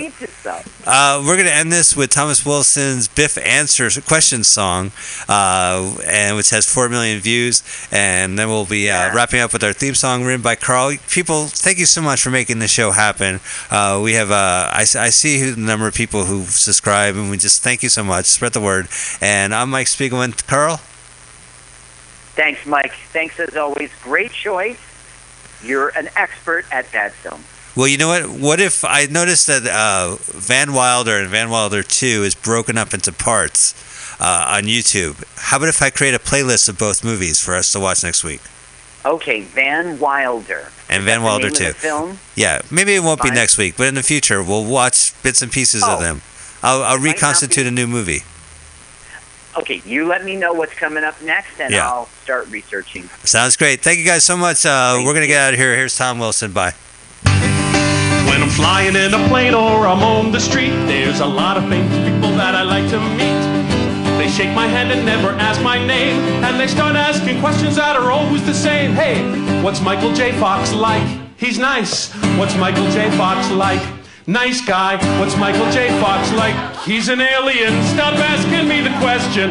Uh, 0.86 1.22
we're 1.26 1.34
going 1.36 1.46
to 1.46 1.52
end 1.54 1.70
this 1.70 1.94
with 1.94 2.08
Thomas 2.08 2.46
Wilson's 2.46 3.08
Biff 3.08 3.36
Answers 3.36 3.98
Question 3.98 4.42
song, 4.42 4.90
uh, 5.28 5.96
and 6.06 6.36
which 6.36 6.48
has 6.48 6.72
4 6.72 6.88
million 6.88 7.20
views. 7.20 7.62
And 7.92 8.38
then 8.38 8.48
we'll 8.48 8.64
be 8.64 8.88
uh, 8.90 9.14
wrapping 9.14 9.40
up 9.40 9.52
with 9.52 9.62
our 9.62 9.74
theme 9.74 9.94
song 9.94 10.24
written 10.24 10.40
by 10.40 10.54
Carl. 10.54 10.96
People, 11.10 11.46
thank 11.46 11.78
you 11.78 11.84
so 11.84 12.00
much 12.00 12.22
for 12.22 12.30
making 12.30 12.58
the 12.58 12.68
show 12.68 12.90
happen. 12.92 13.40
Uh, 13.70 14.00
we 14.02 14.14
have, 14.14 14.30
uh, 14.30 14.70
I, 14.72 14.80
I 14.80 15.10
see 15.10 15.40
who- 15.40 15.52
the 15.54 15.60
number 15.60 15.86
of 15.86 15.94
people 15.94 16.24
who 16.24 16.44
subscribe, 16.44 17.14
and 17.14 17.30
we 17.30 17.36
just 17.36 17.62
thank 17.62 17.82
you 17.82 17.90
so 17.90 18.02
much. 18.02 18.24
Spread 18.24 18.54
the 18.54 18.60
word. 18.60 18.88
And 19.20 19.54
I'm 19.54 19.68
Mike 19.70 19.88
Spiegelman. 19.88 20.46
Carl? 20.46 20.78
Thanks, 22.34 22.64
Mike. 22.64 22.92
Thanks 23.12 23.38
as 23.38 23.56
always. 23.56 23.90
Great 24.02 24.32
choice. 24.32 24.78
You're 25.62 25.90
an 25.90 26.08
expert 26.16 26.64
at 26.72 26.90
bad 26.92 27.12
film. 27.12 27.44
Well, 27.76 27.88
you 27.88 27.98
know 27.98 28.08
what? 28.08 28.28
What 28.28 28.60
if 28.60 28.84
I 28.84 29.06
noticed 29.06 29.48
that 29.48 29.66
uh, 29.66 30.16
Van 30.20 30.72
Wilder 30.72 31.18
and 31.18 31.28
Van 31.28 31.50
Wilder 31.50 31.82
2 31.82 32.06
is 32.22 32.34
broken 32.34 32.78
up 32.78 32.94
into 32.94 33.12
parts 33.12 33.74
uh, 34.20 34.44
on 34.56 34.62
YouTube? 34.64 35.24
How 35.36 35.56
about 35.56 35.68
if 35.70 35.82
I 35.82 35.90
create 35.90 36.14
a 36.14 36.20
playlist 36.20 36.68
of 36.68 36.78
both 36.78 37.02
movies 37.04 37.42
for 37.44 37.54
us 37.54 37.72
to 37.72 37.80
watch 37.80 38.04
next 38.04 38.22
week? 38.22 38.40
Okay, 39.04 39.40
Van 39.42 39.98
Wilder. 39.98 40.68
And 40.88 41.02
Van 41.02 41.22
Wilder 41.24 41.50
2. 41.50 41.72
film. 41.72 42.18
Yeah, 42.36 42.62
maybe 42.70 42.94
it 42.94 43.02
won't 43.02 43.20
be 43.22 43.30
next 43.30 43.58
week, 43.58 43.76
but 43.76 43.88
in 43.88 43.94
the 43.96 44.02
future, 44.04 44.42
we'll 44.42 44.64
watch 44.64 45.12
bits 45.22 45.42
and 45.42 45.50
pieces 45.50 45.82
Oh. 45.84 45.94
of 45.94 46.00
them. 46.00 46.22
I'll, 46.62 46.82
I'll 46.82 46.94
It 46.96 47.00
might 47.00 47.04
not 47.06 47.12
reconstitute 47.14 47.64
be- 47.64 47.68
a 47.68 47.70
new 47.72 47.86
movie. 47.88 48.20
Okay, 49.58 49.82
you 49.84 50.06
let 50.06 50.24
me 50.24 50.36
know 50.36 50.52
what's 50.52 50.74
coming 50.74 51.04
up 51.04 51.20
next, 51.22 51.60
and 51.60 51.72
Yeah. 51.72 51.88
I'll 51.88 52.08
start 52.22 52.48
researching. 52.50 53.08
Sounds 53.24 53.56
great. 53.56 53.80
Thank 53.82 53.98
you 53.98 54.04
guys 54.04 54.24
so 54.24 54.36
much. 54.36 54.64
Uh, 54.64 54.94
we're 54.98 55.12
going 55.12 55.20
to 55.22 55.26
get 55.26 55.40
out 55.40 55.52
of 55.54 55.58
here. 55.60 55.74
Here's 55.76 55.96
Tom 55.96 56.18
Wilson. 56.18 56.52
Bye. 56.52 56.72
When 58.28 58.42
I'm 58.42 58.50
flying 58.50 58.96
in 58.96 59.14
a 59.14 59.28
plane 59.28 59.54
or 59.54 59.86
I'm 59.86 60.02
on 60.02 60.32
the 60.32 60.40
street, 60.40 60.74
there's 60.86 61.20
a 61.20 61.26
lot 61.26 61.56
of 61.56 61.64
famous 61.68 61.96
people 62.08 62.36
that 62.36 62.54
I 62.54 62.62
like 62.62 62.88
to 62.90 63.00
meet. 63.20 64.18
They 64.18 64.28
shake 64.28 64.54
my 64.54 64.66
hand 64.66 64.90
and 64.92 65.04
never 65.04 65.30
ask 65.30 65.60
my 65.62 65.78
name, 65.84 66.16
and 66.44 66.58
they 66.58 66.66
start 66.66 66.96
asking 66.96 67.40
questions 67.40 67.76
that 67.76 67.96
are 67.96 68.10
always 68.10 68.44
the 68.46 68.54
same. 68.54 68.92
Hey, 68.92 69.20
what's 69.62 69.80
Michael 69.80 70.12
J. 70.12 70.32
Fox 70.38 70.72
like? 70.72 71.06
He's 71.36 71.58
nice. 71.58 72.12
What's 72.38 72.56
Michael 72.56 72.90
J. 72.90 73.10
Fox 73.18 73.50
like? 73.50 73.82
Nice 74.26 74.64
guy. 74.64 74.96
What's 75.20 75.36
Michael 75.36 75.70
J. 75.70 75.88
Fox 76.00 76.32
like? 76.32 76.56
He's 76.84 77.08
an 77.08 77.20
alien. 77.20 77.72
Stop 77.84 78.14
asking 78.14 78.66
me 78.68 78.80
the 78.80 78.94
question. 79.00 79.50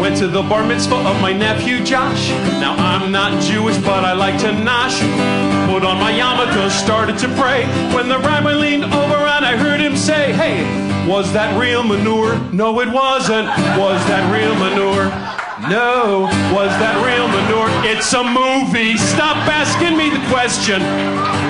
Went 0.00 0.16
to 0.16 0.26
the 0.26 0.42
bar 0.42 0.66
mitzvah 0.66 0.96
of 0.96 1.20
my 1.20 1.32
nephew 1.32 1.84
Josh. 1.84 2.30
Now 2.58 2.74
I'm 2.76 3.12
not 3.12 3.42
Jewish, 3.42 3.76
but 3.78 4.02
I 4.04 4.14
like 4.14 4.40
to 4.40 4.48
nosh. 4.48 4.98
Put 5.70 5.84
on 5.84 5.98
my 6.00 6.10
yarmulke, 6.10 6.70
started 6.70 7.18
to 7.18 7.28
pray. 7.36 7.66
When 7.94 8.08
the 8.08 8.18
rabbi 8.18 8.54
leaned 8.54 8.84
over 8.84 9.16
and 9.16 9.44
I 9.44 9.56
heard 9.56 9.78
him 9.80 9.96
say, 9.96 10.32
Hey, 10.32 10.64
was 11.06 11.32
that 11.34 11.58
real 11.60 11.82
manure? 11.82 12.38
No, 12.52 12.80
it 12.80 12.88
wasn't. 12.88 13.48
Was 13.76 14.00
that 14.08 14.24
real 14.32 14.54
manure? 14.54 15.10
No, 15.68 16.22
was 16.56 16.72
that 16.80 16.96
real 17.04 17.28
manure? 17.28 17.68
It's 17.84 18.12
a 18.14 18.24
movie. 18.24 18.96
Stop 18.96 19.36
asking 19.36 19.98
me 19.98 20.08
the 20.08 20.24
question. 20.32 21.49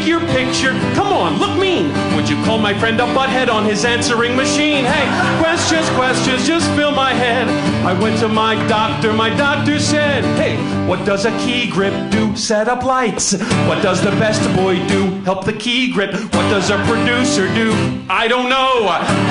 Take 0.00 0.08
your 0.08 0.20
picture? 0.28 0.70
Come 0.94 1.12
on, 1.12 1.38
look 1.38 1.60
mean. 1.60 1.92
Would 2.16 2.26
you 2.26 2.42
call 2.44 2.56
my 2.56 2.72
friend 2.78 2.98
a 3.00 3.04
butthead 3.04 3.52
on 3.52 3.66
his 3.66 3.84
answering 3.84 4.34
machine? 4.34 4.86
Hey, 4.86 5.42
questions, 5.42 5.86
questions, 5.90 6.46
just 6.46 6.66
fill 6.74 6.90
my 6.90 7.12
head. 7.12 7.46
I 7.84 7.92
went 8.00 8.18
to 8.20 8.28
my 8.28 8.54
doctor, 8.66 9.12
my 9.12 9.28
doctor 9.28 9.78
said, 9.78 10.24
Hey, 10.38 10.56
what 10.86 11.04
does 11.04 11.26
a 11.26 11.38
key 11.40 11.70
grip 11.70 11.92
do? 12.10 12.34
Set 12.34 12.66
up 12.66 12.82
lights. 12.82 13.32
What 13.68 13.82
does 13.82 14.02
the 14.02 14.12
best 14.12 14.42
boy 14.56 14.76
do? 14.88 15.04
Help 15.24 15.44
the 15.44 15.52
key 15.52 15.92
grip. 15.92 16.14
What 16.14 16.48
does 16.48 16.70
a 16.70 16.78
producer 16.84 17.52
do? 17.54 17.70
I 18.08 18.26
don't 18.26 18.48
know. 18.48 18.86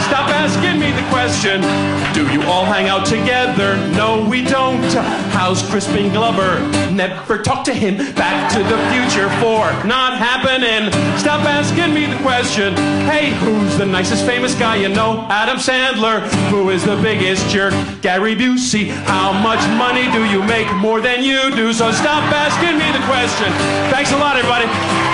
Stop 0.05 0.29
asking 0.29 0.79
me 0.79 0.91
the 0.91 1.07
question. 1.09 1.61
Do 2.13 2.31
you 2.31 2.43
all 2.43 2.65
hang 2.65 2.89
out 2.89 3.07
together? 3.07 3.75
No, 3.93 4.27
we 4.29 4.43
don't. 4.43 4.83
How's 5.33 5.67
Crispin 5.69 6.11
Glover? 6.11 6.59
Never 6.91 7.39
talk 7.39 7.63
to 7.65 7.73
him. 7.73 7.97
Back 8.13 8.51
to 8.53 8.59
the 8.59 8.77
future 8.93 9.29
for 9.41 9.65
not 9.87 10.17
happening. 10.17 10.58
Stop 10.59 11.45
asking 11.45 11.93
me 11.93 12.05
the 12.05 12.17
question. 12.17 12.75
Hey, 13.07 13.31
who's 13.39 13.77
the 13.77 13.85
nicest 13.85 14.25
famous 14.25 14.53
guy 14.55 14.75
you 14.75 14.89
know? 14.89 15.25
Adam 15.29 15.55
Sandler. 15.55 16.19
Who 16.49 16.69
is 16.69 16.83
the 16.83 16.97
biggest 16.97 17.47
jerk? 17.49 17.73
Gary 18.01 18.35
Busey. 18.35 18.89
How 18.89 19.31
much 19.31 19.61
money 19.77 20.11
do 20.11 20.25
you 20.25 20.43
make? 20.43 20.69
More 20.75 20.99
than 20.99 21.23
you 21.23 21.49
do. 21.55 21.71
So 21.71 21.93
stop 21.93 22.23
asking 22.33 22.77
me 22.77 22.91
the 22.91 23.05
question. 23.07 23.49
Thanks 23.89 24.11
a 24.11 24.17
lot, 24.17 24.35
everybody. 24.35 25.08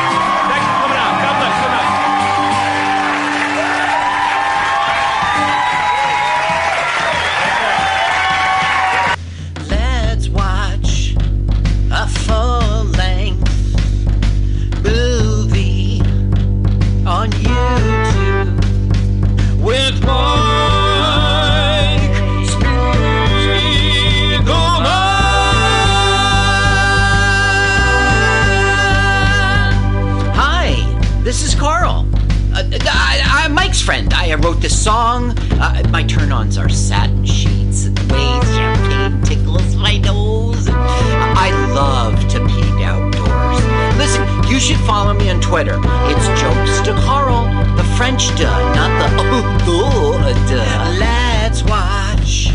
My 35.91 36.03
turn 36.03 36.32
ons 36.32 36.57
are 36.57 36.70
satin 36.70 37.26
sheets 37.26 37.86
and 37.86 37.99
way 38.12 38.40
champagne 38.56 39.22
tickles 39.24 39.76
my 39.76 39.98
nose. 39.98 40.68
I 40.70 41.49
love 41.74 42.20
to 42.30 42.40
pee 42.48 42.84
outdoors. 42.84 43.98
Listen, 43.98 44.26
you 44.49 44.60
should 44.60 44.80
follow 44.86 45.14
me 45.14 45.30
on 45.30 45.41
Twitter. 45.41 45.80
It's 46.12 46.41
Jokes 46.41 46.82
to 46.88 46.94
Carl, 47.06 47.45
the 47.76 47.84
French 47.98 48.30
duh, 48.38 48.74
not 48.76 48.91
the 48.99 49.22
oh, 49.68 50.20
oh 50.24 50.48
duh. 50.49 50.98
Let's 50.99 51.64
watch 51.64 52.52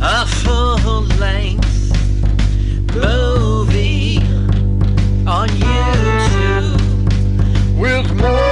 a 0.00 0.26
full 0.26 1.02
length 1.18 1.92
movie 2.94 4.18
on 5.26 5.48
YouTube 5.48 6.80
with 7.78 8.12
Mike 8.14 8.51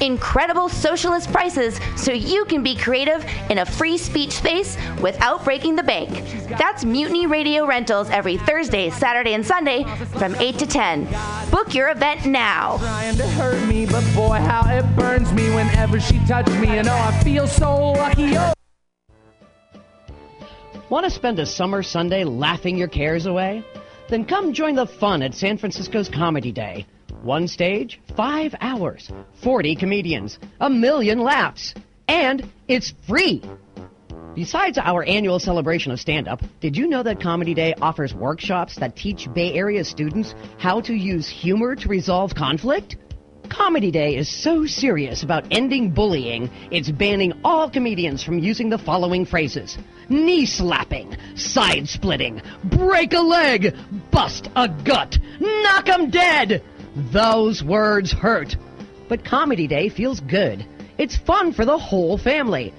Incredible 0.00 0.68
socialist 0.68 1.32
prices 1.32 1.80
so 1.96 2.12
you 2.12 2.44
can 2.44 2.62
be 2.62 2.76
creative 2.76 3.24
in 3.50 3.58
a 3.58 3.66
free 3.66 3.98
speech 3.98 4.32
space 4.32 4.76
without 5.00 5.44
breaking 5.44 5.74
the 5.74 5.82
bank. 5.82 6.08
That's 6.58 6.84
Mutiny 6.84 7.26
Radio 7.26 7.66
Rentals 7.66 8.08
every 8.10 8.36
Thursday, 8.36 8.90
Saturday, 8.90 9.34
and 9.34 9.44
Sunday 9.44 9.84
from 10.16 10.36
8 10.36 10.58
to 10.58 10.66
10. 10.66 11.08
Book 11.50 11.74
your 11.74 11.90
event 11.90 12.26
now. 12.26 12.78
trying 12.78 13.16
to 13.16 13.26
hurt 13.26 13.66
me, 13.68 13.86
but 13.86 14.04
boy, 14.14 14.38
how 14.38 14.62
it 14.68 14.84
burns 14.94 15.32
me 15.32 15.50
whenever 15.50 15.98
she 15.98 16.18
touches 16.26 16.56
me. 16.58 16.78
And 16.78 16.88
oh, 16.88 16.92
I 16.92 17.22
feel 17.24 17.48
so 17.48 17.92
lucky. 17.92 18.36
Oh. 18.36 18.52
Want 20.90 21.04
to 21.04 21.10
spend 21.10 21.38
a 21.38 21.46
summer 21.46 21.82
Sunday 21.82 22.24
laughing 22.24 22.78
your 22.78 22.88
cares 22.88 23.26
away? 23.26 23.64
Then 24.08 24.24
come 24.24 24.52
join 24.52 24.74
the 24.74 24.86
fun 24.86 25.22
at 25.22 25.34
San 25.34 25.58
Francisco's 25.58 26.08
Comedy 26.08 26.52
Day. 26.52 26.86
One 27.22 27.48
stage, 27.48 28.00
five 28.16 28.54
hours, 28.60 29.10
40 29.42 29.74
comedians, 29.74 30.38
a 30.60 30.70
million 30.70 31.18
laughs, 31.18 31.74
and 32.06 32.48
it's 32.68 32.94
free. 33.06 33.42
Besides 34.36 34.78
our 34.78 35.02
annual 35.02 35.40
celebration 35.40 35.90
of 35.90 35.98
stand 35.98 36.28
up, 36.28 36.42
did 36.60 36.76
you 36.76 36.86
know 36.86 37.02
that 37.02 37.20
Comedy 37.20 37.54
Day 37.54 37.74
offers 37.82 38.14
workshops 38.14 38.76
that 38.76 38.94
teach 38.94 39.28
Bay 39.34 39.52
Area 39.54 39.84
students 39.84 40.36
how 40.58 40.80
to 40.82 40.94
use 40.94 41.28
humor 41.28 41.74
to 41.74 41.88
resolve 41.88 42.36
conflict? 42.36 42.96
Comedy 43.48 43.90
Day 43.90 44.14
is 44.16 44.28
so 44.28 44.64
serious 44.64 45.24
about 45.24 45.44
ending 45.50 45.90
bullying, 45.90 46.48
it's 46.70 46.90
banning 46.90 47.32
all 47.42 47.68
comedians 47.68 48.22
from 48.22 48.38
using 48.38 48.68
the 48.68 48.78
following 48.78 49.26
phrases 49.26 49.76
knee 50.08 50.46
slapping, 50.46 51.16
side 51.34 51.88
splitting, 51.88 52.40
break 52.64 53.12
a 53.12 53.20
leg, 53.20 53.74
bust 54.10 54.48
a 54.54 54.68
gut, 54.68 55.18
knock 55.40 55.88
'em 55.88 56.10
dead. 56.10 56.62
Those 56.96 57.62
words 57.62 58.12
hurt. 58.12 58.56
But 59.08 59.24
Comedy 59.24 59.66
Day 59.66 59.88
feels 59.88 60.20
good. 60.20 60.64
It's 60.98 61.16
fun 61.16 61.52
for 61.52 61.64
the 61.64 61.78
whole 61.78 62.18
family. 62.18 62.74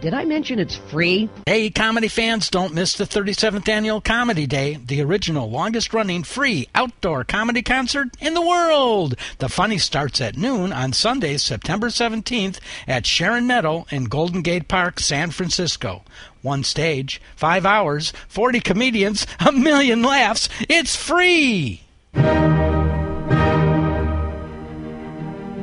Did 0.00 0.12
I 0.12 0.24
mention 0.24 0.58
it's 0.58 0.76
free? 0.76 1.30
Hey, 1.46 1.70
comedy 1.70 2.08
fans, 2.08 2.50
don't 2.50 2.74
miss 2.74 2.94
the 2.94 3.04
37th 3.04 3.68
Annual 3.68 4.00
Comedy 4.00 4.46
Day, 4.46 4.78
the 4.84 5.00
original 5.00 5.48
longest 5.48 5.94
running 5.94 6.24
free 6.24 6.68
outdoor 6.74 7.24
comedy 7.24 7.62
concert 7.62 8.08
in 8.20 8.34
the 8.34 8.44
world. 8.44 9.14
The 9.38 9.48
funny 9.48 9.78
starts 9.78 10.20
at 10.20 10.36
noon 10.36 10.72
on 10.72 10.92
Sunday, 10.92 11.36
September 11.36 11.88
17th 11.88 12.58
at 12.88 13.06
Sharon 13.06 13.46
Meadow 13.46 13.86
in 13.90 14.04
Golden 14.04 14.42
Gate 14.42 14.66
Park, 14.68 14.98
San 14.98 15.30
Francisco. 15.30 16.02
One 16.42 16.64
stage, 16.64 17.22
five 17.36 17.64
hours, 17.64 18.12
40 18.28 18.60
comedians, 18.60 19.26
a 19.40 19.52
million 19.52 20.02
laughs. 20.02 20.48
It's 20.68 20.96
free! 20.96 21.82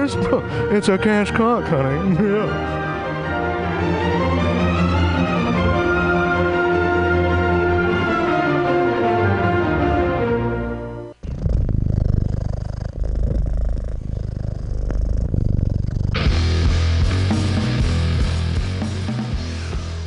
It's 0.72 0.88
a 0.88 0.96
cash 0.96 1.30
cock, 1.30 1.64
honey. 1.64 2.16
Yeah. 2.24 2.80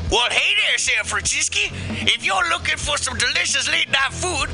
Well, 0.10 0.30
hey 0.30 0.53
there, 0.56 0.78
San 0.78 1.03
Francisco. 1.06 1.60
If 2.06 2.26
you're 2.26 2.49
looking 2.49 2.78
for 2.78 2.98
some 2.98 3.18
delicious 3.18 3.70
late 3.70 3.91
night 3.91 4.14
food, 4.14 4.49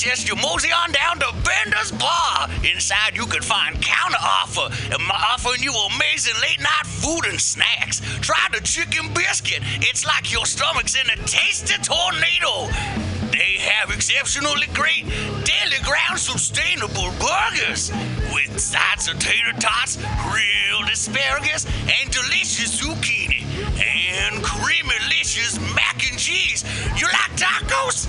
suggest 0.00 0.26
you 0.26 0.36
mosey 0.36 0.72
on 0.72 0.90
down 0.92 1.18
to 1.18 1.30
Bender's 1.44 1.92
Bar. 1.92 2.48
Inside, 2.64 3.14
you 3.16 3.26
can 3.26 3.42
find 3.42 3.76
counter 3.82 4.16
offer, 4.18 4.72
and 4.90 5.02
offering 5.12 5.62
you 5.62 5.74
amazing 5.92 6.32
late 6.40 6.58
night 6.58 6.86
food 6.86 7.26
and 7.26 7.38
snacks. 7.38 8.00
Try 8.22 8.40
the 8.50 8.62
chicken 8.62 9.12
biscuit. 9.12 9.60
It's 9.84 10.06
like 10.06 10.32
your 10.32 10.46
stomach's 10.46 10.96
in 10.96 11.04
a 11.10 11.16
tasty 11.26 11.74
tornado. 11.84 12.72
They 13.30 13.60
have 13.60 13.90
exceptionally 13.90 14.68
great 14.72 15.04
daily 15.44 15.80
ground 15.84 16.18
sustainable 16.18 17.12
burgers 17.20 17.92
with 18.32 18.58
sides 18.58 19.06
of 19.06 19.18
tater 19.18 19.52
tots, 19.60 19.98
grilled 20.24 20.88
asparagus, 20.90 21.66
and 21.66 22.10
delicious 22.10 22.80
zucchini 22.80 23.44
and 23.84 24.42
creamy 24.42 24.80
delicious 25.20 25.58
mac 25.74 26.02
and 26.08 26.18
cheese. 26.18 26.64
You 26.96 27.06
like 27.06 27.36
tacos? 27.36 28.08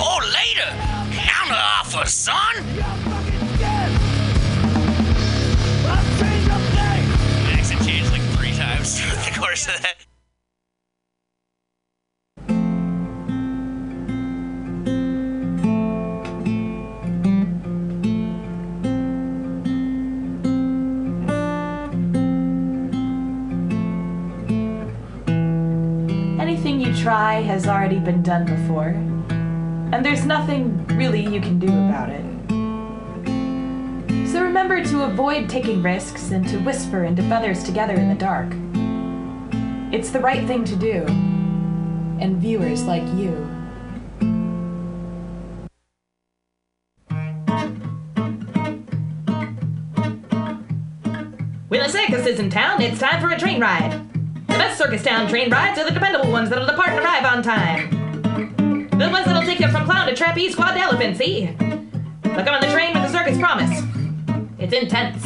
oh, 0.00 0.32
later. 0.32 0.70
Counter 1.14 1.54
offer, 1.54 2.06
son. 2.08 2.54
Changed 7.84 8.10
like 8.10 8.22
three 8.36 8.52
times 8.52 8.98
throughout 9.00 9.24
the 9.24 9.38
course 9.38 9.68
of 9.68 9.80
that. 9.82 9.96
Anything 26.40 26.80
you 26.80 26.92
try 26.96 27.42
has 27.42 27.68
already 27.68 28.00
been 28.00 28.22
done 28.22 28.46
before, 28.46 28.96
and 29.92 30.04
there's 30.04 30.26
nothing 30.26 30.86
really 30.88 31.20
you 31.20 31.40
can 31.40 31.58
do 31.58 31.68
about 31.68 32.10
it. 32.10 32.24
So 34.30 34.42
remember 34.42 34.84
to 34.84 35.04
avoid 35.04 35.48
taking 35.48 35.82
risks 35.82 36.30
and 36.30 36.46
to 36.48 36.58
whisper 36.58 37.04
into 37.04 37.22
feathers 37.22 37.62
together 37.62 37.94
in 37.94 38.08
the 38.08 38.14
dark. 38.14 38.48
It's 39.94 40.10
the 40.10 40.20
right 40.20 40.46
thing 40.46 40.64
to 40.64 40.76
do, 40.76 41.04
and 42.20 42.36
viewers 42.36 42.84
like 42.84 43.06
you. 43.14 43.30
When 51.68 51.80
a 51.80 51.88
circus 51.88 52.26
is 52.26 52.40
in 52.40 52.50
town, 52.50 52.82
it's 52.82 52.98
time 52.98 53.20
for 53.20 53.30
a 53.30 53.38
train 53.38 53.60
ride. 53.60 53.92
The 54.48 54.54
best 54.54 54.78
circus 54.78 55.02
town 55.02 55.28
train 55.28 55.50
rides 55.50 55.78
are 55.78 55.84
the 55.84 55.92
dependable 55.92 56.30
ones 56.30 56.50
that'll 56.50 56.66
depart 56.66 56.90
and 56.90 56.98
arrive 56.98 57.24
on 57.24 57.42
time. 57.42 57.95
The 58.98 59.10
ones 59.10 59.26
that'll 59.26 59.42
take 59.42 59.60
you 59.60 59.68
from 59.68 59.84
clown 59.84 60.06
to 60.06 60.16
trapeze 60.16 60.52
squad 60.52 60.72
to 60.72 60.80
elephant, 60.80 61.18
see? 61.18 61.54
Come 61.58 62.48
on 62.48 62.60
the 62.62 62.68
train 62.72 62.94
with 62.94 63.02
the 63.02 63.08
circus 63.10 63.36
promise. 63.36 63.82
It's 64.58 64.72
intense. 64.72 65.22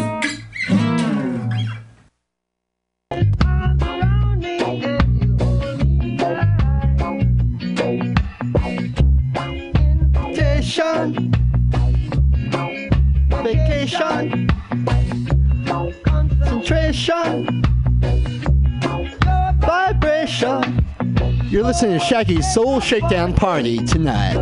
Vacation. 10.34 11.30
Vacation. 13.28 14.48
Concentration. 16.02 17.62
Vibration. 19.60 20.79
You're 21.50 21.64
listening 21.64 21.98
to 21.98 22.04
Shaggy's 22.04 22.52
Soul 22.54 22.78
Shakedown 22.78 23.34
Party 23.34 23.78
tonight. 23.84 24.36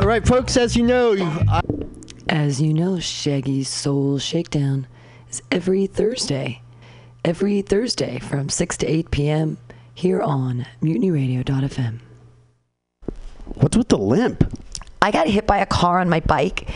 All 0.00 0.06
right, 0.06 0.26
folks, 0.26 0.56
as 0.56 0.76
you 0.76 0.82
know, 0.84 1.14
I- 1.48 1.60
As 2.30 2.60
you 2.60 2.74
know, 2.74 2.98
Shaggy's 2.98 3.68
Soul 3.68 4.18
Shakedown 4.18 4.86
is 5.30 5.40
every 5.50 5.86
Thursday. 5.86 6.60
Every 7.28 7.60
Thursday 7.60 8.18
from 8.20 8.48
6 8.48 8.78
to 8.78 8.86
8 8.86 9.10
p.m. 9.10 9.58
here 9.92 10.22
on 10.22 10.64
mutinyradio.fm. 10.82 11.98
What's 13.44 13.76
with 13.76 13.88
the 13.88 13.98
limp? 13.98 14.50
I 15.02 15.10
got 15.10 15.28
hit 15.28 15.46
by 15.46 15.58
a 15.58 15.66
car 15.66 15.98
on 16.00 16.08
my 16.08 16.20
bike. 16.20 16.70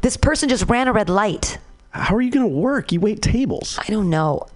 This 0.00 0.16
person 0.16 0.48
just 0.48 0.68
ran 0.68 0.88
a 0.88 0.92
red 0.92 1.08
light. 1.08 1.58
How 1.90 2.16
are 2.16 2.20
you 2.20 2.32
going 2.32 2.50
to 2.50 2.52
work? 2.52 2.90
You 2.90 2.98
wait 2.98 3.22
tables. 3.22 3.78
I 3.80 3.92
don't 3.92 4.10
know. 4.10 4.48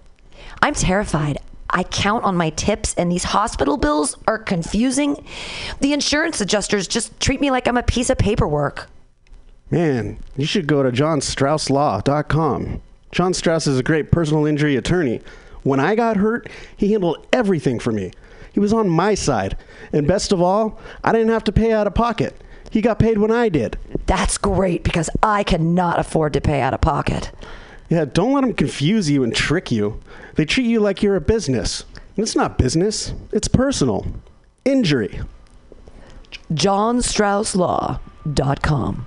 I'm 0.61 0.73
terrified. 0.73 1.37
I 1.69 1.83
count 1.83 2.25
on 2.25 2.35
my 2.35 2.49
tips, 2.49 2.93
and 2.95 3.09
these 3.09 3.23
hospital 3.23 3.77
bills 3.77 4.17
are 4.27 4.39
confusing. 4.39 5.25
The 5.79 5.93
insurance 5.93 6.41
adjusters 6.41 6.89
just 6.89 7.17
treat 7.21 7.39
me 7.39 7.51
like 7.51 7.69
I'm 7.69 7.77
a 7.77 7.83
piece 7.83 8.09
of 8.09 8.17
paperwork. 8.17 8.89
Man, 9.71 10.19
you 10.35 10.45
should 10.45 10.67
go 10.67 10.83
to 10.83 10.91
johnstrausslaw.com. 10.91 12.81
John 13.11 13.33
Strauss 13.33 13.67
is 13.67 13.79
a 13.79 13.83
great 13.83 14.11
personal 14.11 14.45
injury 14.45 14.75
attorney. 14.75 15.21
When 15.63 15.79
I 15.79 15.95
got 15.95 16.17
hurt, 16.17 16.49
he 16.75 16.91
handled 16.91 17.25
everything 17.33 17.79
for 17.79 17.91
me. 17.91 18.11
He 18.53 18.59
was 18.59 18.73
on 18.73 18.89
my 18.89 19.15
side. 19.15 19.57
And 19.91 20.07
best 20.07 20.31
of 20.31 20.41
all, 20.41 20.79
I 21.03 21.11
didn't 21.11 21.29
have 21.29 21.43
to 21.45 21.51
pay 21.51 21.71
out 21.71 21.87
of 21.87 21.93
pocket. 21.93 22.39
He 22.71 22.81
got 22.81 22.99
paid 22.99 23.17
when 23.17 23.31
I 23.31 23.49
did. 23.49 23.77
That's 24.05 24.37
great 24.37 24.83
because 24.83 25.09
I 25.23 25.43
cannot 25.43 25.99
afford 25.99 26.33
to 26.33 26.41
pay 26.41 26.61
out 26.61 26.73
of 26.73 26.81
pocket. 26.81 27.31
Yeah, 27.89 28.05
don't 28.05 28.33
let 28.33 28.41
them 28.41 28.53
confuse 28.53 29.09
you 29.09 29.23
and 29.23 29.33
trick 29.33 29.71
you. 29.71 29.99
They 30.35 30.45
treat 30.45 30.67
you 30.67 30.79
like 30.79 31.01
you're 31.01 31.15
a 31.15 31.21
business. 31.21 31.85
And 32.15 32.23
it's 32.23 32.35
not 32.35 32.57
business, 32.57 33.13
it's 33.31 33.47
personal. 33.47 34.05
Injury. 34.65 35.21
JohnStraussLaw.com. 36.51 39.06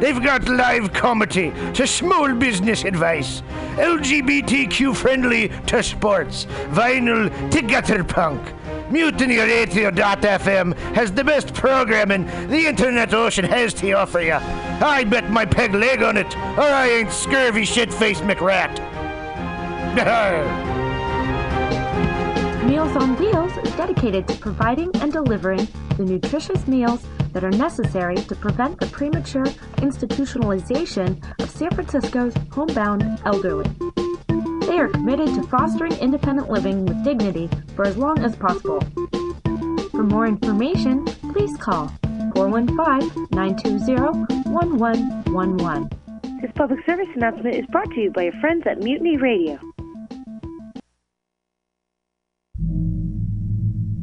They've 0.00 0.22
got 0.22 0.46
live 0.48 0.92
comedy 0.92 1.52
to 1.72 1.86
small 1.86 2.34
business 2.34 2.84
advice, 2.84 3.42
LGBTQ 3.76 4.94
friendly 4.94 5.48
to 5.66 5.82
sports, 5.82 6.44
vinyl 6.70 7.30
to 7.50 7.62
gutter 7.62 8.04
punk. 8.04 8.42
Mutiny 8.90 9.36
MutinyRadio.fm 9.36 10.76
has 10.94 11.10
the 11.12 11.24
best 11.24 11.54
programming 11.54 12.26
the 12.48 12.66
internet 12.66 13.14
ocean 13.14 13.44
has 13.44 13.74
to 13.74 13.92
offer 13.92 14.20
you. 14.20 14.34
I 14.34 15.04
bet 15.04 15.30
my 15.30 15.44
peg 15.44 15.74
leg 15.74 16.02
on 16.02 16.16
it, 16.16 16.36
or 16.36 16.60
I 16.60 16.88
ain't 16.88 17.10
scurvy 17.10 17.64
shit-faced 17.64 18.22
McRat. 18.22 18.76
Meals 22.66 22.96
on 22.96 23.16
Wheels 23.16 23.56
is 23.66 23.74
dedicated 23.76 24.28
to 24.28 24.36
providing 24.36 24.94
and 24.96 25.12
delivering 25.12 25.66
the 25.96 26.04
nutritious 26.04 26.66
meals 26.66 27.04
that 27.36 27.44
are 27.44 27.50
necessary 27.50 28.16
to 28.16 28.34
prevent 28.34 28.80
the 28.80 28.86
premature 28.86 29.44
institutionalization 29.84 31.22
of 31.38 31.50
San 31.50 31.70
Francisco's 31.70 32.32
homebound 32.50 33.20
elderly. 33.26 33.68
They 34.60 34.78
are 34.78 34.88
committed 34.88 35.26
to 35.34 35.42
fostering 35.42 35.92
independent 35.98 36.48
living 36.48 36.86
with 36.86 37.04
dignity 37.04 37.50
for 37.74 37.86
as 37.86 37.98
long 37.98 38.20
as 38.20 38.34
possible. 38.36 38.80
For 39.90 40.02
more 40.02 40.26
information, 40.26 41.04
please 41.30 41.54
call 41.58 41.92
415 42.34 43.28
920 43.32 44.50
1111. 44.50 45.90
This 46.40 46.50
public 46.54 46.86
service 46.86 47.08
announcement 47.16 47.54
is 47.54 47.66
brought 47.66 47.90
to 47.90 48.00
you 48.00 48.10
by 48.12 48.22
your 48.22 48.40
friends 48.40 48.62
at 48.66 48.78
Mutiny 48.78 49.18
Radio. 49.18 49.60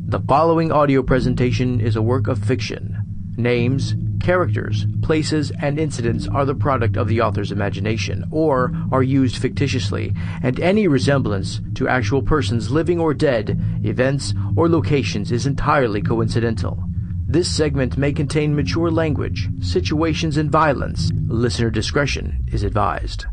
The 0.05 0.21
following 0.27 0.71
audio 0.71 1.01
presentation 1.01 1.81
is 1.81 1.95
a 1.95 2.01
work 2.03 2.27
of 2.27 2.37
fiction. 2.37 3.02
Names, 3.37 3.95
characters, 4.21 4.85
places, 5.01 5.51
and 5.59 5.79
incidents 5.79 6.27
are 6.27 6.45
the 6.45 6.55
product 6.55 6.97
of 6.97 7.07
the 7.07 7.21
author's 7.21 7.51
imagination 7.51 8.25
or 8.31 8.71
are 8.91 9.03
used 9.03 9.37
fictitiously, 9.37 10.13
and 10.41 10.59
any 10.59 10.87
resemblance 10.87 11.61
to 11.75 11.87
actual 11.87 12.21
persons 12.21 12.71
living 12.71 12.99
or 12.99 13.13
dead, 13.13 13.59
events, 13.83 14.33
or 14.55 14.69
locations 14.69 15.31
is 15.31 15.45
entirely 15.45 16.01
coincidental. 16.01 16.83
This 17.27 17.49
segment 17.49 17.97
may 17.97 18.13
contain 18.13 18.55
mature 18.55 18.91
language, 18.91 19.49
situations, 19.59 20.37
and 20.37 20.51
violence. 20.51 21.11
Listener 21.27 21.71
discretion 21.71 22.45
is 22.51 22.63
advised. 22.63 23.25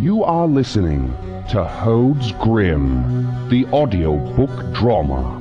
You 0.00 0.24
are 0.24 0.46
listening 0.46 1.14
to 1.50 1.62
Hode's 1.62 2.32
Grim, 2.32 3.50
the 3.50 3.66
audiobook 3.66 4.72
drama. 4.72 5.36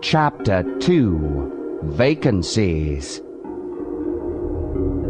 Chapter 0.00 0.62
2 0.80 1.80
Vacancies. 1.82 3.20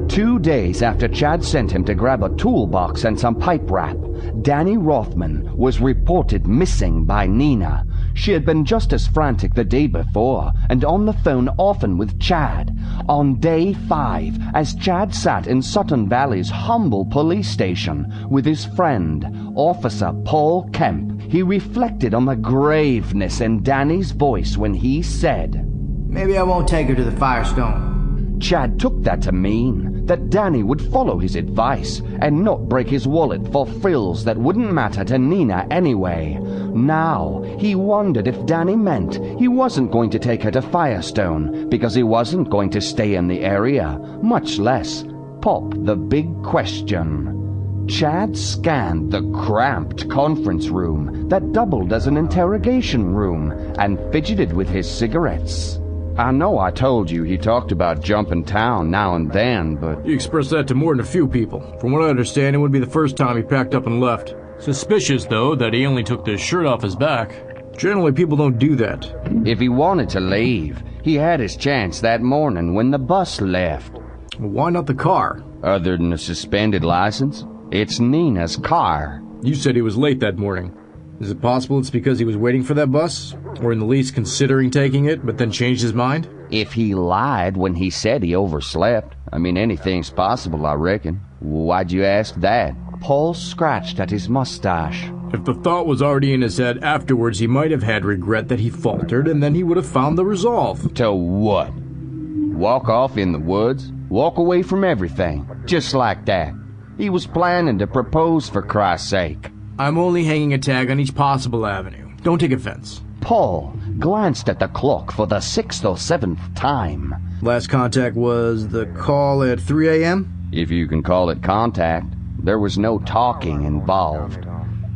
Two 0.09 0.41
days 0.41 0.83
after 0.83 1.07
Chad 1.07 1.45
sent 1.45 1.71
him 1.71 1.85
to 1.85 1.95
grab 1.95 2.25
a 2.25 2.35
toolbox 2.35 3.05
and 3.05 3.17
some 3.17 3.37
pipe 3.37 3.71
wrap, 3.71 3.97
Danny 4.43 4.77
Rothman 4.77 5.57
was 5.57 5.81
reported 5.81 6.49
missing 6.49 7.05
by 7.05 7.29
Nina. 7.29 7.87
She 8.19 8.33
had 8.33 8.45
been 8.45 8.65
just 8.65 8.93
as 8.93 9.07
frantic 9.07 9.55
the 9.55 9.63
day 9.63 9.87
before 9.87 10.51
and 10.69 10.85
on 10.85 11.07
the 11.07 11.13
phone 11.13 11.49
often 11.57 11.97
with 11.97 12.19
Chad. 12.19 12.77
On 13.09 13.37
day 13.37 13.75
five, 13.75 14.37
as 14.55 14.75
Chad 14.75 15.15
sat 15.15 15.47
in 15.47 15.63
Sutton 15.63 16.09
Valley's 16.09 16.51
humble 16.51 17.07
police 17.07 17.49
station 17.49 18.13
with 18.29 18.45
his 18.45 18.65
friend, 18.65 19.53
Officer 19.55 20.13
Paul 20.25 20.69
Kemp, 20.71 21.21
he 21.31 21.45
reflected 21.45 22.13
on 22.13 22.25
the 22.25 22.35
graveness 22.35 23.41
in 23.41 23.63
Danny's 23.63 24.11
voice 24.11 24.57
when 24.57 24.75
he 24.75 25.01
said, 25.01 25.65
Maybe 26.09 26.37
I 26.37 26.43
won't 26.43 26.67
take 26.67 26.89
her 26.89 26.97
to 26.97 27.05
the 27.05 27.17
Firestone. 27.17 27.98
Chad 28.41 28.79
took 28.79 29.03
that 29.03 29.23
to 29.23 29.33
mean 29.33 30.07
that 30.07 30.31
Danny 30.31 30.63
would 30.63 30.81
follow 30.81 31.19
his 31.19 31.37
advice 31.37 32.01
and 32.21 32.43
not 32.43 32.69
break 32.69 32.89
his 32.89 33.07
wallet 33.07 33.47
for 33.53 33.67
frills 33.67 34.25
that 34.25 34.39
wouldn't 34.39 34.73
matter 34.73 35.05
to 35.05 35.19
Nina 35.19 35.67
anyway. 35.71 36.39
Now, 36.75 37.43
he 37.59 37.75
wondered 37.75 38.27
if 38.27 38.47
Danny 38.47 38.77
meant 38.77 39.17
he 39.39 39.49
wasn't 39.49 39.91
going 39.91 40.11
to 40.11 40.19
take 40.19 40.43
her 40.43 40.51
to 40.53 40.63
Firestone 40.63 41.69
because 41.69 41.95
he 41.95 42.03
wasn't 42.03 42.51
going 42.51 42.71
to 42.71 42.81
stay 42.81 43.15
in 43.15 43.29
the 43.29 43.41
area, 43.41 43.99
much 44.23 44.59
less 44.59 45.05
pop 45.41 45.75
the 45.85 45.97
big 45.97 46.43
question. 46.43 47.87
Chad 47.89 48.37
scanned 48.37 49.11
the 49.11 49.23
cramped 49.33 50.09
conference 50.11 50.69
room 50.69 51.29
that 51.29 51.53
doubled 51.53 51.93
as 51.93 52.07
an 52.07 52.17
interrogation 52.17 53.15
room 53.15 53.51
and 53.79 53.99
fidgeted 54.13 54.53
with 54.53 54.69
his 54.69 54.91
cigarettes. 54.91 55.79
I 56.19 56.33
know 56.33 56.59
I 56.59 56.73
told 56.73 57.09
you 57.09 57.23
he 57.23 57.39
talked 57.39 57.71
about 57.71 58.03
jumping 58.03 58.45
town 58.45 58.91
now 58.91 59.15
and 59.15 59.31
then, 59.31 59.77
but. 59.77 60.05
You 60.05 60.17
expressed 60.17 60.51
that 60.51 60.67
to 60.67 60.75
more 60.75 60.93
than 60.93 61.07
a 61.07 61.09
few 61.09 61.29
people. 61.29 61.61
From 61.81 61.93
what 61.93 62.03
I 62.03 62.09
understand, 62.09 62.57
it 62.57 62.59
wouldn't 62.59 62.73
be 62.73 62.85
the 62.85 62.91
first 62.91 63.17
time 63.17 63.37
he 63.37 63.43
packed 63.45 63.73
up 63.73 63.87
and 63.87 64.01
left. 64.01 64.35
Suspicious, 64.59 65.27
though, 65.27 65.55
that 65.55 65.73
he 65.73 65.87
only 65.87 66.03
took 66.03 66.25
the 66.25 66.37
shirt 66.37 66.67
off 66.67 66.83
his 66.83 66.97
back. 66.97 67.31
Generally, 67.77 68.13
people 68.13 68.37
don't 68.37 68.59
do 68.59 68.75
that. 68.75 69.09
If 69.47 69.61
he 69.61 69.69
wanted 69.69 70.09
to 70.09 70.19
leave, 70.19 70.83
he 71.05 71.15
had 71.15 71.39
his 71.39 71.57
chance 71.57 72.01
that 72.01 72.21
morning 72.21 72.75
when 72.75 72.91
the 72.91 72.99
bus 72.99 73.41
left. 73.41 73.97
Why 74.39 74.71
not 74.71 74.87
the 74.87 74.95
car? 74.95 75.45
Other 75.63 75.97
than 75.97 76.13
a 76.13 76.19
suspended 76.19 76.83
license, 76.83 77.47
it's 77.71 78.01
Nina's 78.01 78.57
car. 78.57 79.23
You 79.43 79.55
said 79.55 79.77
he 79.77 79.83
was 79.83 79.97
late 79.97 80.19
that 80.19 80.37
morning. 80.37 80.77
Is 81.21 81.31
it 81.31 81.43
possible 81.43 81.81
it's 81.81 81.91
because 81.91 82.21
he 82.21 82.25
was 82.25 82.37
waiting 82.37 82.63
for 82.63 82.75
that 82.75 82.93
bus? 82.93 83.35
Or 83.61 83.73
in 83.73 83.81
the 83.81 83.85
least 83.85 84.15
considering 84.15 84.71
taking 84.71 85.07
it, 85.07 85.27
but 85.27 85.37
then 85.37 85.51
changed 85.51 85.83
his 85.83 85.93
mind? 85.93 86.29
If 86.51 86.73
he 86.73 86.95
lied 86.95 87.57
when 87.57 87.75
he 87.75 87.91
said 87.91 88.23
he 88.23 88.37
overslept, 88.37 89.17
I 89.33 89.39
mean, 89.39 89.57
anything's 89.57 90.11
possible, 90.11 90.65
I 90.65 90.75
reckon. 90.75 91.21
Why'd 91.41 91.91
you 91.91 92.05
ask 92.05 92.37
that? 92.37 92.75
Paul 93.01 93.35
scratched 93.35 93.99
at 93.99 94.11
his 94.11 94.29
mustache. 94.29 95.11
If 95.33 95.45
the 95.45 95.55
thought 95.55 95.87
was 95.87 96.03
already 96.03 96.33
in 96.33 96.41
his 96.41 96.57
head 96.57 96.83
afterwards, 96.85 97.41
he 97.41 97.49
might 97.49 97.73
have 97.73 97.83
had 97.83 98.05
regret 98.05 98.49
that 98.49 98.61
he 98.61 98.71
faltered, 98.71 99.27
and 99.27 99.43
then 99.43 99.55
he 99.55 99.65
would 99.65 99.77
have 99.77 99.87
found 99.87 100.17
the 100.17 100.25
resolve. 100.25 100.95
To 100.95 101.13
what? 101.13 101.73
Walk 101.75 102.89
off 102.89 103.19
in 103.19 103.33
the 103.33 103.39
woods? 103.39 103.93
Walk 104.09 104.39
away 104.39 104.63
from 104.63 104.85
everything? 104.85 105.49
Just 105.67 105.95
like 105.95 106.25
that? 106.27 106.55
He 106.97 107.11
was 107.11 107.27
planning 107.27 107.79
to 107.79 107.87
propose 107.87 108.49
for 108.49 108.63
Christ's 108.63 109.11
sake. 109.11 109.51
I'm 109.81 109.97
only 109.97 110.25
hanging 110.25 110.53
a 110.55 110.59
tag 110.59 110.91
on 110.91 110.99
each 110.99 111.15
possible 111.15 111.65
avenue. 111.65 112.11
Don't 112.23 112.41
take 112.41 112.51
offense. 112.51 113.01
Paul 113.21 113.73
glanced 113.99 114.49
at 114.49 114.59
the 114.59 114.69
clock 114.69 115.13
for 115.13 115.27
the 115.27 115.41
sixth 115.41 115.85
or 115.85 115.97
seventh 115.97 116.41
time. 116.57 117.15
Last 117.43 117.69
contact 117.69 118.17
was 118.17 118.69
the 118.69 118.87
call 118.87 119.45
at 119.45 119.61
3 119.61 120.03
a.m.? 120.03 120.49
If 120.51 120.71
you 120.73 120.89
can 120.89 121.03
call 121.03 121.31
it 121.31 121.43
contact. 121.43 122.07
There 122.43 122.59
was 122.59 122.77
no 122.79 122.99
talking 123.01 123.65
involved. 123.65 124.47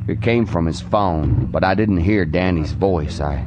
It 0.09 0.21
came 0.21 0.47
from 0.47 0.67
his 0.67 0.81
phone, 0.81 1.47
but 1.47 1.63
I 1.63 1.75
didn't 1.75 1.99
hear 1.99 2.25
Danny's 2.25 2.73
voice. 2.73 3.21
I 3.21 3.47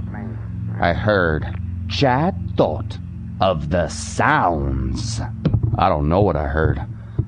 I 0.79 0.93
heard 0.93 1.45
Chad 1.89 2.35
thought 2.55 2.97
of 3.41 3.69
the 3.69 3.87
sounds. 3.89 5.19
I 5.77 5.89
don't 5.89 6.09
know 6.09 6.21
what 6.21 6.35
I 6.35 6.47
heard. 6.47 6.81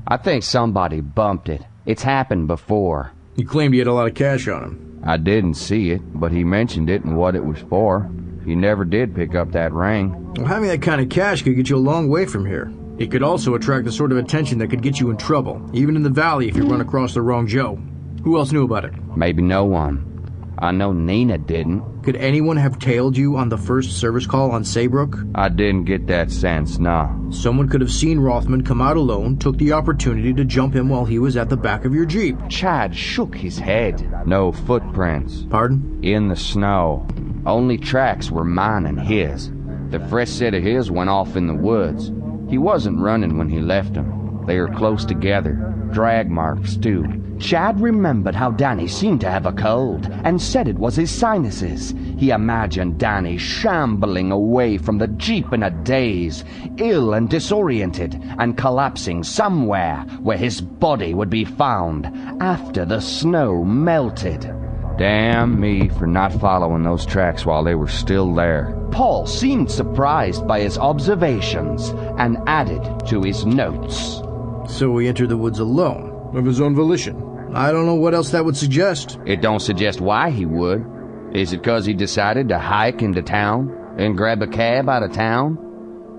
I 0.07 0.17
think 0.17 0.43
somebody 0.43 1.01
bumped 1.01 1.49
it. 1.49 1.63
It's 1.85 2.03
happened 2.03 2.47
before. 2.47 3.11
He 3.37 3.43
claimed 3.43 3.75
he 3.75 3.79
had 3.79 3.87
a 3.87 3.93
lot 3.93 4.07
of 4.07 4.15
cash 4.15 4.47
on 4.47 4.63
him. 4.63 5.01
I 5.05 5.17
didn't 5.17 5.53
see 5.53 5.91
it, 5.91 6.01
but 6.19 6.31
he 6.31 6.43
mentioned 6.43 6.89
it 6.89 7.05
and 7.05 7.15
what 7.15 7.35
it 7.35 7.45
was 7.45 7.59
for. 7.69 8.09
He 8.43 8.55
never 8.55 8.83
did 8.83 9.15
pick 9.15 9.35
up 9.35 9.51
that 9.51 9.71
ring. 9.71 10.33
Well, 10.33 10.47
having 10.47 10.69
that 10.69 10.81
kind 10.81 10.99
of 10.99 11.09
cash 11.09 11.43
could 11.43 11.55
get 11.55 11.69
you 11.69 11.77
a 11.77 11.77
long 11.77 12.09
way 12.09 12.25
from 12.25 12.47
here. 12.47 12.73
It 12.97 13.11
could 13.11 13.21
also 13.21 13.53
attract 13.53 13.85
the 13.85 13.91
sort 13.91 14.11
of 14.11 14.17
attention 14.17 14.57
that 14.57 14.69
could 14.69 14.81
get 14.81 14.99
you 14.99 15.11
in 15.11 15.17
trouble, 15.17 15.69
even 15.71 15.95
in 15.95 16.01
the 16.01 16.09
valley 16.09 16.47
if 16.47 16.55
you 16.55 16.63
run 16.63 16.81
across 16.81 17.13
the 17.13 17.21
wrong 17.21 17.45
Joe. 17.45 17.75
Who 18.23 18.37
else 18.37 18.51
knew 18.51 18.65
about 18.65 18.85
it? 18.85 18.93
Maybe 19.15 19.43
no 19.43 19.65
one. 19.65 20.16
I 20.59 20.71
know 20.71 20.91
Nina 20.91 21.37
didn't. 21.37 22.03
Could 22.03 22.15
anyone 22.15 22.57
have 22.57 22.79
tailed 22.79 23.15
you 23.15 23.37
on 23.37 23.49
the 23.49 23.57
first 23.57 23.99
service 23.99 24.25
call 24.25 24.51
on 24.51 24.63
Saybrook? 24.63 25.15
I 25.35 25.49
didn't 25.49 25.85
get 25.85 26.07
that 26.07 26.31
sense, 26.31 26.79
nah. 26.79 27.13
Someone 27.29 27.69
could 27.69 27.81
have 27.81 27.91
seen 27.91 28.19
Rothman 28.19 28.63
come 28.63 28.81
out 28.81 28.97
alone, 28.97 29.37
took 29.37 29.57
the 29.57 29.73
opportunity 29.73 30.33
to 30.33 30.45
jump 30.45 30.73
him 30.73 30.89
while 30.89 31.05
he 31.05 31.19
was 31.19 31.37
at 31.37 31.49
the 31.49 31.57
back 31.57 31.85
of 31.85 31.93
your 31.93 32.05
Jeep. 32.05 32.37
Chad 32.49 32.95
shook 32.95 33.35
his 33.35 33.59
head. 33.59 34.25
No 34.25 34.51
footprints. 34.51 35.45
Pardon? 35.49 35.99
In 36.01 36.27
the 36.27 36.35
snow. 36.35 37.05
Only 37.45 37.77
tracks 37.77 38.31
were 38.31 38.43
mine 38.43 38.87
and 38.87 38.99
his. 38.99 39.51
The 39.89 40.05
fresh 40.09 40.29
set 40.29 40.53
of 40.53 40.63
his 40.63 40.89
went 40.89 41.09
off 41.09 41.35
in 41.35 41.47
the 41.47 41.53
woods. 41.53 42.11
He 42.49 42.57
wasn't 42.57 42.99
running 42.99 43.37
when 43.37 43.49
he 43.49 43.59
left 43.59 43.93
them. 43.93 44.26
They 44.47 44.57
are 44.57 44.69
close 44.69 45.03
together. 45.03 45.53
Drag 45.91 46.31
marks, 46.31 46.77
too. 46.77 47.05
Chad 47.37 47.79
remembered 47.79 48.33
how 48.33 48.49
Danny 48.51 48.87
seemed 48.87 49.21
to 49.21 49.29
have 49.29 49.45
a 49.45 49.51
cold 49.51 50.07
and 50.23 50.41
said 50.41 50.67
it 50.67 50.79
was 50.79 50.95
his 50.95 51.11
sinuses. 51.11 51.93
He 52.17 52.31
imagined 52.31 52.97
Danny 52.97 53.37
shambling 53.37 54.31
away 54.31 54.77
from 54.77 54.97
the 54.97 55.07
Jeep 55.07 55.53
in 55.53 55.63
a 55.63 55.69
daze, 55.69 56.43
ill 56.77 57.13
and 57.13 57.29
disoriented, 57.29 58.19
and 58.39 58.57
collapsing 58.57 59.23
somewhere 59.23 59.97
where 60.21 60.37
his 60.37 60.61
body 60.61 61.13
would 61.13 61.29
be 61.29 61.45
found 61.45 62.07
after 62.41 62.85
the 62.85 63.01
snow 63.01 63.63
melted. 63.63 64.51
Damn 64.97 65.59
me 65.59 65.89
for 65.89 66.07
not 66.07 66.33
following 66.33 66.83
those 66.83 67.05
tracks 67.05 67.45
while 67.45 67.63
they 67.63 67.75
were 67.75 67.87
still 67.87 68.33
there. 68.33 68.75
Paul 68.91 69.27
seemed 69.27 69.69
surprised 69.69 70.47
by 70.47 70.61
his 70.61 70.79
observations 70.79 71.89
and 72.17 72.37
added 72.47 73.05
to 73.07 73.21
his 73.21 73.45
notes. 73.45 74.23
So 74.67 74.97
he 74.97 75.07
entered 75.07 75.29
the 75.29 75.37
woods 75.37 75.59
alone, 75.59 76.31
of 76.35 76.45
his 76.45 76.61
own 76.61 76.75
volition. 76.75 77.23
I 77.53 77.71
don't 77.71 77.85
know 77.85 77.95
what 77.95 78.13
else 78.13 78.31
that 78.31 78.45
would 78.45 78.57
suggest. 78.57 79.17
It 79.25 79.41
don't 79.41 79.61
suggest 79.61 80.01
why 80.01 80.29
he 80.29 80.45
would. 80.45 80.85
Is 81.33 81.53
it 81.53 81.63
'cause 81.63 81.85
he 81.85 81.93
decided 81.93 82.49
to 82.49 82.59
hike 82.59 83.01
into 83.01 83.21
town 83.21 83.71
and 83.97 84.17
grab 84.17 84.41
a 84.41 84.47
cab 84.47 84.89
out 84.89 85.03
of 85.03 85.11
town? 85.13 85.57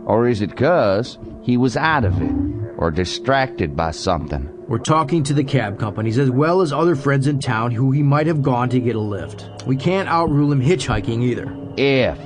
Or 0.07 0.27
is 0.27 0.41
it 0.41 0.57
'cause 0.57 1.19
he 1.43 1.57
was 1.57 1.77
out 1.77 2.05
of 2.05 2.21
it 2.23 2.33
or 2.79 2.91
distracted 2.91 3.77
by 3.77 3.91
something? 3.91 4.49
We're 4.67 4.79
talking 4.79 5.23
to 5.25 5.35
the 5.35 5.45
cab 5.45 5.79
companies 5.79 6.19
as 6.19 6.31
well 6.31 6.61
as 6.61 6.73
other 6.73 6.95
friends 6.95 7.27
in 7.27 7.39
town 7.39 7.71
who 7.71 7.91
he 7.91 8.03
might 8.03 8.27
have 8.27 8.43
gone 8.43 8.69
to 8.71 8.81
get 8.81 8.97
a 8.97 9.01
lift. 9.01 9.49
We 9.67 9.77
can't 9.77 10.09
outrule 10.09 10.53
him 10.53 10.61
hitchhiking 10.63 11.23
either. 11.23 11.51
If 11.77 12.19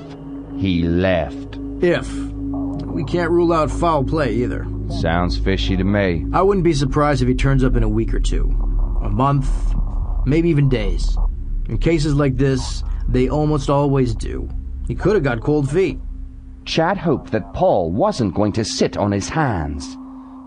he 0.57 0.83
left. 0.83 1.59
If. 1.81 2.09
We 2.85 3.05
can't 3.05 3.31
rule 3.31 3.53
out 3.53 3.71
foul 3.71 4.05
play 4.05 4.33
either. 4.35 4.67
Sounds 5.01 5.39
fishy 5.39 5.77
to 5.77 5.85
me. 5.85 6.27
I 6.33 6.43
wouldn't 6.43 6.65
be 6.65 6.75
surprised 6.75 7.23
if 7.23 7.29
he 7.29 7.35
turns 7.35 7.65
up 7.65 7.77
in 7.77 7.83
a 7.83 7.89
week 7.89 8.13
or 8.15 8.21
two. 8.21 8.45
A 9.03 9.09
month, 9.09 9.49
maybe 10.27 10.49
even 10.49 10.69
days. 10.69 11.17
In 11.69 11.79
cases 11.79 12.15
like 12.15 12.37
this, 12.37 12.85
they 13.09 13.29
almost 13.29 13.71
always 13.71 14.15
do. 14.15 14.49
He 14.87 14.95
could 14.95 15.15
have 15.15 15.25
got 15.25 15.41
cold 15.41 15.71
feet. 15.71 15.99
Chad 16.65 16.99
hoped 16.99 17.33
that 17.33 17.53
Paul 17.55 17.91
wasn't 17.91 18.35
going 18.35 18.53
to 18.53 18.65
sit 18.65 18.97
on 18.97 19.11
his 19.11 19.29
hands. 19.29 19.97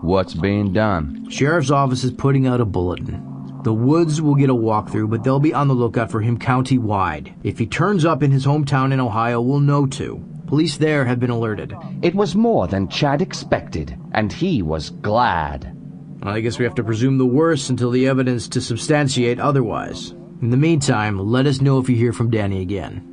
What's 0.00 0.34
being 0.34 0.72
done? 0.72 1.26
Sheriff's 1.28 1.70
office 1.70 2.04
is 2.04 2.12
putting 2.12 2.46
out 2.46 2.60
a 2.60 2.64
bulletin. 2.64 3.60
The 3.64 3.74
Woods 3.74 4.22
will 4.22 4.36
get 4.36 4.50
a 4.50 4.54
walkthrough, 4.54 5.10
but 5.10 5.24
they'll 5.24 5.40
be 5.40 5.52
on 5.52 5.68
the 5.68 5.74
lookout 5.74 6.10
for 6.10 6.20
him 6.20 6.38
county-wide. 6.38 7.34
If 7.42 7.58
he 7.58 7.66
turns 7.66 8.04
up 8.04 8.22
in 8.22 8.30
his 8.30 8.46
hometown 8.46 8.92
in 8.92 9.00
Ohio, 9.00 9.40
we'll 9.40 9.60
know 9.60 9.86
too. 9.86 10.24
Police 10.46 10.76
there 10.76 11.04
have 11.04 11.18
been 11.18 11.30
alerted. 11.30 11.74
It 12.02 12.14
was 12.14 12.36
more 12.36 12.68
than 12.68 12.88
Chad 12.88 13.20
expected, 13.20 13.98
and 14.12 14.32
he 14.32 14.62
was 14.62 14.90
glad. 14.90 15.76
I 16.22 16.40
guess 16.40 16.58
we 16.58 16.64
have 16.64 16.74
to 16.76 16.84
presume 16.84 17.18
the 17.18 17.26
worst 17.26 17.68
until 17.68 17.90
the 17.90 18.06
evidence 18.06 18.48
to 18.48 18.60
substantiate 18.60 19.40
otherwise. 19.40 20.10
In 20.40 20.50
the 20.50 20.56
meantime, 20.56 21.18
let 21.18 21.46
us 21.46 21.60
know 21.60 21.78
if 21.78 21.88
you 21.88 21.96
hear 21.96 22.12
from 22.12 22.30
Danny 22.30 22.62
again. 22.62 23.12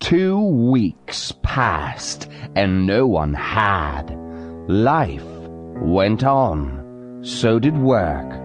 Two 0.00 0.40
weeks 0.40 1.32
passed, 1.42 2.28
and 2.56 2.86
no 2.86 3.06
one 3.06 3.34
had. 3.34 4.10
Life 4.68 5.24
went 5.80 6.24
on. 6.24 7.20
So 7.22 7.58
did 7.58 7.76
work. 7.76 8.41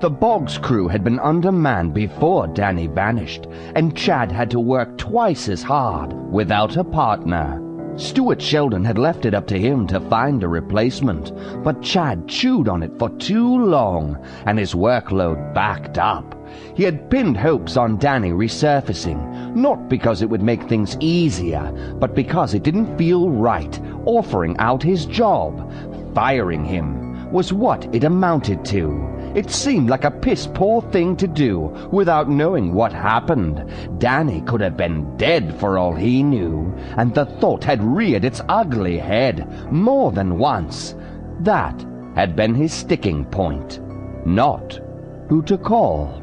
The 0.00 0.08
Boggs 0.08 0.56
crew 0.56 0.88
had 0.88 1.04
been 1.04 1.18
undermanned 1.18 1.92
before 1.92 2.46
Danny 2.46 2.86
vanished, 2.86 3.46
and 3.74 3.94
Chad 3.94 4.32
had 4.32 4.50
to 4.52 4.58
work 4.58 4.96
twice 4.96 5.46
as 5.46 5.62
hard 5.62 6.14
without 6.32 6.78
a 6.78 6.84
partner. 6.84 7.62
Stuart 7.96 8.40
Sheldon 8.40 8.82
had 8.82 8.96
left 8.96 9.26
it 9.26 9.34
up 9.34 9.46
to 9.48 9.58
him 9.58 9.86
to 9.88 10.00
find 10.00 10.42
a 10.42 10.48
replacement, 10.48 11.32
but 11.62 11.82
Chad 11.82 12.26
chewed 12.26 12.66
on 12.66 12.82
it 12.82 12.98
for 12.98 13.10
too 13.18 13.62
long, 13.62 14.16
and 14.46 14.58
his 14.58 14.72
workload 14.72 15.52
backed 15.52 15.98
up. 15.98 16.34
He 16.74 16.82
had 16.82 17.10
pinned 17.10 17.36
hopes 17.36 17.76
on 17.76 17.98
Danny 17.98 18.30
resurfacing, 18.30 19.54
not 19.54 19.90
because 19.90 20.22
it 20.22 20.30
would 20.30 20.42
make 20.42 20.62
things 20.62 20.96
easier, 21.00 21.70
but 22.00 22.14
because 22.14 22.54
it 22.54 22.62
didn't 22.62 22.96
feel 22.96 23.28
right 23.28 23.78
offering 24.06 24.56
out 24.60 24.82
his 24.82 25.04
job. 25.04 25.70
Firing 26.14 26.64
him 26.64 27.30
was 27.30 27.52
what 27.52 27.94
it 27.94 28.04
amounted 28.04 28.64
to. 28.64 29.19
It 29.34 29.50
seemed 29.50 29.88
like 29.88 30.04
a 30.04 30.10
piss 30.10 30.48
poor 30.52 30.82
thing 30.82 31.16
to 31.16 31.28
do 31.28 31.60
without 31.92 32.28
knowing 32.28 32.74
what 32.74 32.92
happened. 32.92 33.64
Danny 33.98 34.40
could 34.40 34.60
have 34.60 34.76
been 34.76 35.16
dead 35.16 35.58
for 35.60 35.78
all 35.78 35.94
he 35.94 36.22
knew, 36.22 36.74
and 36.96 37.14
the 37.14 37.26
thought 37.26 37.62
had 37.62 37.82
reared 37.82 38.24
its 38.24 38.42
ugly 38.48 38.98
head 38.98 39.72
more 39.72 40.10
than 40.10 40.38
once. 40.38 40.96
That 41.40 41.86
had 42.16 42.34
been 42.34 42.54
his 42.54 42.72
sticking 42.72 43.24
point. 43.24 43.80
Not 44.26 44.80
who 45.28 45.42
to 45.42 45.56
call. 45.56 46.20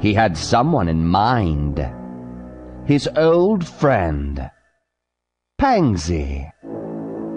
He 0.00 0.12
had 0.12 0.36
someone 0.36 0.88
in 0.88 1.06
mind. 1.06 1.88
His 2.84 3.08
old 3.16 3.64
friend, 3.64 4.50
Pangsy. 5.60 6.50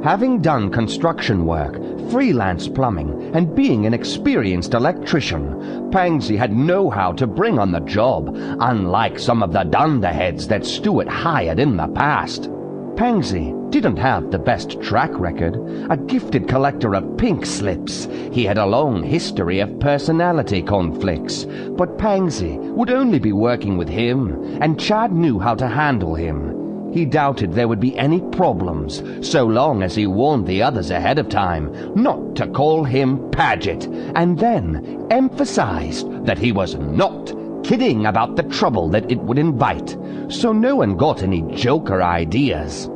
Having 0.05 0.41
done 0.41 0.69
construction 0.69 1.47
work, 1.47 1.81
freelance 2.11 2.67
plumbing, 2.67 3.31
and 3.33 3.55
being 3.55 3.87
an 3.87 3.93
experienced 3.95 4.75
electrician, 4.75 5.89
Pangsy 5.89 6.37
had 6.37 6.55
know-how 6.55 7.13
to 7.13 7.25
bring 7.25 7.57
on 7.57 7.71
the 7.71 7.79
job, 7.79 8.29
unlike 8.59 9.17
some 9.17 9.41
of 9.41 9.51
the 9.51 9.63
dunderheads 9.63 10.47
that 10.47 10.63
Stewart 10.63 11.07
hired 11.07 11.57
in 11.57 11.75
the 11.75 11.87
past. 11.87 12.51
Pangsy 12.95 13.51
didn't 13.71 13.97
have 13.97 14.29
the 14.29 14.37
best 14.37 14.79
track 14.79 15.09
record, 15.13 15.55
a 15.89 15.97
gifted 15.97 16.47
collector 16.47 16.93
of 16.93 17.17
pink 17.17 17.43
slips. 17.43 18.07
He 18.31 18.45
had 18.45 18.59
a 18.59 18.65
long 18.67 19.01
history 19.01 19.59
of 19.59 19.79
personality 19.79 20.61
conflicts, 20.61 21.45
but 21.45 21.97
Pangsy 21.97 22.59
would 22.59 22.91
only 22.91 23.17
be 23.17 23.33
working 23.33 23.75
with 23.75 23.89
him, 23.89 24.59
and 24.61 24.79
Chad 24.79 25.13
knew 25.13 25.39
how 25.39 25.55
to 25.55 25.67
handle 25.67 26.13
him. 26.13 26.64
He 26.95 27.03
doubted 27.03 27.51
there 27.51 27.67
would 27.67 27.81
be 27.81 27.97
any 27.97 28.21
problems, 28.21 29.03
so 29.19 29.45
long 29.45 29.83
as 29.83 29.95
he 29.95 30.07
warned 30.07 30.47
the 30.47 30.63
others 30.63 30.91
ahead 30.91 31.19
of 31.19 31.27
time 31.27 31.69
not 31.93 32.37
to 32.37 32.47
call 32.47 32.85
him 32.85 33.29
Paget, 33.31 33.85
and 34.15 34.39
then 34.39 35.05
emphasized 35.09 36.25
that 36.25 36.37
he 36.37 36.53
was 36.53 36.75
not 36.75 37.33
kidding 37.65 38.05
about 38.05 38.37
the 38.37 38.43
trouble 38.43 38.87
that 38.87 39.11
it 39.11 39.19
would 39.19 39.37
invite, 39.37 39.97
so 40.29 40.53
no 40.53 40.77
one 40.77 40.95
got 40.95 41.21
any 41.21 41.41
joker 41.53 42.01
ideas. 42.01 42.89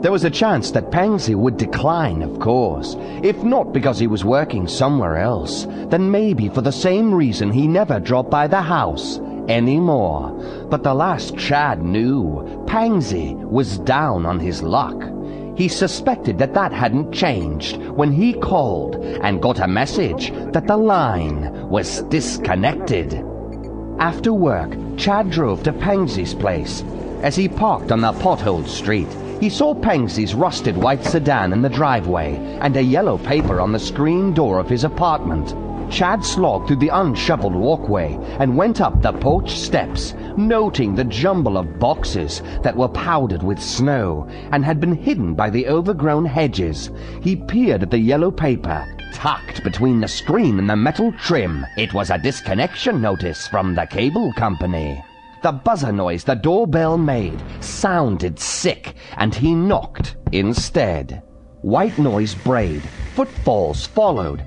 There 0.00 0.12
was 0.12 0.24
a 0.24 0.30
chance 0.30 0.70
that 0.70 0.90
Pangsy 0.90 1.34
would 1.34 1.58
decline, 1.58 2.22
of 2.22 2.38
course, 2.38 2.96
if 3.22 3.36
not 3.44 3.70
because 3.70 3.98
he 3.98 4.06
was 4.06 4.24
working 4.24 4.66
somewhere 4.66 5.18
else, 5.18 5.66
then 5.88 6.10
maybe 6.10 6.48
for 6.48 6.62
the 6.62 6.72
same 6.72 7.12
reason 7.12 7.52
he 7.52 7.68
never 7.68 8.00
dropped 8.00 8.30
by 8.30 8.46
the 8.46 8.62
house 8.62 9.18
anymore. 9.48 10.30
But 10.70 10.82
the 10.82 10.94
last 10.94 11.36
Chad 11.36 11.82
knew, 11.82 12.64
Pangsy 12.66 13.34
was 13.34 13.78
down 13.78 14.26
on 14.26 14.40
his 14.40 14.62
luck. 14.62 15.02
He 15.56 15.68
suspected 15.68 16.38
that 16.38 16.54
that 16.54 16.72
hadn't 16.72 17.12
changed 17.12 17.78
when 17.78 18.12
he 18.12 18.34
called 18.34 18.96
and 18.96 19.40
got 19.40 19.60
a 19.60 19.66
message 19.66 20.30
that 20.52 20.66
the 20.66 20.76
line 20.76 21.68
was 21.68 22.02
disconnected. 22.02 23.24
After 23.98 24.32
work, 24.34 24.76
Chad 24.98 25.30
drove 25.30 25.62
to 25.62 25.72
Pangsy's 25.72 26.34
place. 26.34 26.84
As 27.22 27.34
he 27.34 27.48
parked 27.48 27.90
on 27.90 28.02
the 28.02 28.12
potholed 28.12 28.66
street, 28.66 29.08
he 29.40 29.48
saw 29.48 29.74
Pangsy's 29.74 30.34
rusted 30.34 30.76
white 30.76 31.04
sedan 31.04 31.52
in 31.52 31.62
the 31.62 31.68
driveway 31.68 32.36
and 32.60 32.76
a 32.76 32.82
yellow 32.82 33.16
paper 33.18 33.60
on 33.60 33.72
the 33.72 33.78
screen 33.78 34.34
door 34.34 34.58
of 34.58 34.68
his 34.68 34.84
apartment. 34.84 35.54
Chad 35.90 36.24
slogged 36.24 36.66
through 36.66 36.76
the 36.76 36.88
unshoveled 36.88 37.54
walkway 37.54 38.18
and 38.38 38.56
went 38.56 38.80
up 38.80 39.00
the 39.00 39.12
porch 39.12 39.56
steps, 39.56 40.14
noting 40.36 40.94
the 40.94 41.04
jumble 41.04 41.56
of 41.56 41.78
boxes 41.78 42.42
that 42.62 42.76
were 42.76 42.88
powdered 42.88 43.42
with 43.42 43.62
snow 43.62 44.28
and 44.50 44.64
had 44.64 44.80
been 44.80 44.94
hidden 44.94 45.34
by 45.34 45.48
the 45.48 45.66
overgrown 45.68 46.24
hedges. 46.24 46.90
He 47.22 47.36
peered 47.36 47.82
at 47.82 47.90
the 47.90 47.98
yellow 47.98 48.30
paper, 48.30 48.86
tucked 49.12 49.64
between 49.64 50.00
the 50.00 50.08
screen 50.08 50.58
and 50.58 50.68
the 50.68 50.76
metal 50.76 51.12
trim. 51.12 51.64
It 51.76 51.94
was 51.94 52.10
a 52.10 52.18
disconnection 52.18 53.00
notice 53.00 53.46
from 53.46 53.74
the 53.74 53.86
cable 53.86 54.32
company. 54.34 55.02
The 55.42 55.52
buzzer 55.52 55.92
noise 55.92 56.24
the 56.24 56.34
doorbell 56.34 56.98
made 56.98 57.40
sounded 57.60 58.38
sick, 58.38 58.94
and 59.16 59.34
he 59.34 59.54
knocked 59.54 60.16
instead. 60.32 61.22
White 61.62 61.98
noise 61.98 62.34
brayed, 62.34 62.82
footfalls 63.14 63.86
followed. 63.86 64.44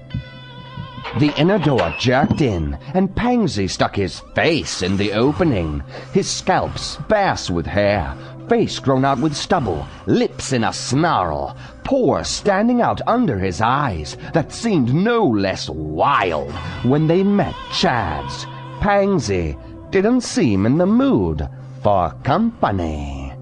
The 1.18 1.34
inner 1.38 1.60
door 1.60 1.94
jerked 2.00 2.42
in, 2.42 2.78
and 2.94 3.14
Pangsy 3.16 3.68
stuck 3.70 3.96
his 3.96 4.20
face 4.36 4.82
in 4.82 4.98
the 4.98 5.14
opening. 5.14 5.84
His 6.14 6.30
scalp 6.30 6.78
sparse 6.78 7.50
with 7.50 7.66
hair, 7.66 8.16
face 8.48 8.80
grown 8.80 9.06
out 9.06 9.20
with 9.20 9.36
stubble, 9.36 9.88
lips 10.06 10.54
in 10.54 10.64
a 10.64 10.74
snarl, 10.74 11.56
pores 11.84 12.28
standing 12.28 12.82
out 12.82 13.02
under 13.08 13.38
his 13.38 13.62
eyes 13.62 14.18
that 14.34 14.52
seemed 14.52 14.94
no 14.94 15.26
less 15.26 15.70
wild 15.70 16.52
when 16.84 17.08
they 17.08 17.24
met 17.24 17.56
Chad's. 17.72 18.46
Pangsy 18.80 19.58
didn't 19.92 20.22
seem 20.22 20.66
in 20.66 20.78
the 20.78 20.86
mood 20.86 21.48
for 21.82 22.12
company. 22.24 23.34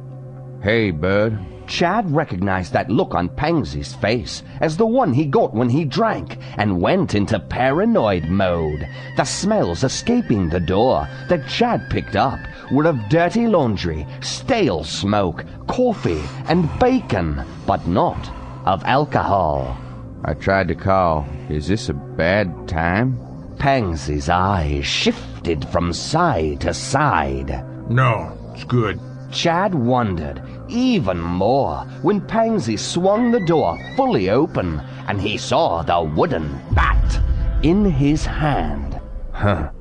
Hey, 0.61 0.91
bud. 0.91 1.56
Chad 1.67 2.09
recognized 2.09 2.73
that 2.73 2.89
look 2.89 3.13
on 3.13 3.29
Pangsy's 3.29 3.93
face 3.93 4.41
as 4.61 4.77
the 4.77 4.87
one 4.87 5.13
he 5.13 5.25
got 5.25 5.53
when 5.53 5.69
he 5.69 5.83
drank 5.85 6.37
and 6.57 6.81
went 6.81 7.13
into 7.13 7.39
paranoid 7.39 8.25
mode. 8.25 8.87
The 9.17 9.25
smells 9.25 9.83
escaping 9.83 10.49
the 10.49 10.59
door 10.59 11.07
that 11.29 11.47
Chad 11.47 11.89
picked 11.89 12.15
up 12.15 12.39
were 12.71 12.87
of 12.87 13.09
dirty 13.09 13.47
laundry, 13.47 14.07
stale 14.21 14.83
smoke, 14.83 15.45
coffee, 15.67 16.23
and 16.47 16.69
bacon, 16.79 17.43
but 17.65 17.85
not 17.87 18.29
of 18.65 18.83
alcohol. 18.85 19.77
I 20.23 20.33
tried 20.33 20.69
to 20.69 20.75
call. 20.75 21.27
Is 21.49 21.67
this 21.67 21.89
a 21.89 21.93
bad 21.93 22.67
time? 22.67 23.19
Pangsy's 23.59 24.29
eyes 24.29 24.85
shifted 24.85 25.67
from 25.69 25.93
side 25.93 26.61
to 26.61 26.73
side. 26.73 27.63
No, 27.89 28.37
it's 28.53 28.63
good. 28.63 28.99
Chad 29.31 29.73
wondered 29.73 30.41
even 30.69 31.19
more 31.19 31.79
when 32.01 32.21
Pangsy 32.21 32.77
swung 32.77 33.31
the 33.31 33.45
door 33.45 33.77
fully 33.95 34.29
open 34.29 34.79
and 35.07 35.19
he 35.19 35.37
saw 35.37 35.81
the 35.81 36.01
wooden 36.01 36.59
bat 36.71 37.21
in 37.63 37.85
his 37.85 38.25
hand. 38.25 38.99
Huh. 39.31 39.71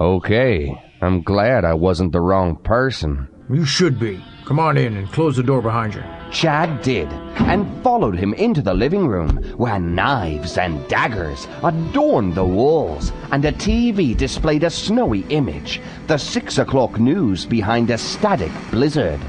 Okay, 0.00 0.74
I'm 1.00 1.22
glad 1.22 1.64
I 1.64 1.74
wasn't 1.74 2.12
the 2.12 2.20
wrong 2.20 2.56
person. 2.56 3.28
You 3.50 3.64
should 3.64 3.98
be. 3.98 4.22
Come 4.44 4.58
on 4.58 4.76
in 4.76 4.96
and 4.96 5.10
close 5.12 5.36
the 5.36 5.42
door 5.42 5.62
behind 5.62 5.94
you. 5.94 6.02
Chad 6.32 6.82
did, 6.82 7.08
and 7.36 7.82
followed 7.82 8.16
him 8.16 8.34
into 8.34 8.62
the 8.62 8.72
living 8.74 9.06
room, 9.06 9.36
where 9.56 9.78
knives 9.78 10.58
and 10.58 10.86
daggers 10.88 11.46
adorned 11.62 12.34
the 12.34 12.44
walls, 12.44 13.12
and 13.30 13.44
a 13.44 13.52
TV 13.52 14.16
displayed 14.16 14.64
a 14.64 14.70
snowy 14.70 15.20
image, 15.28 15.80
the 16.06 16.16
six 16.16 16.58
o'clock 16.58 16.98
news 16.98 17.44
behind 17.46 17.90
a 17.90 17.98
static 17.98 18.50
blizzard. 18.70 19.20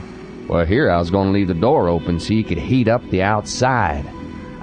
Well, 0.47 0.65
here 0.65 0.91
I 0.91 0.97
was 0.97 1.09
going 1.09 1.27
to 1.27 1.33
leave 1.33 1.47
the 1.47 1.53
door 1.53 1.87
open 1.87 2.19
so 2.19 2.33
you 2.33 2.43
could 2.43 2.57
heat 2.57 2.87
up 2.87 3.01
the 3.09 3.23
outside. 3.23 4.05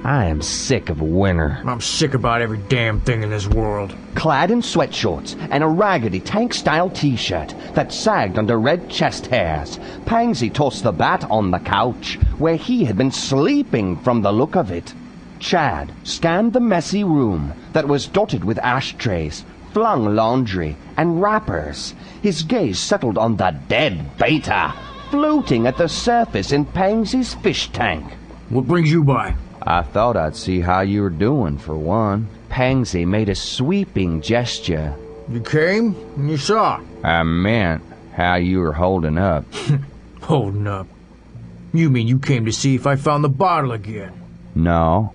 I 0.05 0.27
am 0.27 0.41
sick 0.41 0.89
of 0.89 1.03
winter. 1.03 1.61
I'm 1.65 1.81
sick 1.81 2.15
about 2.15 2.43
every 2.43 2.59
damn 2.69 3.01
thing 3.01 3.23
in 3.23 3.31
this 3.31 3.47
world. 3.47 3.95
Clad 4.15 4.51
in 4.51 4.61
sweatshorts 4.61 5.37
and 5.51 5.63
a 5.63 5.69
raggedy 5.69 6.21
tank-style 6.21 6.91
t-shirt 6.91 7.55
that 7.75 7.93
sagged 7.93 8.39
under 8.39 8.59
red 8.59 8.89
chest 8.89 9.27
hairs, 9.27 9.79
Pangsy 10.07 10.53
tossed 10.53 10.85
the 10.85 10.93
bat 10.93 11.25
on 11.31 11.51
the 11.51 11.59
couch, 11.59 12.19
where 12.39 12.57
he 12.57 12.85
had 12.85 12.97
been 12.97 13.11
sleeping 13.11 13.97
from 13.97 14.23
the 14.23 14.33
look 14.33 14.57
of 14.57 14.71
it. 14.71 14.95
Chad 15.39 15.93
scanned 16.05 16.53
the 16.53 16.61
messy 16.61 17.05
room 17.05 17.53
that 17.73 17.89
was 17.89 18.07
dotted 18.07 18.45
with 18.45 18.59
ashtrays, 18.59 19.45
flung 19.73 20.15
laundry, 20.15 20.77
and 20.97 21.21
wrappers. 21.21 21.95
His 22.23 22.43
gaze 22.43 22.79
settled 22.79 23.19
on 23.19 23.37
the 23.37 23.55
dead 23.69 24.17
betta, 24.19 24.75
floating 25.11 25.67
at 25.67 25.77
the 25.77 25.89
surface 25.89 26.53
in 26.53 26.65
Pangsy's 26.65 27.35
fish 27.35 27.71
tank. 27.73 28.05
What 28.49 28.67
brings 28.67 28.91
you 28.91 29.05
by? 29.05 29.35
I 29.63 29.83
thought 29.83 30.17
I'd 30.17 30.37
see 30.37 30.61
how 30.61 30.81
you 30.81 31.03
were 31.03 31.11
doing, 31.11 31.59
for 31.59 31.77
one. 31.77 32.29
Pangsy 32.49 33.07
made 33.07 33.29
a 33.29 33.35
sweeping 33.35 34.21
gesture. 34.23 34.95
You 35.29 35.41
came 35.41 35.95
and 36.17 36.31
you 36.31 36.37
saw. 36.37 36.81
I 37.05 37.23
meant 37.23 37.83
how 38.15 38.37
you 38.37 38.61
were 38.61 38.73
holding 38.73 39.19
up. 39.19 39.45
Holding 40.23 40.67
up? 40.67 40.87
You 41.73 41.89
mean 41.89 42.07
you 42.07 42.19
came 42.19 42.45
to 42.45 42.53
see 42.53 42.75
if 42.75 42.87
I 42.87 42.97
found 42.97 43.25
the 43.25 43.29
bottle 43.29 43.73
again? 43.73 44.13
No, 44.55 45.15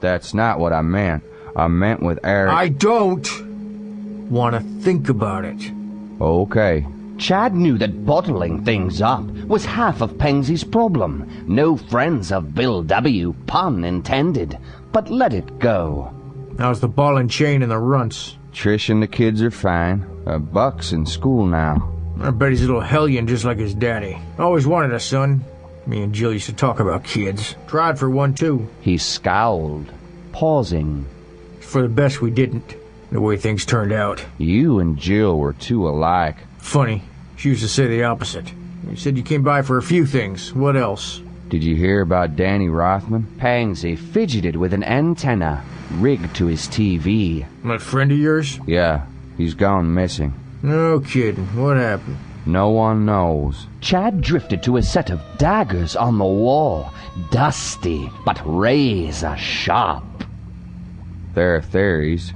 that's 0.00 0.32
not 0.32 0.58
what 0.58 0.72
I 0.72 0.80
meant. 0.82 1.24
I 1.56 1.68
meant 1.68 2.02
with 2.02 2.18
Eric. 2.24 2.52
I 2.52 2.68
don't 2.68 4.30
want 4.30 4.54
to 4.54 4.60
think 4.82 5.08
about 5.08 5.44
it. 5.44 5.72
Okay. 6.20 6.86
Chad 7.18 7.54
knew 7.54 7.78
that 7.78 8.04
bottling 8.04 8.64
things 8.64 9.00
up 9.00 9.24
was 9.46 9.64
half 9.64 10.00
of 10.00 10.18
Pangsy's 10.18 10.64
problem. 10.64 11.30
No 11.46 11.76
friends 11.76 12.32
of 12.32 12.54
Bill 12.54 12.82
W., 12.82 13.34
pun 13.46 13.84
intended, 13.84 14.58
but 14.92 15.10
let 15.10 15.32
it 15.32 15.58
go. 15.58 16.12
How's 16.58 16.80
the 16.80 16.88
ball 16.88 17.16
and 17.16 17.30
chain 17.30 17.62
and 17.62 17.70
the 17.70 17.78
runts? 17.78 18.36
Trish 18.52 18.90
and 18.90 19.02
the 19.02 19.06
kids 19.06 19.42
are 19.42 19.50
fine. 19.50 20.06
Uh, 20.26 20.38
Buck's 20.38 20.92
in 20.92 21.06
school 21.06 21.46
now. 21.46 21.92
I 22.20 22.30
bet 22.30 22.50
he's 22.50 22.62
a 22.62 22.66
little 22.66 22.80
hellion 22.80 23.26
just 23.26 23.44
like 23.44 23.58
his 23.58 23.74
daddy. 23.74 24.16
Always 24.38 24.66
wanted 24.66 24.92
a 24.92 25.00
son. 25.00 25.44
Me 25.86 26.02
and 26.02 26.14
Jill 26.14 26.32
used 26.32 26.46
to 26.46 26.52
talk 26.52 26.80
about 26.80 27.04
kids. 27.04 27.56
Tried 27.66 27.98
for 27.98 28.08
one 28.08 28.34
too. 28.34 28.68
He 28.80 28.96
scowled, 28.96 29.92
pausing. 30.32 31.06
For 31.60 31.82
the 31.82 31.88
best 31.88 32.22
we 32.22 32.30
didn't, 32.30 32.76
the 33.10 33.20
way 33.20 33.36
things 33.36 33.64
turned 33.64 33.92
out. 33.92 34.24
You 34.38 34.78
and 34.78 34.96
Jill 34.96 35.38
were 35.38 35.52
too 35.52 35.88
alike. 35.88 36.36
Funny. 36.64 37.02
She 37.36 37.50
used 37.50 37.62
to 37.62 37.68
say 37.68 37.86
the 37.86 38.04
opposite. 38.04 38.52
You 38.90 38.96
said 38.96 39.16
you 39.16 39.22
came 39.22 39.42
by 39.42 39.62
for 39.62 39.76
a 39.76 39.82
few 39.82 40.06
things. 40.06 40.52
What 40.54 40.76
else? 40.76 41.20
Did 41.50 41.62
you 41.62 41.76
hear 41.76 42.00
about 42.00 42.36
Danny 42.36 42.68
Rothman? 42.68 43.24
Pangsy 43.38 43.96
fidgeted 43.96 44.56
with 44.56 44.72
an 44.72 44.82
antenna 44.82 45.62
rigged 45.92 46.34
to 46.36 46.46
his 46.46 46.62
TV. 46.66 47.46
That 47.64 47.82
friend 47.82 48.10
of 48.10 48.18
yours? 48.18 48.58
Yeah, 48.66 49.06
he's 49.36 49.54
gone 49.54 49.94
missing. 49.94 50.32
No 50.62 51.00
kidding. 51.00 51.44
What 51.54 51.76
happened? 51.76 52.16
No 52.46 52.70
one 52.70 53.04
knows. 53.04 53.66
Chad 53.80 54.22
drifted 54.22 54.62
to 54.64 54.78
a 54.78 54.82
set 54.82 55.10
of 55.10 55.20
daggers 55.38 55.94
on 55.94 56.18
the 56.18 56.24
wall, 56.24 56.92
dusty 57.30 58.10
but 58.24 58.40
razor 58.44 59.36
sharp. 59.36 60.24
There 61.34 61.56
are 61.56 61.62
theories. 61.62 62.32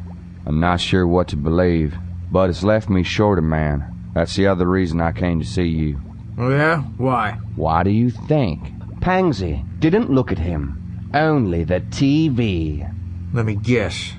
I'm 0.47 0.61
not 0.61 0.81
sure 0.81 1.07
what 1.07 1.29
to 1.29 1.37
believe, 1.37 1.97
but 2.31 2.51
it's 2.51 2.63
left 2.63 2.89
me 2.91 3.03
short 3.03 3.39
a 3.39 3.43
man. 3.43 3.95
That's 4.19 4.35
the 4.35 4.49
other 4.49 4.66
reason 4.66 5.01
I 5.01 5.12
came 5.12 5.39
to 5.39 5.47
see 5.47 5.69
you. 5.69 6.01
Oh, 6.36 6.51
yeah? 6.51 6.82
Why? 6.97 7.39
Why 7.55 7.85
do 7.85 7.90
you 7.90 8.11
think? 8.11 8.65
Pangsy 8.99 9.65
didn't 9.78 10.11
look 10.11 10.32
at 10.32 10.40
him, 10.40 11.09
only 11.15 11.62
the 11.62 11.82
TV. 11.82 12.93
Let 13.32 13.47
me 13.47 13.55
guess. 13.55 14.15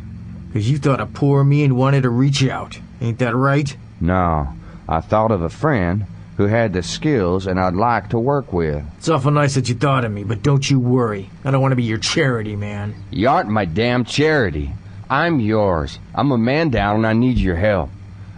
Because 0.47 0.71
you 0.71 0.77
thought 0.77 1.01
of 1.01 1.13
poor 1.13 1.43
me 1.43 1.65
and 1.65 1.75
wanted 1.75 2.03
to 2.03 2.09
reach 2.09 2.45
out. 2.45 2.79
Ain't 3.01 3.19
that 3.19 3.35
right? 3.35 3.75
No, 3.99 4.47
I 4.87 5.01
thought 5.01 5.31
of 5.31 5.41
a 5.41 5.49
friend 5.49 6.05
who 6.37 6.45
had 6.45 6.71
the 6.71 6.81
skills 6.81 7.45
and 7.45 7.59
I'd 7.59 7.75
like 7.75 8.11
to 8.11 8.19
work 8.19 8.53
with. 8.53 8.81
It's 8.99 9.09
awful 9.09 9.31
nice 9.31 9.55
that 9.55 9.67
you 9.67 9.75
thought 9.75 10.05
of 10.05 10.13
me, 10.13 10.23
but 10.23 10.41
don't 10.41 10.69
you 10.69 10.79
worry. 10.79 11.29
I 11.43 11.51
don't 11.51 11.61
want 11.61 11.73
to 11.73 11.75
be 11.75 11.83
your 11.83 11.97
charity, 11.97 12.55
man. 12.55 12.95
You 13.11 13.27
aren't 13.27 13.49
my 13.49 13.65
damn 13.65 14.05
charity. 14.05 14.71
I'm 15.09 15.41
yours. 15.41 15.99
I'm 16.15 16.31
a 16.31 16.37
man 16.37 16.69
down 16.69 16.95
and 16.95 17.05
I 17.05 17.11
need 17.11 17.37
your 17.37 17.57
help. 17.57 17.89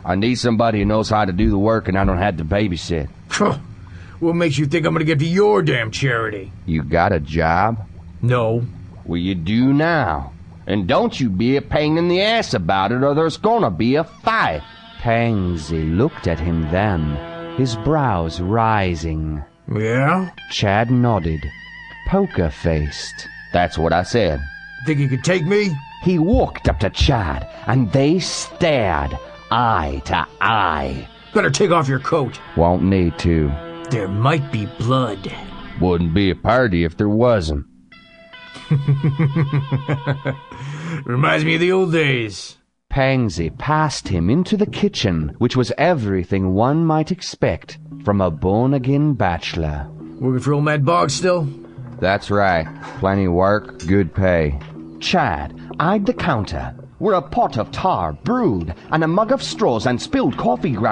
I 0.03 0.15
need 0.15 0.35
somebody 0.35 0.79
who 0.79 0.85
knows 0.85 1.09
how 1.09 1.25
to 1.25 1.31
do 1.31 1.49
the 1.49 1.57
work 1.57 1.87
and 1.87 1.97
I 1.97 2.03
don't 2.03 2.17
have 2.17 2.37
to 2.37 2.45
babysit. 2.45 3.07
what 4.19 4.33
makes 4.33 4.57
you 4.57 4.65
think 4.65 4.85
I'm 4.85 4.93
gonna 4.93 5.05
give 5.05 5.19
to 5.19 5.25
your 5.25 5.61
damn 5.61 5.91
charity? 5.91 6.51
You 6.65 6.83
got 6.83 7.11
a 7.11 7.19
job? 7.19 7.87
No. 8.21 8.65
Well, 9.05 9.19
you 9.19 9.35
do 9.35 9.73
now. 9.73 10.33
And 10.67 10.87
don't 10.87 11.19
you 11.19 11.29
be 11.29 11.57
a 11.57 11.61
pain 11.61 11.97
in 11.97 12.07
the 12.07 12.21
ass 12.21 12.53
about 12.53 12.91
it 12.91 13.03
or 13.03 13.13
there's 13.13 13.37
gonna 13.37 13.71
be 13.71 13.95
a 13.95 14.03
fight. 14.03 14.61
Pangsy 14.99 15.97
looked 15.97 16.27
at 16.27 16.39
him 16.39 16.61
then, 16.71 17.55
his 17.57 17.75
brows 17.77 18.39
rising. 18.39 19.43
Yeah? 19.73 20.29
Chad 20.51 20.91
nodded, 20.91 21.41
poker 22.07 22.49
faced. 22.49 23.27
That's 23.53 23.77
what 23.77 23.93
I 23.93 24.03
said. 24.03 24.39
Think 24.85 24.99
you 24.99 25.09
could 25.09 25.23
take 25.23 25.45
me? 25.45 25.75
He 26.03 26.17
walked 26.19 26.67
up 26.67 26.79
to 26.79 26.89
Chad 26.89 27.47
and 27.67 27.91
they 27.91 28.19
stared, 28.19 29.17
eye 29.51 30.01
to 30.05 30.27
eye. 30.39 31.07
Better 31.33 31.49
take 31.49 31.71
off 31.71 31.87
your 31.87 31.99
coat. 31.99 32.39
Won't 32.57 32.83
need 32.83 33.17
to. 33.19 33.51
There 33.89 34.07
might 34.07 34.51
be 34.51 34.65
blood. 34.79 35.31
Wouldn't 35.79 36.13
be 36.13 36.29
a 36.29 36.35
party 36.35 36.83
if 36.83 36.97
there 36.97 37.09
wasn't. 37.09 37.65
Reminds 41.05 41.45
me 41.45 41.55
of 41.55 41.61
the 41.61 41.71
old 41.71 41.91
days. 41.91 42.57
Pangsy 42.89 43.49
passed 43.57 44.07
him 44.09 44.29
into 44.29 44.57
the 44.57 44.65
kitchen, 44.65 45.35
which 45.37 45.55
was 45.55 45.71
everything 45.77 46.53
one 46.53 46.85
might 46.85 47.11
expect 47.11 47.77
from 48.03 48.19
a 48.19 48.29
born-again 48.29 49.13
bachelor. 49.13 49.87
Working 50.19 50.39
for 50.39 50.53
old 50.53 50.65
Mad 50.65 50.85
Bog 50.85 51.09
still? 51.09 51.47
That's 51.99 52.29
right. 52.29 52.67
Plenty 52.99 53.25
of 53.25 53.33
work, 53.33 53.79
good 53.87 54.13
pay. 54.13 54.59
Chad 54.99 55.57
eyed 55.79 56.05
the 56.05 56.13
counter, 56.13 56.75
where 57.01 57.15
a 57.15 57.21
pot 57.21 57.57
of 57.57 57.71
tar 57.71 58.13
brewed 58.13 58.75
and 58.91 59.03
a 59.03 59.07
mug 59.07 59.31
of 59.31 59.41
straws 59.41 59.87
and 59.87 59.99
spilled 59.99 60.37
coffee 60.37 60.73
ground 60.73 60.79